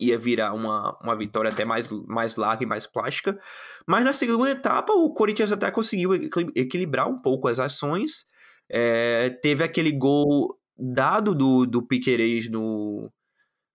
ia 0.00 0.18
virar 0.18 0.52
uma, 0.52 0.98
uma 1.02 1.16
vitória 1.16 1.50
até 1.50 1.64
mais, 1.64 1.88
mais 2.06 2.36
larga 2.36 2.64
e 2.64 2.66
mais 2.66 2.86
plástica. 2.86 3.38
Mas 3.86 4.04
na 4.04 4.12
segunda 4.12 4.50
etapa, 4.50 4.92
o 4.92 5.12
Corinthians 5.12 5.52
até 5.52 5.70
conseguiu 5.70 6.14
equilibrar 6.54 7.08
um 7.08 7.16
pouco 7.16 7.48
as 7.48 7.58
ações. 7.58 8.26
É, 8.70 9.30
teve 9.42 9.62
aquele 9.62 9.92
gol 9.92 10.58
dado 10.76 11.34
do, 11.34 11.66
do 11.66 11.86
Piquerez 11.86 12.48
no, 12.50 13.10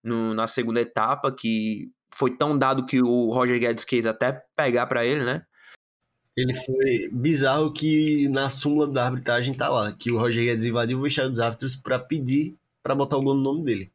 no, 0.02 0.34
na 0.34 0.46
segunda 0.46 0.80
etapa, 0.80 1.32
que 1.32 1.90
foi 2.14 2.36
tão 2.36 2.56
dado 2.56 2.84
que 2.86 3.00
o 3.00 3.32
Roger 3.32 3.58
Guedes 3.58 3.84
quis 3.84 4.06
até 4.06 4.42
pegar 4.56 4.86
para 4.86 5.04
ele, 5.04 5.24
né? 5.24 5.42
Ele 6.38 6.54
foi 6.54 7.08
bizarro 7.10 7.72
que 7.72 8.28
na 8.28 8.48
súmula 8.48 8.86
da 8.86 9.06
arbitragem 9.06 9.52
tá 9.54 9.68
lá, 9.68 9.90
que 9.90 10.12
o 10.12 10.18
Roger 10.18 10.44
Guedes 10.44 10.66
invadiu 10.66 10.98
o 10.98 11.02
vestiário 11.02 11.30
dos 11.30 11.40
árbitros 11.40 11.74
para 11.74 11.98
pedir 11.98 12.56
para 12.80 12.94
botar 12.94 13.16
o 13.16 13.22
gol 13.22 13.34
no 13.34 13.42
nome 13.42 13.64
dele. 13.64 13.92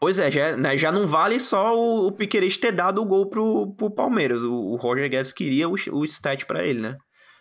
Pois 0.00 0.18
é, 0.18 0.28
já, 0.28 0.56
né, 0.56 0.76
já 0.76 0.90
não 0.90 1.06
vale 1.06 1.38
só 1.38 1.78
o, 1.78 2.08
o 2.08 2.12
Piqueires 2.12 2.56
ter 2.56 2.72
dado 2.72 3.00
o 3.00 3.04
gol 3.04 3.26
pro, 3.26 3.72
pro 3.74 3.90
Palmeiras. 3.90 4.42
O, 4.42 4.52
o 4.52 4.76
Roger 4.76 5.08
Guedes 5.08 5.32
queria 5.32 5.68
o, 5.68 5.74
o 5.92 6.04
stat 6.04 6.44
para 6.46 6.66
ele, 6.66 6.80
né? 6.80 6.96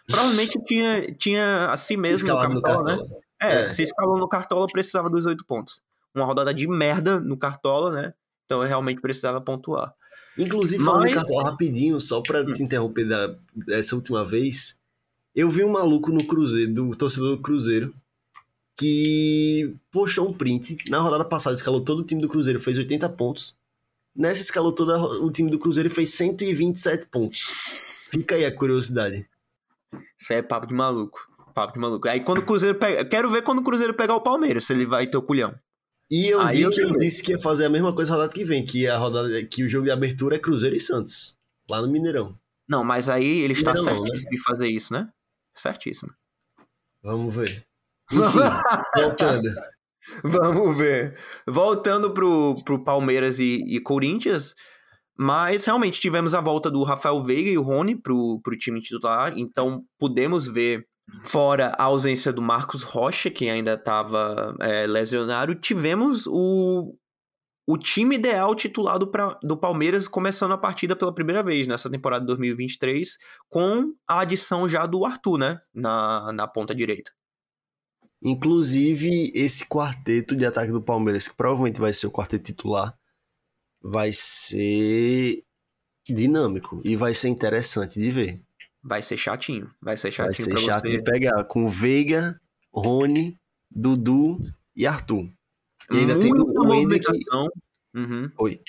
Provavelmente 0.05 0.59
tinha, 0.67 1.11
tinha 1.15 1.71
assim 1.71 1.97
mesmo 1.97 2.27
no 2.27 2.35
Cartola, 2.35 2.53
no 2.53 2.61
Cartola, 2.61 2.97
né? 2.97 3.03
É, 3.41 3.61
é, 3.61 3.69
se 3.69 3.81
escalou 3.81 4.19
no 4.19 4.29
Cartola, 4.29 4.67
precisava 4.71 5.09
dos 5.09 5.25
oito 5.25 5.43
pontos. 5.47 5.81
Uma 6.13 6.25
rodada 6.25 6.53
de 6.53 6.67
merda 6.67 7.19
no 7.19 7.37
Cartola, 7.39 7.91
né? 7.91 8.13
Então 8.45 8.61
eu 8.61 8.67
realmente 8.67 9.01
precisava 9.01 9.41
pontuar. 9.41 9.93
Inclusive, 10.39 10.83
falando 10.83 11.01
Mas... 11.01 11.11
em 11.11 11.15
Cartola 11.15 11.43
rapidinho, 11.51 11.99
só 11.99 12.21
pra 12.21 12.41
hum. 12.41 12.53
te 12.53 12.63
interromper 12.63 13.05
da, 13.05 13.35
dessa 13.53 13.95
última 13.95 14.23
vez, 14.23 14.79
eu 15.35 15.49
vi 15.49 15.63
um 15.63 15.69
maluco 15.69 16.11
no 16.11 16.25
Cruzeiro, 16.25 16.73
do 16.73 16.91
torcedor 16.91 17.35
do 17.35 17.41
Cruzeiro, 17.41 17.93
que 18.77 19.75
postou 19.91 20.29
um 20.29 20.33
print. 20.33 20.77
Na 20.89 20.99
rodada 20.99 21.25
passada, 21.25 21.55
escalou 21.55 21.81
todo 21.81 21.99
o 21.99 22.03
time 22.03 22.21
do 22.21 22.29
Cruzeiro, 22.29 22.59
fez 22.59 22.77
80 22.77 23.09
pontos. 23.09 23.57
Nessa, 24.15 24.41
escalou 24.41 24.71
todo 24.71 24.91
o 25.23 25.29
time 25.29 25.51
do 25.51 25.59
Cruzeiro 25.59 25.89
e 25.89 25.91
fez 25.91 26.13
127 26.13 27.07
pontos. 27.07 27.39
Fica 28.09 28.35
aí 28.35 28.45
a 28.45 28.55
curiosidade. 28.55 29.27
Isso 30.17 30.33
aí 30.33 30.39
é 30.39 30.41
papo 30.41 30.67
de 30.67 30.73
maluco. 30.73 31.29
Papo 31.53 31.73
de 31.73 31.79
maluco. 31.79 32.07
Aí 32.07 32.21
quando 32.21 32.39
o 32.39 32.45
Cruzeiro 32.45 32.77
pega. 32.77 33.03
Quero 33.03 33.29
ver 33.29 33.43
quando 33.43 33.59
o 33.59 33.63
Cruzeiro 33.63 33.93
pegar 33.93 34.15
o 34.15 34.21
Palmeiras, 34.21 34.65
se 34.65 34.73
ele 34.73 34.85
vai 34.85 35.05
ter 35.05 35.17
o 35.17 35.21
culhão. 35.21 35.53
E 36.09 36.27
eu 36.27 36.41
aí 36.41 36.57
vi 36.57 36.63
eu 36.63 36.71
que 36.71 36.81
ele 36.81 36.97
disse 36.97 37.21
que 37.21 37.31
ia 37.31 37.39
fazer 37.39 37.65
a 37.65 37.69
mesma 37.69 37.93
coisa 37.93 38.11
na 38.11 38.17
rodada 38.17 38.33
que 38.33 38.43
vem, 38.43 38.65
que 38.65 38.87
a 38.87 38.97
rodada 38.97 39.45
que 39.45 39.63
o 39.63 39.69
jogo 39.69 39.85
de 39.85 39.91
abertura 39.91 40.35
é 40.35 40.39
Cruzeiro 40.39 40.75
e 40.75 40.79
Santos, 40.79 41.37
lá 41.69 41.81
no 41.81 41.87
Mineirão. 41.87 42.37
Não, 42.67 42.83
mas 42.83 43.09
aí 43.09 43.41
ele 43.41 43.53
está 43.53 43.73
Mineirão, 43.73 43.97
certíssimo 43.97 44.31
né? 44.31 44.35
de 44.35 44.43
fazer 44.43 44.67
isso, 44.67 44.93
né? 44.93 45.09
Certíssimo. 45.55 46.13
Vamos 47.03 47.35
ver. 47.35 47.63
Enfim, 48.11 48.39
voltando. 48.95 49.49
Vamos 50.23 50.77
ver. 50.77 51.17
Voltando 51.45 52.11
pro, 52.11 52.55
pro 52.63 52.83
Palmeiras 52.83 53.37
e, 53.39 53.63
e, 53.67 53.79
Corinthians, 53.79 54.55
mas 55.17 55.65
realmente 55.65 55.99
tivemos 55.99 56.33
a 56.33 56.41
volta 56.41 56.71
do 56.71 56.83
Rafael 56.83 57.23
Veiga 57.23 57.49
e 57.49 57.57
o 57.57 57.61
Rony 57.61 57.95
pro, 57.95 58.39
pro 58.41 58.57
time 58.57 58.81
titular, 58.81 59.37
então 59.37 59.83
podemos 59.99 60.47
ver, 60.47 60.87
fora 61.23 61.73
a 61.77 61.83
ausência 61.83 62.31
do 62.31 62.41
Marcos 62.41 62.83
Rocha, 62.83 63.29
que 63.29 63.49
ainda 63.49 63.73
estava 63.73 64.55
é, 64.59 64.87
lesionado, 64.87 65.55
tivemos 65.55 66.25
o, 66.27 66.95
o 67.67 67.77
time 67.77 68.15
ideal 68.15 68.55
titulado 68.55 69.11
pra, 69.11 69.37
do 69.43 69.57
Palmeiras 69.57 70.07
começando 70.07 70.53
a 70.53 70.57
partida 70.57 70.95
pela 70.95 71.13
primeira 71.13 71.43
vez 71.43 71.67
nessa 71.67 71.89
temporada 71.89 72.21
de 72.21 72.27
2023, 72.27 73.17
com 73.47 73.93
a 74.07 74.21
adição 74.21 74.67
já 74.67 74.85
do 74.85 75.05
Arthur, 75.05 75.37
né, 75.37 75.59
na, 75.73 76.31
na 76.33 76.47
ponta 76.47 76.73
direita. 76.73 77.11
Inclusive, 78.21 79.31
esse 79.33 79.65
quarteto 79.65 80.35
de 80.35 80.45
ataque 80.45 80.71
do 80.71 80.81
Palmeiras, 80.81 81.27
que 81.27 81.35
provavelmente 81.35 81.79
vai 81.79 81.93
ser 81.93 82.07
o 82.07 82.11
quarteto 82.11 82.43
titular, 82.43 82.97
vai 83.81 84.11
ser 84.11 85.43
dinâmico 86.07 86.81
e 86.83 86.95
vai 86.95 87.13
ser 87.13 87.29
interessante 87.29 87.99
de 87.99 88.11
ver. 88.11 88.48
Vai 88.81 89.01
ser 89.01 89.17
chatinho, 89.17 89.69
vai 89.81 89.97
ser 89.97 90.11
chatinho. 90.11 90.47
Vai 90.47 90.57
ser 90.57 90.65
chato 90.65 90.83
você. 90.83 90.97
de 90.97 91.03
pegar 91.03 91.43
com 91.43 91.69
Veiga, 91.69 92.39
Rony, 92.73 93.37
Dudu 93.69 94.39
e 94.75 94.87
Arthur. 94.87 95.29
E 95.91 95.97
ainda 95.97 96.15
Muita 96.15 96.35
tem 96.35 96.57
o 96.57 96.73
Hendrick. 96.73 97.05
Uhum. 97.93 98.31
Oi. 98.37 98.61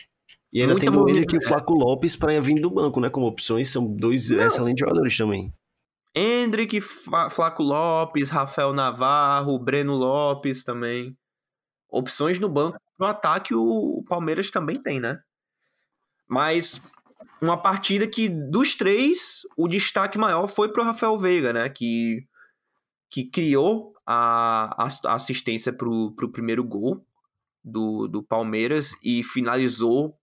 E 0.52 0.61
ainda 0.61 0.74
Muita 0.74 0.90
tem 0.90 1.00
o 1.00 1.08
Hendrick 1.08 1.34
e 1.34 1.38
o 1.38 1.42
Flaco 1.42 1.74
Lopes 1.74 2.16
para 2.16 2.40
vir 2.40 2.61
do 2.61 2.70
banco, 2.70 3.00
né? 3.00 3.08
Como 3.08 3.26
opções, 3.26 3.70
são 3.70 3.86
dois 3.86 4.30
Não. 4.30 4.44
excelentes 4.44 4.80
jogadores 4.80 5.16
também. 5.16 5.52
Hendrick, 6.14 6.80
Flaco 6.80 7.62
Lopes, 7.62 8.30
Rafael 8.30 8.72
Navarro, 8.72 9.58
Breno 9.58 9.94
Lopes 9.94 10.64
também. 10.64 11.16
Opções 11.88 12.38
no 12.38 12.48
banco. 12.48 12.76
No 12.98 13.06
ataque, 13.06 13.54
o 13.54 14.04
Palmeiras 14.08 14.50
também 14.50 14.80
tem, 14.80 14.98
né? 14.98 15.20
Mas 16.28 16.80
uma 17.41 17.57
partida 17.57 18.07
que, 18.07 18.29
dos 18.29 18.75
três, 18.75 19.43
o 19.57 19.68
destaque 19.68 20.18
maior 20.18 20.47
foi 20.47 20.73
pro 20.73 20.85
Rafael 20.85 21.18
Veiga, 21.18 21.53
né? 21.53 21.68
Que, 21.68 22.27
que 23.11 23.25
criou 23.25 23.95
a, 24.07 24.85
a 24.85 25.14
assistência 25.14 25.73
pro, 25.73 26.14
pro 26.14 26.31
primeiro 26.31 26.64
gol 26.64 27.05
do, 27.62 28.09
do 28.09 28.23
Palmeiras 28.23 28.93
e 29.03 29.23
finalizou 29.23 30.18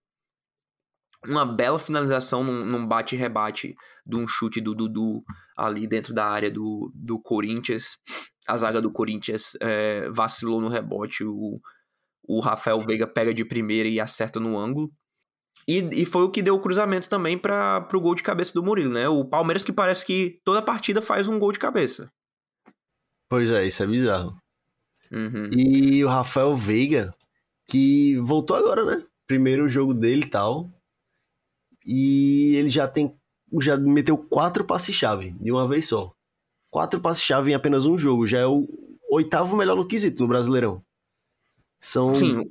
uma 1.26 1.46
bela 1.46 1.80
finalização 1.80 2.44
num, 2.44 2.66
num 2.66 2.86
bate-rebate 2.86 3.76
de 4.06 4.16
um 4.16 4.28
chute 4.28 4.62
do 4.62 4.76
Dudu 4.76 5.24
ali 5.56 5.88
dentro 5.88 6.14
da 6.14 6.26
área 6.26 6.50
do, 6.50 6.92
do 6.94 7.20
Corinthians. 7.20 7.98
A 8.48 8.58
zaga 8.58 8.82
do 8.82 8.92
Corinthians 8.92 9.58
é, 9.62 10.10
vacilou 10.10 10.62
no 10.62 10.70
rebote, 10.70 11.24
o, 11.24 11.60
o 12.24 12.40
Rafael 12.40 12.80
Veiga 12.82 13.08
pega 13.08 13.34
de 13.34 13.44
primeira 13.44 13.90
e 13.90 14.00
acerta 14.00 14.40
no 14.40 14.58
ângulo. 14.58 14.92
E, 15.68 15.80
e 16.02 16.06
foi 16.06 16.24
o 16.24 16.30
que 16.30 16.42
deu 16.42 16.56
o 16.56 16.62
cruzamento 16.62 17.10
também 17.10 17.38
para 17.38 17.86
o 17.94 18.00
gol 18.00 18.16
de 18.16 18.24
cabeça 18.24 18.54
do 18.54 18.64
Murilo, 18.64 18.94
né? 18.94 19.10
O 19.10 19.26
Palmeiras 19.26 19.66
que 19.66 19.74
parece 19.74 20.06
que 20.06 20.40
toda 20.46 20.62
partida 20.62 21.02
faz 21.02 21.28
um 21.28 21.38
gol 21.38 21.52
de 21.52 21.60
cabeça. 21.60 22.10
Pois 23.28 23.50
é, 23.50 23.66
isso 23.66 23.84
é 23.84 23.88
bizarro. 23.88 24.42
Uhum. 25.12 25.50
E 25.52 26.04
o 26.06 26.08
Rafael 26.08 26.56
Veiga, 26.56 27.14
que 27.68 28.18
voltou 28.20 28.56
agora, 28.56 28.86
né? 28.86 29.04
Primeiro 29.28 29.68
jogo 29.68 29.94
dele 29.94 30.24
e 30.24 30.30
tal. 30.30 30.72
E 31.86 32.56
ele 32.56 32.70
já 32.70 32.88
tem. 32.88 33.14
Já 33.62 33.78
meteu 33.78 34.18
quatro 34.18 34.64
passes-chave 34.64 35.36
de 35.40 35.52
uma 35.52 35.68
vez 35.68 35.88
só. 35.88 36.14
Quatro 36.70 37.00
passes-chave 37.00 37.52
em 37.52 37.56
apenas 37.56 37.86
um 37.86 37.98
jogo. 37.98 38.26
Já 38.26 38.40
é 38.40 38.48
o 38.48 38.68
oitavo 39.10 39.58
melhor 39.58 39.76
no 39.76 39.88
quesito 39.88 40.22
no 40.22 40.30
Brasileirão. 40.30 40.82
São 41.80 42.16
Sim. 42.16 42.44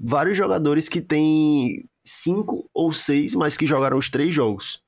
vários 0.00 0.36
jogadores 0.36 0.88
que 0.88 1.00
têm 1.00 1.88
cinco 2.06 2.70
ou 2.72 2.92
seis, 2.92 3.34
mas 3.34 3.56
que 3.56 3.66
jogaram 3.66 3.98
os 3.98 4.08
três 4.08 4.32
jogos. 4.32 4.80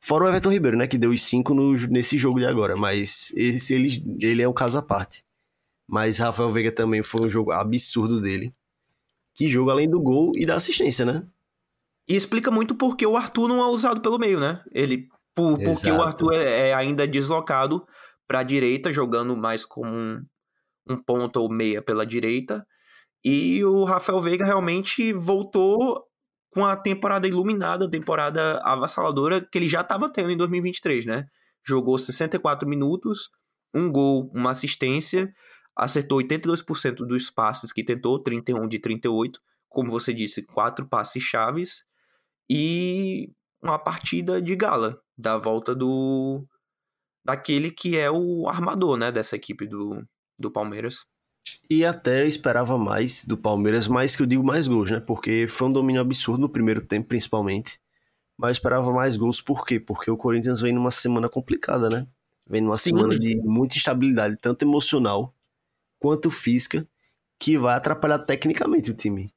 Fora 0.00 0.24
o 0.24 0.28
Everton 0.28 0.52
Ribeiro, 0.52 0.76
né? 0.76 0.86
Que 0.86 0.98
deu 0.98 1.10
os 1.10 1.22
cinco 1.22 1.54
no, 1.54 1.72
nesse 1.88 2.18
jogo 2.18 2.38
de 2.38 2.46
agora. 2.46 2.76
Mas 2.76 3.32
esse, 3.34 3.74
ele, 3.74 4.18
ele 4.20 4.42
é 4.42 4.48
um 4.48 4.52
caso 4.52 4.78
à 4.78 4.82
parte. 4.82 5.24
Mas 5.88 6.18
Rafael 6.18 6.50
Veiga 6.50 6.70
também 6.70 7.02
foi 7.02 7.22
um 7.26 7.28
jogo 7.28 7.52
absurdo 7.52 8.20
dele. 8.20 8.54
Que 9.34 9.48
jogo 9.48 9.70
além 9.70 9.88
do 9.88 10.00
gol 10.00 10.32
e 10.36 10.46
da 10.46 10.56
assistência, 10.56 11.04
né? 11.04 11.26
E 12.06 12.14
explica 12.14 12.50
muito 12.50 12.74
porque 12.74 13.06
o 13.06 13.16
Arthur 13.16 13.48
não 13.48 13.62
é 13.62 13.66
usado 13.66 14.00
pelo 14.00 14.18
meio, 14.18 14.38
né? 14.38 14.62
Ele, 14.72 15.08
por, 15.34 15.58
porque 15.58 15.90
o 15.90 16.02
Arthur 16.02 16.34
é, 16.34 16.68
é 16.68 16.74
ainda 16.74 17.08
deslocado 17.08 17.86
para 18.28 18.40
a 18.40 18.44
direita, 18.44 18.92
jogando 18.92 19.34
mais 19.36 19.64
como 19.64 19.90
um, 19.90 20.24
um 20.88 20.96
ponto 20.96 21.40
ou 21.40 21.50
meia 21.50 21.82
pela 21.82 22.06
direita. 22.06 22.66
E 23.24 23.64
o 23.64 23.84
Rafael 23.84 24.20
Veiga 24.20 24.44
realmente 24.44 25.14
voltou 25.14 26.04
com 26.54 26.64
a 26.64 26.76
temporada 26.76 27.26
iluminada, 27.26 27.86
a 27.86 27.90
temporada 27.90 28.60
avassaladora 28.60 29.40
que 29.40 29.58
ele 29.58 29.68
já 29.68 29.80
estava 29.80 30.08
tendo 30.08 30.30
em 30.30 30.36
2023, 30.36 31.04
né? 31.04 31.26
Jogou 31.66 31.98
64 31.98 32.68
minutos, 32.68 33.30
um 33.74 33.90
gol, 33.90 34.30
uma 34.32 34.52
assistência, 34.52 35.34
acertou 35.76 36.20
82% 36.20 37.06
dos 37.06 37.28
passes 37.28 37.72
que 37.72 37.82
tentou, 37.82 38.22
31 38.22 38.68
de 38.68 38.78
38, 38.78 39.40
como 39.68 39.90
você 39.90 40.14
disse, 40.14 40.42
quatro 40.42 40.86
passes 40.86 41.22
chaves 41.22 41.82
e 42.48 43.32
uma 43.60 43.78
partida 43.78 44.40
de 44.40 44.54
gala 44.54 45.00
da 45.18 45.36
volta 45.36 45.74
do 45.74 46.46
daquele 47.24 47.70
que 47.70 47.96
é 47.98 48.10
o 48.10 48.46
armador, 48.48 48.96
né, 48.96 49.10
dessa 49.10 49.34
equipe 49.34 49.66
do, 49.66 50.06
do 50.38 50.52
Palmeiras. 50.52 51.06
E 51.68 51.84
até 51.84 52.26
esperava 52.26 52.78
mais 52.78 53.24
do 53.24 53.36
Palmeiras, 53.36 53.88
mais 53.88 54.16
que 54.16 54.22
eu 54.22 54.26
digo 54.26 54.42
mais 54.42 54.68
gols, 54.68 54.90
né? 54.90 55.00
Porque 55.00 55.46
foi 55.48 55.68
um 55.68 55.72
domínio 55.72 56.00
absurdo 56.00 56.40
no 56.40 56.48
primeiro 56.48 56.80
tempo, 56.80 57.08
principalmente. 57.08 57.78
Mas 58.36 58.52
esperava 58.52 58.92
mais 58.92 59.16
gols, 59.16 59.40
por 59.40 59.66
quê? 59.66 59.78
Porque 59.78 60.10
o 60.10 60.16
Corinthians 60.16 60.60
vem 60.60 60.72
numa 60.72 60.90
semana 60.90 61.28
complicada, 61.28 61.88
né? 61.88 62.06
Vem 62.46 62.60
numa 62.60 62.76
Sim. 62.76 62.90
semana 62.90 63.18
de 63.18 63.36
muita 63.36 63.76
instabilidade, 63.76 64.36
tanto 64.36 64.64
emocional 64.64 65.34
quanto 65.98 66.30
física, 66.30 66.86
que 67.38 67.56
vai 67.56 67.74
atrapalhar 67.74 68.18
tecnicamente 68.18 68.90
o 68.90 68.94
time. 68.94 69.32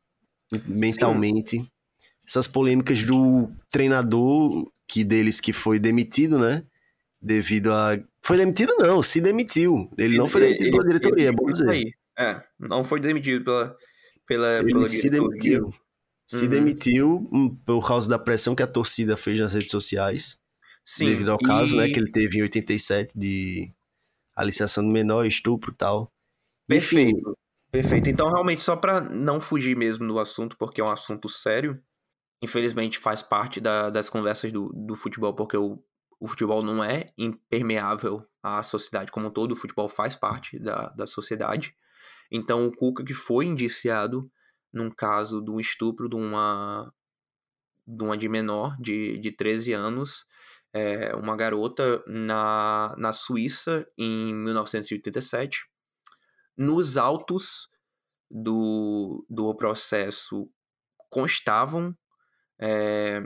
Mentalmente. 0.66 1.58
Sim 1.58 1.68
essas 2.28 2.46
polêmicas 2.46 3.04
do 3.04 3.50
treinador 3.72 4.70
que 4.86 5.04
deles 5.04 5.40
que 5.40 5.54
foi 5.54 5.80
demitido, 5.80 6.38
né? 6.38 6.64
Devido 7.22 7.74
a. 7.74 7.98
Foi 8.28 8.36
demitido, 8.36 8.76
não, 8.78 9.02
se 9.02 9.22
demitiu. 9.22 9.90
Ele, 9.98 10.10
ele 10.10 10.18
não 10.18 10.28
foi 10.28 10.42
demitido 10.42 10.64
ele, 10.64 10.72
pela 10.72 10.84
diretoria, 10.84 11.24
ele, 11.24 11.30
é 11.30 11.32
bom 11.32 11.50
dizer. 11.50 11.70
Aí. 11.70 11.86
É, 12.20 12.44
não 12.60 12.84
foi 12.84 13.00
demitido 13.00 13.46
pela, 13.46 13.78
pela, 14.26 14.60
ele 14.60 14.74
pela 14.74 14.86
se 14.86 15.10
demitiu. 15.10 15.74
Se 16.28 16.44
uhum. 16.44 16.50
demitiu 16.50 17.30
hum, 17.32 17.56
por 17.66 17.88
causa 17.88 18.10
da 18.10 18.20
pressão 18.20 18.54
que 18.54 18.62
a 18.62 18.68
torcida 18.68 19.16
fez 19.16 19.40
nas 19.40 19.54
redes 19.54 19.72
sociais. 19.72 20.38
Sim. 20.86 21.06
Devido 21.06 21.32
ao 21.32 21.38
e... 21.42 21.46
caso, 21.46 21.78
né, 21.78 21.88
que 21.88 21.98
ele 21.98 22.12
teve 22.12 22.40
em 22.40 22.42
87 22.42 23.18
de 23.18 23.72
aliciação 24.36 24.84
menor, 24.84 25.26
estupro 25.26 25.72
e 25.72 25.76
tal. 25.76 26.12
Perfeito. 26.68 27.18
Enfim. 27.18 27.34
Perfeito. 27.72 28.10
Então, 28.10 28.30
realmente, 28.30 28.62
só 28.62 28.76
para 28.76 29.00
não 29.00 29.40
fugir 29.40 29.78
mesmo 29.78 30.06
do 30.06 30.20
assunto, 30.20 30.58
porque 30.58 30.82
é 30.82 30.84
um 30.84 30.92
assunto 30.92 31.30
sério, 31.30 31.82
infelizmente 32.44 33.00
faz 33.00 33.24
parte 33.24 33.62
da, 33.62 33.90
das 33.90 34.10
conversas 34.10 34.52
do, 34.52 34.68
do 34.74 34.98
futebol, 34.98 35.34
porque 35.34 35.56
o, 35.56 35.82
o 36.20 36.28
futebol 36.28 36.64
não 36.64 36.84
é 36.84 37.08
impermeável 37.18 38.26
à 38.42 38.64
sociedade 38.64 39.12
como 39.12 39.28
um 39.28 39.32
todo, 39.32 39.52
o 39.52 39.56
futebol 39.56 39.88
faz 39.88 40.16
parte 40.16 40.58
da, 40.60 40.90
da 40.90 41.06
sociedade. 41.06 41.76
Então 42.32 42.68
o 42.68 42.76
Cuca 42.76 43.04
que 43.04 43.14
foi 43.14 43.46
indiciado 43.46 44.30
num 44.74 44.90
caso 44.90 45.42
de 45.42 45.52
um 45.52 45.60
estupro 45.60 46.10
de 46.10 46.16
uma 46.16 46.92
de 47.86 48.04
uma 48.04 48.18
de 48.18 48.28
menor 48.28 48.76
de, 48.80 49.18
de 49.18 49.32
13 49.32 49.72
anos, 49.72 50.26
é, 50.74 51.16
uma 51.16 51.38
garota 51.38 52.04
na, 52.06 52.94
na 52.98 53.14
Suíça 53.14 53.88
em 53.98 54.34
1987. 54.34 55.66
Nos 56.58 56.98
autos 56.98 57.70
do, 58.30 59.26
do 59.30 59.56
processo 59.56 60.50
constavam 61.10 61.96
é, 62.60 63.24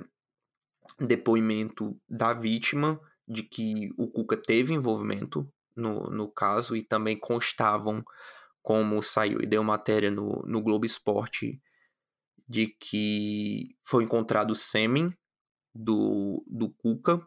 depoimento 1.05 1.99
da 2.07 2.33
vítima 2.33 2.99
de 3.27 3.43
que 3.43 3.91
o 3.97 4.07
Cuca 4.07 4.37
teve 4.37 4.73
envolvimento 4.73 5.51
no, 5.75 6.03
no 6.09 6.31
caso 6.31 6.75
e 6.75 6.83
também 6.83 7.17
constavam, 7.17 8.03
como 8.61 9.01
saiu 9.01 9.41
e 9.41 9.47
deu 9.47 9.63
matéria 9.63 10.11
no, 10.11 10.43
no 10.45 10.61
Globo 10.61 10.85
Esporte, 10.85 11.59
de 12.47 12.67
que 12.67 13.75
foi 13.83 14.03
encontrado 14.03 14.53
sêmen 14.53 15.11
do, 15.73 16.43
do 16.47 16.69
Cuca. 16.69 17.25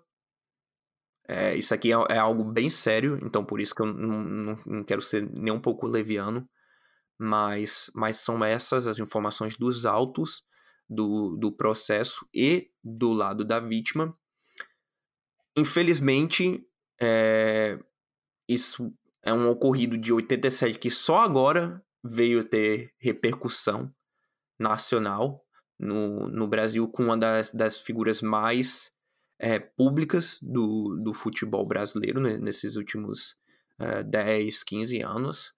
É, 1.27 1.57
isso 1.57 1.75
aqui 1.75 1.91
é, 1.91 1.97
é, 2.11 2.19
algo 2.19 2.45
bem 2.45 2.69
sério, 2.69 3.19
então 3.23 3.45
por 3.45 3.61
isso 3.61 3.75
que 3.75 3.81
eu 3.81 3.87
não, 3.87 4.23
não, 4.23 4.55
não 4.67 4.85
quero 4.85 5.01
ser 5.01 5.29
nem 5.33 5.53
um 5.53 5.61
pouco 5.61 5.87
leviano, 5.87 6.47
mas, 7.19 7.91
mas 7.95 8.19
são 8.19 8.45
essas 8.45 8.87
as 8.87 8.99
informações 8.99 9.57
dos 9.57 9.87
autos 9.87 10.45
do, 10.89 11.37
do 11.37 11.51
processo 11.51 12.27
e 12.33 12.71
do 12.83 13.13
lado 13.13 13.45
da 13.45 13.61
vítima. 13.61 14.17
Infelizmente, 15.57 16.67
é, 17.01 17.79
isso 18.49 18.93
é 19.23 19.33
um 19.33 19.49
ocorrido 19.49 19.97
de 19.97 20.13
87 20.13 20.79
que 20.79 20.91
só 20.91 21.21
agora 21.21 21.83
veio 22.03 22.45
ter 22.45 22.93
repercussão 22.99 23.93
nacional 24.59 25.45
no, 25.79 26.29
no 26.29 26.47
Brasil 26.47 26.87
com 26.89 27.05
uma 27.05 27.17
das, 27.17 27.51
das 27.51 27.81
figuras 27.81 28.21
mais 28.21 28.93
é, 29.39 29.59
públicas 29.59 30.39
do, 30.43 30.97
do 31.03 31.13
futebol 31.13 31.67
brasileiro 31.67 32.21
né, 32.21 32.37
nesses 32.39 32.77
últimos 32.77 33.37
é, 33.79 34.03
10, 34.03 34.63
15 34.63 35.03
anos 35.03 35.55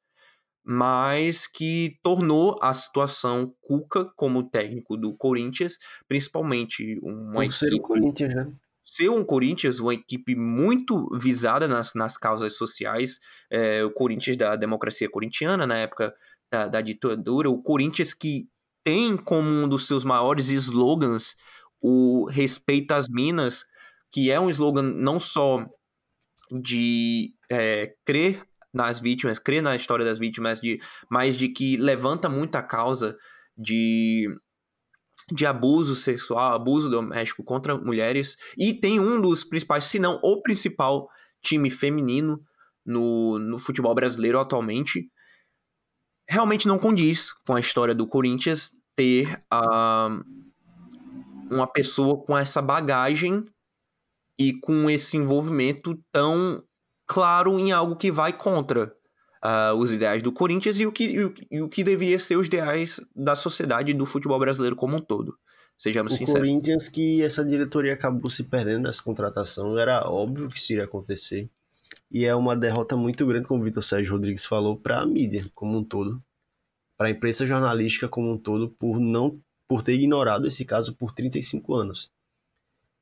mas 0.69 1.47
que 1.47 1.97
tornou 2.03 2.59
a 2.61 2.75
situação 2.75 3.55
Cuca 3.61 4.05
como 4.17 4.51
técnico 4.51 4.97
do 4.97 5.15
Corinthians, 5.17 5.79
principalmente 6.09 6.99
uma 7.01 7.45
Por 7.45 7.53
ser 7.53 7.73
o 7.73 7.81
Corinthians, 7.81 8.35
né? 8.35 8.53
Ser 8.85 9.09
um 9.09 9.25
Corinthians, 9.25 9.79
uma 9.79 9.95
equipe 9.95 10.35
muito 10.35 11.09
visada 11.17 11.69
nas, 11.69 11.95
nas 11.95 12.17
causas 12.17 12.57
sociais, 12.57 13.21
é, 13.49 13.85
o 13.85 13.93
Corinthians 13.93 14.37
da 14.37 14.57
democracia 14.57 15.09
corintiana, 15.09 15.67
na 15.67 15.77
época 15.77 16.13
da, 16.51 16.67
da 16.67 16.81
ditadura, 16.81 17.49
o 17.49 17.63
Corinthians 17.63 18.13
que 18.13 18.49
tem 18.83 19.17
como 19.17 19.49
um 19.49 19.69
dos 19.69 19.87
seus 19.87 20.03
maiores 20.03 20.49
slogans 20.51 21.37
o 21.81 22.27
respeito 22.27 22.93
às 22.93 23.09
minas, 23.09 23.65
que 24.11 24.33
é 24.33 24.41
um 24.41 24.51
slogan 24.51 24.83
não 24.83 25.21
só 25.21 25.65
de 26.51 27.35
é, 27.51 27.95
crer 28.05 28.45
nas 28.77 29.01
vítimas, 29.01 29.39
crê 29.39 29.61
na 29.61 29.75
história 29.75 30.05
das 30.05 30.19
vítimas, 30.19 30.61
de, 30.61 30.81
mas 31.11 31.37
de 31.37 31.49
que 31.49 31.77
levanta 31.77 32.29
muita 32.29 32.63
causa 32.63 33.17
de, 33.57 34.29
de 35.33 35.47
abuso 35.47 35.97
sexual, 35.97 36.55
abuso 36.55 36.89
doméstico 36.91 37.43
contra 37.43 37.77
mulheres, 37.77 38.37
e 38.57 38.75
tem 38.75 39.01
um 39.01 39.21
dos 39.21 39.43
principais, 39.43 39.87
se 39.87 39.99
não 39.99 40.21
o 40.23 40.43
principal 40.43 41.09
time 41.43 41.71
feminino 41.71 42.41
no, 42.85 43.39
no 43.39 43.59
futebol 43.59 43.95
brasileiro 43.95 44.39
atualmente, 44.39 45.11
realmente 46.29 46.69
não 46.69 46.79
condiz 46.79 47.33
com 47.47 47.55
a 47.55 47.61
história 47.61 47.95
do 47.95 48.07
Corinthians 48.07 48.73
ter 48.95 49.41
uh, 49.53 50.25
uma 51.51 51.67
pessoa 51.67 52.23
com 52.25 52.37
essa 52.37 52.61
bagagem 52.61 53.45
e 54.39 54.53
com 54.61 54.91
esse 54.91 55.17
envolvimento 55.17 55.99
tão 56.13 56.63
claro 57.07 57.59
em 57.59 57.73
algo 57.73 57.97
que 57.97 58.11
vai 58.11 58.33
contra 58.33 58.93
uh, 59.45 59.75
os 59.77 59.93
ideais 59.93 60.23
do 60.23 60.33
Corinthians 60.33 60.79
e 60.81 60.87
o, 60.87 60.93
que, 60.93 61.05
e 61.05 61.25
o, 61.25 61.35
e, 61.51 61.63
o, 61.63 61.69
que 61.69 61.85
deveria 61.85 62.19
ser 62.19 62.37
os 62.37 62.47
ideais 62.47 63.01
da 63.15 63.35
sociedade 63.35 63.93
do 63.95 64.07
futebol 64.07 64.39
brasileiro 64.39 64.77
como 64.77 64.97
um 64.97 65.01
todo. 65.01 65.37
Sejamos 65.79 66.15
o 66.15 66.17
sinceros. 66.17 66.41
O 66.41 66.45
Corinthians 66.45 66.89
que 66.89 67.23
essa 67.23 67.45
diretoria 67.45 67.93
acabou 67.93 68.31
se 68.31 68.45
perdendo 68.45 68.85
nessa 68.85 69.03
contratação, 69.03 69.79
era 69.79 70.09
óbvio 70.09 70.49
que 70.49 70.59
isso 70.59 70.73
iria 70.73 70.85
acontecer. 70.85 71.51
E 72.11 72.25
é 72.25 72.35
uma 72.35 72.57
derrota 72.57 72.97
muito 72.97 73.27
grande, 73.27 73.47
como 73.47 73.61
o 73.61 73.65
Vitor 73.65 73.83
Sérgio 73.83 74.13
Rodrigues 74.13 74.47
falou, 74.47 74.77
para 74.77 75.01
a 75.01 75.07
mídia 75.07 75.51
como 75.55 75.77
um 75.77 75.85
todo, 75.85 76.23
para 76.97 77.09
a 77.09 77.11
imprensa 77.11 77.45
jornalística 77.45 78.09
como 78.09 78.33
um 78.33 78.39
todo, 78.39 78.71
por 78.71 78.99
não 78.99 79.41
por 79.69 79.83
ter 79.83 79.95
ignorado 79.95 80.47
esse 80.47 80.65
caso 80.65 80.95
por 80.95 81.13
35 81.13 81.75
anos. 81.75 82.11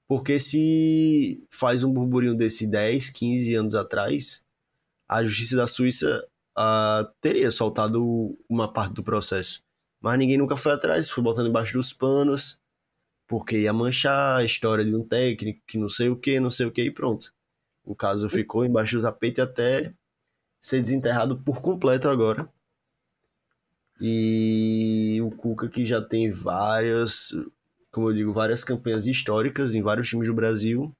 Porque 0.07 0.39
se 0.39 1.47
faz 1.51 1.83
um 1.83 1.93
burburinho 1.93 2.35
desse 2.35 2.67
10, 2.67 3.11
15 3.11 3.55
anos 3.55 3.75
atrás, 3.75 4.45
a 5.09 5.23
justiça 5.25 5.57
da 5.57 5.67
Suíça 5.67 6.27
uh, 6.59 7.11
teria 7.21 7.51
soltado 7.51 8.37
uma 8.49 8.73
parte 8.73 8.95
do 8.95 9.03
processo. 9.03 9.63
Mas 10.01 10.19
ninguém 10.19 10.37
nunca 10.37 10.57
foi 10.57 10.73
atrás, 10.73 11.09
foi 11.09 11.25
botando 11.25 11.49
embaixo 11.49 11.75
dos 11.75 11.93
panos, 11.93 12.59
porque 13.27 13.61
ia 13.61 13.73
manchar 13.73 14.39
a 14.39 14.45
história 14.45 14.85
de 14.85 14.95
um 14.95 15.03
técnico 15.03 15.63
que 15.67 15.79
não 15.79 15.89
sei 15.89 16.09
o 16.11 16.17
que, 16.17 16.39
não 16.39 16.51
sei 16.51 16.67
o 16.67 16.71
que, 16.71 16.83
e 16.83 16.91
pronto. 16.91 17.33
O 17.83 17.95
caso 17.95 18.29
ficou 18.29 18.65
embaixo 18.65 18.97
do 18.97 19.03
tapete 19.03 19.41
até 19.41 19.95
ser 20.61 20.81
desenterrado 20.81 21.39
por 21.39 21.61
completo 21.61 22.09
agora. 22.09 22.49
E 24.01 25.21
o 25.23 25.31
Cuca 25.31 25.69
que 25.69 25.87
já 25.87 26.03
tem 26.03 26.31
várias 26.31 27.33
como 27.95 28.11
eu 28.11 28.15
digo, 28.15 28.33
várias 28.33 28.65
campanhas 28.65 29.07
históricas 29.07 29.75
em 29.75 29.83
vários 29.83 30.09
times 30.09 30.27
do 30.27 30.35
Brasil. 30.35 30.93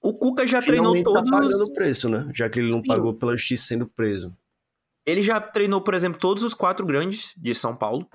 O 0.00 0.12
Cuca 0.12 0.46
já 0.46 0.60
treinou 0.60 0.94
tá 0.94 1.02
todos. 1.02 1.30
Tá 1.30 1.38
pagando 1.38 1.72
preço, 1.72 2.08
né? 2.10 2.30
Já 2.34 2.50
que 2.50 2.60
ele 2.60 2.70
não 2.70 2.82
Sim. 2.82 2.88
pagou 2.88 3.14
pela 3.14 3.34
justiça 3.34 3.68
sendo 3.68 3.88
preso. 3.88 4.36
Ele 5.06 5.22
já 5.22 5.40
treinou, 5.40 5.80
por 5.80 5.94
exemplo, 5.94 6.20
todos 6.20 6.42
os 6.42 6.52
quatro 6.52 6.84
grandes 6.84 7.32
de 7.36 7.54
São 7.54 7.74
Paulo. 7.74 8.06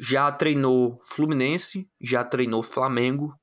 Já 0.00 0.32
treinou 0.32 0.98
Fluminense, 1.02 1.86
já 2.00 2.24
treinou 2.24 2.62
Flamengo, 2.62 3.34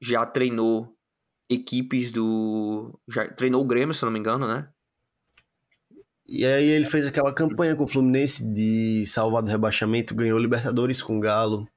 já 0.00 0.26
treinou 0.26 0.94
equipes 1.48 2.12
do. 2.12 2.98
Já 3.08 3.26
treinou 3.32 3.62
o 3.62 3.66
Grêmio, 3.66 3.94
se 3.94 4.04
não 4.04 4.12
me 4.12 4.18
engano, 4.18 4.46
né? 4.46 4.68
E 6.26 6.44
aí 6.44 6.66
ele 6.66 6.86
fez 6.86 7.06
aquela 7.06 7.34
campanha 7.34 7.76
com 7.76 7.84
o 7.84 7.88
Fluminense 7.88 8.46
de 8.52 9.04
salvar 9.06 9.42
do 9.42 9.50
rebaixamento, 9.50 10.14
ganhou 10.14 10.38
Libertadores 10.38 11.02
com 11.02 11.18
o 11.18 11.20
Galo. 11.20 11.68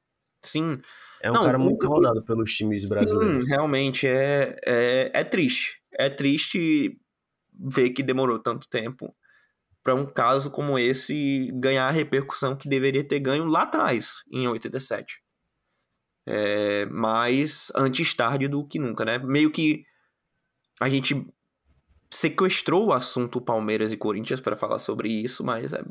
Sim. 0.47 0.79
É 1.21 1.31
um 1.31 1.33
não, 1.33 1.43
cara 1.43 1.57
muito 1.57 1.87
rodado 1.87 2.23
pelos 2.23 2.53
times 2.53 2.85
brasileiros. 2.85 3.43
Sim, 3.43 3.49
realmente 3.49 4.07
é, 4.07 4.55
é, 4.65 5.11
é 5.13 5.23
triste. 5.23 5.81
É 5.91 6.09
triste 6.09 6.99
ver 7.59 7.89
que 7.89 8.03
demorou 8.03 8.37
tanto 8.39 8.69
tempo 8.69 9.15
para 9.83 9.95
um 9.95 10.05
caso 10.05 10.51
como 10.51 10.77
esse 10.77 11.49
ganhar 11.55 11.87
a 11.87 11.91
repercussão 11.91 12.55
que 12.55 12.67
deveria 12.67 13.03
ter 13.03 13.19
ganho 13.19 13.45
lá 13.45 13.63
atrás, 13.63 14.23
em 14.31 14.47
87. 14.47 15.21
É, 16.27 16.85
mais 16.87 17.71
antes 17.73 18.13
tarde 18.13 18.49
do 18.49 18.67
que 18.67 18.77
nunca, 18.77 19.05
né? 19.05 19.17
Meio 19.17 19.49
que 19.49 19.85
a 20.79 20.89
gente 20.89 21.25
sequestrou 22.11 22.87
o 22.87 22.93
assunto 22.93 23.41
Palmeiras 23.41 23.91
e 23.91 23.97
Corinthians 23.97 24.41
para 24.41 24.57
falar 24.57 24.79
sobre 24.79 25.09
isso, 25.09 25.43
mas 25.43 25.73
é, 25.73 25.81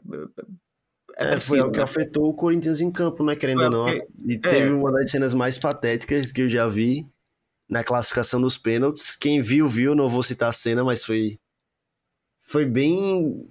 é 1.19 1.33
é, 1.33 1.35
é 1.35 1.41
foi 1.41 1.61
o 1.61 1.71
que 1.71 1.81
afetou 1.81 2.29
o 2.29 2.35
Corinthians 2.35 2.81
em 2.81 2.91
campo, 2.91 3.25
né? 3.25 3.35
Querendo 3.35 3.63
ou 3.63 3.71
não. 3.71 3.89
E 3.89 4.35
é. 4.35 4.39
teve 4.39 4.71
uma 4.71 4.93
das 4.93 5.11
cenas 5.11 5.33
mais 5.33 5.57
patéticas 5.57 6.31
que 6.31 6.43
eu 6.43 6.49
já 6.49 6.67
vi 6.69 7.07
na 7.69 7.83
classificação 7.83 8.41
dos 8.41 8.59
pênaltis. 8.59 9.17
Quem 9.17 9.41
viu, 9.41 9.67
viu. 9.67 9.95
Não 9.95 10.09
vou 10.09 10.23
citar 10.23 10.51
a 10.51 10.53
cena, 10.53 10.85
mas 10.85 11.05
foi. 11.05 11.39
Foi 12.43 12.65
bem. 12.65 13.49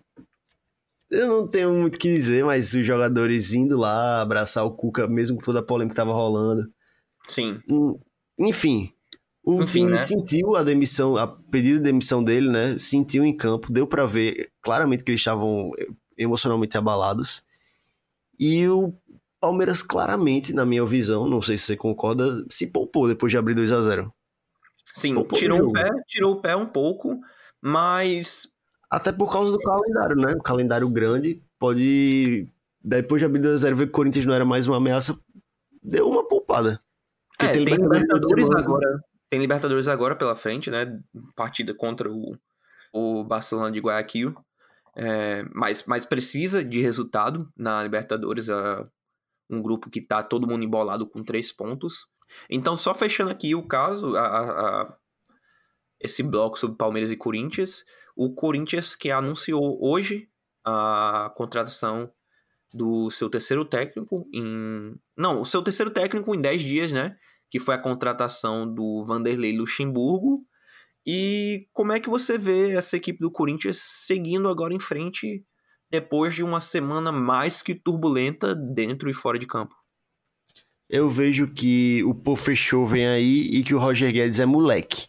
Eu 1.09 1.27
não 1.27 1.47
tenho 1.47 1.73
muito 1.73 1.95
o 1.95 1.99
que 1.99 2.13
dizer, 2.13 2.43
mas 2.45 2.73
os 2.73 2.85
jogadores 2.85 3.53
indo 3.53 3.77
lá 3.77 4.21
abraçar 4.21 4.65
o 4.65 4.71
Cuca, 4.71 5.07
mesmo 5.07 5.37
com 5.37 5.43
toda 5.43 5.59
a 5.59 5.63
polêmica 5.63 5.93
que 5.93 5.97
tava 5.97 6.13
rolando. 6.13 6.69
Sim. 7.27 7.59
Hum, 7.69 7.97
enfim. 8.37 8.91
O 9.43 9.61
Enfim, 9.61 9.85
né? 9.85 9.97
sentiu 9.97 10.55
a 10.55 10.63
demissão, 10.63 11.15
a 11.15 11.27
pedido 11.27 11.77
de 11.77 11.83
demissão 11.83 12.23
dele, 12.23 12.49
né? 12.49 12.79
Sentiu 12.79 13.23
em 13.23 13.35
campo, 13.35 13.71
deu 13.71 13.85
para 13.85 14.03
ver 14.03 14.49
claramente 14.59 15.03
que 15.03 15.11
eles 15.11 15.21
estavam 15.21 15.71
emocionalmente 16.17 16.75
abalados. 16.75 17.43
E 18.39 18.67
o 18.67 18.93
Palmeiras 19.39 19.81
claramente, 19.81 20.53
na 20.53 20.65
minha 20.65 20.85
visão, 20.85 21.27
não 21.27 21.41
sei 21.41 21.57
se 21.57 21.65
você 21.65 21.77
concorda, 21.77 22.45
se 22.49 22.67
poupou 22.67 23.07
depois 23.07 23.31
de 23.31 23.37
abrir 23.37 23.53
2 23.53 23.71
a 23.71 23.81
0 23.81 24.13
Sim, 24.95 25.13
tirou 25.33 25.69
o 25.69 25.73
pé, 25.73 25.89
tirou 26.07 26.33
o 26.33 26.41
pé 26.41 26.55
um 26.55 26.65
pouco, 26.65 27.19
mas. 27.61 28.47
Até 28.89 29.11
por 29.11 29.31
causa 29.31 29.51
do 29.51 29.59
calendário, 29.59 30.15
né? 30.15 30.33
O 30.33 30.41
calendário 30.41 30.89
grande 30.89 31.43
pode. 31.59 32.47
Depois 32.81 33.19
de 33.19 33.25
abrir 33.25 33.39
2 33.39 33.55
a 33.55 33.57
0 33.57 33.75
ver 33.75 33.85
que 33.85 33.89
o 33.89 33.93
Corinthians 33.93 34.25
não 34.25 34.33
era 34.33 34.45
mais 34.45 34.67
uma 34.67 34.77
ameaça. 34.77 35.19
deu 35.83 36.07
uma 36.07 36.25
poupada. 36.25 36.79
É, 37.39 37.47
tem 37.49 37.65
Libertadores 37.65 38.45
semana. 38.45 38.65
agora. 38.65 39.03
Tem 39.29 39.39
Libertadores 39.39 39.87
agora 39.87 40.15
pela 40.15 40.35
frente, 40.35 40.71
né? 40.71 40.97
Partida 41.35 41.73
contra 41.73 42.09
o, 42.09 42.37
o 42.93 43.23
Barcelona 43.23 43.71
de 43.71 43.79
Guayaquil. 43.79 44.35
É, 44.95 45.43
mas, 45.53 45.83
mas 45.85 46.05
precisa 46.05 46.63
de 46.63 46.81
resultado 46.81 47.51
na 47.55 47.81
Libertadores. 47.83 48.47
É 48.49 48.85
um 49.49 49.61
grupo 49.61 49.89
que 49.89 50.01
tá 50.01 50.23
todo 50.23 50.47
mundo 50.47 50.63
embolado 50.63 51.07
com 51.07 51.23
três 51.23 51.51
pontos. 51.51 52.07
Então, 52.49 52.75
só 52.75 52.93
fechando 52.93 53.29
aqui 53.31 53.53
o 53.53 53.67
caso, 53.67 54.15
a, 54.15 54.81
a- 54.81 54.97
esse 55.99 56.21
bloco 56.23 56.57
sobre 56.57 56.77
Palmeiras 56.77 57.11
e 57.11 57.17
Corinthians. 57.17 57.83
O 58.15 58.33
Corinthians 58.33 58.95
que 58.95 59.11
anunciou 59.11 59.77
hoje 59.81 60.29
a 60.65 61.31
contratação 61.35 62.11
do 62.73 63.09
seu 63.09 63.29
terceiro 63.29 63.63
técnico 63.65 64.27
em. 64.33 64.95
Não, 65.17 65.41
o 65.41 65.45
seu 65.45 65.61
terceiro 65.61 65.91
técnico 65.91 66.33
em 66.35 66.41
10 66.41 66.61
dias, 66.61 66.91
né? 66.91 67.17
Que 67.49 67.59
foi 67.59 67.75
a 67.75 67.81
contratação 67.81 68.67
do 68.71 69.03
Vanderlei 69.05 69.55
Luxemburgo. 69.57 70.45
E 71.05 71.67
como 71.71 71.91
é 71.91 71.99
que 71.99 72.09
você 72.09 72.37
vê 72.37 72.71
essa 72.75 72.97
equipe 72.97 73.19
do 73.19 73.29
Corinthians 73.31 73.77
seguindo 73.79 74.47
agora 74.49 74.73
em 74.73 74.79
frente 74.79 75.45
depois 75.91 76.33
de 76.33 76.43
uma 76.43 76.59
semana 76.59 77.11
mais 77.11 77.61
que 77.61 77.75
turbulenta 77.75 78.55
dentro 78.55 79.09
e 79.09 79.13
fora 79.13 79.37
de 79.37 79.45
campo? 79.45 79.75
Eu 80.89 81.07
vejo 81.09 81.47
que 81.53 82.03
o 82.03 82.13
Pô 82.13 82.35
fechou 82.35 82.85
vem 82.85 83.07
aí 83.07 83.41
e 83.57 83.63
que 83.63 83.73
o 83.73 83.79
Roger 83.79 84.11
Guedes 84.11 84.39
é 84.39 84.45
moleque. 84.45 85.07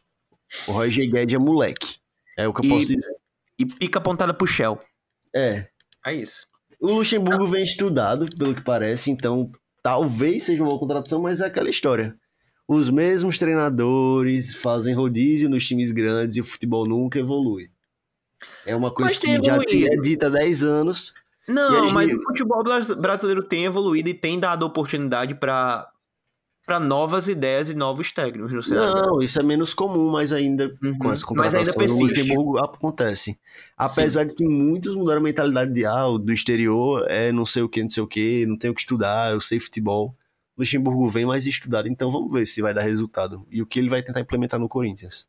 O 0.69 0.73
Roger 0.73 1.11
Guedes 1.11 1.35
é 1.35 1.39
moleque. 1.39 1.99
É 2.37 2.47
o 2.47 2.53
que 2.53 2.61
eu 2.61 2.65
E- 2.65 2.69
posso 2.69 2.95
dizer. 2.95 3.15
E 3.59 3.65
pica 3.67 3.99
apontada 3.99 4.35
pro 4.35 4.47
Shell. 4.47 4.79
É. 5.35 5.69
É 6.07 6.15
isso. 6.15 6.47
O 6.79 6.93
Luxemburgo 6.93 7.47
vem 7.47 7.63
estudado, 7.63 8.27
pelo 8.37 8.55
que 8.55 8.63
parece, 8.63 9.11
então 9.11 9.51
talvez 9.83 10.45
seja 10.45 10.63
uma 10.63 10.69
boa 10.69 10.81
contratação, 10.81 11.23
mas 11.23 11.41
é 11.41 11.47
aquela 11.47 11.71
história. 11.71 12.15
Os 12.69 12.89
mesmos 12.91 13.39
treinadores 13.39 14.55
fazem 14.55 14.95
rodízio 14.95 15.49
nos 15.49 15.67
times 15.67 15.93
grandes 15.93 16.37
e 16.37 16.41
o 16.41 16.45
futebol 16.45 16.85
nunca 16.87 17.19
evolui. 17.19 17.71
É 18.67 18.75
uma 18.75 18.91
coisa 18.91 19.15
Mas 19.15 19.19
que 19.19 19.45
já 19.45 19.57
é 19.57 19.97
dita 19.97 20.27
há 20.27 20.31
10 20.31 20.63
anos. 20.63 21.15
Não, 21.49 21.91
mas 21.93 22.09
me- 22.09 22.15
o 22.17 22.23
futebol 22.23 22.63
bras- 22.65 22.91
brasileiro 22.91 23.43
tem 23.43 23.65
evoluído 23.65 24.09
e 24.09 24.15
tem 24.15 24.39
dado 24.39 24.65
oportunidade 24.67 25.35
para 25.37 25.89
para 26.67 26.81
novas 26.81 27.29
ideias 27.29 27.71
e 27.71 27.77
novos 27.77 28.11
técnicos 28.11 28.53
no 28.53 28.61
cenário. 28.61 28.93
Não, 29.07 29.23
isso 29.23 29.39
é 29.39 29.43
menos 29.45 29.73
comum, 29.73 30.11
mas 30.11 30.33
ainda 30.33 30.65
Uhum. 30.83 30.99
com 30.99 31.09
ainda 31.11 31.25
contratação 31.25 31.75
no. 31.75 32.09
Luxemburgo 32.09 32.59
acontece. 32.59 33.39
Apesar 33.77 34.25
de 34.25 34.35
que 34.35 34.45
muitos 34.45 34.97
mudaram 34.97 35.21
a 35.21 35.23
mentalidade 35.23 35.73
de 35.73 35.87
ah, 35.87 36.07
do 36.21 36.33
exterior 36.33 37.05
é 37.09 37.31
não 37.31 37.47
sei 37.47 37.63
o 37.63 37.69
que, 37.69 37.81
não 37.85 37.89
sei 37.91 38.03
o 38.03 38.07
que, 38.09 38.45
não 38.47 38.59
tenho 38.59 38.73
o 38.73 38.75
que 38.75 38.81
estudar, 38.81 39.33
eu 39.33 39.41
sei 39.41 39.61
futebol. 39.61 40.13
Luxemburgo 40.57 41.09
vem 41.09 41.27
mais 41.27 41.47
estudado, 41.47 41.89
então 41.89 42.11
vamos 42.11 42.33
ver 42.33 42.47
se 42.47 42.63
vai 42.63 42.73
dar 42.73 42.83
resultado. 42.83 43.47
E 43.51 43.61
o 43.61 43.67
que 43.67 43.79
ele 43.79 43.91
vai 43.91 44.03
tentar 44.03 44.21
implementar 44.21 44.59
no 44.59 44.69
Corinthians. 44.69 45.27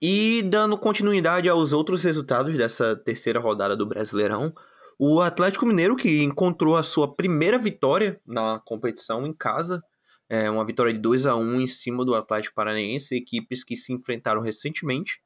E 0.00 0.42
dando 0.42 0.76
continuidade 0.76 1.48
aos 1.48 1.72
outros 1.72 2.04
resultados 2.04 2.56
dessa 2.56 2.94
terceira 2.94 3.40
rodada 3.40 3.74
do 3.74 3.86
Brasileirão, 3.86 4.52
o 4.98 5.20
Atlético 5.20 5.64
Mineiro, 5.66 5.96
que 5.96 6.22
encontrou 6.22 6.76
a 6.76 6.82
sua 6.82 7.12
primeira 7.12 7.58
vitória 7.58 8.20
na 8.26 8.60
competição 8.64 9.26
em 9.26 9.32
casa, 9.32 9.82
é 10.28 10.50
uma 10.50 10.64
vitória 10.64 10.92
de 10.92 10.98
2 10.98 11.26
a 11.26 11.36
1 11.36 11.60
em 11.60 11.66
cima 11.66 12.04
do 12.04 12.14
Atlético 12.14 12.54
Paranaense, 12.54 13.14
equipes 13.14 13.64
que 13.64 13.76
se 13.76 13.92
enfrentaram 13.92 14.40
recentemente 14.40 15.20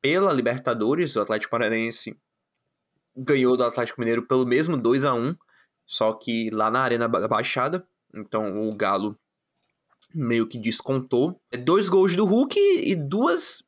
pela 0.00 0.32
Libertadores. 0.32 1.16
O 1.16 1.20
Atlético 1.20 1.50
Paranaense 1.50 2.16
ganhou 3.16 3.56
do 3.56 3.64
Atlético 3.64 4.00
Mineiro 4.00 4.26
pelo 4.26 4.46
mesmo 4.46 4.76
2 4.76 5.04
a 5.04 5.14
1 5.14 5.34
só 5.86 6.12
que 6.12 6.50
lá 6.50 6.70
na 6.70 6.80
Arena 6.80 7.08
Ba- 7.08 7.26
Baixada. 7.28 7.86
Então 8.14 8.68
o 8.68 8.74
Galo 8.74 9.18
meio 10.14 10.46
que 10.46 10.58
descontou. 10.58 11.40
É 11.50 11.56
Dois 11.56 11.88
gols 11.88 12.14
do 12.14 12.24
Hulk 12.24 12.58
e 12.58 12.94
duas 12.94 13.64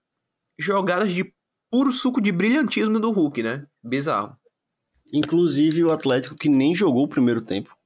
jogadas 0.59 1.13
de 1.13 1.33
puro 1.71 1.93
suco 1.93 2.21
de 2.21 2.31
brilhantismo 2.31 3.01
do 3.01 3.11
Hulk, 3.11 3.43
né? 3.43 3.67
Bizarro. 3.83 4.37
Inclusive 5.13 5.85
o 5.85 5.91
Atlético 5.91 6.37
que 6.37 6.49
nem 6.49 6.75
jogou 6.75 7.05
o 7.05 7.09
primeiro 7.09 7.41
tempo. 7.41 7.77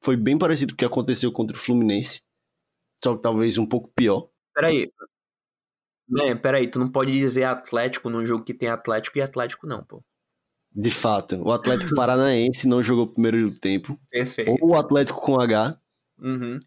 Foi 0.00 0.16
bem 0.16 0.38
parecido 0.38 0.72
com 0.72 0.76
o 0.76 0.78
que 0.78 0.84
aconteceu 0.84 1.30
contra 1.32 1.56
o 1.56 1.60
Fluminense. 1.60 2.22
Só 3.02 3.16
que 3.16 3.22
talvez 3.22 3.58
um 3.58 3.66
pouco 3.66 3.90
pior. 3.94 4.28
Peraí. 4.54 4.86
Né, 6.08 6.34
peraí, 6.34 6.68
tu 6.68 6.78
não 6.78 6.90
pode 6.90 7.12
dizer 7.12 7.44
Atlético 7.44 8.10
num 8.10 8.26
jogo 8.26 8.42
que 8.44 8.54
tem 8.54 8.68
Atlético 8.68 9.18
e 9.18 9.22
Atlético, 9.22 9.66
não, 9.66 9.84
pô. 9.84 10.02
De 10.74 10.90
fato, 10.90 11.36
o 11.42 11.50
Atlético 11.50 11.94
Paranaense 11.94 12.68
não 12.68 12.82
jogou 12.82 13.04
o 13.04 13.12
primeiro 13.12 13.50
tempo. 13.58 13.98
Perfeito. 14.10 14.56
Ou 14.60 14.70
o 14.70 14.76
Atlético 14.76 15.20
com 15.20 15.40
H. 15.40 15.76
Uhum. 16.20 16.60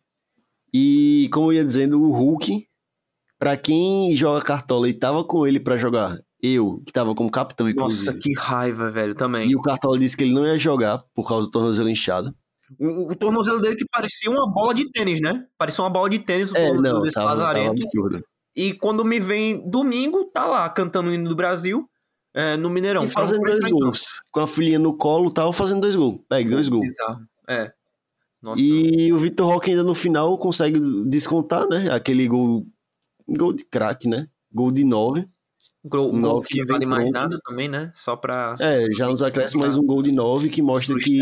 E, 0.74 1.30
como 1.32 1.52
eu 1.52 1.58
ia 1.58 1.66
dizendo, 1.66 2.02
o 2.02 2.12
Hulk, 2.12 2.68
pra 3.40 3.56
quem 3.56 4.16
joga 4.16 4.44
cartola 4.44 4.90
e 4.90 4.94
tava 4.94 5.24
com 5.24 5.46
ele 5.48 5.60
pra 5.60 5.78
jogar, 5.78 6.18
eu, 6.42 6.82
que 6.86 6.92
tava 6.92 7.16
como 7.16 7.32
capitão, 7.32 7.70
inclusive, 7.70 8.06
Nossa, 8.08 8.18
que 8.18 8.34
raiva, 8.34 8.90
velho, 8.92 9.16
também. 9.16 9.50
e 9.50 9.56
o 9.56 9.62
cartola 9.62 9.98
disse 9.98 10.18
que 10.18 10.24
ele 10.24 10.34
não 10.34 10.46
ia 10.46 10.58
jogar 10.58 11.04
por 11.14 11.28
causa 11.28 11.48
do 11.48 11.52
tornozelo 11.52 11.90
inchado. 11.90 12.36
O, 12.80 13.12
o 13.12 13.16
tornozelo 13.16 13.62
dele 13.62 13.76
que 13.76 13.86
parecia 13.86 14.30
uma 14.32 14.52
bola 14.52 14.74
de 14.74 14.92
tênis, 14.92 15.22
né? 15.22 15.46
Parecia 15.58 15.84
uma 15.84 15.90
bola 15.90 16.10
de 16.10 16.20
tênis 16.20 16.52
o 16.52 16.58
É, 16.58 16.68
tornozelo 16.68 16.96
não, 16.96 17.02
desse 17.04 17.14
tava, 17.16 17.36
tava 17.54 17.70
absurdo. 17.70 18.24
E 18.56 18.74
quando 18.74 19.06
me 19.06 19.20
vem 19.20 19.70
domingo, 19.70 20.26
tá 20.26 20.46
lá 20.46 20.70
cantando 20.70 21.10
o 21.10 21.14
hino 21.14 21.30
do 21.30 21.36
Brasil 21.36 21.88
é, 22.34 22.58
no 22.58 22.70
Mineirão. 22.70 23.06
E 23.06 23.10
fazendo 23.10 23.42
dois 23.44 23.60
gols. 23.72 24.22
Com 24.32 24.40
a 24.42 24.48
filhinha 24.48 24.80
no 24.80 24.96
colo 24.96 25.30
e 25.30 25.34
tal, 25.34 25.54
fazendo 25.54 25.82
dois 25.82 25.96
gols. 25.96 26.20
Pegue 26.28 26.50
dois 26.50 26.68
gols. 26.70 26.86
Bizarro. 26.86 27.22
É. 27.48 27.72
Nossa. 28.42 28.62
E 28.62 29.12
o 29.14 29.18
Vitor 29.18 29.48
Roque 29.48 29.70
ainda 29.72 29.84
no 29.84 29.96
final 29.96 30.38
consegue 30.38 30.80
descontar, 31.06 31.68
né? 31.68 31.90
Aquele 31.92 32.28
gol. 32.28 32.66
Gol 33.28 33.54
de 33.54 33.64
craque, 33.64 34.08
né? 34.08 34.28
Gol 34.52 34.72
de 34.72 34.84
nove. 34.84 35.28
Gol, 35.86 36.12
gol 36.12 36.20
nove 36.20 36.48
que 36.48 36.60
não 36.60 36.68
vale 36.68 36.86
mais 36.86 37.10
pronto. 37.10 37.22
nada 37.24 37.40
também, 37.46 37.68
né? 37.70 37.92
Só 37.96 38.16
pra. 38.16 38.56
É, 38.60 38.86
já 38.94 39.08
nos 39.08 39.22
acréscimos 39.22 39.66
mais 39.66 39.78
um 39.78 39.86
gol 39.86 40.02
de 40.02 40.12
nove 40.12 40.50
que 40.50 40.62
mostra 40.62 40.98
que 40.98 41.20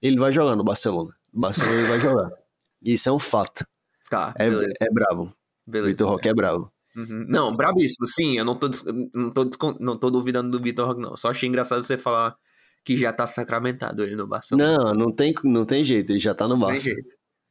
ele 0.00 0.18
vai 0.18 0.32
jogar 0.32 0.56
no 0.56 0.64
Barcelona. 0.64 1.10
O 1.32 1.40
Barcelona 1.40 1.78
ele 1.78 1.88
vai 1.88 2.00
jogar. 2.00 2.30
Isso 2.82 3.08
é 3.08 3.12
um 3.12 3.18
fato. 3.18 3.64
Tá, 4.10 4.34
É, 4.36 4.50
beleza. 4.50 4.74
é 4.80 4.90
brabo. 4.90 5.32
beleza. 5.66 5.90
Vitor 5.92 6.08
Roque 6.10 6.28
é 6.28 6.34
brabo. 6.34 6.70
Uhum. 6.96 7.26
Não, 7.28 7.56
brabíssimo, 7.56 8.06
sim. 8.06 8.36
Eu 8.36 8.44
não 8.44 8.54
tô, 8.54 8.68
não 9.14 9.30
tô, 9.30 9.50
não 9.80 9.96
tô 9.96 10.10
duvidando 10.10 10.50
do 10.50 10.62
Vitor 10.62 10.98
não. 10.98 11.16
Só 11.16 11.30
achei 11.30 11.48
engraçado 11.48 11.82
você 11.82 11.96
falar 11.96 12.36
que 12.84 12.96
já 12.96 13.12
tá 13.12 13.26
sacramentado 13.26 14.02
ele 14.02 14.16
no 14.16 14.26
Barcelona. 14.26 14.78
Não, 14.78 14.94
não 14.94 15.12
tem, 15.12 15.34
não 15.44 15.64
tem 15.64 15.84
jeito, 15.84 16.10
ele 16.10 16.20
já 16.20 16.34
tá 16.34 16.46
no 16.48 16.56
Barça. 16.56 16.90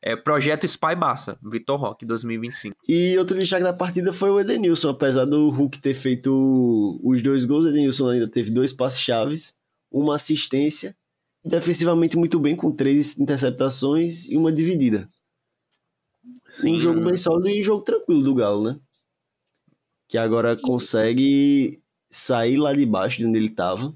É 0.04 0.16
Projeto 0.16 0.66
Spy 0.66 0.96
Barça, 0.96 1.38
Vitor 1.44 1.80
Roque 1.80 2.06
2025. 2.06 2.76
E 2.89 3.16
outro 3.20 3.38
destaque 3.38 3.64
da 3.64 3.72
partida 3.72 4.12
foi 4.12 4.32
o 4.32 4.39
Edenilson. 4.39 4.89
Apesar 4.89 5.26
do 5.26 5.50
Hulk 5.50 5.80
ter 5.80 5.94
feito 5.94 7.00
os 7.04 7.22
dois 7.22 7.46
gols, 7.46 7.66
o 7.66 7.70
Edenilson 7.70 8.10
ainda 8.10 8.28
teve 8.28 8.50
dois 8.50 8.74
passes 8.74 9.00
chaves, 9.00 9.56
uma 9.92 10.16
assistência, 10.16 10.96
defensivamente 11.46 12.18
muito 12.18 12.39
bem, 12.39 12.56
com 12.56 12.72
três 12.72 13.18
interceptações 13.18 14.28
e 14.28 14.36
uma 14.36 14.52
dividida. 14.52 15.08
Um 16.64 16.80
jogo 16.80 17.00
bem 17.04 17.16
sólido 17.16 17.50
e 17.50 17.60
um 17.60 17.64
jogo 17.64 17.84
tranquilo 17.84 18.24
do 18.24 18.34
Galo, 18.34 18.64
né? 18.64 18.80
Que 20.12 20.18
agora 20.18 20.57
consegue 20.57 21.82
sair 22.09 22.57
lá 22.57 22.74
de 22.74 22.86
baixo 22.86 23.18
de 23.20 23.26
onde 23.26 23.38
ele 23.39 23.49
tava. 23.49 23.95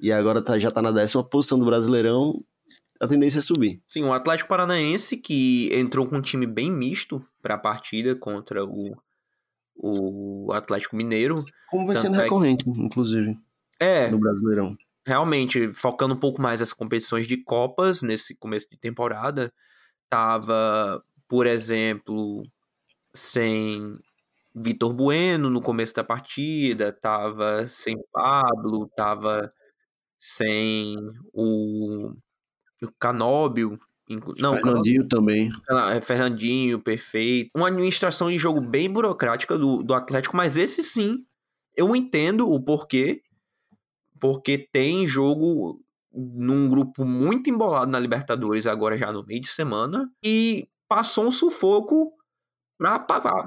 E 0.00 0.10
agora 0.10 0.42
tá- 0.42 0.58
já 0.58 0.70
tá 0.70 0.80
na 0.80 0.90
décima 0.90 1.22
posição 1.22 1.58
do 1.58 1.66
Brasileirão. 1.66 2.42
A 2.98 3.06
tendência 3.06 3.38
é 3.38 3.42
subir. 3.42 3.82
Sim, 3.86 4.04
o 4.04 4.12
Atlético 4.14 4.48
Paranaense 4.48 5.16
que 5.16 5.68
entrou 5.74 6.06
com 6.08 6.16
um 6.16 6.20
time 6.22 6.46
bem 6.46 6.70
misto 6.72 7.22
para 7.42 7.56
a 7.56 7.58
partida 7.58 8.16
contra 8.16 8.64
o, 8.64 8.96
o 9.76 10.52
Atlético 10.52 10.96
Mineiro. 10.96 11.44
Como 11.68 11.86
vai 11.86 11.96
sendo 11.96 12.14
é 12.14 12.18
que- 12.18 12.22
recorrente, 12.24 12.64
inclusive, 12.68 13.36
É, 13.78 14.08
no 14.10 14.18
Brasileirão. 14.18 14.74
realmente, 15.06 15.70
focando 15.72 16.14
um 16.14 16.18
pouco 16.18 16.40
mais 16.40 16.60
nas 16.60 16.72
competições 16.72 17.26
de 17.26 17.36
Copas 17.36 18.02
nesse 18.02 18.34
começo 18.36 18.68
de 18.70 18.78
temporada, 18.78 19.52
tava, 20.08 21.02
por 21.28 21.46
exemplo, 21.46 22.42
sem 23.14 23.98
Vitor 24.54 24.92
Bueno 24.92 25.48
no 25.48 25.60
começo 25.62 25.94
da 25.94 26.04
partida, 26.04 26.92
tava 26.92 27.66
sem 27.66 27.96
Pablo, 28.12 28.88
tava 28.96 29.52
sem 30.18 30.94
o, 31.32 32.12
o 32.82 32.92
Canóbio, 32.98 33.78
inclu- 34.08 34.34
não, 34.38 34.50
Canóbio 34.50 34.72
Fernandinho 34.72 35.08
também. 35.08 35.50
ah, 35.68 35.94
é 35.94 36.00
Fernandinho, 36.00 36.80
perfeito. 36.80 37.50
Uma 37.56 37.68
administração 37.68 38.30
de 38.30 38.38
jogo 38.38 38.60
bem 38.60 38.90
burocrática 38.90 39.58
do, 39.58 39.82
do 39.82 39.94
Atlético, 39.94 40.36
mas 40.36 40.56
esse 40.56 40.82
sim, 40.82 41.24
eu 41.76 41.94
entendo 41.96 42.50
o 42.50 42.62
porquê. 42.62 43.22
Porque 44.20 44.56
tem 44.56 45.04
jogo 45.04 45.80
num 46.12 46.68
grupo 46.68 47.04
muito 47.04 47.50
embolado 47.50 47.90
na 47.90 47.98
Libertadores, 47.98 48.68
agora 48.68 48.96
já 48.96 49.10
no 49.10 49.24
meio 49.24 49.40
de 49.40 49.48
semana, 49.48 50.08
e 50.24 50.68
passou 50.88 51.24
um 51.24 51.32
sufoco 51.32 52.12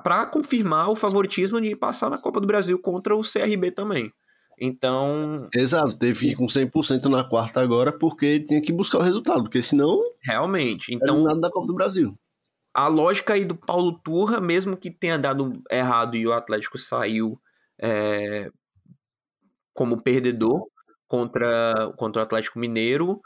pra 0.04 0.26
confirmar 0.26 0.90
o 0.90 0.96
favoritismo 0.96 1.60
de 1.62 1.76
passar 1.76 2.10
na 2.10 2.18
Copa 2.18 2.40
do 2.40 2.48
Brasil 2.48 2.80
contra 2.80 3.16
o 3.16 3.22
CRB 3.22 3.72
também. 3.72 4.12
Então, 4.60 5.50
Exato, 5.54 5.98
teve 5.98 6.20
que 6.20 6.32
ir 6.32 6.36
com 6.36 6.46
100% 6.46 7.06
na 7.06 7.24
quarta 7.24 7.62
agora 7.62 7.92
porque 7.92 8.40
tinha 8.40 8.62
que 8.62 8.72
buscar 8.72 9.00
o 9.00 9.02
resultado, 9.02 9.44
porque 9.44 9.62
senão 9.62 10.02
realmente, 10.24 10.94
então 10.94 11.18
então 11.18 11.24
nada 11.26 11.42
da 11.42 11.52
Copa 11.52 11.68
do 11.68 11.74
Brasil. 11.74 12.18
a 12.74 12.88
lógica 12.88 13.34
aí 13.34 13.44
do 13.44 13.56
Paulo 13.56 14.00
Turra, 14.00 14.40
mesmo 14.40 14.78
que 14.78 14.90
tenha 14.90 15.18
dado 15.18 15.62
errado 15.70 16.16
e 16.16 16.26
o 16.26 16.32
Atlético 16.32 16.78
saiu 16.78 17.38
é, 17.82 18.50
como 19.74 20.02
perdedor 20.02 20.66
contra, 21.08 21.92
contra 21.98 22.22
o 22.22 22.24
Atlético 22.24 22.58
Mineiro, 22.58 23.22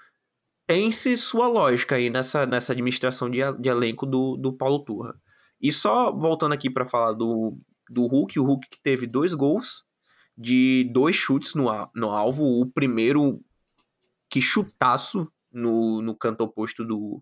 tem-se 0.68 1.16
sua 1.18 1.48
lógica 1.48 1.96
aí 1.96 2.10
nessa, 2.10 2.46
nessa 2.46 2.74
administração 2.74 3.30
de, 3.30 3.40
de 3.60 3.70
elenco 3.70 4.06
do, 4.06 4.36
do 4.36 4.54
Paulo 4.54 4.84
Turra. 4.84 5.16
E 5.62 5.72
só 5.72 6.12
voltando 6.12 6.54
aqui 6.54 6.70
para 6.70 6.86
falar 6.86 7.14
do, 7.14 7.58
do 7.90 8.06
Hulk, 8.06 8.40
o 8.40 8.44
Hulk 8.44 8.68
que 8.70 8.82
teve 8.82 9.06
dois 9.06 9.34
gols 9.34 9.84
de 10.38 10.90
dois 10.94 11.16
chutes 11.16 11.54
no, 11.54 11.66
no 11.94 12.12
alvo, 12.12 12.46
o 12.46 12.66
primeiro 12.66 13.40
que 14.30 14.42
chutaço 14.42 15.30
no, 15.52 16.02
no 16.02 16.16
canto 16.16 16.44
oposto 16.44 16.86
do, 16.86 17.22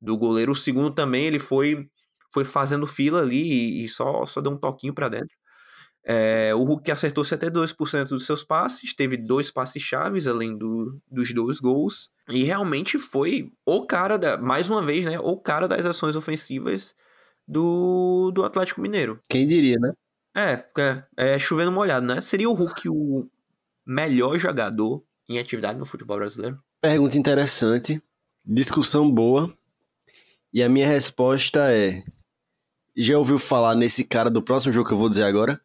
do 0.00 0.16
goleiro. 0.16 0.52
O 0.52 0.54
segundo 0.54 0.94
também 0.94 1.24
ele 1.24 1.38
foi 1.38 1.88
foi 2.32 2.44
fazendo 2.44 2.86
fila 2.86 3.20
ali 3.20 3.42
e, 3.42 3.84
e 3.84 3.88
só, 3.88 4.26
só 4.26 4.42
deu 4.42 4.52
um 4.52 4.58
toquinho 4.58 4.92
para 4.92 5.08
dentro. 5.08 5.34
É, 6.04 6.54
o 6.54 6.62
Hulk 6.62 6.90
acertou 6.90 7.24
72% 7.24 8.10
dos 8.10 8.26
seus 8.26 8.44
passes, 8.44 8.94
teve 8.94 9.16
dois 9.16 9.50
passes 9.50 9.82
chaves 9.82 10.26
além 10.28 10.56
do, 10.56 11.00
dos 11.10 11.34
dois 11.34 11.58
gols. 11.58 12.10
E 12.28 12.44
realmente 12.44 12.98
foi 12.98 13.50
o 13.64 13.86
cara, 13.86 14.16
da, 14.16 14.36
mais 14.36 14.68
uma 14.68 14.82
vez, 14.82 15.04
né? 15.04 15.18
O 15.18 15.36
cara 15.36 15.66
das 15.66 15.84
ações 15.84 16.14
ofensivas 16.14 16.94
do, 17.46 18.30
do 18.34 18.44
Atlético 18.44 18.80
Mineiro. 18.80 19.20
Quem 19.28 19.46
diria, 19.46 19.76
né? 19.78 19.92
É, 20.36 20.64
é, 20.78 21.04
é 21.34 21.38
chovendo 21.38 21.72
molhado, 21.72 22.06
né? 22.06 22.20
Seria 22.20 22.48
o 22.50 22.52
Hulk 22.52 22.88
o 22.88 23.26
melhor 23.86 24.38
jogador 24.38 25.02
em 25.28 25.38
atividade 25.38 25.78
no 25.78 25.86
futebol 25.86 26.18
brasileiro? 26.18 26.58
Pergunta 26.80 27.16
interessante, 27.16 28.00
discussão 28.44 29.10
boa. 29.10 29.50
E 30.52 30.62
a 30.62 30.68
minha 30.68 30.86
resposta 30.86 31.72
é: 31.72 32.02
já 32.96 33.16
ouviu 33.18 33.38
falar 33.38 33.74
nesse 33.74 34.04
cara 34.04 34.30
do 34.30 34.42
próximo 34.42 34.72
jogo 34.72 34.88
que 34.88 34.94
eu 34.94 34.98
vou 34.98 35.08
dizer 35.08 35.24
agora? 35.24 35.60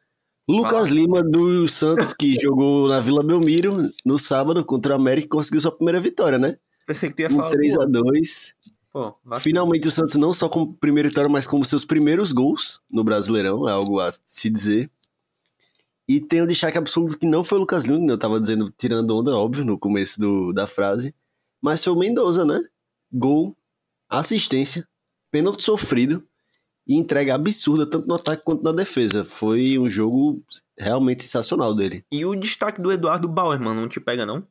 Lucas 0.50 0.90
Lima 0.90 1.22
do 1.22 1.68
Santos, 1.68 2.14
que 2.14 2.36
jogou 2.42 2.88
na 2.90 3.00
Vila 3.00 3.24
Belmiro 3.24 3.90
no 4.06 4.18
sábado 4.18 4.64
contra 4.66 4.94
o 4.94 4.96
América 4.96 5.26
e 5.26 5.30
conseguiu 5.30 5.62
sua 5.62 5.72
primeira 5.72 6.00
vitória, 6.00 6.38
né? 6.38 6.58
Pensei 6.88 7.10
que 7.10 7.16
tu 7.16 7.22
ia 7.22 7.30
falar. 7.30 7.52
3 7.52 7.74
do- 7.76 7.82
a 7.82 7.86
2 7.86 8.56
Pô. 8.92 9.16
Finalmente 9.40 9.88
o 9.88 9.92
Santos 9.92 10.16
não 10.16 10.34
só 10.34 10.50
como 10.50 10.74
primeira 10.74 11.08
vitória, 11.08 11.30
mas 11.30 11.48
como 11.48 11.64
seus 11.64 11.86
primeiros 11.86 12.32
gols 12.32 12.82
no 12.90 13.04
Brasileirão, 13.04 13.68
é 13.68 13.72
algo 13.72 14.00
a 14.00 14.12
se 14.26 14.50
dizer. 14.50 14.92
E 16.08 16.20
tem 16.20 16.42
um 16.42 16.48
destaque 16.48 16.78
absoluto 16.78 17.18
que 17.18 17.26
não 17.26 17.44
foi 17.44 17.58
o 17.58 17.62
Lucas 17.62 17.86
Lima, 17.86 18.12
eu 18.12 18.18
tava 18.18 18.40
dizendo, 18.40 18.74
tirando 18.78 19.18
onda, 19.18 19.32
óbvio, 19.32 19.64
no 19.64 19.80
começo 19.80 20.20
do, 20.20 20.52
da 20.52 20.68
frase, 20.68 21.16
mas 21.62 21.82
foi 21.82 21.94
o 21.94 21.96
Mendoza, 21.98 22.44
né? 22.44 22.62
Gol, 23.14 23.56
assistência, 24.10 24.86
pênalti 25.32 25.64
sofrido 25.64 26.22
e 26.86 26.96
entrega 26.96 27.34
absurda, 27.34 27.86
tanto 27.86 28.08
no 28.08 28.16
ataque 28.16 28.44
quanto 28.44 28.64
na 28.64 28.74
defesa. 28.74 29.24
Foi 29.24 29.80
um 29.80 29.90
jogo 29.90 30.44
realmente 30.78 31.24
sensacional 31.24 31.74
dele. 31.74 32.04
E 32.12 32.26
o 32.26 32.36
destaque 32.36 32.82
do 32.82 32.92
Eduardo 32.92 33.30
Bauer, 33.30 33.60
mano, 33.62 33.82
não 33.82 33.88
te 33.88 34.02
pega, 34.02 34.26
não? 34.26 34.46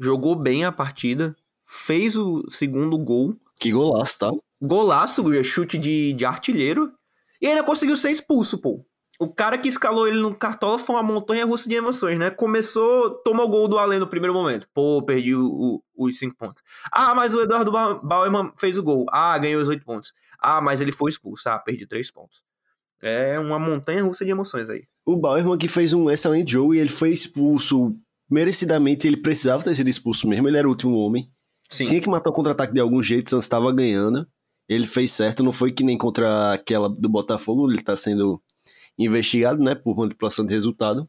Jogou 0.00 0.34
bem 0.34 0.64
a 0.64 0.72
partida, 0.72 1.36
fez 1.66 2.16
o 2.16 2.48
segundo 2.48 2.96
gol, 2.96 3.36
Que 3.60 3.72
golaço, 3.72 4.18
tá? 4.18 4.30
golaço, 4.60 5.22
chute 5.44 5.78
de, 5.78 6.12
de 6.14 6.24
artilheiro, 6.24 6.92
e 7.40 7.46
ainda 7.46 7.62
conseguiu 7.62 7.96
ser 7.96 8.10
expulso, 8.10 8.58
pô. 8.58 8.84
O 9.20 9.32
cara 9.32 9.58
que 9.58 9.68
escalou 9.68 10.06
ele 10.06 10.18
no 10.18 10.32
cartola 10.34 10.78
foi 10.78 10.94
uma 10.94 11.02
montanha 11.02 11.44
russa 11.44 11.68
de 11.68 11.74
emoções, 11.74 12.16
né? 12.18 12.30
Começou, 12.30 13.10
tomou 13.24 13.46
o 13.46 13.48
gol 13.48 13.66
do 13.68 13.76
Alê 13.78 13.98
no 13.98 14.06
primeiro 14.06 14.32
momento. 14.32 14.68
Pô, 14.72 15.02
perdi 15.02 15.34
o- 15.34 15.82
o- 15.96 16.06
os 16.06 16.18
cinco 16.18 16.36
pontos. 16.36 16.62
Ah, 16.92 17.14
mas 17.16 17.34
o 17.34 17.40
Eduardo 17.40 17.72
Ba- 17.72 17.94
Bauerman 17.94 18.52
fez 18.56 18.78
o 18.78 18.82
gol. 18.82 19.06
Ah, 19.10 19.36
ganhou 19.38 19.60
os 19.60 19.66
oito 19.68 19.84
pontos. 19.84 20.12
Ah, 20.40 20.60
mas 20.60 20.80
ele 20.80 20.92
foi 20.92 21.10
expulso. 21.10 21.48
Ah, 21.48 21.58
perdi 21.58 21.84
três 21.86 22.12
pontos. 22.12 22.42
É 23.02 23.38
uma 23.40 23.58
montanha 23.58 24.04
russa 24.04 24.24
de 24.24 24.30
emoções 24.30 24.70
aí. 24.70 24.84
O 25.04 25.16
Bauerman 25.16 25.58
que 25.58 25.66
fez 25.68 25.92
um 25.92 26.08
excelente 26.08 26.52
jogo 26.52 26.74
e 26.74 26.78
ele 26.78 26.88
foi 26.88 27.10
expulso 27.12 27.96
merecidamente, 28.30 29.06
ele 29.06 29.16
precisava 29.16 29.62
ter 29.64 29.74
sido 29.74 29.88
expulso 29.88 30.28
mesmo, 30.28 30.46
ele 30.48 30.58
era 30.58 30.66
o 30.66 30.70
último 30.70 30.96
homem. 30.96 31.28
Sim. 31.68 31.84
Tinha 31.84 32.00
que 32.00 32.08
matar 32.08 32.30
o 32.30 32.32
contra-ataque 32.32 32.72
de 32.72 32.80
algum 32.80 33.02
jeito, 33.02 33.26
o 33.26 33.30
Santos 33.30 33.44
estava 33.44 33.72
ganhando. 33.72 34.26
Ele 34.68 34.86
fez 34.86 35.12
certo, 35.12 35.42
não 35.42 35.52
foi 35.52 35.72
que 35.72 35.84
nem 35.84 35.96
contra 35.96 36.52
aquela 36.52 36.88
do 36.88 37.08
Botafogo, 37.08 37.68
ele 37.68 37.78
está 37.80 37.96
sendo 37.96 38.42
investigado, 38.98 39.62
né, 39.62 39.74
por 39.74 39.96
manipulação 39.96 40.44
de 40.44 40.52
resultado. 40.52 41.08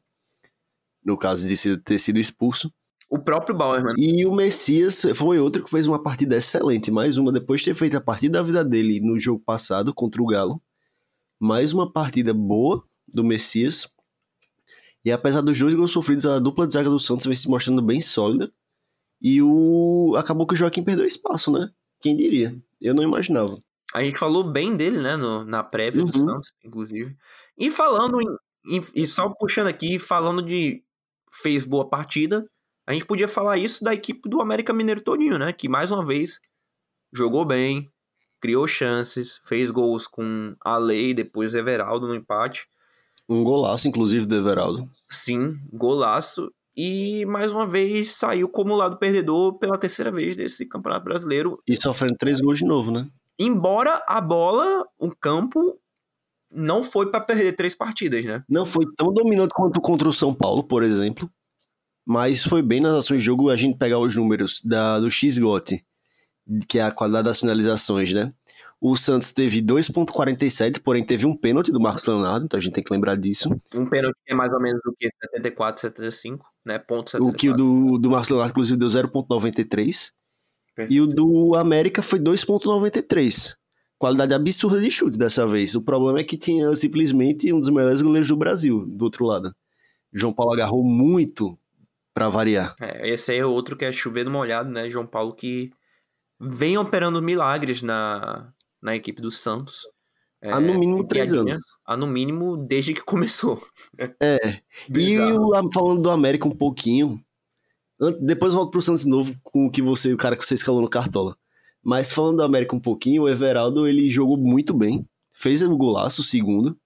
No 1.03 1.18
caso 1.18 1.47
de 1.47 1.78
ter 1.78 1.97
sido 1.97 2.20
expulso. 2.20 2.72
O 3.10 3.18
próprio 3.18 3.55
Bauerman. 3.55 3.95
E 3.97 4.26
o 4.26 4.34
Messias 4.34 5.03
foi 5.16 5.39
outro 5.39 5.64
que 5.64 5.70
fez 5.70 5.88
uma 5.88 6.01
partida 6.01 6.36
excelente, 6.36 6.91
mais 6.91 7.18
uma 7.18 7.32
depois 7.32 7.62
de 7.62 7.66
ter 7.66 7.74
feito 7.74 7.97
a 7.97 8.01
partida 8.01 8.38
da 8.38 8.43
vida 8.43 8.64
dele 8.64 8.99
no 8.99 9.20
jogo 9.20 9.41
passado 9.43 9.93
contra 9.93 10.22
o 10.22 10.28
Galo. 10.28 10.62
Mais 11.39 11.74
uma 11.74 11.91
partida 11.91 12.34
boa 12.34 12.84
do 13.07 13.24
Messias. 13.24 13.89
E 15.03 15.12
apesar 15.12 15.41
dos 15.41 15.57
dois 15.57 15.74
gols 15.74 15.91
sofridos, 15.91 16.26
a 16.26 16.38
dupla 16.38 16.68
de 16.68 16.74
zaga 16.74 16.89
do 16.89 16.99
Santos 16.99 17.26
vem 17.26 17.36
se 17.36 17.49
mostrando 17.49 17.82
bem 17.82 17.99
sólida. 17.99 18.51
E 19.22 19.42
o 19.42 20.16
acabou 20.18 20.48
que 20.48 20.54
o 20.54 20.58
Joaquim 20.58 20.84
perdeu 20.84 21.06
espaço, 21.06 21.52
né? 21.52 21.70
Quem 22.02 22.16
diria? 22.16 22.58
Eu 22.80 22.94
não 22.94 23.04
imaginava. 23.04 23.62
A 23.94 24.02
gente 24.04 24.18
falou 24.18 24.44
bem 24.44 24.76
dele, 24.78 25.00
né, 25.00 25.16
no- 25.18 25.44
na 25.44 25.64
prévia 25.64 26.04
do 26.06 26.16
Uhum. 26.18 26.26
Santos, 26.30 26.54
inclusive. 26.64 27.16
E 27.58 27.70
falando 27.72 28.22
em, 28.22 28.78
em- 28.78 28.84
E 28.96 29.06
só 29.08 29.28
puxando 29.30 29.68
aqui, 29.68 29.98
falando 30.00 30.42
de. 30.42 30.84
Fez 31.32 31.64
boa 31.64 31.88
partida, 31.88 32.50
a 32.88 32.94
gente 32.94 33.06
podia 33.06 33.28
falar 33.28 33.58
isso 33.58 33.84
da 33.84 33.94
equipe 33.94 34.28
do 34.28 34.42
América 34.42 34.74
Mineiro 34.74 35.00
todinho, 35.02 35.38
né? 35.38 35.54
Que 35.54 35.70
mais 35.70 35.92
uma 35.92 36.04
vez 36.04 36.40
jogou 37.14 37.46
bem, 37.46 37.92
criou 38.42 38.66
chances, 38.66 39.40
fez 39.44 39.70
gols 39.70 40.08
com 40.08 40.56
a 40.64 40.78
Lei, 40.78 41.14
depois 41.14 41.54
Everaldo 41.54 42.08
no 42.08 42.16
empate. 42.16 42.68
Um 43.28 43.44
golaço, 43.44 43.88
inclusive, 43.88 44.26
do 44.26 44.36
Everaldo. 44.36 44.90
Sim, 45.08 45.56
golaço. 45.72 46.52
E 46.82 47.26
mais 47.26 47.52
uma 47.52 47.68
vez 47.68 48.14
saiu 48.14 48.48
como 48.48 48.74
lado 48.74 48.96
perdedor 48.96 49.60
pela 49.60 49.78
terceira 49.78 50.10
vez 50.10 50.34
desse 50.34 50.66
Campeonato 50.66 51.04
Brasileiro. 51.04 51.62
E 51.68 51.76
sofrendo 51.76 52.16
três 52.18 52.40
gols 52.40 52.60
de 52.60 52.64
novo, 52.64 52.90
né? 52.90 53.06
Embora 53.38 54.02
a 54.08 54.22
bola, 54.22 54.88
o 54.98 55.14
campo, 55.14 55.78
não 56.50 56.82
foi 56.82 57.12
para 57.12 57.20
perder 57.20 57.52
três 57.58 57.76
partidas, 57.76 58.24
né? 58.24 58.46
Não 58.48 58.66
foi 58.66 58.86
tão 58.96 59.14
dominante 59.14 59.54
quanto 59.54 59.82
contra 59.82 60.08
o 60.08 60.14
São 60.14 60.34
Paulo, 60.34 60.64
por 60.64 60.82
exemplo. 60.82 61.30
Mas 62.08 62.46
foi 62.46 62.62
bem 62.62 62.80
nas 62.80 62.94
ações 62.94 63.20
de 63.20 63.26
jogo 63.26 63.50
a 63.50 63.58
gente 63.58 63.78
pegar 63.78 64.00
os 64.00 64.16
números 64.16 64.62
da, 64.64 65.02
do 65.02 65.12
X-GOT, 65.12 65.86
que 66.70 66.80
é 66.80 66.84
a 66.84 66.92
qualidade 66.94 67.26
das 67.26 67.42
finalizações, 67.42 68.14
né? 68.14 68.34
O 68.82 68.96
Santos 68.96 69.34
teve 69.34 69.62
2.47, 69.62 70.82
porém 70.82 71.06
teve 71.06 71.26
um 71.26 71.34
pênalti 71.34 71.70
do 71.70 71.82
Marcos 71.82 72.06
Leonardo, 72.06 72.46
então 72.46 72.58
a 72.58 72.62
gente 72.62 72.74
tem 72.74 72.84
que 72.84 72.94
lembrar 72.94 73.18
disso. 73.18 73.50
Um 73.76 73.86
pênalti 73.86 74.16
é 74.26 74.34
mais 74.34 74.54
ou 74.54 74.62
menos 74.62 74.80
o 74.86 74.94
que? 74.98 75.10
74, 75.26 75.82
75, 75.82 76.46
né? 76.66 76.80
Ponto 76.80 77.10
74. 77.10 77.30
O 77.30 77.38
que 77.38 77.50
o 77.50 77.54
do, 77.54 77.98
do 77.98 78.10
Marcos 78.10 78.30
Leonardo, 78.30 78.52
inclusive, 78.52 78.80
deu 78.80 78.88
0.93. 78.88 80.12
E 80.90 81.02
o 81.02 81.08
do 81.08 81.56
América 81.56 82.02
foi 82.02 82.20
2.93. 82.20 83.56
Qualidade 83.98 84.34
absurda 84.34 84.80
de 84.80 84.90
chute 84.90 85.18
dessa 85.18 85.46
vez. 85.46 85.76
O 85.76 85.82
problema 85.82 86.20
é 86.20 86.24
que 86.24 86.38
tinha 86.38 86.74
simplesmente 86.74 87.52
um 87.52 87.60
dos 87.60 87.68
melhores 87.68 88.02
goleiros 88.02 88.30
do 88.30 88.38
Brasil, 88.38 88.86
do 88.86 89.04
outro 89.04 89.26
lado. 89.26 89.54
João 90.14 90.32
Paulo 90.32 90.54
agarrou 90.54 90.86
muito 90.86 91.60
pra 92.14 92.30
variar. 92.30 92.76
É, 92.80 93.10
esse 93.10 93.34
aí 93.34 93.40
é 93.40 93.46
outro 93.46 93.76
que 93.76 93.84
é 93.84 93.92
chovendo 93.92 94.32
molhado, 94.32 94.70
né? 94.70 94.90
João 94.90 95.06
Paulo 95.06 95.34
que 95.34 95.70
vem 96.40 96.78
operando 96.78 97.22
milagres 97.22 97.82
na, 97.82 98.54
na 98.82 98.96
equipe 98.96 99.22
do 99.22 99.32
Santos. 99.32 99.88
É, 100.42 100.52
Há 100.52 100.60
no 100.60 100.74
mínimo 100.74 101.00
tem 101.00 101.08
três 101.08 101.34
anos. 101.34 101.60
Há 101.86 101.98
no 101.98 102.08
mínimo 102.08 102.56
desde 102.58 102.94
que 102.94 103.02
começou. 103.04 103.62
É. 104.22 104.62
E 104.90 104.92
Bizarro. 104.92 105.72
falando 105.72 106.02
do 106.02 106.10
América 106.10 106.48
um 106.48 106.56
pouquinho. 106.56 107.22
Depois 108.22 108.54
eu 108.54 108.60
volto 108.60 108.72
pro 108.72 108.82
Santos 108.82 109.04
de 109.04 109.10
novo 109.10 109.36
com 109.44 109.66
o 109.66 109.72
que 109.72 109.82
você, 109.82 110.14
o 110.14 110.18
cara 110.18 110.38
que 110.38 110.46
você 110.46 110.54
escalou 110.54 110.82
no 110.82 110.90
Cartola. 110.90 111.36
Mas 111.84 112.14
falando 112.14 112.38
do 112.38 112.44
América 112.44 112.76
um 112.76 112.80
pouquinho, 112.80 113.24
o 113.24 113.30
Everaldo 113.30 113.86
ele 113.88 114.10
jogou 114.10 114.38
muito 114.38 114.74
bem. 114.74 115.06
Fez 115.34 115.62
o 115.62 115.78
golaço, 115.78 116.22
o 116.22 116.24
segundo. 116.24 116.78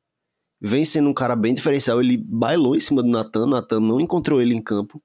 Vem 0.59 0.83
sendo 0.85 1.09
um 1.09 1.13
cara 1.13 1.35
bem 1.35 1.53
diferencial. 1.53 1.99
Ele 2.01 2.17
bailou 2.17 2.75
em 2.75 2.79
cima 2.79 3.03
do 3.03 3.09
Natan. 3.09 3.45
Natan 3.45 3.79
não 3.79 3.99
encontrou 3.99 4.41
ele 4.41 4.55
em 4.55 4.61
campo. 4.61 5.03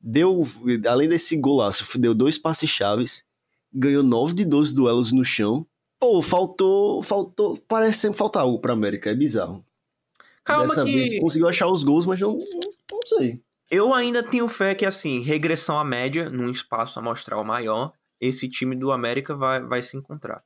Deu, 0.00 0.42
além 0.86 1.08
desse 1.08 1.36
golaço, 1.38 1.98
deu 1.98 2.14
dois 2.14 2.36
passes 2.36 2.68
chaves. 2.68 3.24
Ganhou 3.72 4.02
9 4.02 4.34
de 4.34 4.44
12 4.44 4.74
duelos 4.74 5.10
no 5.12 5.24
chão. 5.24 5.66
Pô, 6.04 6.20
faltou. 6.20 7.02
faltou 7.02 7.56
Parece 7.66 8.00
sempre 8.00 8.18
faltar 8.18 8.42
algo 8.42 8.58
pra 8.58 8.74
América. 8.74 9.08
É 9.08 9.14
bizarro. 9.14 9.64
Calma 10.44 10.66
Dessa 10.66 10.84
que 10.84 10.92
vez 10.92 11.18
conseguiu 11.18 11.48
achar 11.48 11.66
os 11.66 11.82
gols, 11.82 12.04
mas 12.04 12.20
não, 12.20 12.36
não, 12.36 13.00
sei. 13.06 13.40
eu 13.70 13.94
ainda 13.94 14.22
tenho 14.22 14.46
fé 14.46 14.74
que, 14.74 14.84
assim, 14.84 15.22
regressão 15.22 15.78
à 15.78 15.84
média, 15.84 16.28
num 16.28 16.50
espaço 16.50 16.98
amostral 16.98 17.42
maior, 17.42 17.94
esse 18.20 18.46
time 18.50 18.76
do 18.76 18.92
América 18.92 19.34
vai, 19.34 19.62
vai 19.62 19.80
se 19.80 19.96
encontrar. 19.96 20.44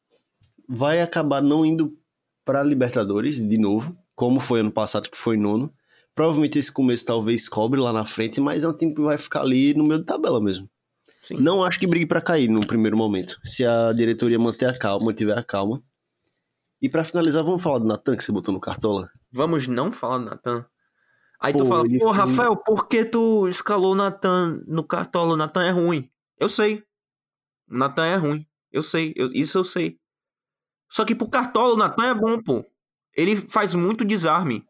Vai 0.69 1.03
acabar 1.03 1.43
não 1.43 1.67
indo 1.67 1.99
pra 2.45 2.63
Libertadores 2.63 3.45
de 3.45 3.59
novo, 3.59 3.99
como 4.15 4.39
foi 4.39 4.61
ano 4.61 4.71
passado, 4.71 5.11
que 5.11 5.19
foi 5.19 5.37
nono. 5.37 5.75
Provavelmente 6.15 6.57
esse 6.61 6.71
começo 6.71 7.05
talvez 7.05 7.49
cobre 7.49 7.81
lá 7.81 7.93
na 7.93 8.05
frente, 8.05 8.41
mas 8.41 8.63
é 8.63 8.69
um 8.69 8.77
time 8.77 8.95
que 8.95 9.01
vai 9.01 9.19
ficar 9.19 9.41
ali 9.41 9.75
no 9.75 9.83
meio 9.83 9.99
da 9.99 10.15
tabela 10.15 10.41
mesmo. 10.41 10.71
Sim. 11.29 11.37
Não 11.39 11.63
acho 11.63 11.79
que 11.79 11.87
brigue 11.87 12.07
para 12.07 12.23
cair 12.23 12.49
no 12.49 12.67
primeiro 12.67 12.97
momento, 12.97 13.39
se 13.45 13.63
a 13.63 13.93
diretoria 13.93 14.39
manter 14.39 14.65
a 14.65 14.79
calma, 14.79 15.05
mantiver 15.05 15.37
a 15.37 15.45
calma. 15.45 15.83
E 16.81 16.89
para 16.89 17.05
finalizar, 17.05 17.45
vamos 17.45 17.63
falar 17.63 17.81
do 17.81 17.85
Natan 17.85 18.17
que 18.17 18.25
você 18.25 18.33
botou 18.33 18.55
no 18.55 18.59
cartola? 18.59 19.11
Vamos 19.31 19.67
não 19.67 19.93
falar 19.93 20.19
do 20.19 20.25
Natan. 20.25 20.65
Aí 21.39 21.53
Pô, 21.53 21.59
tu 21.59 21.67
fala, 21.67 21.85
pô, 21.99 22.11
Rafael, 22.11 22.57
por 22.57 22.89
que 22.89 23.05
tu 23.05 23.47
escalou 23.47 23.93
o 23.93 23.95
Natan 23.95 24.63
no 24.67 24.83
cartola? 24.83 25.35
O 25.35 25.37
Natan 25.37 25.65
é 25.65 25.71
ruim. 25.71 26.11
Eu 26.39 26.49
sei. 26.49 26.83
O 27.71 27.77
Natan 27.77 28.07
é 28.07 28.17
ruim. 28.17 28.47
Eu 28.73 28.83
sei. 28.83 29.13
eu- 29.15 29.31
isso 29.35 29.59
eu 29.59 29.65
sei. 29.65 29.99
Só 30.89 31.05
que 31.05 31.15
pro 31.15 31.29
cartola, 31.29 31.75
o 31.75 31.77
Natan 31.77 32.07
é 32.07 32.15
bom, 32.15 32.41
pô. 32.41 32.65
Ele 33.15 33.37
faz 33.37 33.75
muito 33.75 34.03
desarme. 34.03 34.65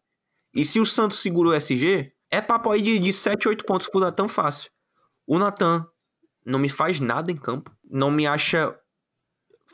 E 0.53 0.65
se 0.65 0.81
o 0.81 0.87
Santos 0.87 1.19
segura 1.19 1.51
o 1.51 1.55
SG, 1.55 2.13
é 2.33 2.41
papo 2.41 2.71
aí 2.73 2.83
de, 2.83 2.99
de 2.99 3.13
7, 3.13 3.47
8 3.49 3.65
pontos 3.65 3.87
pro 3.89 4.01
Natan 4.01 4.27
fácil. 4.27 4.71
O 5.25 5.39
Natan 5.39 5.87
não 6.49 6.59
me 6.59 6.69
faz 6.69 6.99
nada 6.99 7.31
em 7.31 7.37
campo. 7.37 7.71
Não 7.85 8.11
me 8.11 8.27
acha. 8.27 8.75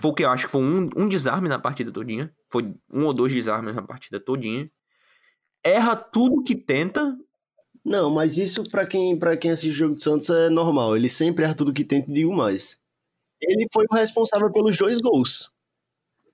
Foi 0.00 0.10
o 0.10 0.14
que 0.14 0.24
eu 0.24 0.30
acho 0.30 0.46
que 0.46 0.50
foi 0.50 0.60
um, 0.60 0.90
um 0.96 1.08
desarme 1.08 1.48
na 1.48 1.58
partida 1.58 1.92
todinha. 1.92 2.34
Foi 2.50 2.74
um 2.92 3.06
ou 3.06 3.14
dois 3.14 3.32
desarmes 3.32 3.74
na 3.74 3.82
partida 3.82 4.18
todinha. 4.18 4.68
Erra 5.62 5.94
tudo 5.94 6.42
que 6.42 6.54
tenta. 6.54 7.16
Não, 7.84 8.10
mas 8.10 8.38
isso 8.38 8.68
pra 8.70 8.84
quem, 8.84 9.16
pra 9.16 9.36
quem 9.36 9.50
assiste 9.52 9.70
o 9.70 9.74
jogo 9.74 9.94
do 9.94 10.02
Santos 10.02 10.28
é 10.30 10.48
normal. 10.48 10.96
Ele 10.96 11.08
sempre 11.08 11.44
erra 11.44 11.54
tudo 11.54 11.72
que 11.72 11.84
tenta 11.84 12.10
e 12.10 12.14
digo 12.14 12.34
mais. 12.34 12.78
Ele 13.40 13.66
foi 13.72 13.84
o 13.88 13.94
responsável 13.94 14.50
pelos 14.50 14.76
dois 14.76 14.98
gols. 14.98 15.52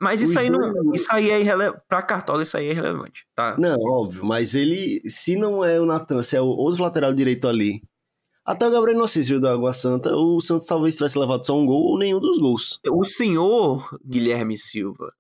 Mas 0.01 0.23
Os 0.23 0.31
isso 0.31 0.39
aí 0.39 0.49
não. 0.49 0.95
Isso 0.95 1.09
aí 1.11 1.31
é 1.31 1.41
irrelevante. 1.41 1.83
Pra 1.87 2.01
Cartola, 2.01 2.43
isso 2.43 2.57
aí 2.57 2.69
é 2.69 2.71
irrelevante. 2.71 3.27
Tá? 3.35 3.57
Não, 3.59 3.77
óbvio, 3.79 4.25
mas 4.25 4.55
ele, 4.55 5.01
se 5.11 5.37
não 5.37 5.63
é 5.63 5.79
o 5.79 5.85
Natan, 5.85 6.23
se 6.23 6.37
é 6.37 6.41
o 6.41 6.47
outro 6.47 6.83
lateral 6.83 7.13
direito 7.13 7.47
ali. 7.47 7.83
Até 8.45 8.67
o 8.67 8.71
Gabriel 8.71 8.97
Inocêncio 8.97 9.31
veio 9.31 9.41
da 9.41 9.53
Água 9.53 9.73
Santa, 9.73 10.15
o 10.17 10.41
Santos 10.41 10.67
talvez 10.67 10.97
tivesse 10.97 11.19
levado 11.19 11.45
só 11.45 11.57
um 11.57 11.67
gol 11.67 11.93
ou 11.93 11.99
nenhum 11.99 12.19
dos 12.19 12.39
gols. 12.39 12.81
O 12.89 13.05
senhor 13.05 13.99
Guilherme 14.05 14.57
Silva. 14.57 15.13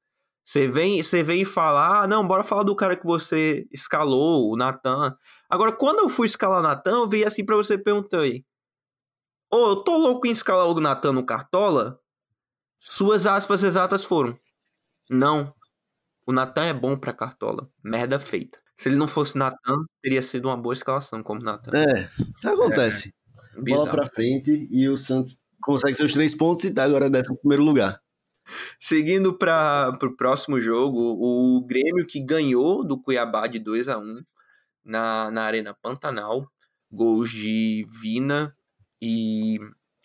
Você 0.45 0.67
vem, 0.67 1.03
você 1.03 1.23
vem 1.23 1.45
falar, 1.45 2.03
ah, 2.03 2.07
não, 2.09 2.27
bora 2.27 2.43
falar 2.43 2.65
do 2.65 2.75
cara 2.75 2.97
que 2.97 3.07
você 3.07 3.69
escalou, 3.71 4.51
o 4.51 4.57
Natan. 4.57 5.17
Agora, 5.49 5.71
quando 5.71 6.01
eu 6.01 6.09
fui 6.09 6.27
escalar 6.27 6.59
o 6.59 6.63
Natan, 6.63 7.03
eu 7.03 7.09
vi 7.09 7.25
assim 7.25 7.45
pra 7.45 7.55
você 7.55 7.79
perguntar 7.79 8.21
aí. 8.21 8.45
Ô, 9.53 9.69
eu 9.69 9.77
tô 9.77 9.97
louco 9.97 10.27
em 10.27 10.33
escalar 10.33 10.67
o 10.67 10.81
Natan 10.81 11.13
no 11.13 11.25
Cartola? 11.25 12.01
Suas 12.81 13.27
aspas 13.27 13.63
exatas 13.63 14.05
foram. 14.05 14.37
Não. 15.09 15.55
O 16.27 16.33
Natan 16.33 16.65
é 16.65 16.73
bom 16.73 16.97
pra 16.97 17.13
Cartola. 17.13 17.71
Merda 17.83 18.19
feita. 18.19 18.59
Se 18.81 18.89
ele 18.89 18.97
não 18.97 19.07
fosse 19.07 19.37
Natan, 19.37 19.85
teria 20.01 20.23
sido 20.23 20.49
uma 20.49 20.57
boa 20.57 20.73
escalação 20.73 21.23
como 21.23 21.43
Natan. 21.43 21.71
É, 21.77 22.09
acontece. 22.49 23.13
Bola 23.53 23.63
Bizarro. 23.63 23.91
pra 23.91 24.07
frente 24.07 24.69
e 24.71 24.89
o 24.89 24.97
Santos 24.97 25.39
consegue 25.61 25.95
seus 25.95 26.13
três 26.13 26.35
pontos 26.35 26.65
e 26.65 26.73
tá 26.73 26.85
agora 26.85 27.11
décimo 27.11 27.37
primeiro 27.37 27.63
lugar. 27.63 28.01
Seguindo 28.81 29.37
para 29.37 29.99
o 30.03 30.17
próximo 30.17 30.59
jogo, 30.63 30.99
o 30.99 31.63
Grêmio 31.67 32.07
que 32.07 32.25
ganhou 32.25 32.83
do 32.83 32.99
Cuiabá 32.99 33.47
de 33.49 33.59
2 33.59 33.91
a 33.91 33.99
1 33.99 34.25
na, 34.83 35.31
na 35.31 35.43
Arena 35.43 35.75
Pantanal. 35.75 36.51
Gols 36.91 37.29
de 37.29 37.87
Vina 38.01 38.57
e 38.99 39.59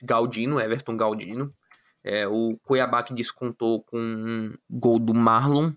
Galdino, 0.03 0.59
Everton 0.59 0.97
Galdino. 0.97 1.55
É, 2.03 2.27
o 2.27 2.59
Cuiabá 2.61 3.03
que 3.03 3.13
descontou 3.13 3.85
com 3.85 3.97
um 3.97 4.53
gol 4.69 4.99
do 4.99 5.13
Marlon 5.13 5.71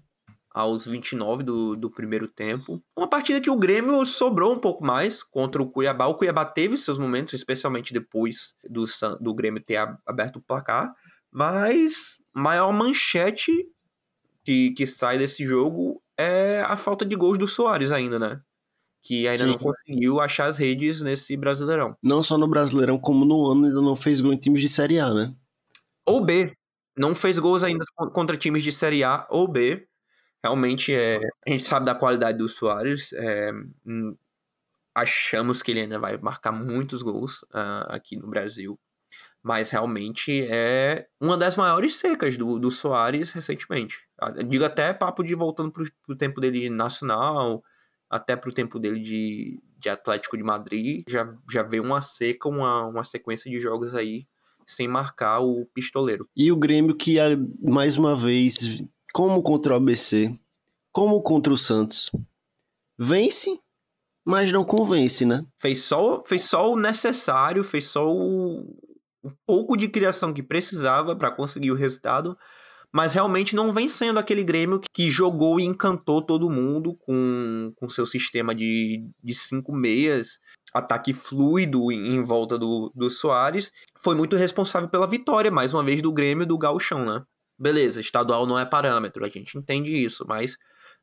aos 0.58 0.86
29 0.86 1.44
do, 1.44 1.76
do 1.76 1.88
primeiro 1.88 2.26
tempo. 2.26 2.82
Uma 2.96 3.06
partida 3.06 3.40
que 3.40 3.48
o 3.48 3.56
Grêmio 3.56 4.04
sobrou 4.04 4.52
um 4.52 4.58
pouco 4.58 4.84
mais 4.84 5.22
contra 5.22 5.62
o 5.62 5.70
Cuiabá. 5.70 6.06
O 6.06 6.16
Cuiabá 6.16 6.44
teve 6.44 6.76
seus 6.76 6.98
momentos, 6.98 7.32
especialmente 7.32 7.92
depois 7.92 8.56
do, 8.68 8.84
do 9.20 9.32
Grêmio 9.32 9.62
ter 9.62 9.76
aberto 10.04 10.36
o 10.36 10.42
placar. 10.42 10.92
Mas 11.30 12.20
maior 12.34 12.72
manchete 12.72 13.52
que, 14.44 14.72
que 14.72 14.84
sai 14.84 15.16
desse 15.16 15.44
jogo 15.46 16.02
é 16.16 16.60
a 16.66 16.76
falta 16.76 17.04
de 17.04 17.14
gols 17.14 17.38
do 17.38 17.46
Soares 17.46 17.92
ainda, 17.92 18.18
né? 18.18 18.40
Que 19.00 19.28
ainda 19.28 19.44
Sim. 19.44 19.50
não 19.50 19.58
conseguiu 19.58 20.18
achar 20.18 20.46
as 20.46 20.58
redes 20.58 21.02
nesse 21.02 21.36
Brasileirão. 21.36 21.96
Não 22.02 22.20
só 22.20 22.36
no 22.36 22.48
Brasileirão, 22.48 22.98
como 22.98 23.24
no 23.24 23.46
ano 23.46 23.66
ainda 23.66 23.80
não 23.80 23.94
fez 23.94 24.20
gol 24.20 24.32
em 24.32 24.36
times 24.36 24.60
de 24.60 24.68
Série 24.68 24.98
A, 24.98 25.14
né? 25.14 25.32
Ou 26.04 26.20
B. 26.20 26.52
Não 26.96 27.14
fez 27.14 27.38
gols 27.38 27.62
ainda 27.62 27.84
con- 27.94 28.10
contra 28.10 28.36
times 28.36 28.64
de 28.64 28.72
Série 28.72 29.04
A 29.04 29.24
ou 29.30 29.46
B. 29.46 29.86
Realmente, 30.44 30.94
é, 30.94 31.18
a 31.46 31.50
gente 31.50 31.66
sabe 31.68 31.86
da 31.86 31.94
qualidade 31.94 32.38
do 32.38 32.48
Soares. 32.48 33.12
é, 33.12 33.52
hum, 33.84 34.16
achamos 34.94 35.62
que 35.62 35.70
ele 35.70 35.80
ainda 35.80 35.98
vai 35.98 36.16
marcar 36.18 36.52
muitos 36.52 37.02
gols 37.02 37.44
ah, 37.52 37.86
aqui 37.90 38.16
no 38.16 38.28
Brasil. 38.28 38.78
Mas 39.42 39.70
realmente 39.70 40.46
é 40.50 41.06
uma 41.20 41.36
das 41.36 41.56
maiores 41.56 41.96
secas 41.96 42.36
do, 42.36 42.58
do 42.58 42.70
Soares 42.70 43.32
recentemente. 43.32 44.06
Digo 44.46 44.64
até 44.64 44.92
papo 44.92 45.22
de 45.22 45.34
voltando 45.34 45.70
pro, 45.70 45.84
pro 46.04 46.16
tempo 46.16 46.40
dele 46.40 46.68
nacional, 46.68 47.62
até 48.10 48.36
pro 48.36 48.52
tempo 48.52 48.78
dele 48.78 49.00
de, 49.00 49.62
de 49.78 49.88
Atlético 49.88 50.36
de 50.36 50.42
Madrid. 50.42 51.04
Já, 51.08 51.32
já 51.50 51.62
veio 51.62 51.84
uma 51.84 52.02
seca, 52.02 52.48
uma, 52.48 52.84
uma 52.86 53.04
sequência 53.04 53.50
de 53.50 53.60
jogos 53.60 53.94
aí 53.94 54.26
sem 54.66 54.86
marcar 54.86 55.40
o 55.40 55.64
pistoleiro. 55.72 56.28
E 56.36 56.52
o 56.52 56.56
Grêmio 56.56 56.94
que, 56.94 57.16
mais 57.62 57.96
uma 57.96 58.14
vez, 58.14 58.82
como 59.12 59.42
contra 59.42 59.72
o 59.72 59.76
ABC, 59.76 60.34
como 60.92 61.20
contra 61.22 61.52
o 61.52 61.58
Santos, 61.58 62.10
vence, 62.98 63.60
mas 64.24 64.52
não 64.52 64.64
convence, 64.64 65.24
né? 65.24 65.44
Fez 65.58 65.82
só, 65.82 66.22
fez 66.22 66.44
só 66.44 66.72
o 66.72 66.76
necessário, 66.76 67.64
fez 67.64 67.86
só 67.86 68.06
o, 68.06 68.76
o 69.22 69.30
pouco 69.46 69.76
de 69.76 69.88
criação 69.88 70.32
que 70.32 70.42
precisava 70.42 71.16
para 71.16 71.30
conseguir 71.30 71.70
o 71.70 71.76
resultado, 71.76 72.36
mas 72.92 73.14
realmente 73.14 73.54
não 73.54 73.72
vem 73.72 73.88
sendo 73.88 74.18
aquele 74.18 74.42
Grêmio 74.42 74.80
que 74.94 75.10
jogou 75.10 75.60
e 75.60 75.64
encantou 75.64 76.22
todo 76.22 76.50
mundo 76.50 76.94
com, 76.94 77.72
com 77.76 77.88
seu 77.88 78.06
sistema 78.06 78.54
de, 78.54 79.06
de 79.22 79.34
cinco 79.34 79.74
meias, 79.74 80.38
ataque 80.72 81.12
fluido 81.12 81.92
em, 81.92 82.22
volta 82.22 82.58
do, 82.58 82.90
do 82.94 83.10
Soares. 83.10 83.72
Foi 84.02 84.14
muito 84.14 84.36
responsável 84.36 84.88
pela 84.88 85.06
vitória, 85.06 85.50
mais 85.50 85.74
uma 85.74 85.82
vez, 85.82 86.00
do 86.00 86.12
Grêmio 86.12 86.46
do 86.46 86.56
Gauchão, 86.56 87.04
né? 87.04 87.22
Beleza, 87.58 88.00
estadual 88.00 88.46
não 88.46 88.58
é 88.58 88.64
parâmetro, 88.64 89.24
a 89.24 89.28
gente 89.28 89.58
entende 89.58 89.90
isso, 89.90 90.24
mas 90.28 90.56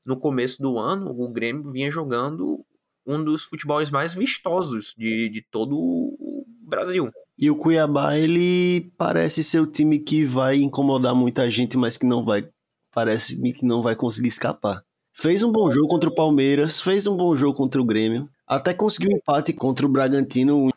no 0.05 0.17
começo 0.17 0.61
do 0.61 0.77
ano 0.77 1.11
o 1.11 1.29
Grêmio 1.29 1.71
vinha 1.71 1.91
jogando 1.91 2.65
um 3.05 3.23
dos 3.23 3.43
futebols 3.43 3.91
mais 3.91 4.15
vistosos 4.15 4.93
de, 4.97 5.29
de 5.29 5.41
todo 5.41 5.75
o 5.75 6.45
Brasil. 6.61 7.11
E 7.37 7.51
o 7.51 7.55
Cuiabá, 7.55 8.17
ele 8.17 8.91
parece 8.97 9.43
ser 9.43 9.59
o 9.59 9.67
time 9.67 9.99
que 9.99 10.25
vai 10.25 10.57
incomodar 10.57 11.13
muita 11.13 11.49
gente, 11.51 11.77
mas 11.77 11.97
que 11.97 12.05
não 12.05 12.23
vai. 12.23 12.47
Parece-me 12.93 13.51
que 13.51 13.65
não 13.65 13.81
vai 13.81 13.95
conseguir 13.95 14.29
escapar. 14.29 14.81
Fez 15.13 15.43
um 15.43 15.51
bom 15.51 15.69
jogo 15.69 15.87
contra 15.87 16.09
o 16.09 16.15
Palmeiras, 16.15 16.79
fez 16.79 17.05
um 17.07 17.15
bom 17.15 17.35
jogo 17.35 17.57
contra 17.57 17.81
o 17.81 17.85
Grêmio, 17.85 18.29
até 18.47 18.73
conseguiu 18.73 19.11
empate 19.11 19.53
contra 19.53 19.85
o 19.85 19.89
Bragantino. 19.89 20.69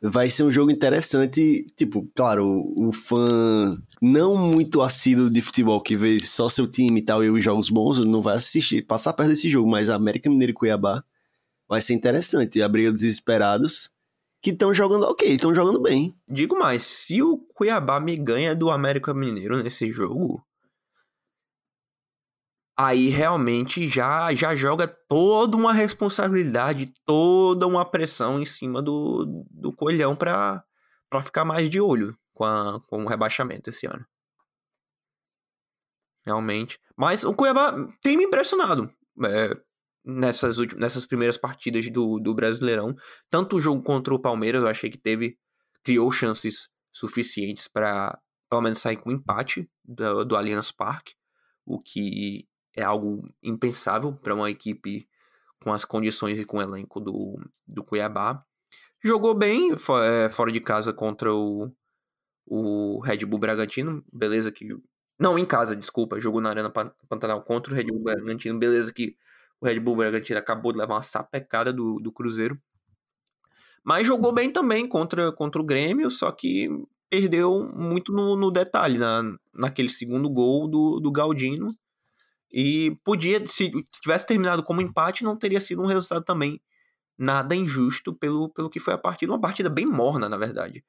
Vai 0.00 0.28
ser 0.28 0.44
um 0.44 0.52
jogo 0.52 0.70
interessante. 0.70 1.66
Tipo, 1.76 2.08
claro, 2.14 2.46
o, 2.76 2.92
fã 2.92 3.76
não 4.00 4.36
muito 4.36 4.82
assíduo 4.82 5.30
de 5.30 5.40
futebol, 5.40 5.80
que 5.80 5.96
vê 5.96 6.20
só 6.20 6.48
seu 6.48 6.66
time 6.66 7.00
e 7.00 7.02
tal, 7.02 7.24
e 7.24 7.30
os 7.30 7.42
jogos 7.42 7.70
bons, 7.70 8.04
não 8.04 8.20
vai 8.20 8.36
assistir, 8.36 8.82
passar 8.82 9.12
perto 9.14 9.30
desse 9.30 9.48
jogo, 9.48 9.68
mas 9.68 9.88
América 9.88 10.28
Mineiro 10.28 10.52
e 10.52 10.54
Cuiabá 10.54 11.02
vai 11.68 11.80
ser 11.80 11.94
interessante. 11.94 12.60
A 12.62 12.68
briga 12.68 12.92
dos 12.92 13.00
desesperados 13.00 13.90
que 14.42 14.50
estão 14.50 14.72
jogando 14.72 15.06
ok, 15.06 15.28
estão 15.32 15.54
jogando 15.54 15.80
bem. 15.80 16.14
Digo 16.28 16.56
mais, 16.56 16.84
se 16.84 17.20
o 17.22 17.38
Cuiabá 17.54 17.98
me 17.98 18.16
ganha 18.16 18.54
do 18.54 18.70
América 18.70 19.12
Mineiro 19.12 19.60
nesse 19.60 19.90
jogo, 19.90 20.45
aí 22.76 23.08
realmente 23.08 23.88
já, 23.88 24.34
já 24.34 24.54
joga 24.54 24.86
toda 24.86 25.56
uma 25.56 25.72
responsabilidade, 25.72 26.92
toda 27.04 27.66
uma 27.66 27.84
pressão 27.84 28.40
em 28.40 28.44
cima 28.44 28.82
do, 28.82 29.46
do 29.50 29.72
Coelhão 29.72 30.14
pra, 30.14 30.62
pra 31.08 31.22
ficar 31.22 31.44
mais 31.44 31.70
de 31.70 31.80
olho 31.80 32.16
com, 32.34 32.44
a, 32.44 32.78
com 32.88 33.04
o 33.04 33.08
rebaixamento 33.08 33.70
esse 33.70 33.86
ano. 33.86 34.04
Realmente. 36.24 36.78
Mas 36.96 37.24
o 37.24 37.32
Cuiabá 37.32 37.72
tem 38.02 38.16
me 38.16 38.24
impressionado. 38.24 38.92
é, 39.24 39.56
nessas, 40.04 40.58
últimas, 40.58 40.80
nessas 40.80 41.06
primeiras 41.06 41.38
partidas 41.38 41.88
do, 41.88 42.18
do 42.18 42.34
Brasileirão. 42.34 42.94
Tanto 43.30 43.56
o 43.56 43.60
jogo 43.60 43.82
contra 43.82 44.14
o 44.14 44.20
Palmeiras, 44.20 44.62
eu 44.62 44.68
achei 44.68 44.90
que 44.90 44.98
teve. 44.98 45.38
criou 45.82 46.10
chances 46.10 46.68
suficientes 46.92 47.68
para 47.68 48.18
pelo 48.50 48.62
menos 48.62 48.80
sair 48.80 48.96
com 48.96 49.10
empate 49.10 49.68
do, 49.84 50.24
do 50.24 50.36
Allianz 50.36 50.70
Parque, 50.70 51.14
o 51.64 51.80
que 51.80 52.46
é 52.76 52.82
algo 52.82 53.28
impensável 53.42 54.12
para 54.12 54.34
uma 54.34 54.50
equipe 54.50 55.08
com 55.62 55.72
as 55.72 55.84
condições 55.84 56.38
e 56.38 56.44
com 56.44 56.58
o 56.58 56.62
elenco 56.62 57.00
do, 57.00 57.40
do 57.66 57.82
Cuiabá. 57.82 58.44
Jogou 59.02 59.34
bem 59.34 59.72
é, 59.72 60.28
fora 60.28 60.52
de 60.52 60.60
casa 60.60 60.92
contra 60.92 61.34
o, 61.34 61.72
o 62.46 63.00
Red 63.00 63.24
Bull 63.24 63.38
Bragantino, 63.38 64.04
beleza 64.12 64.52
que. 64.52 64.68
Não, 65.18 65.38
em 65.38 65.44
casa, 65.46 65.74
desculpa. 65.74 66.20
Jogou 66.20 66.40
na 66.40 66.50
Arena 66.50 66.70
Pan- 66.70 66.92
Pantanal 67.08 67.42
contra 67.42 67.72
o 67.72 67.76
Red 67.76 67.84
Bull 67.84 68.02
Bragantino, 68.02 68.58
beleza 68.58 68.92
que 68.92 69.16
O 69.60 69.66
Red 69.66 69.80
Bull 69.80 69.96
Bragantino 69.96 70.38
acabou 70.38 70.72
de 70.72 70.78
levar 70.78 70.94
uma 70.94 71.02
sapecada 71.02 71.72
do, 71.72 71.98
do 72.00 72.12
Cruzeiro. 72.12 72.60
Mas 73.82 74.06
jogou 74.06 74.32
bem 74.32 74.50
também 74.50 74.86
contra, 74.88 75.32
contra 75.32 75.60
o 75.60 75.64
Grêmio, 75.64 76.10
só 76.10 76.30
que 76.32 76.68
perdeu 77.08 77.70
muito 77.74 78.12
no, 78.12 78.36
no 78.36 78.50
detalhe, 78.50 78.98
na, 78.98 79.22
naquele 79.54 79.88
segundo 79.88 80.28
gol 80.28 80.68
do, 80.68 81.00
do 81.00 81.10
Galdino. 81.10 81.68
E 82.58 82.96
podia, 83.04 83.46
se 83.46 83.70
tivesse 84.02 84.26
terminado 84.26 84.62
como 84.62 84.80
empate, 84.80 85.22
não 85.22 85.36
teria 85.36 85.60
sido 85.60 85.82
um 85.82 85.86
resultado 85.86 86.24
também 86.24 86.58
nada 87.18 87.54
injusto 87.54 88.14
pelo, 88.14 88.48
pelo 88.48 88.70
que 88.70 88.80
foi 88.80 88.94
a 88.94 88.98
partida. 88.98 89.30
Uma 89.30 89.38
partida 89.38 89.68
bem 89.68 89.84
morna, 89.84 90.26
na 90.26 90.38
verdade, 90.38 90.82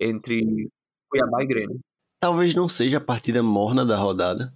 entre 0.00 0.70
Cuiabá 1.08 1.42
e 1.42 1.46
Grêmio. 1.46 1.80
Talvez 2.20 2.54
não 2.54 2.68
seja 2.68 2.98
a 2.98 3.00
partida 3.00 3.42
morna 3.42 3.84
da 3.84 3.96
rodada. 3.96 4.54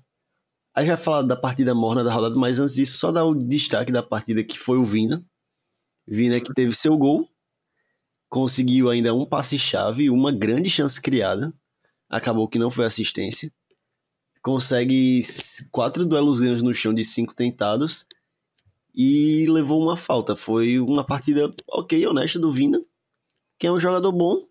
A 0.77 0.81
gente 0.81 0.91
vai 0.91 0.97
falar 0.97 1.23
da 1.23 1.37
partida 1.37 1.75
morna 1.75 2.05
da 2.05 2.13
rodada, 2.13 2.37
mas 2.37 2.61
antes 2.61 2.77
disso, 2.77 2.99
só 2.99 3.11
dar 3.11 3.25
o 3.25 3.35
destaque 3.35 3.91
da 3.91 4.03
partida 4.03 4.45
que 4.45 4.57
foi 4.57 4.79
o 4.79 4.85
Vina. 4.85 5.27
Vina 6.07 6.41
que 6.41 6.55
teve 6.55 6.73
seu 6.73 6.97
gol, 6.97 7.29
conseguiu 8.29 8.91
ainda 8.91 9.13
um 9.13 9.27
passe-chave, 9.27 10.09
uma 10.09 10.31
grande 10.31 10.71
chance 10.71 11.03
criada. 11.03 11.53
Acabou 12.09 12.47
que 12.47 12.61
não 12.61 12.71
foi 12.71 12.85
assistência. 12.85 13.51
Consegue 14.45 15.23
quatro 15.73 16.05
duelos 16.05 16.39
ganhos 16.39 16.61
no 16.61 16.75
chão 16.75 16.93
de 16.93 17.03
cinco 17.03 17.35
tentados 17.35 18.07
e 18.95 19.47
levou 19.49 19.83
uma 19.83 19.97
falta. 19.97 20.37
Foi 20.37 20.79
uma 20.79 21.03
partida 21.03 21.51
ok, 21.67 22.07
honesta 22.07 22.39
do 22.39 22.53
Vina, 22.53 22.79
que 23.59 23.67
é 23.67 23.73
um 23.73 23.81
jogador 23.81 24.13
bom 24.13 24.47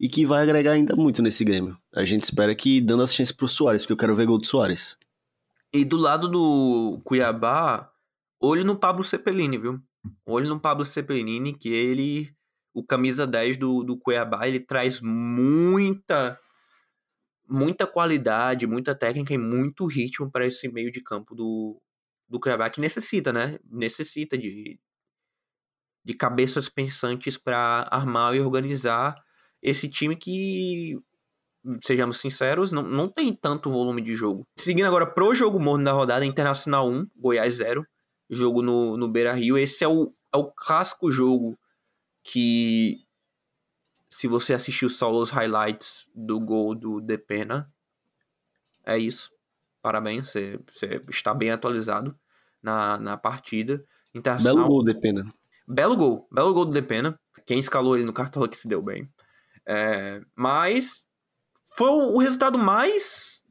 e 0.00 0.08
que 0.08 0.24
vai 0.24 0.42
agregar 0.42 0.72
ainda 0.72 0.96
muito 0.96 1.20
nesse 1.20 1.44
Grêmio. 1.44 1.76
A 1.94 2.06
gente 2.06 2.22
espera 2.22 2.54
que 2.54 2.80
dando 2.80 3.02
assistência 3.02 3.34
pro 3.34 3.46
Soares, 3.46 3.82
porque 3.82 3.92
eu 3.92 3.98
quero 3.98 4.16
ver 4.16 4.24
gol 4.24 4.38
do 4.38 4.46
Soares. 4.46 4.96
E 5.70 5.84
do 5.84 5.98
lado 5.98 6.26
do 6.26 7.02
Cuiabá, 7.04 7.90
olho 8.40 8.64
no 8.64 8.76
Pablo 8.76 9.04
Cepelini, 9.04 9.58
viu? 9.58 9.78
Olho 10.24 10.48
no 10.48 10.58
Pablo 10.58 10.86
Cepelini, 10.86 11.52
que 11.52 11.68
ele, 11.68 12.34
o 12.72 12.82
camisa 12.82 13.26
10 13.26 13.58
do, 13.58 13.84
do 13.84 13.98
Cuiabá, 13.98 14.48
ele 14.48 14.60
traz 14.60 15.02
muita 15.02 16.40
muita 17.48 17.86
qualidade, 17.86 18.66
muita 18.66 18.94
técnica 18.94 19.34
e 19.34 19.38
muito 19.38 19.86
ritmo 19.86 20.30
para 20.30 20.46
esse 20.46 20.68
meio 20.68 20.90
de 20.90 21.02
campo 21.02 21.34
do, 21.34 21.80
do 22.28 22.40
Cuiabá 22.40 22.70
que 22.70 22.80
necessita, 22.80 23.32
né? 23.32 23.58
Necessita 23.70 24.36
de, 24.36 24.78
de 26.04 26.14
cabeças 26.14 26.68
pensantes 26.68 27.38
para 27.38 27.88
armar 27.90 28.34
e 28.34 28.40
organizar 28.40 29.14
esse 29.62 29.88
time 29.88 30.16
que, 30.16 30.98
sejamos 31.82 32.18
sinceros, 32.18 32.72
não, 32.72 32.82
não 32.82 33.08
tem 33.08 33.34
tanto 33.34 33.70
volume 33.70 34.02
de 34.02 34.14
jogo. 34.14 34.46
Seguindo 34.58 34.86
agora 34.86 35.06
pro 35.06 35.34
jogo 35.34 35.58
morno 35.58 35.84
da 35.84 35.92
rodada, 35.92 36.24
Internacional 36.24 36.88
1, 36.88 37.06
Goiás 37.16 37.54
0, 37.54 37.86
jogo 38.28 38.62
no, 38.62 38.96
no 38.96 39.08
Beira 39.08 39.32
Rio. 39.32 39.56
Esse 39.56 39.84
é 39.84 39.88
o, 39.88 40.06
é 40.32 40.36
o 40.36 40.50
clássico 40.52 41.10
jogo 41.10 41.58
que, 42.22 42.98
se 44.14 44.28
você 44.28 44.54
assistiu 44.54 44.88
só 44.88 45.10
os 45.10 45.30
highlights 45.30 46.08
do 46.14 46.38
gol 46.38 46.72
do 46.72 47.00
Depena, 47.00 47.68
é 48.86 48.96
isso. 48.96 49.32
Parabéns, 49.82 50.28
você, 50.28 50.60
você 50.72 51.02
está 51.10 51.34
bem 51.34 51.50
atualizado 51.50 52.16
na, 52.62 52.96
na 52.96 53.16
partida. 53.16 53.84
Belo 54.40 54.68
gol, 54.68 54.84
Depena. 54.84 55.34
Belo 55.66 55.96
gol, 55.96 56.28
belo 56.30 56.54
gol 56.54 56.64
do 56.64 56.70
Depena. 56.70 57.18
Quem 57.44 57.58
escalou 57.58 57.96
ele 57.96 58.06
no 58.06 58.12
cartão 58.12 58.46
que 58.46 58.56
se 58.56 58.68
deu 58.68 58.80
bem. 58.80 59.10
É, 59.66 60.22
mas 60.36 61.08
foi 61.76 61.90
o, 61.90 62.16
resultado 62.18 62.56
mais 62.56 63.42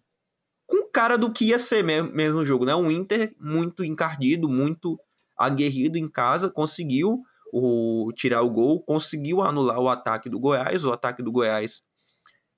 com 0.65 0.89
cara 0.89 1.17
do 1.17 1.29
que 1.29 1.43
ia 1.43 1.59
ser 1.59 1.83
mesmo, 1.83 2.09
mesmo 2.13 2.39
o 2.39 2.45
jogo, 2.45 2.63
né? 2.63 2.73
Um 2.73 2.89
Inter 2.89 3.35
muito 3.37 3.83
encardido, 3.83 4.47
muito 4.47 4.97
aguerrido 5.37 5.97
em 5.97 6.07
casa, 6.07 6.49
conseguiu 6.49 7.21
o, 7.53 8.11
tirar 8.13 8.41
o 8.41 8.49
gol, 8.49 8.83
conseguiu 8.83 9.41
anular 9.41 9.79
o 9.79 9.87
ataque 9.87 10.27
do 10.27 10.39
Goiás. 10.39 10.83
O 10.83 10.91
ataque 10.91 11.21
do 11.21 11.31
Goiás 11.31 11.83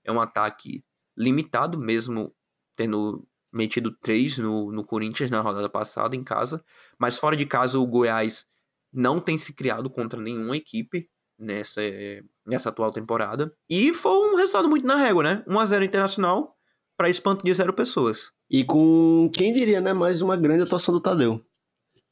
é 0.05 0.11
um 0.11 0.21
ataque 0.21 0.85
limitado, 1.17 1.77
mesmo 1.77 2.33
tendo 2.77 3.27
metido 3.51 3.91
três 4.01 4.37
no, 4.37 4.71
no 4.71 4.85
Corinthians 4.85 5.29
na 5.29 5.41
rodada 5.41 5.67
passada 5.67 6.15
em 6.15 6.23
casa. 6.23 6.63
Mas 6.97 7.19
fora 7.19 7.35
de 7.35 7.45
casa, 7.45 7.77
o 7.77 7.85
Goiás 7.85 8.45
não 8.93 9.19
tem 9.19 9.37
se 9.37 9.53
criado 9.53 9.89
contra 9.89 10.21
nenhuma 10.21 10.55
equipe 10.55 11.09
nessa, 11.37 11.81
nessa 12.45 12.69
atual 12.69 12.91
temporada. 12.91 13.53
E 13.69 13.93
foi 13.93 14.13
um 14.29 14.37
resultado 14.37 14.69
muito 14.69 14.87
na 14.87 14.95
régua, 14.95 15.23
né? 15.23 15.43
1x0 15.45 15.83
Internacional 15.83 16.55
para 16.97 17.09
espanto 17.09 17.43
de 17.43 17.53
zero 17.53 17.73
pessoas. 17.73 18.31
E 18.49 18.63
com, 18.63 19.29
quem 19.33 19.51
diria, 19.51 19.81
né? 19.81 19.91
Mais 19.91 20.21
uma 20.21 20.37
grande 20.37 20.63
atuação 20.63 20.93
do 20.93 21.01
Tadeu. 21.01 21.45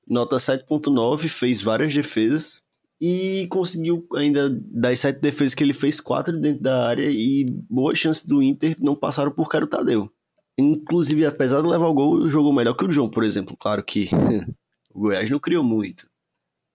Nota 0.05 0.35
7.9, 0.35 1.29
fez 1.29 1.61
várias 1.61 1.93
defesas 1.93 2.62
e 2.99 3.47
conseguiu 3.49 4.07
ainda, 4.15 4.49
das 4.49 4.99
sete 4.99 5.19
defesas 5.19 5.53
que 5.53 5.63
ele 5.63 5.73
fez, 5.73 5.99
quatro 5.99 6.39
dentro 6.39 6.63
da 6.63 6.87
área 6.87 7.09
e 7.09 7.45
boas 7.69 7.97
chances 7.97 8.25
do 8.25 8.41
Inter 8.41 8.75
não 8.79 8.95
passaram 8.95 9.31
por 9.31 9.49
cara 9.49 9.65
o 9.65 9.67
Tadeu. 9.67 10.11
Inclusive, 10.57 11.25
apesar 11.25 11.61
de 11.61 11.67
levar 11.67 11.87
o 11.87 11.93
gol, 11.93 12.29
jogou 12.29 12.53
melhor 12.53 12.75
que 12.75 12.85
o 12.85 12.91
João, 12.91 13.09
por 13.09 13.23
exemplo. 13.23 13.57
Claro 13.57 13.83
que 13.83 14.07
o 14.93 15.01
Goiás 15.01 15.29
não 15.29 15.39
criou 15.39 15.63
muito. 15.63 16.07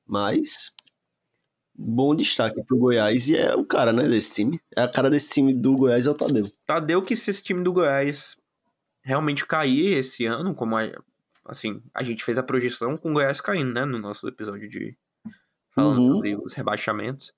Mas 0.06 0.72
bom 1.74 2.14
destaque 2.14 2.62
pro 2.64 2.76
Goiás 2.76 3.28
e 3.28 3.36
é 3.36 3.54
o 3.54 3.64
cara, 3.64 3.92
né, 3.92 4.08
desse 4.08 4.34
time. 4.34 4.60
É 4.76 4.82
a 4.82 4.88
cara 4.88 5.08
desse 5.08 5.32
time 5.32 5.54
do 5.54 5.76
Goiás 5.76 6.06
é 6.06 6.10
o 6.10 6.14
Tadeu. 6.14 6.50
Tadeu 6.66 7.00
que 7.00 7.14
se 7.16 7.30
esse 7.30 7.42
time 7.42 7.62
do 7.62 7.72
Goiás 7.72 8.36
realmente 9.02 9.46
cair 9.46 9.96
esse 9.96 10.26
ano, 10.26 10.54
como 10.54 10.76
a, 10.76 10.82
assim, 11.46 11.80
a 11.94 12.02
gente 12.02 12.24
fez 12.24 12.36
a 12.36 12.42
projeção 12.42 12.96
com 12.96 13.10
o 13.10 13.14
Goiás 13.14 13.40
caindo, 13.40 13.72
né, 13.72 13.84
no 13.84 13.98
nosso 13.98 14.26
episódio 14.26 14.68
de 14.68 14.96
falando 15.78 15.98
uhum. 15.98 16.14
sobre 16.14 16.36
os 16.36 16.54
rebaixamentos. 16.54 17.32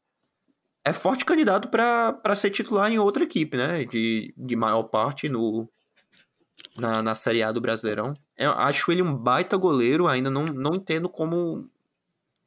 É 0.85 0.93
forte 0.93 1.25
candidato 1.25 1.69
para 1.69 2.35
ser 2.35 2.51
titular 2.51 2.91
em 2.91 2.99
outra 2.99 3.25
equipe, 3.25 3.57
né, 3.57 3.85
de, 3.85 4.33
de 4.37 4.57
maior 4.57 4.85
parte 4.85 5.29
no 5.29 5.69
na, 6.77 7.03
na 7.03 7.15
Série 7.15 7.43
A 7.43 7.53
do 7.53 7.61
Brasileirão. 7.61 8.15
Eu 8.37 8.53
acho 8.53 8.91
ele 8.91 9.03
um 9.03 9.15
baita 9.15 9.57
goleiro, 9.57 10.09
ainda 10.09 10.31
não, 10.31 10.47
não 10.47 10.75
entendo 10.75 11.09
como 11.09 11.69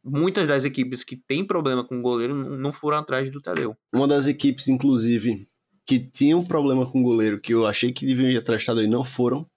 muitas 0.03 0.47
das 0.47 0.65
equipes 0.65 1.03
que 1.03 1.15
têm 1.15 1.45
problema 1.45 1.83
com 1.83 1.99
o 1.99 2.01
goleiro 2.01 2.35
não 2.35 2.71
foram 2.71 2.97
atrás 2.97 3.31
do 3.31 3.41
Tadeu. 3.41 3.77
Uma 3.93 4.07
das 4.07 4.27
equipes, 4.27 4.67
inclusive, 4.67 5.47
que 5.85 5.99
tinha 5.99 6.35
um 6.35 6.43
problema 6.43 6.89
com 6.89 6.99
o 6.99 7.03
goleiro, 7.03 7.39
que 7.39 7.53
eu 7.53 7.65
achei 7.65 7.91
que 7.91 8.05
deviam 8.05 8.29
ir 8.29 8.37
atrás 8.37 8.63
do 8.63 8.65
Tadeu 8.65 8.83
e 8.83 8.87
não 8.87 9.05
foram, 9.05 9.47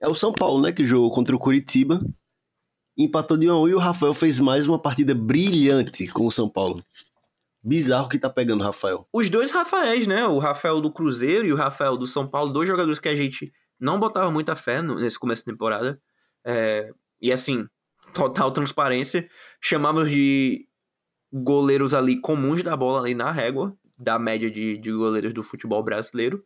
é 0.00 0.08
o 0.08 0.14
São 0.14 0.32
Paulo, 0.32 0.62
né? 0.62 0.72
Que 0.72 0.84
jogou 0.84 1.10
contra 1.10 1.34
o 1.34 1.38
Curitiba, 1.38 2.04
empatou 2.96 3.36
de 3.36 3.48
1 3.48 3.52
a 3.52 3.60
1 3.60 3.68
e 3.68 3.74
o 3.74 3.78
Rafael 3.78 4.14
fez 4.14 4.38
mais 4.38 4.66
uma 4.66 4.78
partida 4.78 5.14
brilhante 5.14 6.06
com 6.08 6.26
o 6.26 6.32
São 6.32 6.48
Paulo. 6.48 6.84
Bizarro 7.62 8.08
que 8.08 8.18
tá 8.18 8.28
pegando 8.28 8.60
o 8.60 8.64
Rafael. 8.64 9.08
Os 9.12 9.30
dois 9.30 9.50
Rafaéis, 9.50 10.06
né? 10.06 10.26
O 10.26 10.38
Rafael 10.38 10.80
do 10.80 10.92
Cruzeiro 10.92 11.46
e 11.46 11.52
o 11.52 11.56
Rafael 11.56 11.96
do 11.96 12.06
São 12.06 12.28
Paulo, 12.28 12.52
dois 12.52 12.68
jogadores 12.68 12.98
que 12.98 13.08
a 13.08 13.16
gente 13.16 13.52
não 13.80 13.98
botava 13.98 14.30
muita 14.30 14.54
fé 14.54 14.82
nesse 14.82 15.18
começo 15.18 15.42
de 15.42 15.50
temporada. 15.50 16.00
É... 16.44 16.92
E 17.20 17.32
assim, 17.32 17.66
total 18.12 18.50
transparência. 18.50 19.28
Chamamos 19.60 20.10
de 20.10 20.68
goleiros 21.32 21.94
ali 21.94 22.20
comuns 22.20 22.62
da 22.62 22.76
bola 22.76 23.00
ali 23.00 23.14
na 23.14 23.32
régua, 23.32 23.76
da 23.98 24.18
média 24.18 24.50
de, 24.50 24.78
de 24.78 24.92
goleiros 24.92 25.32
do 25.32 25.42
futebol 25.42 25.82
brasileiro, 25.82 26.44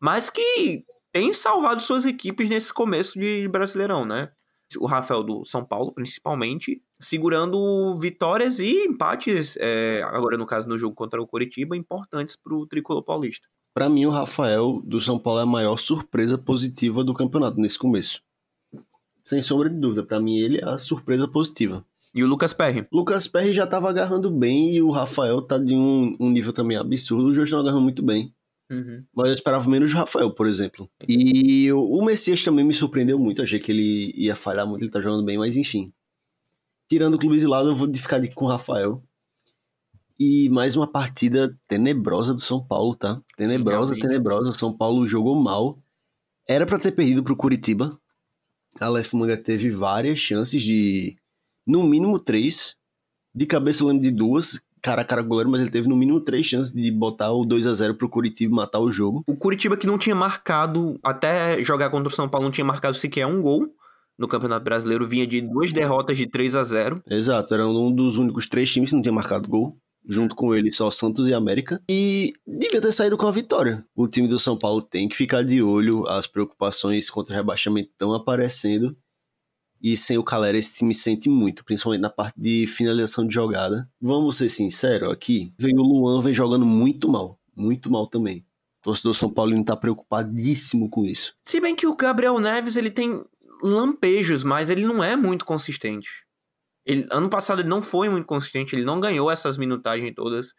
mas 0.00 0.28
que 0.28 0.84
tem 1.12 1.32
salvado 1.32 1.80
suas 1.80 2.04
equipes 2.04 2.48
nesse 2.48 2.72
começo 2.72 3.18
de 3.18 3.48
Brasileirão, 3.48 4.04
né? 4.04 4.30
O 4.78 4.86
Rafael 4.86 5.22
do 5.22 5.44
São 5.44 5.64
Paulo, 5.64 5.92
principalmente, 5.92 6.82
segurando 7.00 7.94
vitórias 7.96 8.58
e 8.58 8.84
empates, 8.84 9.56
é, 9.58 10.02
agora 10.02 10.36
no 10.36 10.46
caso 10.46 10.68
no 10.68 10.78
jogo 10.78 10.94
contra 10.94 11.20
o 11.22 11.26
Coritiba, 11.26 11.76
importantes 11.76 12.36
para 12.36 12.54
o 12.54 12.66
tricolor 12.66 13.02
paulista. 13.02 13.46
Para 13.74 13.88
mim, 13.88 14.06
o 14.06 14.10
Rafael 14.10 14.80
do 14.84 15.00
São 15.00 15.18
Paulo 15.18 15.40
é 15.40 15.42
a 15.42 15.46
maior 15.46 15.76
surpresa 15.76 16.36
positiva 16.36 17.04
do 17.04 17.14
campeonato 17.14 17.60
nesse 17.60 17.78
começo 17.78 18.20
sem 19.26 19.42
sombra 19.42 19.68
de 19.68 19.76
dúvida. 19.76 20.04
Para 20.04 20.20
mim, 20.20 20.38
ele 20.38 20.58
é 20.58 20.64
a 20.64 20.78
surpresa 20.78 21.26
positiva. 21.26 21.84
E 22.14 22.22
o 22.22 22.28
Lucas 22.28 22.52
Perry? 22.52 22.86
Lucas 22.92 23.26
Perry 23.26 23.52
já 23.52 23.66
tava 23.66 23.90
agarrando 23.90 24.30
bem 24.30 24.72
e 24.72 24.80
o 24.80 24.90
Rafael 24.90 25.42
tá 25.42 25.58
de 25.58 25.74
um, 25.74 26.16
um 26.20 26.30
nível 26.30 26.52
também 26.52 26.76
absurdo. 26.76 27.30
Os 27.30 27.36
dois 27.36 27.48
estão 27.48 27.58
agarrando 27.58 27.82
muito 27.82 28.04
bem. 28.04 28.32
Uhum. 28.70 29.04
Mas 29.14 29.28
eu 29.28 29.32
esperava 29.32 29.68
menos 29.70 29.92
o 29.92 29.96
Rafael, 29.96 30.30
por 30.32 30.46
exemplo. 30.46 30.90
E 31.08 31.72
o 31.72 32.04
Messias 32.04 32.42
também 32.42 32.64
me 32.64 32.74
surpreendeu 32.74 33.18
muito. 33.18 33.42
Achei 33.42 33.60
que 33.60 33.70
ele 33.70 34.12
ia 34.16 34.34
falhar 34.34 34.66
muito, 34.66 34.82
ele 34.82 34.90
tá 34.90 35.00
jogando 35.00 35.24
bem, 35.24 35.38
mas 35.38 35.56
enfim. 35.56 35.92
Tirando 36.88 37.14
o 37.14 37.18
clube 37.18 37.38
de 37.38 37.46
lado, 37.46 37.70
eu 37.70 37.76
vou 37.76 37.92
ficar 37.94 38.20
com 38.34 38.44
o 38.44 38.48
Rafael. 38.48 39.02
E 40.18 40.48
mais 40.48 40.76
uma 40.76 40.86
partida 40.86 41.56
tenebrosa 41.68 42.32
do 42.32 42.40
São 42.40 42.64
Paulo, 42.64 42.94
tá? 42.94 43.20
Tenebrosa, 43.36 43.94
Sim, 43.94 44.00
tenebrosa. 44.00 44.50
O 44.50 44.54
São 44.54 44.72
Paulo 44.72 45.06
jogou 45.06 45.36
mal. 45.36 45.78
Era 46.48 46.64
para 46.64 46.78
ter 46.78 46.92
perdido 46.92 47.22
pro 47.22 47.36
Curitiba. 47.36 48.00
Aleph 48.80 49.12
Manga 49.14 49.36
teve 49.36 49.70
várias 49.70 50.18
chances 50.18 50.62
de, 50.62 51.16
no 51.66 51.82
mínimo 51.82 52.18
três. 52.18 52.76
De 53.34 53.46
cabeça 53.46 53.82
eu 53.82 53.88
lembro 53.88 54.02
de 54.02 54.10
duas, 54.10 54.62
cara 54.86 55.02
a 55.02 55.04
cara 55.04 55.20
goleiro, 55.20 55.50
mas 55.50 55.60
ele 55.60 55.70
teve 55.70 55.88
no 55.88 55.96
mínimo 55.96 56.20
três 56.20 56.46
chances 56.46 56.72
de 56.72 56.88
botar 56.92 57.32
o 57.32 57.44
2 57.44 57.66
a 57.66 57.74
0 57.74 57.96
pro 57.96 58.08
Curitiba 58.08 58.52
e 58.52 58.56
matar 58.56 58.78
o 58.78 58.88
jogo. 58.88 59.24
O 59.26 59.36
Curitiba 59.36 59.76
que 59.76 59.84
não 59.86 59.98
tinha 59.98 60.14
marcado, 60.14 60.96
até 61.02 61.60
jogar 61.64 61.90
contra 61.90 62.08
o 62.08 62.14
São 62.14 62.28
Paulo, 62.28 62.44
não 62.44 62.52
tinha 62.52 62.64
marcado 62.64 62.96
sequer 62.96 63.26
um 63.26 63.42
gol 63.42 63.66
no 64.16 64.28
Campeonato 64.28 64.64
Brasileiro, 64.64 65.04
vinha 65.04 65.26
de 65.26 65.40
duas 65.40 65.72
derrotas 65.72 66.16
de 66.16 66.26
3 66.26 66.54
a 66.54 66.62
0 66.62 67.02
Exato, 67.10 67.52
era 67.52 67.66
um 67.66 67.92
dos 67.92 68.16
únicos 68.16 68.46
três 68.46 68.70
times 68.70 68.90
que 68.90 68.96
não 68.96 69.02
tinha 69.02 69.12
marcado 69.12 69.48
gol. 69.48 69.76
Junto 70.08 70.36
com 70.36 70.54
ele, 70.54 70.70
só 70.70 70.88
Santos 70.88 71.28
e 71.28 71.34
América. 71.34 71.82
E 71.90 72.32
devia 72.46 72.80
ter 72.80 72.92
saído 72.92 73.16
com 73.16 73.26
a 73.26 73.32
vitória. 73.32 73.84
O 73.92 74.06
time 74.06 74.28
do 74.28 74.38
São 74.38 74.56
Paulo 74.56 74.80
tem 74.80 75.08
que 75.08 75.16
ficar 75.16 75.42
de 75.42 75.60
olho. 75.60 76.06
As 76.06 76.28
preocupações 76.28 77.10
contra 77.10 77.34
o 77.34 77.36
rebaixamento 77.36 77.90
estão 77.90 78.14
aparecendo. 78.14 78.96
E 79.86 79.96
sem 79.96 80.18
o 80.18 80.24
Calera, 80.24 80.58
esse 80.58 80.78
time 80.78 80.92
sente 80.92 81.28
muito, 81.28 81.64
principalmente 81.64 82.00
na 82.00 82.10
parte 82.10 82.34
de 82.36 82.66
finalização 82.66 83.24
de 83.24 83.32
jogada. 83.32 83.88
Vamos 84.00 84.36
ser 84.36 84.48
sinceros 84.48 85.12
aqui: 85.12 85.54
veio 85.56 85.76
o 85.76 85.82
Luan, 85.84 86.20
vem 86.20 86.34
jogando 86.34 86.66
muito 86.66 87.08
mal. 87.08 87.38
Muito 87.54 87.88
mal 87.88 88.08
também. 88.08 88.44
O 88.80 88.82
torcedor 88.82 89.14
São 89.14 89.32
Paulino 89.32 89.64
tá 89.64 89.76
preocupadíssimo 89.76 90.90
com 90.90 91.04
isso. 91.04 91.36
Se 91.44 91.60
bem 91.60 91.76
que 91.76 91.86
o 91.86 91.94
Gabriel 91.94 92.40
Neves 92.40 92.74
ele 92.74 92.90
tem 92.90 93.24
lampejos, 93.62 94.42
mas 94.42 94.70
ele 94.70 94.84
não 94.84 95.04
é 95.04 95.14
muito 95.14 95.44
consistente. 95.44 96.26
Ele, 96.84 97.06
ano 97.08 97.30
passado 97.30 97.60
ele 97.60 97.68
não 97.68 97.80
foi 97.80 98.08
muito 98.08 98.26
consistente, 98.26 98.74
ele 98.74 98.84
não 98.84 98.98
ganhou 98.98 99.30
essas 99.30 99.56
minutagens 99.56 100.12
todas. 100.16 100.52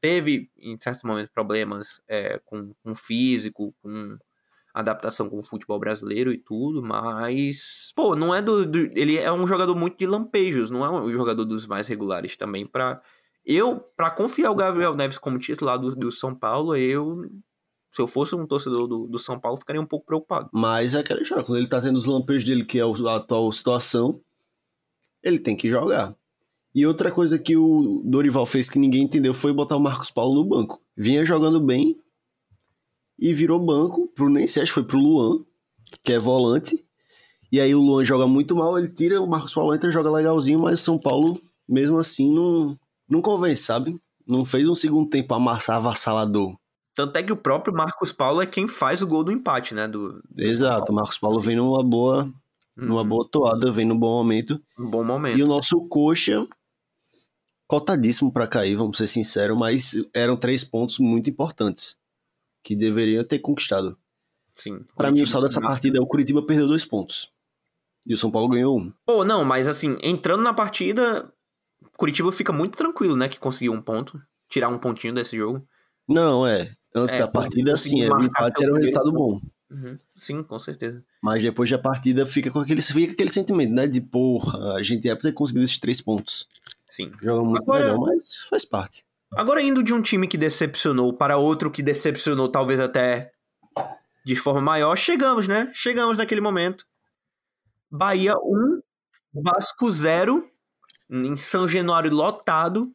Teve, 0.00 0.50
em 0.58 0.76
certos 0.78 1.04
momentos, 1.04 1.30
problemas 1.32 2.02
é, 2.08 2.40
com, 2.44 2.74
com 2.82 2.92
físico, 2.92 3.72
com 3.80 4.18
adaptação 4.74 5.28
com 5.30 5.38
o 5.38 5.42
futebol 5.42 5.78
brasileiro 5.78 6.32
e 6.32 6.38
tudo, 6.38 6.82
mas, 6.82 7.92
pô, 7.94 8.16
não 8.16 8.34
é 8.34 8.42
do, 8.42 8.66
do, 8.66 8.78
Ele 8.98 9.16
é 9.16 9.32
um 9.32 9.46
jogador 9.46 9.76
muito 9.76 9.96
de 9.96 10.06
lampejos, 10.06 10.70
não 10.70 10.84
é 10.84 10.90
um 10.90 11.08
jogador 11.12 11.44
dos 11.44 11.64
mais 11.64 11.86
regulares 11.86 12.36
também. 12.36 12.66
Pra, 12.66 13.00
eu, 13.46 13.78
para 13.96 14.10
confiar 14.10 14.50
o 14.50 14.54
Gabriel 14.56 14.94
Neves 14.94 15.16
como 15.16 15.38
titular 15.38 15.78
do, 15.78 15.94
do 15.94 16.10
São 16.10 16.34
Paulo, 16.34 16.76
eu 16.76 17.22
se 17.94 18.02
eu 18.02 18.08
fosse 18.08 18.34
um 18.34 18.44
torcedor 18.44 18.88
do, 18.88 19.06
do 19.06 19.18
São 19.20 19.38
Paulo, 19.38 19.56
ficaria 19.56 19.80
um 19.80 19.86
pouco 19.86 20.04
preocupado. 20.04 20.50
Mas 20.52 20.96
é 20.96 20.98
aquela 20.98 21.22
história, 21.22 21.44
quando 21.44 21.58
ele 21.58 21.68
tá 21.68 21.80
tendo 21.80 21.96
os 21.96 22.06
lampejos 22.06 22.44
dele, 22.44 22.64
que 22.64 22.80
é 22.80 22.82
a 22.82 23.16
atual 23.16 23.52
situação, 23.52 24.20
ele 25.22 25.38
tem 25.38 25.56
que 25.56 25.70
jogar. 25.70 26.12
E 26.74 26.84
outra 26.84 27.12
coisa 27.12 27.38
que 27.38 27.56
o 27.56 28.02
Dorival 28.04 28.44
fez 28.46 28.68
que 28.68 28.80
ninguém 28.80 29.02
entendeu 29.02 29.32
foi 29.32 29.52
botar 29.52 29.76
o 29.76 29.80
Marcos 29.80 30.10
Paulo 30.10 30.34
no 30.34 30.44
banco. 30.44 30.82
Vinha 30.96 31.24
jogando 31.24 31.60
bem 31.60 31.96
e 33.18 33.32
virou 33.32 33.58
banco 33.58 34.08
pro 34.14 34.28
nem 34.28 34.46
sei, 34.46 34.62
acho 34.62 34.70
que 34.70 34.74
foi 34.74 34.84
pro 34.84 34.98
Luan, 34.98 35.44
que 36.02 36.12
é 36.12 36.18
volante. 36.18 36.82
E 37.50 37.60
aí 37.60 37.74
o 37.74 37.80
Luan 37.80 38.04
joga 38.04 38.26
muito 38.26 38.56
mal, 38.56 38.76
ele 38.76 38.88
tira, 38.88 39.20
o 39.20 39.26
Marcos 39.26 39.54
Paulo 39.54 39.74
entra, 39.74 39.92
joga 39.92 40.10
legalzinho, 40.10 40.58
mas 40.58 40.80
o 40.80 40.82
São 40.82 40.98
Paulo, 40.98 41.40
mesmo 41.68 41.98
assim, 41.98 42.34
não, 42.34 42.76
não 43.08 43.22
convence, 43.22 43.62
sabe? 43.62 43.96
Não 44.26 44.44
fez 44.44 44.68
um 44.68 44.74
segundo 44.74 45.08
tempo 45.08 45.32
amassar 45.34 45.76
avassalador. 45.76 46.56
Tanto 46.94 47.16
é 47.16 47.22
que 47.22 47.32
o 47.32 47.36
próprio 47.36 47.74
Marcos 47.74 48.12
Paulo 48.12 48.40
é 48.40 48.46
quem 48.46 48.66
faz 48.66 49.02
o 49.02 49.06
gol 49.06 49.22
do 49.24 49.32
empate, 49.32 49.74
né? 49.74 49.86
Do, 49.86 50.20
do 50.28 50.42
Exato, 50.42 50.90
o 50.90 50.94
Marcos 50.94 51.18
Paulo 51.18 51.38
vem 51.38 51.56
numa 51.56 51.82
boa 51.84 52.32
numa 52.76 53.02
Uhum. 53.02 53.08
boa 53.08 53.28
toada, 53.30 53.70
vem 53.70 53.86
num 53.86 53.96
bom 53.96 54.10
momento. 54.16 54.60
Um 54.76 54.90
bom 54.90 55.04
momento. 55.04 55.38
E 55.38 55.42
o 55.42 55.46
nosso 55.46 55.80
coxa, 55.88 56.44
cotadíssimo 57.68 58.32
pra 58.32 58.48
cair, 58.48 58.74
vamos 58.76 58.98
ser 58.98 59.06
sinceros, 59.06 59.56
mas 59.56 59.92
eram 60.12 60.36
três 60.36 60.64
pontos 60.64 60.98
muito 60.98 61.30
importantes 61.30 61.96
que 62.64 62.74
deveriam 62.74 63.22
ter 63.22 63.38
conquistado. 63.38 63.96
Sim. 64.54 64.80
Pra 64.96 65.12
mim, 65.12 65.22
o 65.22 65.26
saldo 65.26 65.46
dessa 65.46 65.60
marca. 65.60 65.74
partida 65.74 65.98
é 65.98 66.00
o 66.00 66.06
Curitiba 66.06 66.42
perdeu 66.44 66.66
dois 66.66 66.84
pontos. 66.84 67.30
E 68.06 68.12
o 68.12 68.16
São 68.16 68.30
Paulo 68.30 68.48
ganhou 68.48 68.78
um. 68.78 68.92
Pô, 69.06 69.24
não, 69.24 69.44
mas 69.44 69.68
assim, 69.68 69.96
entrando 70.02 70.42
na 70.42 70.52
partida, 70.54 71.32
Curitiba 71.96 72.32
fica 72.32 72.52
muito 72.52 72.76
tranquilo, 72.76 73.14
né? 73.16 73.28
Que 73.28 73.38
conseguiu 73.38 73.72
um 73.72 73.80
ponto, 73.82 74.20
tirar 74.48 74.68
um 74.68 74.78
pontinho 74.78 75.14
desse 75.14 75.36
jogo. 75.36 75.66
Não, 76.08 76.46
é. 76.46 76.74
Antes 76.94 77.14
É, 77.14 77.18
da 77.18 77.28
partida, 77.28 77.76
sim, 77.76 78.02
era 78.02 78.14
o 78.16 78.22
empate 78.22 78.62
era 78.64 78.72
um 78.72 78.76
resultado 78.76 79.10
bom. 79.12 79.40
Uhum. 79.70 79.98
Sim, 80.14 80.42
com 80.42 80.58
certeza. 80.58 81.02
Mas 81.22 81.42
depois 81.42 81.68
da 81.70 81.78
partida 81.78 82.24
fica 82.24 82.50
com 82.50 82.60
aquele, 82.60 82.80
fica 82.80 83.12
aquele 83.12 83.30
sentimento, 83.30 83.72
né? 83.72 83.86
De 83.86 84.00
porra, 84.00 84.74
a 84.74 84.82
gente 84.82 85.08
é 85.08 85.14
pra 85.14 85.22
ter 85.22 85.32
conseguido 85.32 85.64
esses 85.64 85.78
três 85.78 86.00
pontos. 86.00 86.46
Sim. 86.88 87.10
Joga 87.20 87.42
muito 87.42 87.62
Agora- 87.62 87.84
melhor, 87.86 87.98
mas 88.00 88.44
faz 88.48 88.64
parte. 88.64 89.04
Agora 89.36 89.60
indo 89.60 89.82
de 89.82 89.92
um 89.92 90.00
time 90.00 90.28
que 90.28 90.38
decepcionou 90.38 91.12
para 91.12 91.36
outro 91.36 91.68
que 91.68 91.82
decepcionou 91.82 92.48
talvez 92.48 92.78
até 92.78 93.32
de 94.24 94.36
forma 94.36 94.60
maior, 94.60 94.96
chegamos, 94.96 95.48
né? 95.48 95.72
Chegamos 95.74 96.16
naquele 96.16 96.40
momento. 96.40 96.86
Bahia 97.90 98.34
1, 98.36 98.80
Vasco 99.42 99.90
0, 99.90 100.48
em 101.10 101.36
São 101.36 101.66
Januário 101.66 102.14
lotado. 102.14 102.94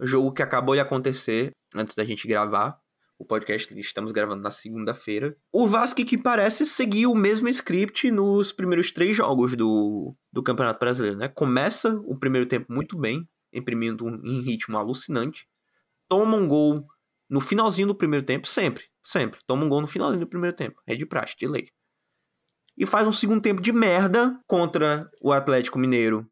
Jogo 0.00 0.32
que 0.32 0.42
acabou 0.42 0.74
de 0.74 0.80
acontecer 0.80 1.50
antes 1.74 1.94
da 1.94 2.04
gente 2.04 2.26
gravar. 2.26 2.78
O 3.18 3.24
podcast 3.24 3.78
estamos 3.78 4.10
gravando 4.10 4.42
na 4.42 4.50
segunda-feira. 4.50 5.36
O 5.52 5.66
Vasco 5.66 6.02
que 6.02 6.16
parece 6.16 6.64
seguir 6.64 7.06
o 7.06 7.14
mesmo 7.14 7.48
script 7.48 8.10
nos 8.10 8.52
primeiros 8.52 8.90
três 8.90 9.14
jogos 9.14 9.54
do, 9.54 10.16
do 10.32 10.42
Campeonato 10.42 10.80
Brasileiro, 10.80 11.18
né? 11.18 11.28
Começa 11.28 11.94
o 12.06 12.18
primeiro 12.18 12.46
tempo 12.46 12.72
muito 12.72 12.98
bem, 12.98 13.28
imprimindo 13.52 14.06
um 14.06 14.18
em 14.24 14.40
ritmo 14.40 14.78
alucinante 14.78 15.46
toma 16.14 16.36
um 16.36 16.46
gol 16.46 16.86
no 17.28 17.40
finalzinho 17.40 17.88
do 17.88 17.94
primeiro 17.94 18.24
tempo, 18.24 18.46
sempre, 18.46 18.84
sempre. 19.02 19.40
Toma 19.48 19.64
um 19.64 19.68
gol 19.68 19.80
no 19.80 19.88
finalzinho 19.88 20.20
do 20.20 20.28
primeiro 20.28 20.54
tempo, 20.54 20.80
é 20.86 20.94
de 20.94 21.04
praxe, 21.04 21.34
de 21.36 21.48
lei. 21.48 21.66
E 22.78 22.86
faz 22.86 23.04
um 23.08 23.10
segundo 23.10 23.42
tempo 23.42 23.60
de 23.60 23.72
merda 23.72 24.40
contra 24.46 25.10
o 25.20 25.32
Atlético 25.32 25.76
Mineiro. 25.76 26.24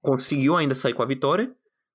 Conseguiu 0.00 0.56
ainda 0.56 0.74
sair 0.74 0.92
com 0.92 1.04
a 1.04 1.06
vitória. 1.06 1.54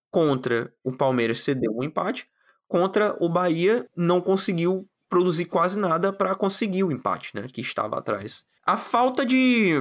Contra 0.10 0.74
o 0.86 0.94
Palmeiras 0.94 1.42
cedeu 1.42 1.74
um 1.76 1.84
empate. 1.84 2.30
Contra 2.66 3.14
o 3.20 3.28
Bahia 3.28 3.86
não 3.94 4.22
conseguiu 4.22 4.90
produzir 5.10 5.46
quase 5.46 5.78
nada 5.78 6.14
para 6.14 6.34
conseguir 6.34 6.86
o 6.86 6.92
empate, 6.94 7.36
né, 7.36 7.50
que 7.52 7.60
estava 7.60 7.98
atrás. 7.98 8.46
A 8.66 8.78
falta 8.78 9.26
de 9.26 9.74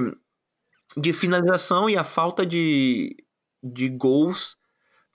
de 0.97 1.13
finalização 1.13 1.89
e 1.89 1.95
a 1.95 2.03
falta 2.03 2.45
de, 2.45 3.15
de 3.63 3.87
gols 3.87 4.57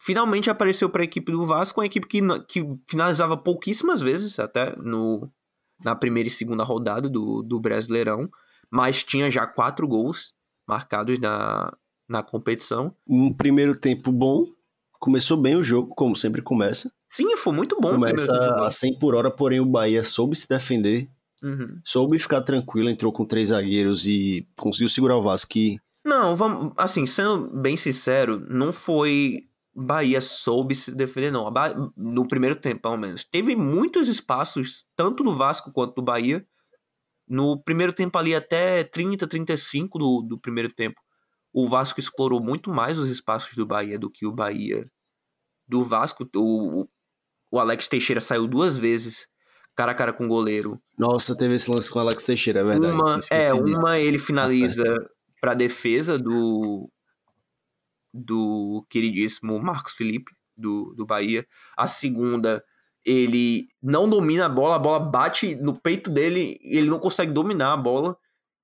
finalmente 0.02 0.50
apareceu 0.50 0.88
para 0.90 1.02
a 1.02 1.04
equipe 1.04 1.30
do 1.30 1.46
Vasco, 1.46 1.80
uma 1.80 1.86
equipe 1.86 2.06
que, 2.08 2.20
que 2.48 2.66
finalizava 2.88 3.36
pouquíssimas 3.36 4.02
vezes, 4.02 4.38
até 4.38 4.74
no, 4.76 5.30
na 5.84 5.94
primeira 5.94 6.28
e 6.28 6.32
segunda 6.32 6.64
rodada 6.64 7.08
do, 7.08 7.42
do 7.42 7.60
Brasileirão, 7.60 8.28
mas 8.68 9.04
tinha 9.04 9.30
já 9.30 9.46
quatro 9.46 9.86
gols 9.86 10.32
marcados 10.66 11.20
na, 11.20 11.72
na 12.08 12.22
competição. 12.22 12.94
Um 13.08 13.32
primeiro 13.32 13.76
tempo 13.76 14.10
bom. 14.10 14.46
Começou 14.98 15.36
bem 15.36 15.56
o 15.56 15.64
jogo, 15.64 15.94
como 15.94 16.16
sempre 16.16 16.42
começa. 16.42 16.92
Sim, 17.08 17.36
foi 17.36 17.52
muito 17.52 17.76
bom. 17.80 17.92
Começa 17.92 18.32
a 18.64 18.70
100 18.70 18.98
por 18.98 19.14
hora, 19.14 19.30
porém 19.30 19.60
o 19.60 19.66
Bahia 19.66 20.02
soube 20.04 20.34
se 20.36 20.48
defender, 20.48 21.08
Uhum. 21.42 21.80
soube 21.84 22.20
ficar 22.20 22.40
tranquilo, 22.42 22.88
entrou 22.88 23.12
com 23.12 23.24
três 23.24 23.48
zagueiros 23.48 24.06
e 24.06 24.46
conseguiu 24.56 24.88
segurar 24.88 25.16
o 25.16 25.22
Vasco 25.22 25.50
que 25.50 25.76
Não, 26.04 26.36
vamos, 26.36 26.72
assim, 26.76 27.04
sendo 27.04 27.50
bem 27.60 27.76
sincero, 27.76 28.46
não 28.48 28.72
foi 28.72 29.48
Bahia 29.74 30.20
soube 30.20 30.74
se 30.74 30.94
defender, 30.94 31.30
não. 31.30 31.50
No 31.96 32.28
primeiro 32.28 32.56
tempo, 32.56 32.82
pelo 32.82 32.96
menos. 32.96 33.24
Teve 33.24 33.56
muitos 33.56 34.08
espaços, 34.08 34.84
tanto 34.94 35.24
do 35.24 35.34
Vasco 35.34 35.72
quanto 35.72 35.94
do 35.94 36.02
Bahia. 36.02 36.46
No 37.26 37.62
primeiro 37.62 37.92
tempo 37.92 38.18
ali, 38.18 38.34
até 38.34 38.84
30, 38.84 39.26
35 39.26 39.98
do, 39.98 40.22
do 40.22 40.38
primeiro 40.38 40.72
tempo, 40.72 41.00
o 41.52 41.68
Vasco 41.68 42.00
explorou 42.00 42.42
muito 42.42 42.70
mais 42.70 42.98
os 42.98 43.08
espaços 43.08 43.54
do 43.54 43.66
Bahia 43.66 43.98
do 43.98 44.10
que 44.10 44.26
o 44.26 44.32
Bahia 44.32 44.84
do 45.66 45.82
Vasco. 45.82 46.28
O, 46.36 46.86
o 47.50 47.58
Alex 47.58 47.88
Teixeira 47.88 48.20
saiu 48.20 48.46
duas 48.46 48.76
vezes 48.76 49.28
cara 49.74 49.92
a 49.92 49.94
cara 49.94 50.12
com 50.12 50.24
o 50.24 50.28
goleiro. 50.28 50.78
Nossa, 50.98 51.36
teve 51.36 51.54
esse 51.54 51.70
lance 51.70 51.90
com 51.90 51.98
o 51.98 52.02
Alex 52.02 52.24
Teixeira, 52.24 52.60
é 52.60 52.64
verdade. 52.64 52.94
Uma, 52.94 53.18
é, 53.30 53.52
uma 53.54 53.98
ele 53.98 54.18
finaliza 54.18 54.84
para 55.40 55.54
defesa 55.54 56.18
do 56.18 56.90
do 58.12 58.86
queridíssimo 58.90 59.60
Marcos 59.60 59.94
Felipe 59.94 60.32
do, 60.56 60.94
do 60.96 61.06
Bahia. 61.06 61.46
A 61.76 61.86
segunda, 61.88 62.62
ele 63.04 63.68
não 63.82 64.08
domina 64.08 64.46
a 64.46 64.48
bola, 64.48 64.76
a 64.76 64.78
bola 64.78 65.00
bate 65.00 65.54
no 65.56 65.80
peito 65.80 66.10
dele 66.10 66.58
ele 66.62 66.88
não 66.88 66.98
consegue 66.98 67.32
dominar 67.32 67.72
a 67.72 67.76
bola 67.76 68.16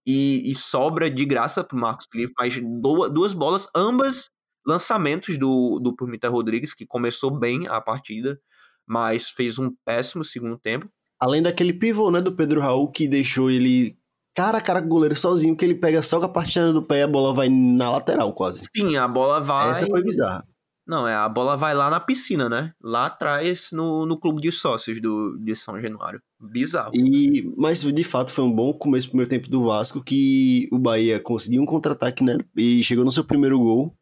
e, 0.07 0.51
e 0.51 0.55
sobra 0.55 1.11
de 1.11 1.25
graça 1.25 1.62
pro 1.62 1.79
Marcos 1.79 2.07
Felipe, 2.11 2.33
mas 2.39 2.59
duas, 2.81 3.12
duas 3.12 3.35
bolas, 3.35 3.69
ambas 3.75 4.31
lançamentos 4.66 5.37
do, 5.39 5.79
do 5.79 5.95
Pimenta 5.95 6.29
Rodrigues, 6.29 6.75
que 6.75 6.87
começou 6.87 7.31
bem 7.31 7.66
a 7.69 7.81
partida, 7.81 8.41
mas 8.87 9.29
fez 9.29 9.59
um 9.59 9.75
péssimo 9.85 10.25
segundo 10.25 10.59
tempo. 10.59 10.89
Além 11.20 11.43
daquele 11.43 11.73
pivô, 11.73 12.11
né, 12.11 12.20
do 12.20 12.35
Pedro 12.35 12.61
Raul, 12.61 12.91
que 12.91 13.09
deixou 13.09 13.51
ele 13.51 13.99
cara 14.35 14.59
a 14.59 14.61
cara 14.61 14.81
com 14.81 14.87
o 14.87 14.91
goleiro 14.91 15.17
sozinho, 15.17 15.57
que 15.57 15.65
ele 15.65 15.75
pega 15.75 16.03
só 16.03 16.19
com 16.19 16.27
a 16.27 16.29
parte 16.29 16.61
do 16.61 16.83
pé 16.83 17.01
e 17.01 17.03
a 17.03 17.09
bola 17.09 17.35
vai 17.35 17.49
na 17.49 17.91
lateral 17.91 18.33
quase. 18.33 18.63
Sim, 18.75 18.97
a 18.97 19.09
bola 19.09 19.41
vai. 19.41 19.73
Essa 19.73 19.87
foi 19.87 20.03
bizarra. 20.03 20.45
Não, 20.87 21.07
é, 21.07 21.15
a 21.15 21.29
bola 21.29 21.55
vai 21.55 21.75
lá 21.75 21.91
na 21.91 22.01
piscina, 22.01 22.49
né? 22.49 22.73
Lá 22.83 23.07
atrás, 23.07 23.69
no, 23.73 24.07
no 24.07 24.19
clube 24.19 24.41
de 24.41 24.51
sócios 24.51 24.99
do, 25.03 25.37
de 25.39 25.55
São 25.55 25.79
Januário. 25.79 26.19
Bizarro. 26.41 26.93
E, 26.95 27.53
mas 27.59 27.83
de 27.83 28.05
fato 28.05 28.33
foi 28.33 28.43
um 28.43 28.51
bom 28.51 28.73
começo 28.73 29.09
do 29.09 29.11
primeiro 29.11 29.29
tempo 29.29 29.51
do 29.51 29.65
Vasco, 29.65 30.03
que 30.03 30.67
o 30.73 30.79
Bahia 30.79 31.21
conseguiu 31.21 31.61
um 31.61 31.67
contra-ataque, 31.67 32.25
né? 32.25 32.39
E 32.57 32.83
chegou 32.83 33.05
no 33.05 33.13
seu 33.13 33.23
primeiro 33.23 33.59
gol 33.59 33.95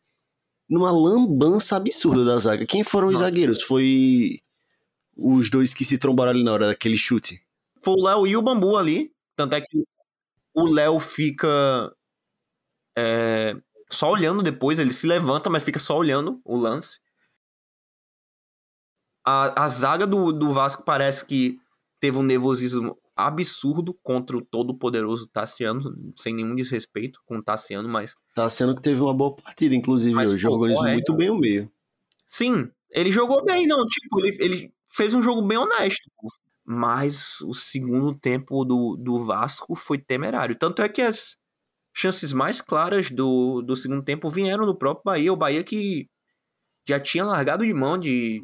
numa 0.68 0.90
lambança 0.90 1.76
absurda 1.76 2.24
da 2.24 2.38
zaga. 2.38 2.66
Quem 2.66 2.84
foram 2.84 3.08
os 3.08 3.18
zagueiros? 3.18 3.62
Foi 3.62 4.38
os 5.16 5.48
dois 5.50 5.74
que 5.74 5.84
se 5.84 5.98
trombaram 5.98 6.30
ali 6.30 6.44
na 6.44 6.52
hora 6.52 6.66
daquele 6.68 6.96
chute. 6.96 7.40
Foi 7.82 7.94
o 7.94 8.04
Léo 8.04 8.26
e 8.26 8.36
o 8.36 8.42
Bambu 8.42 8.76
ali. 8.76 9.10
Tanto 9.36 9.54
é 9.54 9.60
que 9.60 9.84
o 10.56 10.66
Léo 10.66 10.98
fica 10.98 11.94
é, 12.96 13.54
só 13.90 14.10
olhando 14.10 14.42
depois, 14.42 14.78
ele 14.78 14.92
se 14.92 15.06
levanta, 15.06 15.50
mas 15.50 15.62
fica 15.62 15.78
só 15.78 15.98
olhando 15.98 16.40
o 16.44 16.56
lance. 16.56 16.98
A, 19.22 19.64
a 19.64 19.68
zaga 19.68 20.06
do, 20.06 20.32
do 20.32 20.52
Vasco 20.52 20.82
parece 20.82 21.24
que 21.24 21.58
teve 22.00 22.16
um 22.16 22.22
nervosismo 22.22 22.96
absurdo 23.14 23.92
contra 24.02 24.36
o 24.36 24.42
todo-poderoso 24.42 25.26
Tassiano, 25.26 25.82
sem 26.16 26.34
nenhum 26.34 26.54
desrespeito 26.54 27.20
com 27.26 27.38
o 27.38 27.42
Tassiano, 27.42 27.88
mas. 27.88 28.14
Tassiano 28.34 28.74
que 28.74 28.82
teve 28.82 29.00
uma 29.00 29.14
boa 29.14 29.34
partida, 29.34 29.74
inclusive, 29.74 30.14
mas, 30.14 30.32
hoje. 30.32 30.46
Organizou 30.46 30.86
é, 30.86 30.92
muito 30.94 31.14
bem 31.14 31.30
o 31.30 31.36
meio. 31.36 31.70
Sim, 32.24 32.70
ele 32.90 33.12
jogou 33.12 33.44
bem, 33.44 33.66
não. 33.66 33.84
Tipo, 33.84 34.20
ele, 34.20 34.36
ele 34.40 34.74
fez 34.86 35.12
um 35.12 35.22
jogo 35.22 35.42
bem 35.42 35.58
honesto. 35.58 36.10
Mas 36.66 37.40
o 37.42 37.54
segundo 37.54 38.12
tempo 38.18 38.64
do, 38.64 38.96
do 38.96 39.24
Vasco 39.24 39.76
foi 39.76 39.98
temerário. 39.98 40.58
Tanto 40.58 40.82
é 40.82 40.88
que 40.88 41.00
as 41.00 41.36
chances 41.94 42.32
mais 42.32 42.60
claras 42.60 43.10
do, 43.10 43.62
do 43.62 43.76
segundo 43.76 44.02
tempo 44.02 44.28
vieram 44.28 44.66
do 44.66 44.76
próprio 44.76 45.04
Bahia. 45.04 45.32
O 45.32 45.36
Bahia 45.36 45.62
que 45.62 46.08
já 46.86 46.98
tinha 46.98 47.24
largado 47.24 47.64
de 47.64 47.72
mão 47.72 47.96
de, 47.96 48.42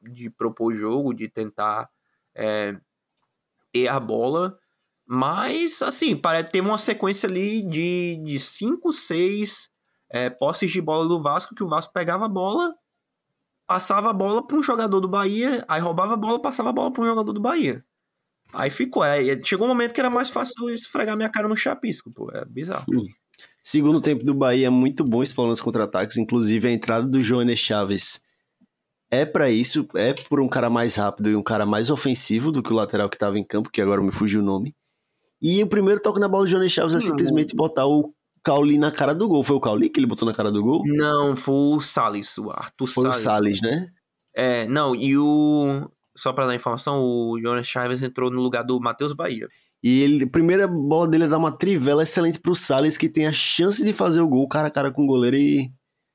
de 0.00 0.30
propor 0.30 0.72
jogo, 0.74 1.14
de 1.14 1.28
tentar 1.28 1.88
é, 2.34 2.74
ter 3.72 3.88
a 3.88 4.00
bola. 4.00 4.58
Mas, 5.06 5.82
assim, 5.82 6.18
ter 6.50 6.60
uma 6.60 6.78
sequência 6.78 7.28
ali 7.28 7.62
de, 7.62 8.16
de 8.24 8.38
cinco, 8.38 8.92
seis 8.92 9.68
é, 10.10 10.30
posses 10.30 10.70
de 10.70 10.80
bola 10.80 11.06
do 11.06 11.20
Vasco, 11.20 11.54
que 11.54 11.62
o 11.62 11.68
Vasco 11.68 11.92
pegava 11.92 12.26
a 12.26 12.28
bola, 12.28 12.74
passava 13.66 14.10
a 14.10 14.12
bola 14.12 14.46
para 14.46 14.56
um 14.56 14.62
jogador 14.62 15.00
do 15.00 15.08
Bahia, 15.08 15.64
aí 15.68 15.80
roubava 15.80 16.14
a 16.14 16.16
bola, 16.16 16.40
passava 16.40 16.70
a 16.70 16.72
bola 16.72 16.92
para 16.92 17.02
um 17.02 17.06
jogador 17.06 17.32
do 17.32 17.40
Bahia. 17.40 17.84
Aí 18.52 18.70
ficou. 18.70 19.02
É, 19.04 19.22
chegou 19.44 19.66
um 19.66 19.70
momento 19.70 19.94
que 19.94 20.00
era 20.00 20.10
mais 20.10 20.30
fácil 20.30 20.68
esfregar 20.70 21.16
minha 21.16 21.30
cara 21.30 21.48
no 21.48 21.56
chapisco, 21.56 22.10
pô. 22.10 22.30
É 22.32 22.44
bizarro. 22.44 22.84
Hum. 22.92 23.06
Segundo 23.62 24.00
tempo 24.00 24.24
do 24.24 24.34
Bahia 24.34 24.70
muito 24.70 25.04
bom 25.04 25.22
explorando 25.22 25.54
os 25.54 25.60
contra-ataques, 25.60 26.18
inclusive 26.18 26.68
a 26.68 26.70
entrada 26.70 27.06
do 27.06 27.22
João 27.22 27.44
Chaves 27.56 28.20
é 29.10 29.24
para 29.26 29.50
isso, 29.50 29.86
é 29.94 30.14
por 30.14 30.40
um 30.40 30.48
cara 30.48 30.70
mais 30.70 30.94
rápido 30.94 31.28
e 31.28 31.36
um 31.36 31.42
cara 31.42 31.66
mais 31.66 31.90
ofensivo 31.90 32.50
do 32.50 32.62
que 32.62 32.72
o 32.72 32.76
lateral 32.76 33.10
que 33.10 33.18
tava 33.18 33.38
em 33.38 33.44
campo, 33.44 33.70
que 33.70 33.80
agora 33.80 34.02
me 34.02 34.10
fugiu 34.10 34.40
o 34.40 34.44
nome. 34.44 34.74
E 35.40 35.62
o 35.62 35.66
primeiro 35.66 36.00
toque 36.00 36.18
na 36.18 36.28
bola 36.28 36.44
do 36.44 36.50
Johnny 36.50 36.68
Chaves 36.68 36.94
é 36.94 37.00
simplesmente 37.00 37.54
botar 37.54 37.86
o 37.86 38.14
Cauli 38.44 38.78
na 38.78 38.90
cara 38.90 39.14
do 39.14 39.28
gol. 39.28 39.42
Foi 39.42 39.56
o 39.56 39.60
Cauli 39.60 39.88
que 39.88 40.00
ele 40.00 40.06
botou 40.06 40.26
na 40.26 40.34
cara 40.34 40.50
do 40.50 40.62
gol? 40.62 40.82
Não, 40.84 41.36
foi 41.36 41.54
o 41.54 41.80
Salles, 41.80 42.36
o 42.38 42.50
Arthur 42.50 42.86
foi 42.86 43.04
Salles. 43.04 43.16
Foi 43.16 43.20
o 43.20 43.24
Salles, 43.24 43.60
né? 43.62 43.88
É, 44.34 44.66
não, 44.66 44.94
e 44.94 45.16
o. 45.16 45.90
Só 46.16 46.32
pra 46.32 46.46
dar 46.46 46.54
informação, 46.54 47.02
o 47.02 47.40
Jonas 47.40 47.66
Chaves 47.66 48.02
entrou 48.02 48.30
no 48.30 48.40
lugar 48.40 48.62
do 48.62 48.78
Matheus 48.80 49.12
Bahia. 49.12 49.48
E 49.82 50.02
ele, 50.02 50.24
a 50.24 50.28
primeira 50.28 50.68
bola 50.68 51.08
dele 51.08 51.24
é 51.24 51.28
dar 51.28 51.38
uma 51.38 51.50
trivela 51.50 52.02
excelente 52.02 52.38
pro 52.38 52.54
Salles, 52.54 52.98
que 52.98 53.08
tem 53.08 53.26
a 53.26 53.32
chance 53.32 53.82
de 53.82 53.92
fazer 53.92 54.20
o 54.20 54.28
gol 54.28 54.46
cara 54.46 54.68
a 54.68 54.70
cara 54.70 54.92
com 54.92 55.04
o 55.04 55.06
goleiro 55.06 55.36
e 55.36 55.72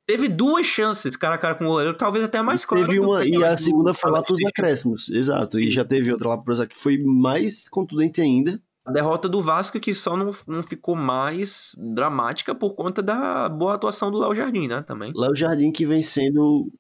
Teve 0.07 0.29
duas 0.29 0.65
chances 0.65 1.17
cara 1.17 1.35
a 1.35 1.37
cara 1.37 1.53
com 1.55 1.65
o 1.65 1.67
goleiro, 1.67 1.93
talvez 1.93 2.23
até 2.23 2.41
mais 2.41 2.63
claro. 2.63 2.85
Teve 2.85 2.97
uma, 2.97 3.25
e 3.25 3.43
a 3.43 3.57
segunda 3.57 3.93
foi 3.93 4.09
lá 4.09 4.23
pros 4.23 4.39
acréscimos, 4.45 5.09
exato. 5.09 5.59
E 5.59 5.69
já 5.69 5.83
teve 5.83 6.13
outra 6.13 6.29
lá 6.29 6.37
pros 6.37 6.63
que 6.63 6.77
foi 6.77 6.97
mais 6.97 7.67
contundente 7.67 8.21
ainda. 8.21 8.57
A 8.87 8.91
derrota 8.91 9.27
do 9.27 9.41
Vasco 9.41 9.81
que 9.81 9.93
só 9.93 10.15
não, 10.15 10.31
não 10.47 10.63
ficou 10.63 10.95
mais 10.95 11.75
dramática 11.77 12.55
por 12.55 12.73
conta 12.73 13.03
da 13.03 13.49
boa 13.49 13.73
atuação 13.73 14.09
do 14.09 14.17
Léo 14.17 14.33
Jardim, 14.33 14.65
né, 14.65 14.81
também. 14.81 15.11
Léo 15.13 15.35
Jardim 15.35 15.73
que 15.73 15.85
vem 15.85 16.01
sendo, 16.01 16.71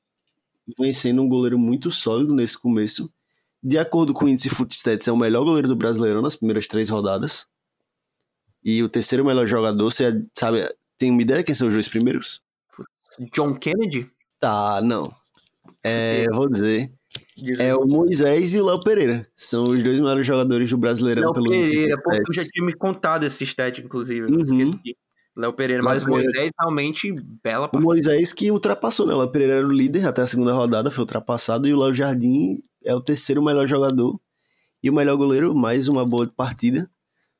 vem 0.79 0.93
sendo 0.93 1.21
um 1.21 1.27
goleiro 1.27 1.59
muito 1.59 1.91
sólido 1.91 2.33
nesse 2.33 2.57
começo. 2.57 3.11
De 3.61 3.77
acordo 3.77 4.13
com 4.13 4.23
o 4.23 4.29
índice 4.29 4.47
Footstats, 4.47 5.09
é 5.09 5.11
o 5.11 5.17
melhor 5.17 5.43
goleiro 5.43 5.67
do 5.67 5.75
Brasileirão 5.75 6.21
nas 6.21 6.37
primeiras 6.37 6.65
três 6.65 6.89
rodadas. 6.89 7.45
E 8.63 8.81
o 8.81 8.87
terceiro 8.87 9.25
melhor 9.25 9.45
jogador, 9.45 9.83
você 9.83 10.25
sabe, 10.33 10.65
tem 10.97 11.11
uma 11.11 11.21
ideia 11.21 11.43
quem 11.43 11.55
são 11.55 11.67
os 11.67 11.73
dois 11.73 11.89
primeiros? 11.89 12.41
John 13.33 13.53
Kennedy? 13.53 14.09
Tá, 14.39 14.81
não. 14.81 15.13
É, 15.83 16.25
vou 16.31 16.49
dizer. 16.49 16.89
É 17.59 17.75
o 17.75 17.85
Moisés 17.85 18.55
e 18.55 18.61
o 18.61 18.65
Léo 18.65 18.83
Pereira. 18.83 19.27
São 19.35 19.65
os 19.65 19.83
dois 19.83 19.99
melhores 19.99 20.25
jogadores 20.25 20.69
do 20.69 20.77
Brasileirão 20.77 21.23
Léo 21.23 21.33
pelo 21.33 21.49
Pereira, 21.49 21.95
porque 22.03 22.23
tu 22.23 22.33
já 22.33 22.43
tinha 22.43 22.65
me 22.65 22.73
contado 22.73 23.25
esse 23.25 23.43
stat, 23.43 23.81
inclusive. 23.81 24.27
Uhum. 24.27 24.79
Léo 25.35 25.53
Pereira, 25.53 25.83
mas 25.83 26.03
o 26.03 26.09
Moisés 26.09 26.49
realmente 26.59 27.11
bela 27.43 27.67
partida. 27.67 27.77
O 27.77 27.81
Moisés 27.81 28.33
que 28.33 28.49
ultrapassou, 28.49 29.05
né? 29.05 29.13
O 29.13 29.19
Léo 29.19 29.31
Pereira 29.31 29.55
era 29.55 29.67
o 29.67 29.71
líder 29.71 30.07
até 30.07 30.23
a 30.23 30.27
segunda 30.27 30.51
rodada, 30.51 30.89
foi 30.89 31.03
ultrapassado, 31.03 31.67
e 31.67 31.73
o 31.73 31.79
Léo 31.79 31.93
Jardim 31.93 32.63
é 32.83 32.95
o 32.95 33.01
terceiro 33.01 33.43
melhor 33.43 33.67
jogador 33.67 34.19
e 34.81 34.89
o 34.89 34.93
melhor 34.93 35.15
goleiro, 35.15 35.53
mais 35.53 35.87
uma 35.87 36.05
boa 36.05 36.27
partida. 36.35 36.89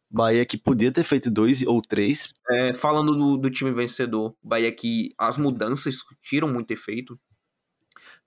Bahia 0.09 0.45
que 0.45 0.57
podia 0.57 0.91
ter 0.91 1.03
feito 1.03 1.29
dois 1.29 1.63
ou 1.63 1.81
três. 1.81 2.33
É, 2.49 2.73
falando 2.73 3.15
do, 3.15 3.37
do, 3.37 3.49
time 3.49 3.71
vencedor, 3.71 4.35
Bahia 4.41 4.71
que 4.71 5.09
as 5.17 5.37
mudanças 5.37 5.97
tiram 6.21 6.47
muito 6.47 6.71
efeito. 6.71 7.19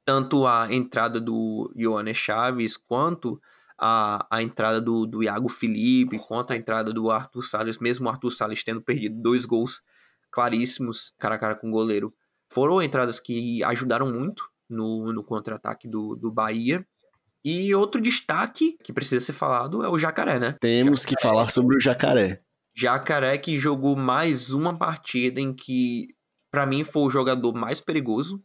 Tanto 0.05 0.47
a 0.47 0.73
entrada 0.73 1.21
do 1.21 1.73
Ioane 1.77 2.15
Chaves, 2.15 2.77
quanto 2.77 3.41
a, 3.79 4.27
a 4.31 4.43
entrada 4.43 4.81
do, 4.81 5.07
do 5.07 5.23
Iago 5.23 5.49
Felipe, 5.49 6.19
quanto 6.19 6.53
a 6.53 6.57
entrada 6.57 6.93
do 6.93 7.11
Arthur 7.11 7.43
Salles, 7.43 7.79
mesmo 7.79 8.07
o 8.07 8.11
Arthur 8.11 8.31
Salles 8.31 8.63
tendo 8.63 8.83
perdido 8.83 9.21
dois 9.21 9.47
gols 9.47 9.83
claríssimos, 10.31 11.13
cara 11.19 11.37
a 11.37 11.39
cara 11.39 11.55
com 11.55 11.69
o 11.69 11.73
goleiro. 11.73 12.15
Foram 12.53 12.83
entradas 12.83 13.19
que 13.19 13.63
ajudaram 13.65 14.11
muito 14.11 14.45
no, 14.69 15.13
no 15.13 15.25
contra-ataque 15.25 15.89
do, 15.89 16.15
do 16.15 16.31
Bahia. 16.31 16.87
E 17.43 17.75
outro 17.75 18.01
destaque 18.01 18.77
que 18.85 18.93
precisa 18.93 19.25
ser 19.25 19.33
falado 19.33 19.83
é 19.83 19.89
o 19.89 19.99
Jacaré, 19.99 20.39
né? 20.39 20.57
Temos 20.61 21.01
Jacaré. 21.01 21.17
que 21.17 21.23
falar 21.23 21.49
sobre 21.49 21.77
o 21.77 21.81
Jacaré. 21.81 22.43
Jacaré 22.77 23.39
que 23.39 23.59
jogou 23.59 23.97
mais 23.97 24.51
uma 24.51 24.77
partida 24.77 25.41
em 25.41 25.55
que, 25.55 26.09
para 26.51 26.67
mim, 26.67 26.85
foi 26.85 27.03
o 27.03 27.11
jogador 27.11 27.55
mais 27.55 27.81
perigoso 27.81 28.43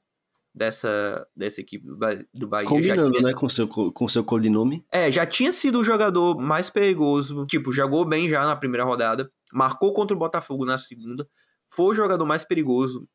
dessa, 0.55 1.27
dessa 1.35 1.59
equipe 1.59 1.85
do 1.85 2.47
Bahia. 2.47 2.67
Combinando, 2.67 3.11
tinha... 3.11 3.27
né, 3.27 3.33
com 3.33 3.49
seu, 3.49 3.67
com 3.67 4.07
seu 4.07 4.23
codinome. 4.23 4.85
É, 4.91 5.11
já 5.11 5.25
tinha 5.25 5.51
sido 5.51 5.79
o 5.79 5.83
jogador 5.83 6.39
mais 6.39 6.69
perigoso. 6.69 7.45
Tipo, 7.45 7.71
jogou 7.71 8.05
bem 8.05 8.29
já 8.29 8.45
na 8.45 8.55
primeira 8.55 8.85
rodada, 8.85 9.29
marcou 9.51 9.93
contra 9.93 10.15
o 10.15 10.19
Botafogo 10.19 10.65
na 10.65 10.77
segunda, 10.77 11.27
foi 11.67 11.87
o 11.87 11.93
jogador 11.93 12.25
mais 12.25 12.45
perigoso, 12.45 13.07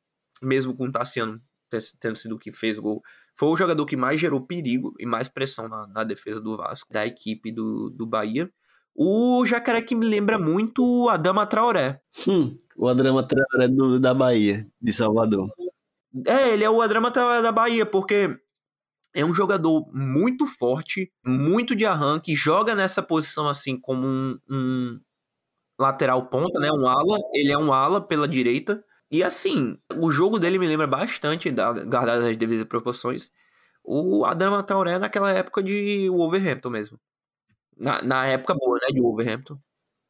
mesmo 0.43 0.77
com 0.77 0.87
o 0.87 0.93
Tassiano 0.93 1.39
tendo 2.01 2.17
sido 2.17 2.35
o 2.35 2.39
que 2.39 2.51
fez 2.51 2.77
o 2.77 2.83
gol 2.83 3.01
foi 3.41 3.49
o 3.49 3.57
jogador 3.57 3.87
que 3.87 3.97
mais 3.97 4.21
gerou 4.21 4.41
perigo 4.41 4.95
e 4.99 5.07
mais 5.07 5.27
pressão 5.29 5.67
na, 5.67 5.87
na 5.87 6.05
defesa 6.05 6.43
do 6.43 6.59
Vasco, 6.59 6.93
da 6.93 7.07
equipe 7.07 7.51
do, 7.51 7.89
do 7.89 8.07
Bahia. 8.07 8.51
O 8.95 9.47
Jacaré 9.47 9.81
que 9.81 9.95
me 9.95 10.05
lembra 10.05 10.39
muito 10.39 10.85
o 10.85 11.09
Adama 11.09 11.47
Traoré. 11.47 12.01
Hum, 12.29 12.59
o 12.77 12.87
Adama 12.87 13.27
Traoré 13.27 13.67
do, 13.69 13.99
da 13.99 14.13
Bahia, 14.13 14.67
de 14.79 14.93
Salvador. 14.93 15.51
É, 16.27 16.51
ele 16.51 16.65
é 16.65 16.71
o 16.71 16.81
Adama 16.81 17.11
Traoré 17.11 17.43
da 17.43 17.53
Bahia, 17.53 17.87
porque 17.87 18.37
é 19.15 19.25
um 19.25 19.35
jogador 19.35 19.89
muito 19.93 20.47
forte, 20.47 21.13
muito 21.25 21.75
de 21.75 21.85
arranque, 21.85 22.35
joga 22.35 22.75
nessa 22.75 23.03
posição 23.03 23.49
assim 23.49 23.79
como 23.81 24.07
um, 24.07 24.39
um 24.51 25.01
lateral 25.79 26.27
ponta, 26.27 26.59
né? 26.61 26.71
Um 26.71 26.87
ala. 26.87 27.19
Ele 27.33 27.51
é 27.51 27.59
um 27.59 27.73
ala 27.73 28.01
pela 28.01 28.29
direita. 28.29 28.85
E 29.11 29.25
assim, 29.25 29.77
o 29.97 30.11
jogo 30.11 30.39
dele 30.39 30.59
me 30.59 30.67
lembra 30.67 30.87
bastante, 30.87 31.51
guardadas 31.51 32.25
as 32.25 32.37
devidas 32.37 32.65
proporções, 32.67 33.33
o 33.83 34.25
Adama 34.25 34.63
Tauré 34.63 34.99
naquela 34.99 35.33
época 35.33 35.63
de 35.63 36.09
Wolverhampton 36.11 36.71
mesmo. 36.71 37.01
Na, 37.77 38.01
na 38.03 38.27
época 38.27 38.55
boa, 38.55 38.79
né, 38.83 38.89
de 38.93 39.01
Wolverhampton. 39.01 39.59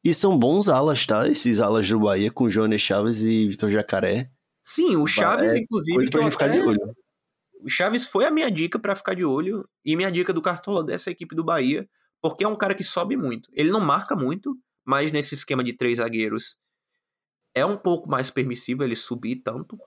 E 0.05 0.13
são 0.13 0.39
bons 0.39 0.69
alas, 0.69 1.07
tá? 1.07 1.29
Esses 1.29 1.61
alas 1.61 1.89
do 1.89 2.01
Bahia 2.01 2.31
com 2.31 2.51
Jonas 2.51 2.81
Chaves 2.81 3.23
e 3.23 3.49
Vitor 3.49 3.71
Jacaré. 3.71 4.31
Sim, 4.61 4.97
o 4.97 5.07
Chaves, 5.07 5.55
é 5.55 5.59
inclusive. 5.59 6.07
Ficar 6.31 6.49
de 6.49 6.61
olho. 6.61 6.95
O 7.63 7.69
Chaves 7.69 8.07
foi 8.07 8.25
a 8.25 8.31
minha 8.31 8.51
dica 8.51 8.79
para 8.79 8.95
ficar 8.95 9.15
de 9.15 9.25
olho 9.25 9.69
e 9.85 9.97
minha 9.97 10.11
dica 10.11 10.33
do 10.33 10.43
Cartola 10.43 10.85
dessa 10.85 11.11
equipe 11.11 11.35
do 11.35 11.45
Bahia, 11.45 11.89
porque 12.21 12.45
é 12.45 12.49
um 12.49 12.57
cara 12.57 12.75
que 12.75 12.85
sobe 12.85 13.17
muito. 13.17 13.51
Ele 13.53 13.71
não 13.71 13.81
marca 13.81 14.17
muito, 14.17 14.57
mas 14.85 15.13
nesse 15.13 15.35
esquema 15.35 15.63
de 15.63 15.73
três 15.73 15.99
zagueiros 15.99 16.57
é 17.55 17.65
um 17.65 17.77
pouco 17.77 18.09
mais 18.09 18.31
permissível 18.31 18.87
ele 18.87 18.97
subir 18.97 19.37
tanto, 19.37 19.79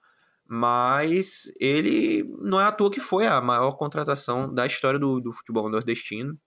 mas 0.46 1.52
ele 1.60 2.24
não 2.40 2.60
é 2.60 2.66
à 2.66 2.72
toa 2.72 2.92
que 2.92 3.00
foi 3.00 3.26
a 3.26 3.42
maior 3.42 3.74
contratação 3.74 4.54
da 4.54 4.66
história 4.66 5.00
do, 5.00 5.20
do 5.20 5.32
futebol 5.32 5.70
nordestino. 5.70 6.38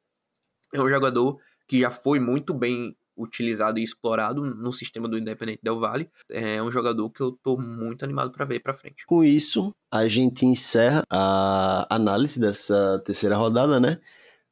É 0.72 0.80
um 0.80 0.88
jogador 0.88 1.38
que 1.66 1.80
já 1.80 1.90
foi 1.90 2.20
muito 2.20 2.54
bem 2.54 2.96
utilizado 3.16 3.78
e 3.78 3.82
explorado 3.82 4.44
no 4.44 4.72
sistema 4.72 5.08
do 5.08 5.18
Independente 5.18 5.60
Del 5.62 5.78
Vale. 5.78 6.10
É 6.30 6.62
um 6.62 6.70
jogador 6.70 7.08
que 7.10 7.20
eu 7.20 7.32
tô 7.32 7.56
muito 7.56 8.04
animado 8.04 8.30
para 8.30 8.44
ver 8.44 8.60
para 8.60 8.74
frente. 8.74 9.06
Com 9.06 9.24
isso, 9.24 9.72
a 9.90 10.06
gente 10.06 10.44
encerra 10.44 11.02
a 11.10 11.86
análise 11.88 12.38
dessa 12.38 13.02
terceira 13.04 13.36
rodada, 13.36 13.80
né? 13.80 13.98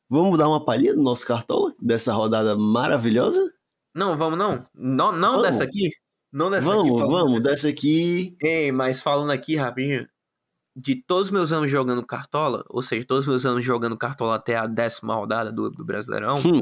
Vamos 0.08 0.38
dar 0.38 0.48
uma 0.48 0.64
palhinha 0.64 0.94
do 0.94 1.02
nosso 1.02 1.26
cartola 1.26 1.74
dessa 1.80 2.12
rodada 2.12 2.56
maravilhosa? 2.56 3.52
Não, 3.94 4.16
vamos 4.16 4.38
não. 4.38 4.64
Não, 4.74 5.12
não 5.12 5.36
vamos. 5.36 5.42
dessa 5.42 5.64
aqui. 5.64 5.90
Não 6.32 6.50
dessa 6.50 6.66
vamos, 6.66 6.90
aqui. 6.90 7.00
Vamos, 7.00 7.12
vamos, 7.12 7.42
dessa 7.42 7.68
aqui. 7.68 8.36
Ei, 8.42 8.72
mas 8.72 9.00
falando 9.00 9.30
aqui 9.30 9.56
rapidinho, 9.56 10.06
de 10.76 10.96
todos 10.96 11.28
os 11.28 11.32
meus 11.32 11.52
anos 11.52 11.70
jogando 11.70 12.04
Cartola, 12.04 12.64
ou 12.68 12.82
seja, 12.82 13.06
todos 13.06 13.24
os 13.24 13.28
meus 13.28 13.46
anos 13.46 13.64
jogando 13.64 13.96
Cartola 13.96 14.34
até 14.34 14.56
a 14.56 14.66
décima 14.66 15.14
rodada 15.14 15.52
do, 15.52 15.70
do 15.70 15.84
Brasileirão, 15.84 16.38
hum. 16.38 16.60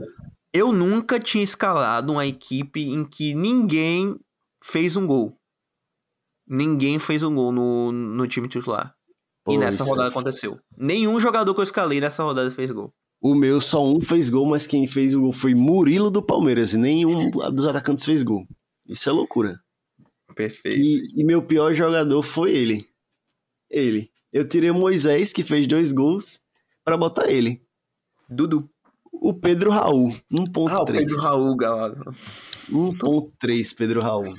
Eu 0.52 0.72
nunca 0.72 1.18
tinha 1.18 1.42
escalado 1.44 2.12
uma 2.12 2.26
equipe 2.26 2.82
em 2.82 3.04
que 3.04 3.34
ninguém 3.34 4.18
fez 4.62 4.96
um 4.96 5.06
gol. 5.06 5.36
ninguém 6.46 6.98
fez 6.98 7.22
um 7.22 7.34
gol 7.34 7.50
no, 7.52 7.92
no 7.92 8.26
time 8.26 8.48
titular. 8.48 8.94
Pô, 9.44 9.52
e 9.54 9.58
nessa 9.58 9.82
isso 9.82 9.90
rodada 9.90 10.08
é- 10.08 10.10
aconteceu. 10.10 10.58
Nenhum 10.76 11.18
jogador 11.18 11.54
que 11.54 11.60
eu 11.60 11.64
escalei 11.64 12.00
nessa 12.00 12.22
rodada 12.22 12.50
fez 12.50 12.70
gol. 12.70 12.92
O 13.20 13.34
meu 13.34 13.60
só 13.60 13.84
um 13.84 14.00
fez 14.00 14.28
gol, 14.28 14.46
mas 14.46 14.66
quem 14.66 14.86
fez 14.86 15.14
o 15.14 15.20
gol 15.20 15.32
foi 15.32 15.54
Murilo 15.54 16.10
do 16.10 16.22
Palmeiras. 16.22 16.74
e 16.74 16.78
Nenhum 16.78 17.30
dos 17.30 17.66
atacantes 17.66 18.04
fez 18.04 18.22
gol. 18.22 18.46
Isso 18.86 19.08
é 19.08 19.12
loucura. 19.12 19.60
Perfeito. 20.34 20.76
E, 20.78 21.20
e 21.20 21.24
meu 21.24 21.42
pior 21.42 21.72
jogador 21.74 22.22
foi 22.22 22.52
ele. 22.52 22.88
Ele. 23.70 24.10
Eu 24.32 24.48
tirei 24.48 24.70
o 24.70 24.74
Moisés, 24.74 25.32
que 25.32 25.44
fez 25.44 25.66
dois 25.66 25.92
gols, 25.92 26.40
pra 26.84 26.96
botar 26.96 27.30
ele. 27.30 27.62
Dudu. 28.28 28.68
O 29.12 29.34
Pedro 29.34 29.70
Raul, 29.70 30.10
Ah, 30.10 30.36
o 30.38 30.44
1.3. 30.46 30.86
Pedro 30.98 31.20
Raul, 31.20 31.56
galera. 31.56 31.94
1.3, 32.70 33.76
Pedro 33.76 34.00
Raul. 34.00 34.34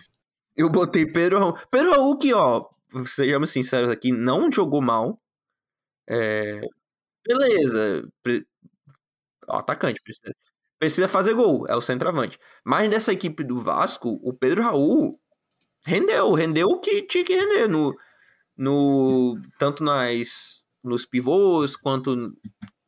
Eu 0.55 0.69
botei 0.69 1.05
Pedro 1.05 1.39
Raul. 1.39 1.57
Pedro 1.71 1.91
Raul 1.91 2.17
que, 2.17 2.33
ó, 2.33 2.67
sejamos 3.05 3.51
sinceros 3.51 3.89
aqui, 3.91 4.11
não 4.11 4.51
jogou 4.51 4.81
mal. 4.81 5.19
É... 6.07 6.59
Beleza. 7.25 8.07
Pre- 8.21 8.45
atacante, 9.47 10.01
precisa, 10.03 10.33
precisa 10.79 11.07
fazer 11.07 11.33
gol, 11.33 11.65
é 11.67 11.75
o 11.75 11.81
centroavante. 11.81 12.37
Mas 12.65 12.89
dessa 12.89 13.13
equipe 13.13 13.43
do 13.43 13.59
Vasco, 13.59 14.19
o 14.23 14.33
Pedro 14.33 14.63
Raul 14.63 15.19
rendeu, 15.85 16.31
rendeu 16.33 16.67
o 16.69 16.79
que 16.79 17.01
tinha 17.03 17.23
que 17.23 17.35
render 17.35 17.67
no, 17.67 17.95
no 18.57 19.35
tanto 19.59 19.83
nas 19.83 20.63
nos 20.83 21.05
pivôs 21.05 21.77
quanto 21.77 22.33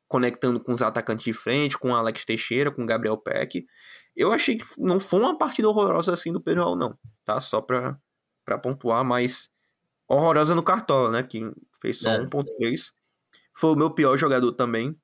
conectando 0.08 0.60
com 0.60 0.74
os 0.74 0.82
atacantes 0.82 1.24
de 1.26 1.34
frente, 1.34 1.78
com 1.78 1.90
o 1.92 1.96
Alex 1.96 2.24
Teixeira, 2.26 2.72
com 2.72 2.84
o 2.84 2.86
Gabriel 2.86 3.18
Peck. 3.18 3.66
Eu 4.16 4.32
achei 4.32 4.58
que 4.58 4.66
não 4.78 5.00
foi 5.00 5.20
uma 5.20 5.38
partida 5.38 5.68
horrorosa 5.68 6.14
assim 6.14 6.32
do 6.32 6.42
Pedro 6.42 6.64
Raul, 6.64 6.76
não, 6.78 6.98
tá? 7.24 7.40
Só 7.40 7.62
pra, 7.62 7.98
pra 8.46 8.58
pontuar, 8.58 9.04
mas 9.04 9.50
horrorosa 10.08 10.56
no 10.56 10.64
Cartola, 10.64 11.12
né? 11.12 11.24
Que 11.24 11.42
fez 11.82 12.00
só 12.00 12.12
É. 12.12 12.20
1.3. 12.20 12.92
Foi 13.54 13.72
o 13.72 13.76
meu 13.76 13.90
pior 13.92 14.18
jogador 14.18 14.52
também. 14.54 14.96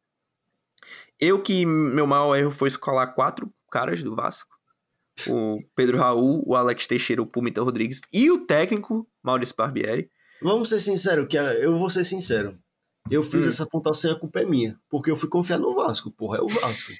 Eu 1.19 1.41
que 1.41 1.65
meu 1.65 2.07
maior 2.07 2.35
erro 2.35 2.51
foi 2.51 2.67
escolar 2.67 3.07
quatro 3.13 3.53
caras 3.69 4.01
do 4.01 4.15
Vasco. 4.15 4.49
O 5.27 5.55
Pedro 5.75 5.97
Raul, 5.97 6.43
o 6.47 6.55
Alex 6.55 6.87
Teixeira, 6.87 7.21
o 7.21 7.27
Pumita 7.27 7.61
Rodrigues 7.61 8.01
e 8.11 8.31
o 8.31 8.45
técnico 8.45 9.07
Maurício 9.21 9.55
Barbieri. 9.55 10.09
Vamos 10.41 10.69
ser 10.69 10.79
sinceros, 10.79 11.27
que 11.27 11.37
eu 11.37 11.77
vou 11.77 11.89
ser 11.89 12.03
sincero. 12.03 12.57
Eu 13.09 13.23
fiz 13.23 13.45
Hum. 13.45 13.49
essa 13.49 13.65
pontuação 13.65 14.11
e 14.11 14.13
a 14.13 14.17
culpa 14.19 14.39
é 14.41 14.45
minha. 14.45 14.77
Porque 14.89 15.09
eu 15.11 15.15
fui 15.15 15.27
confiar 15.29 15.57
no 15.57 15.73
Vasco, 15.75 16.11
porra, 16.11 16.37
é 16.37 16.41
o 16.41 16.47
Vasco. 16.47 16.91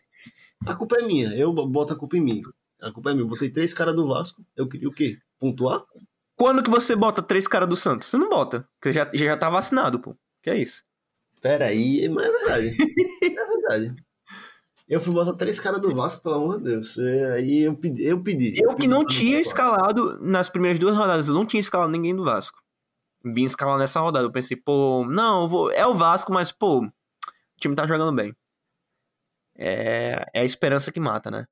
A 0.65 0.75
culpa 0.75 0.97
é 0.99 1.05
minha, 1.05 1.29
eu 1.35 1.51
boto 1.53 1.93
a 1.93 1.95
culpa 1.95 2.17
em 2.17 2.21
mim. 2.21 2.41
A 2.81 2.91
culpa 2.91 3.11
é 3.11 3.13
minha. 3.13 3.23
Eu 3.23 3.29
botei 3.29 3.49
três 3.49 3.73
caras 3.73 3.95
do 3.95 4.07
Vasco, 4.07 4.43
eu 4.55 4.67
queria 4.67 4.89
o 4.89 4.93
quê? 4.93 5.17
Pontuar? 5.39 5.83
Quando 6.35 6.63
que 6.63 6.69
você 6.69 6.95
bota 6.95 7.21
três 7.21 7.47
caras 7.47 7.69
do 7.69 7.77
Santos? 7.77 8.07
Você 8.07 8.17
não 8.17 8.29
bota, 8.29 8.67
porque 8.79 8.91
já, 8.93 9.09
já 9.13 9.37
tá 9.37 9.49
vacinado, 9.49 9.99
pô. 9.99 10.15
Que 10.41 10.49
é 10.49 10.57
isso? 10.57 10.83
Pera 11.39 11.65
aí, 11.65 12.07
mas 12.09 12.25
é 12.25 12.31
verdade. 12.31 12.67
é 13.23 13.45
verdade. 13.47 13.95
Eu 14.89 14.99
fui 14.99 15.13
botar 15.13 15.33
três 15.33 15.59
caras 15.59 15.79
do 15.81 15.93
Vasco, 15.95 16.21
pelo 16.21 16.35
amor 16.35 16.57
de 16.57 16.65
Deus. 16.65 16.97
É, 16.97 17.33
Aí 17.33 17.59
eu 17.61 17.75
pedi. 17.75 18.03
Eu, 18.03 18.21
pedi, 18.21 18.55
Eu 18.61 18.69
que 18.71 18.75
pedi 18.75 18.87
não 18.89 19.05
tinha 19.05 19.39
escalado 19.39 20.19
nas 20.19 20.49
primeiras 20.49 20.77
duas 20.79 20.95
rodadas, 20.97 21.27
eu 21.29 21.33
não 21.33 21.45
tinha 21.45 21.61
escalado 21.61 21.91
ninguém 21.91 22.15
do 22.15 22.23
Vasco. 22.25 22.59
Vim 23.23 23.45
escalar 23.45 23.77
nessa 23.77 23.99
rodada. 23.99 24.25
Eu 24.25 24.31
pensei, 24.31 24.57
pô, 24.57 25.05
não, 25.05 25.47
vou. 25.47 25.71
É 25.71 25.85
o 25.85 25.95
Vasco, 25.95 26.33
mas, 26.33 26.51
pô, 26.51 26.85
o 26.85 26.91
time 27.59 27.75
tá 27.75 27.85
jogando 27.87 28.15
bem. 28.15 28.35
É, 29.55 30.25
é 30.33 30.41
a 30.41 30.45
esperança 30.45 30.91
que 30.91 30.99
mata, 30.99 31.29
né? 31.29 31.45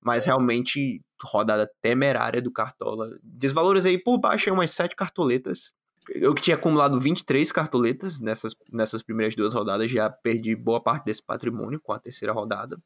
Mas 0.00 0.26
realmente, 0.26 1.02
rodada 1.22 1.70
temerária 1.82 2.42
do 2.42 2.52
Cartola. 2.52 3.18
Desvalorizei 3.22 3.98
por 3.98 4.18
baixo 4.18 4.52
umas 4.52 4.70
sete 4.70 4.94
cartoletas. 4.94 5.72
Eu 6.10 6.34
que 6.34 6.42
tinha 6.42 6.56
acumulado 6.56 7.00
23 7.00 7.50
cartoletas 7.52 8.20
nessas, 8.20 8.54
nessas 8.72 9.02
primeiras 9.02 9.34
duas 9.34 9.54
rodadas, 9.54 9.90
já 9.90 10.08
perdi 10.08 10.54
boa 10.56 10.82
parte 10.82 11.04
desse 11.04 11.22
patrimônio 11.22 11.80
com 11.80 11.92
a 11.92 11.98
terceira 11.98 12.32
rodada. 12.32 12.80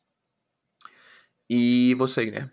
E 1.48 1.94
você, 1.96 2.30
né? 2.30 2.50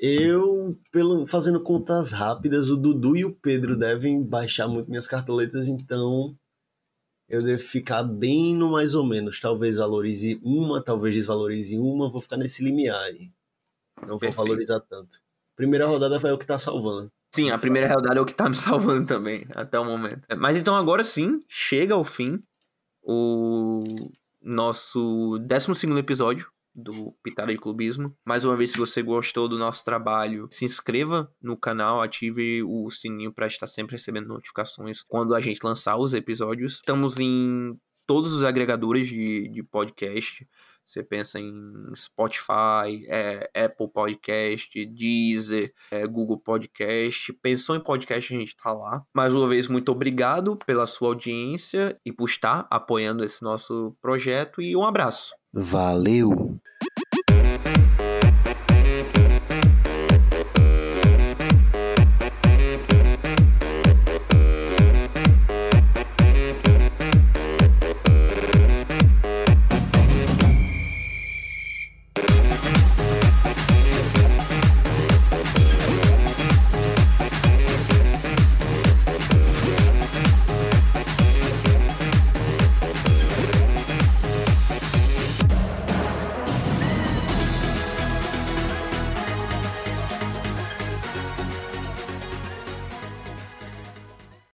Eu, 0.00 0.78
pelo, 0.92 1.26
fazendo 1.26 1.60
contas 1.60 2.12
rápidas, 2.12 2.70
o 2.70 2.76
Dudu 2.76 3.16
e 3.16 3.24
o 3.24 3.34
Pedro 3.34 3.76
devem 3.76 4.22
baixar 4.22 4.68
muito 4.68 4.88
minhas 4.88 5.08
cartoletas, 5.08 5.68
então 5.68 6.36
eu 7.28 7.42
devo 7.42 7.62
ficar 7.62 8.02
bem 8.02 8.54
no 8.54 8.70
mais 8.70 8.94
ou 8.94 9.04
menos. 9.04 9.40
Talvez 9.40 9.76
valorize 9.76 10.40
uma, 10.42 10.82
talvez 10.82 11.14
desvalorize 11.14 11.78
uma, 11.78 12.10
vou 12.10 12.20
ficar 12.20 12.36
nesse 12.36 12.62
limiar 12.62 13.02
aí. 13.04 13.32
Não 14.02 14.10
vou 14.10 14.18
Perfeito. 14.18 14.36
valorizar 14.36 14.80
tanto. 14.80 15.18
Primeira 15.56 15.86
rodada 15.86 16.20
foi 16.20 16.30
o 16.30 16.38
que 16.38 16.46
tá 16.46 16.58
salvando. 16.58 17.10
Sim, 17.34 17.50
a 17.50 17.58
primeira 17.58 17.86
realidade 17.86 18.18
é 18.18 18.20
o 18.20 18.26
que 18.26 18.34
tá 18.34 18.48
me 18.48 18.56
salvando 18.56 19.06
também, 19.06 19.46
até 19.50 19.78
o 19.78 19.84
momento. 19.84 20.26
Mas 20.38 20.56
então 20.56 20.76
agora 20.76 21.02
sim, 21.02 21.42
chega 21.48 21.94
ao 21.94 22.04
fim 22.04 22.40
o 23.02 24.10
nosso 24.40 25.38
12 25.38 25.98
episódio 25.98 26.50
do 26.76 27.16
Pitada 27.22 27.52
de 27.52 27.58
Clubismo. 27.58 28.14
Mais 28.24 28.44
uma 28.44 28.54
vez, 28.54 28.72
se 28.72 28.78
você 28.78 29.02
gostou 29.02 29.48
do 29.48 29.58
nosso 29.58 29.82
trabalho, 29.82 30.46
se 30.50 30.64
inscreva 30.64 31.32
no 31.42 31.56
canal, 31.56 32.02
ative 32.02 32.62
o 32.62 32.90
sininho 32.90 33.32
para 33.32 33.46
estar 33.46 33.66
sempre 33.66 33.96
recebendo 33.96 34.28
notificações 34.28 35.02
quando 35.02 35.34
a 35.34 35.40
gente 35.40 35.64
lançar 35.64 35.96
os 35.96 36.12
episódios. 36.12 36.74
Estamos 36.74 37.18
em 37.18 37.76
todos 38.06 38.32
os 38.32 38.44
agregadores 38.44 39.08
de, 39.08 39.48
de 39.48 39.62
podcast. 39.62 40.46
Você 40.86 41.02
pensa 41.02 41.40
em 41.40 41.52
Spotify, 41.96 43.04
é, 43.08 43.50
Apple 43.52 43.88
Podcast, 43.92 44.86
Deezer, 44.86 45.72
é, 45.90 46.06
Google 46.06 46.38
Podcast. 46.38 47.32
Pensou 47.42 47.74
em 47.74 47.80
podcast, 47.80 48.32
a 48.32 48.38
gente 48.38 48.56
tá 48.56 48.72
lá. 48.72 49.02
Mais 49.12 49.34
uma 49.34 49.48
vez, 49.48 49.66
muito 49.66 49.90
obrigado 49.90 50.56
pela 50.64 50.86
sua 50.86 51.08
audiência 51.08 51.98
e 52.06 52.12
por 52.12 52.28
estar 52.28 52.68
apoiando 52.70 53.24
esse 53.24 53.42
nosso 53.42 53.96
projeto. 54.00 54.62
E 54.62 54.76
um 54.76 54.84
abraço. 54.84 55.34
Valeu! 55.52 56.56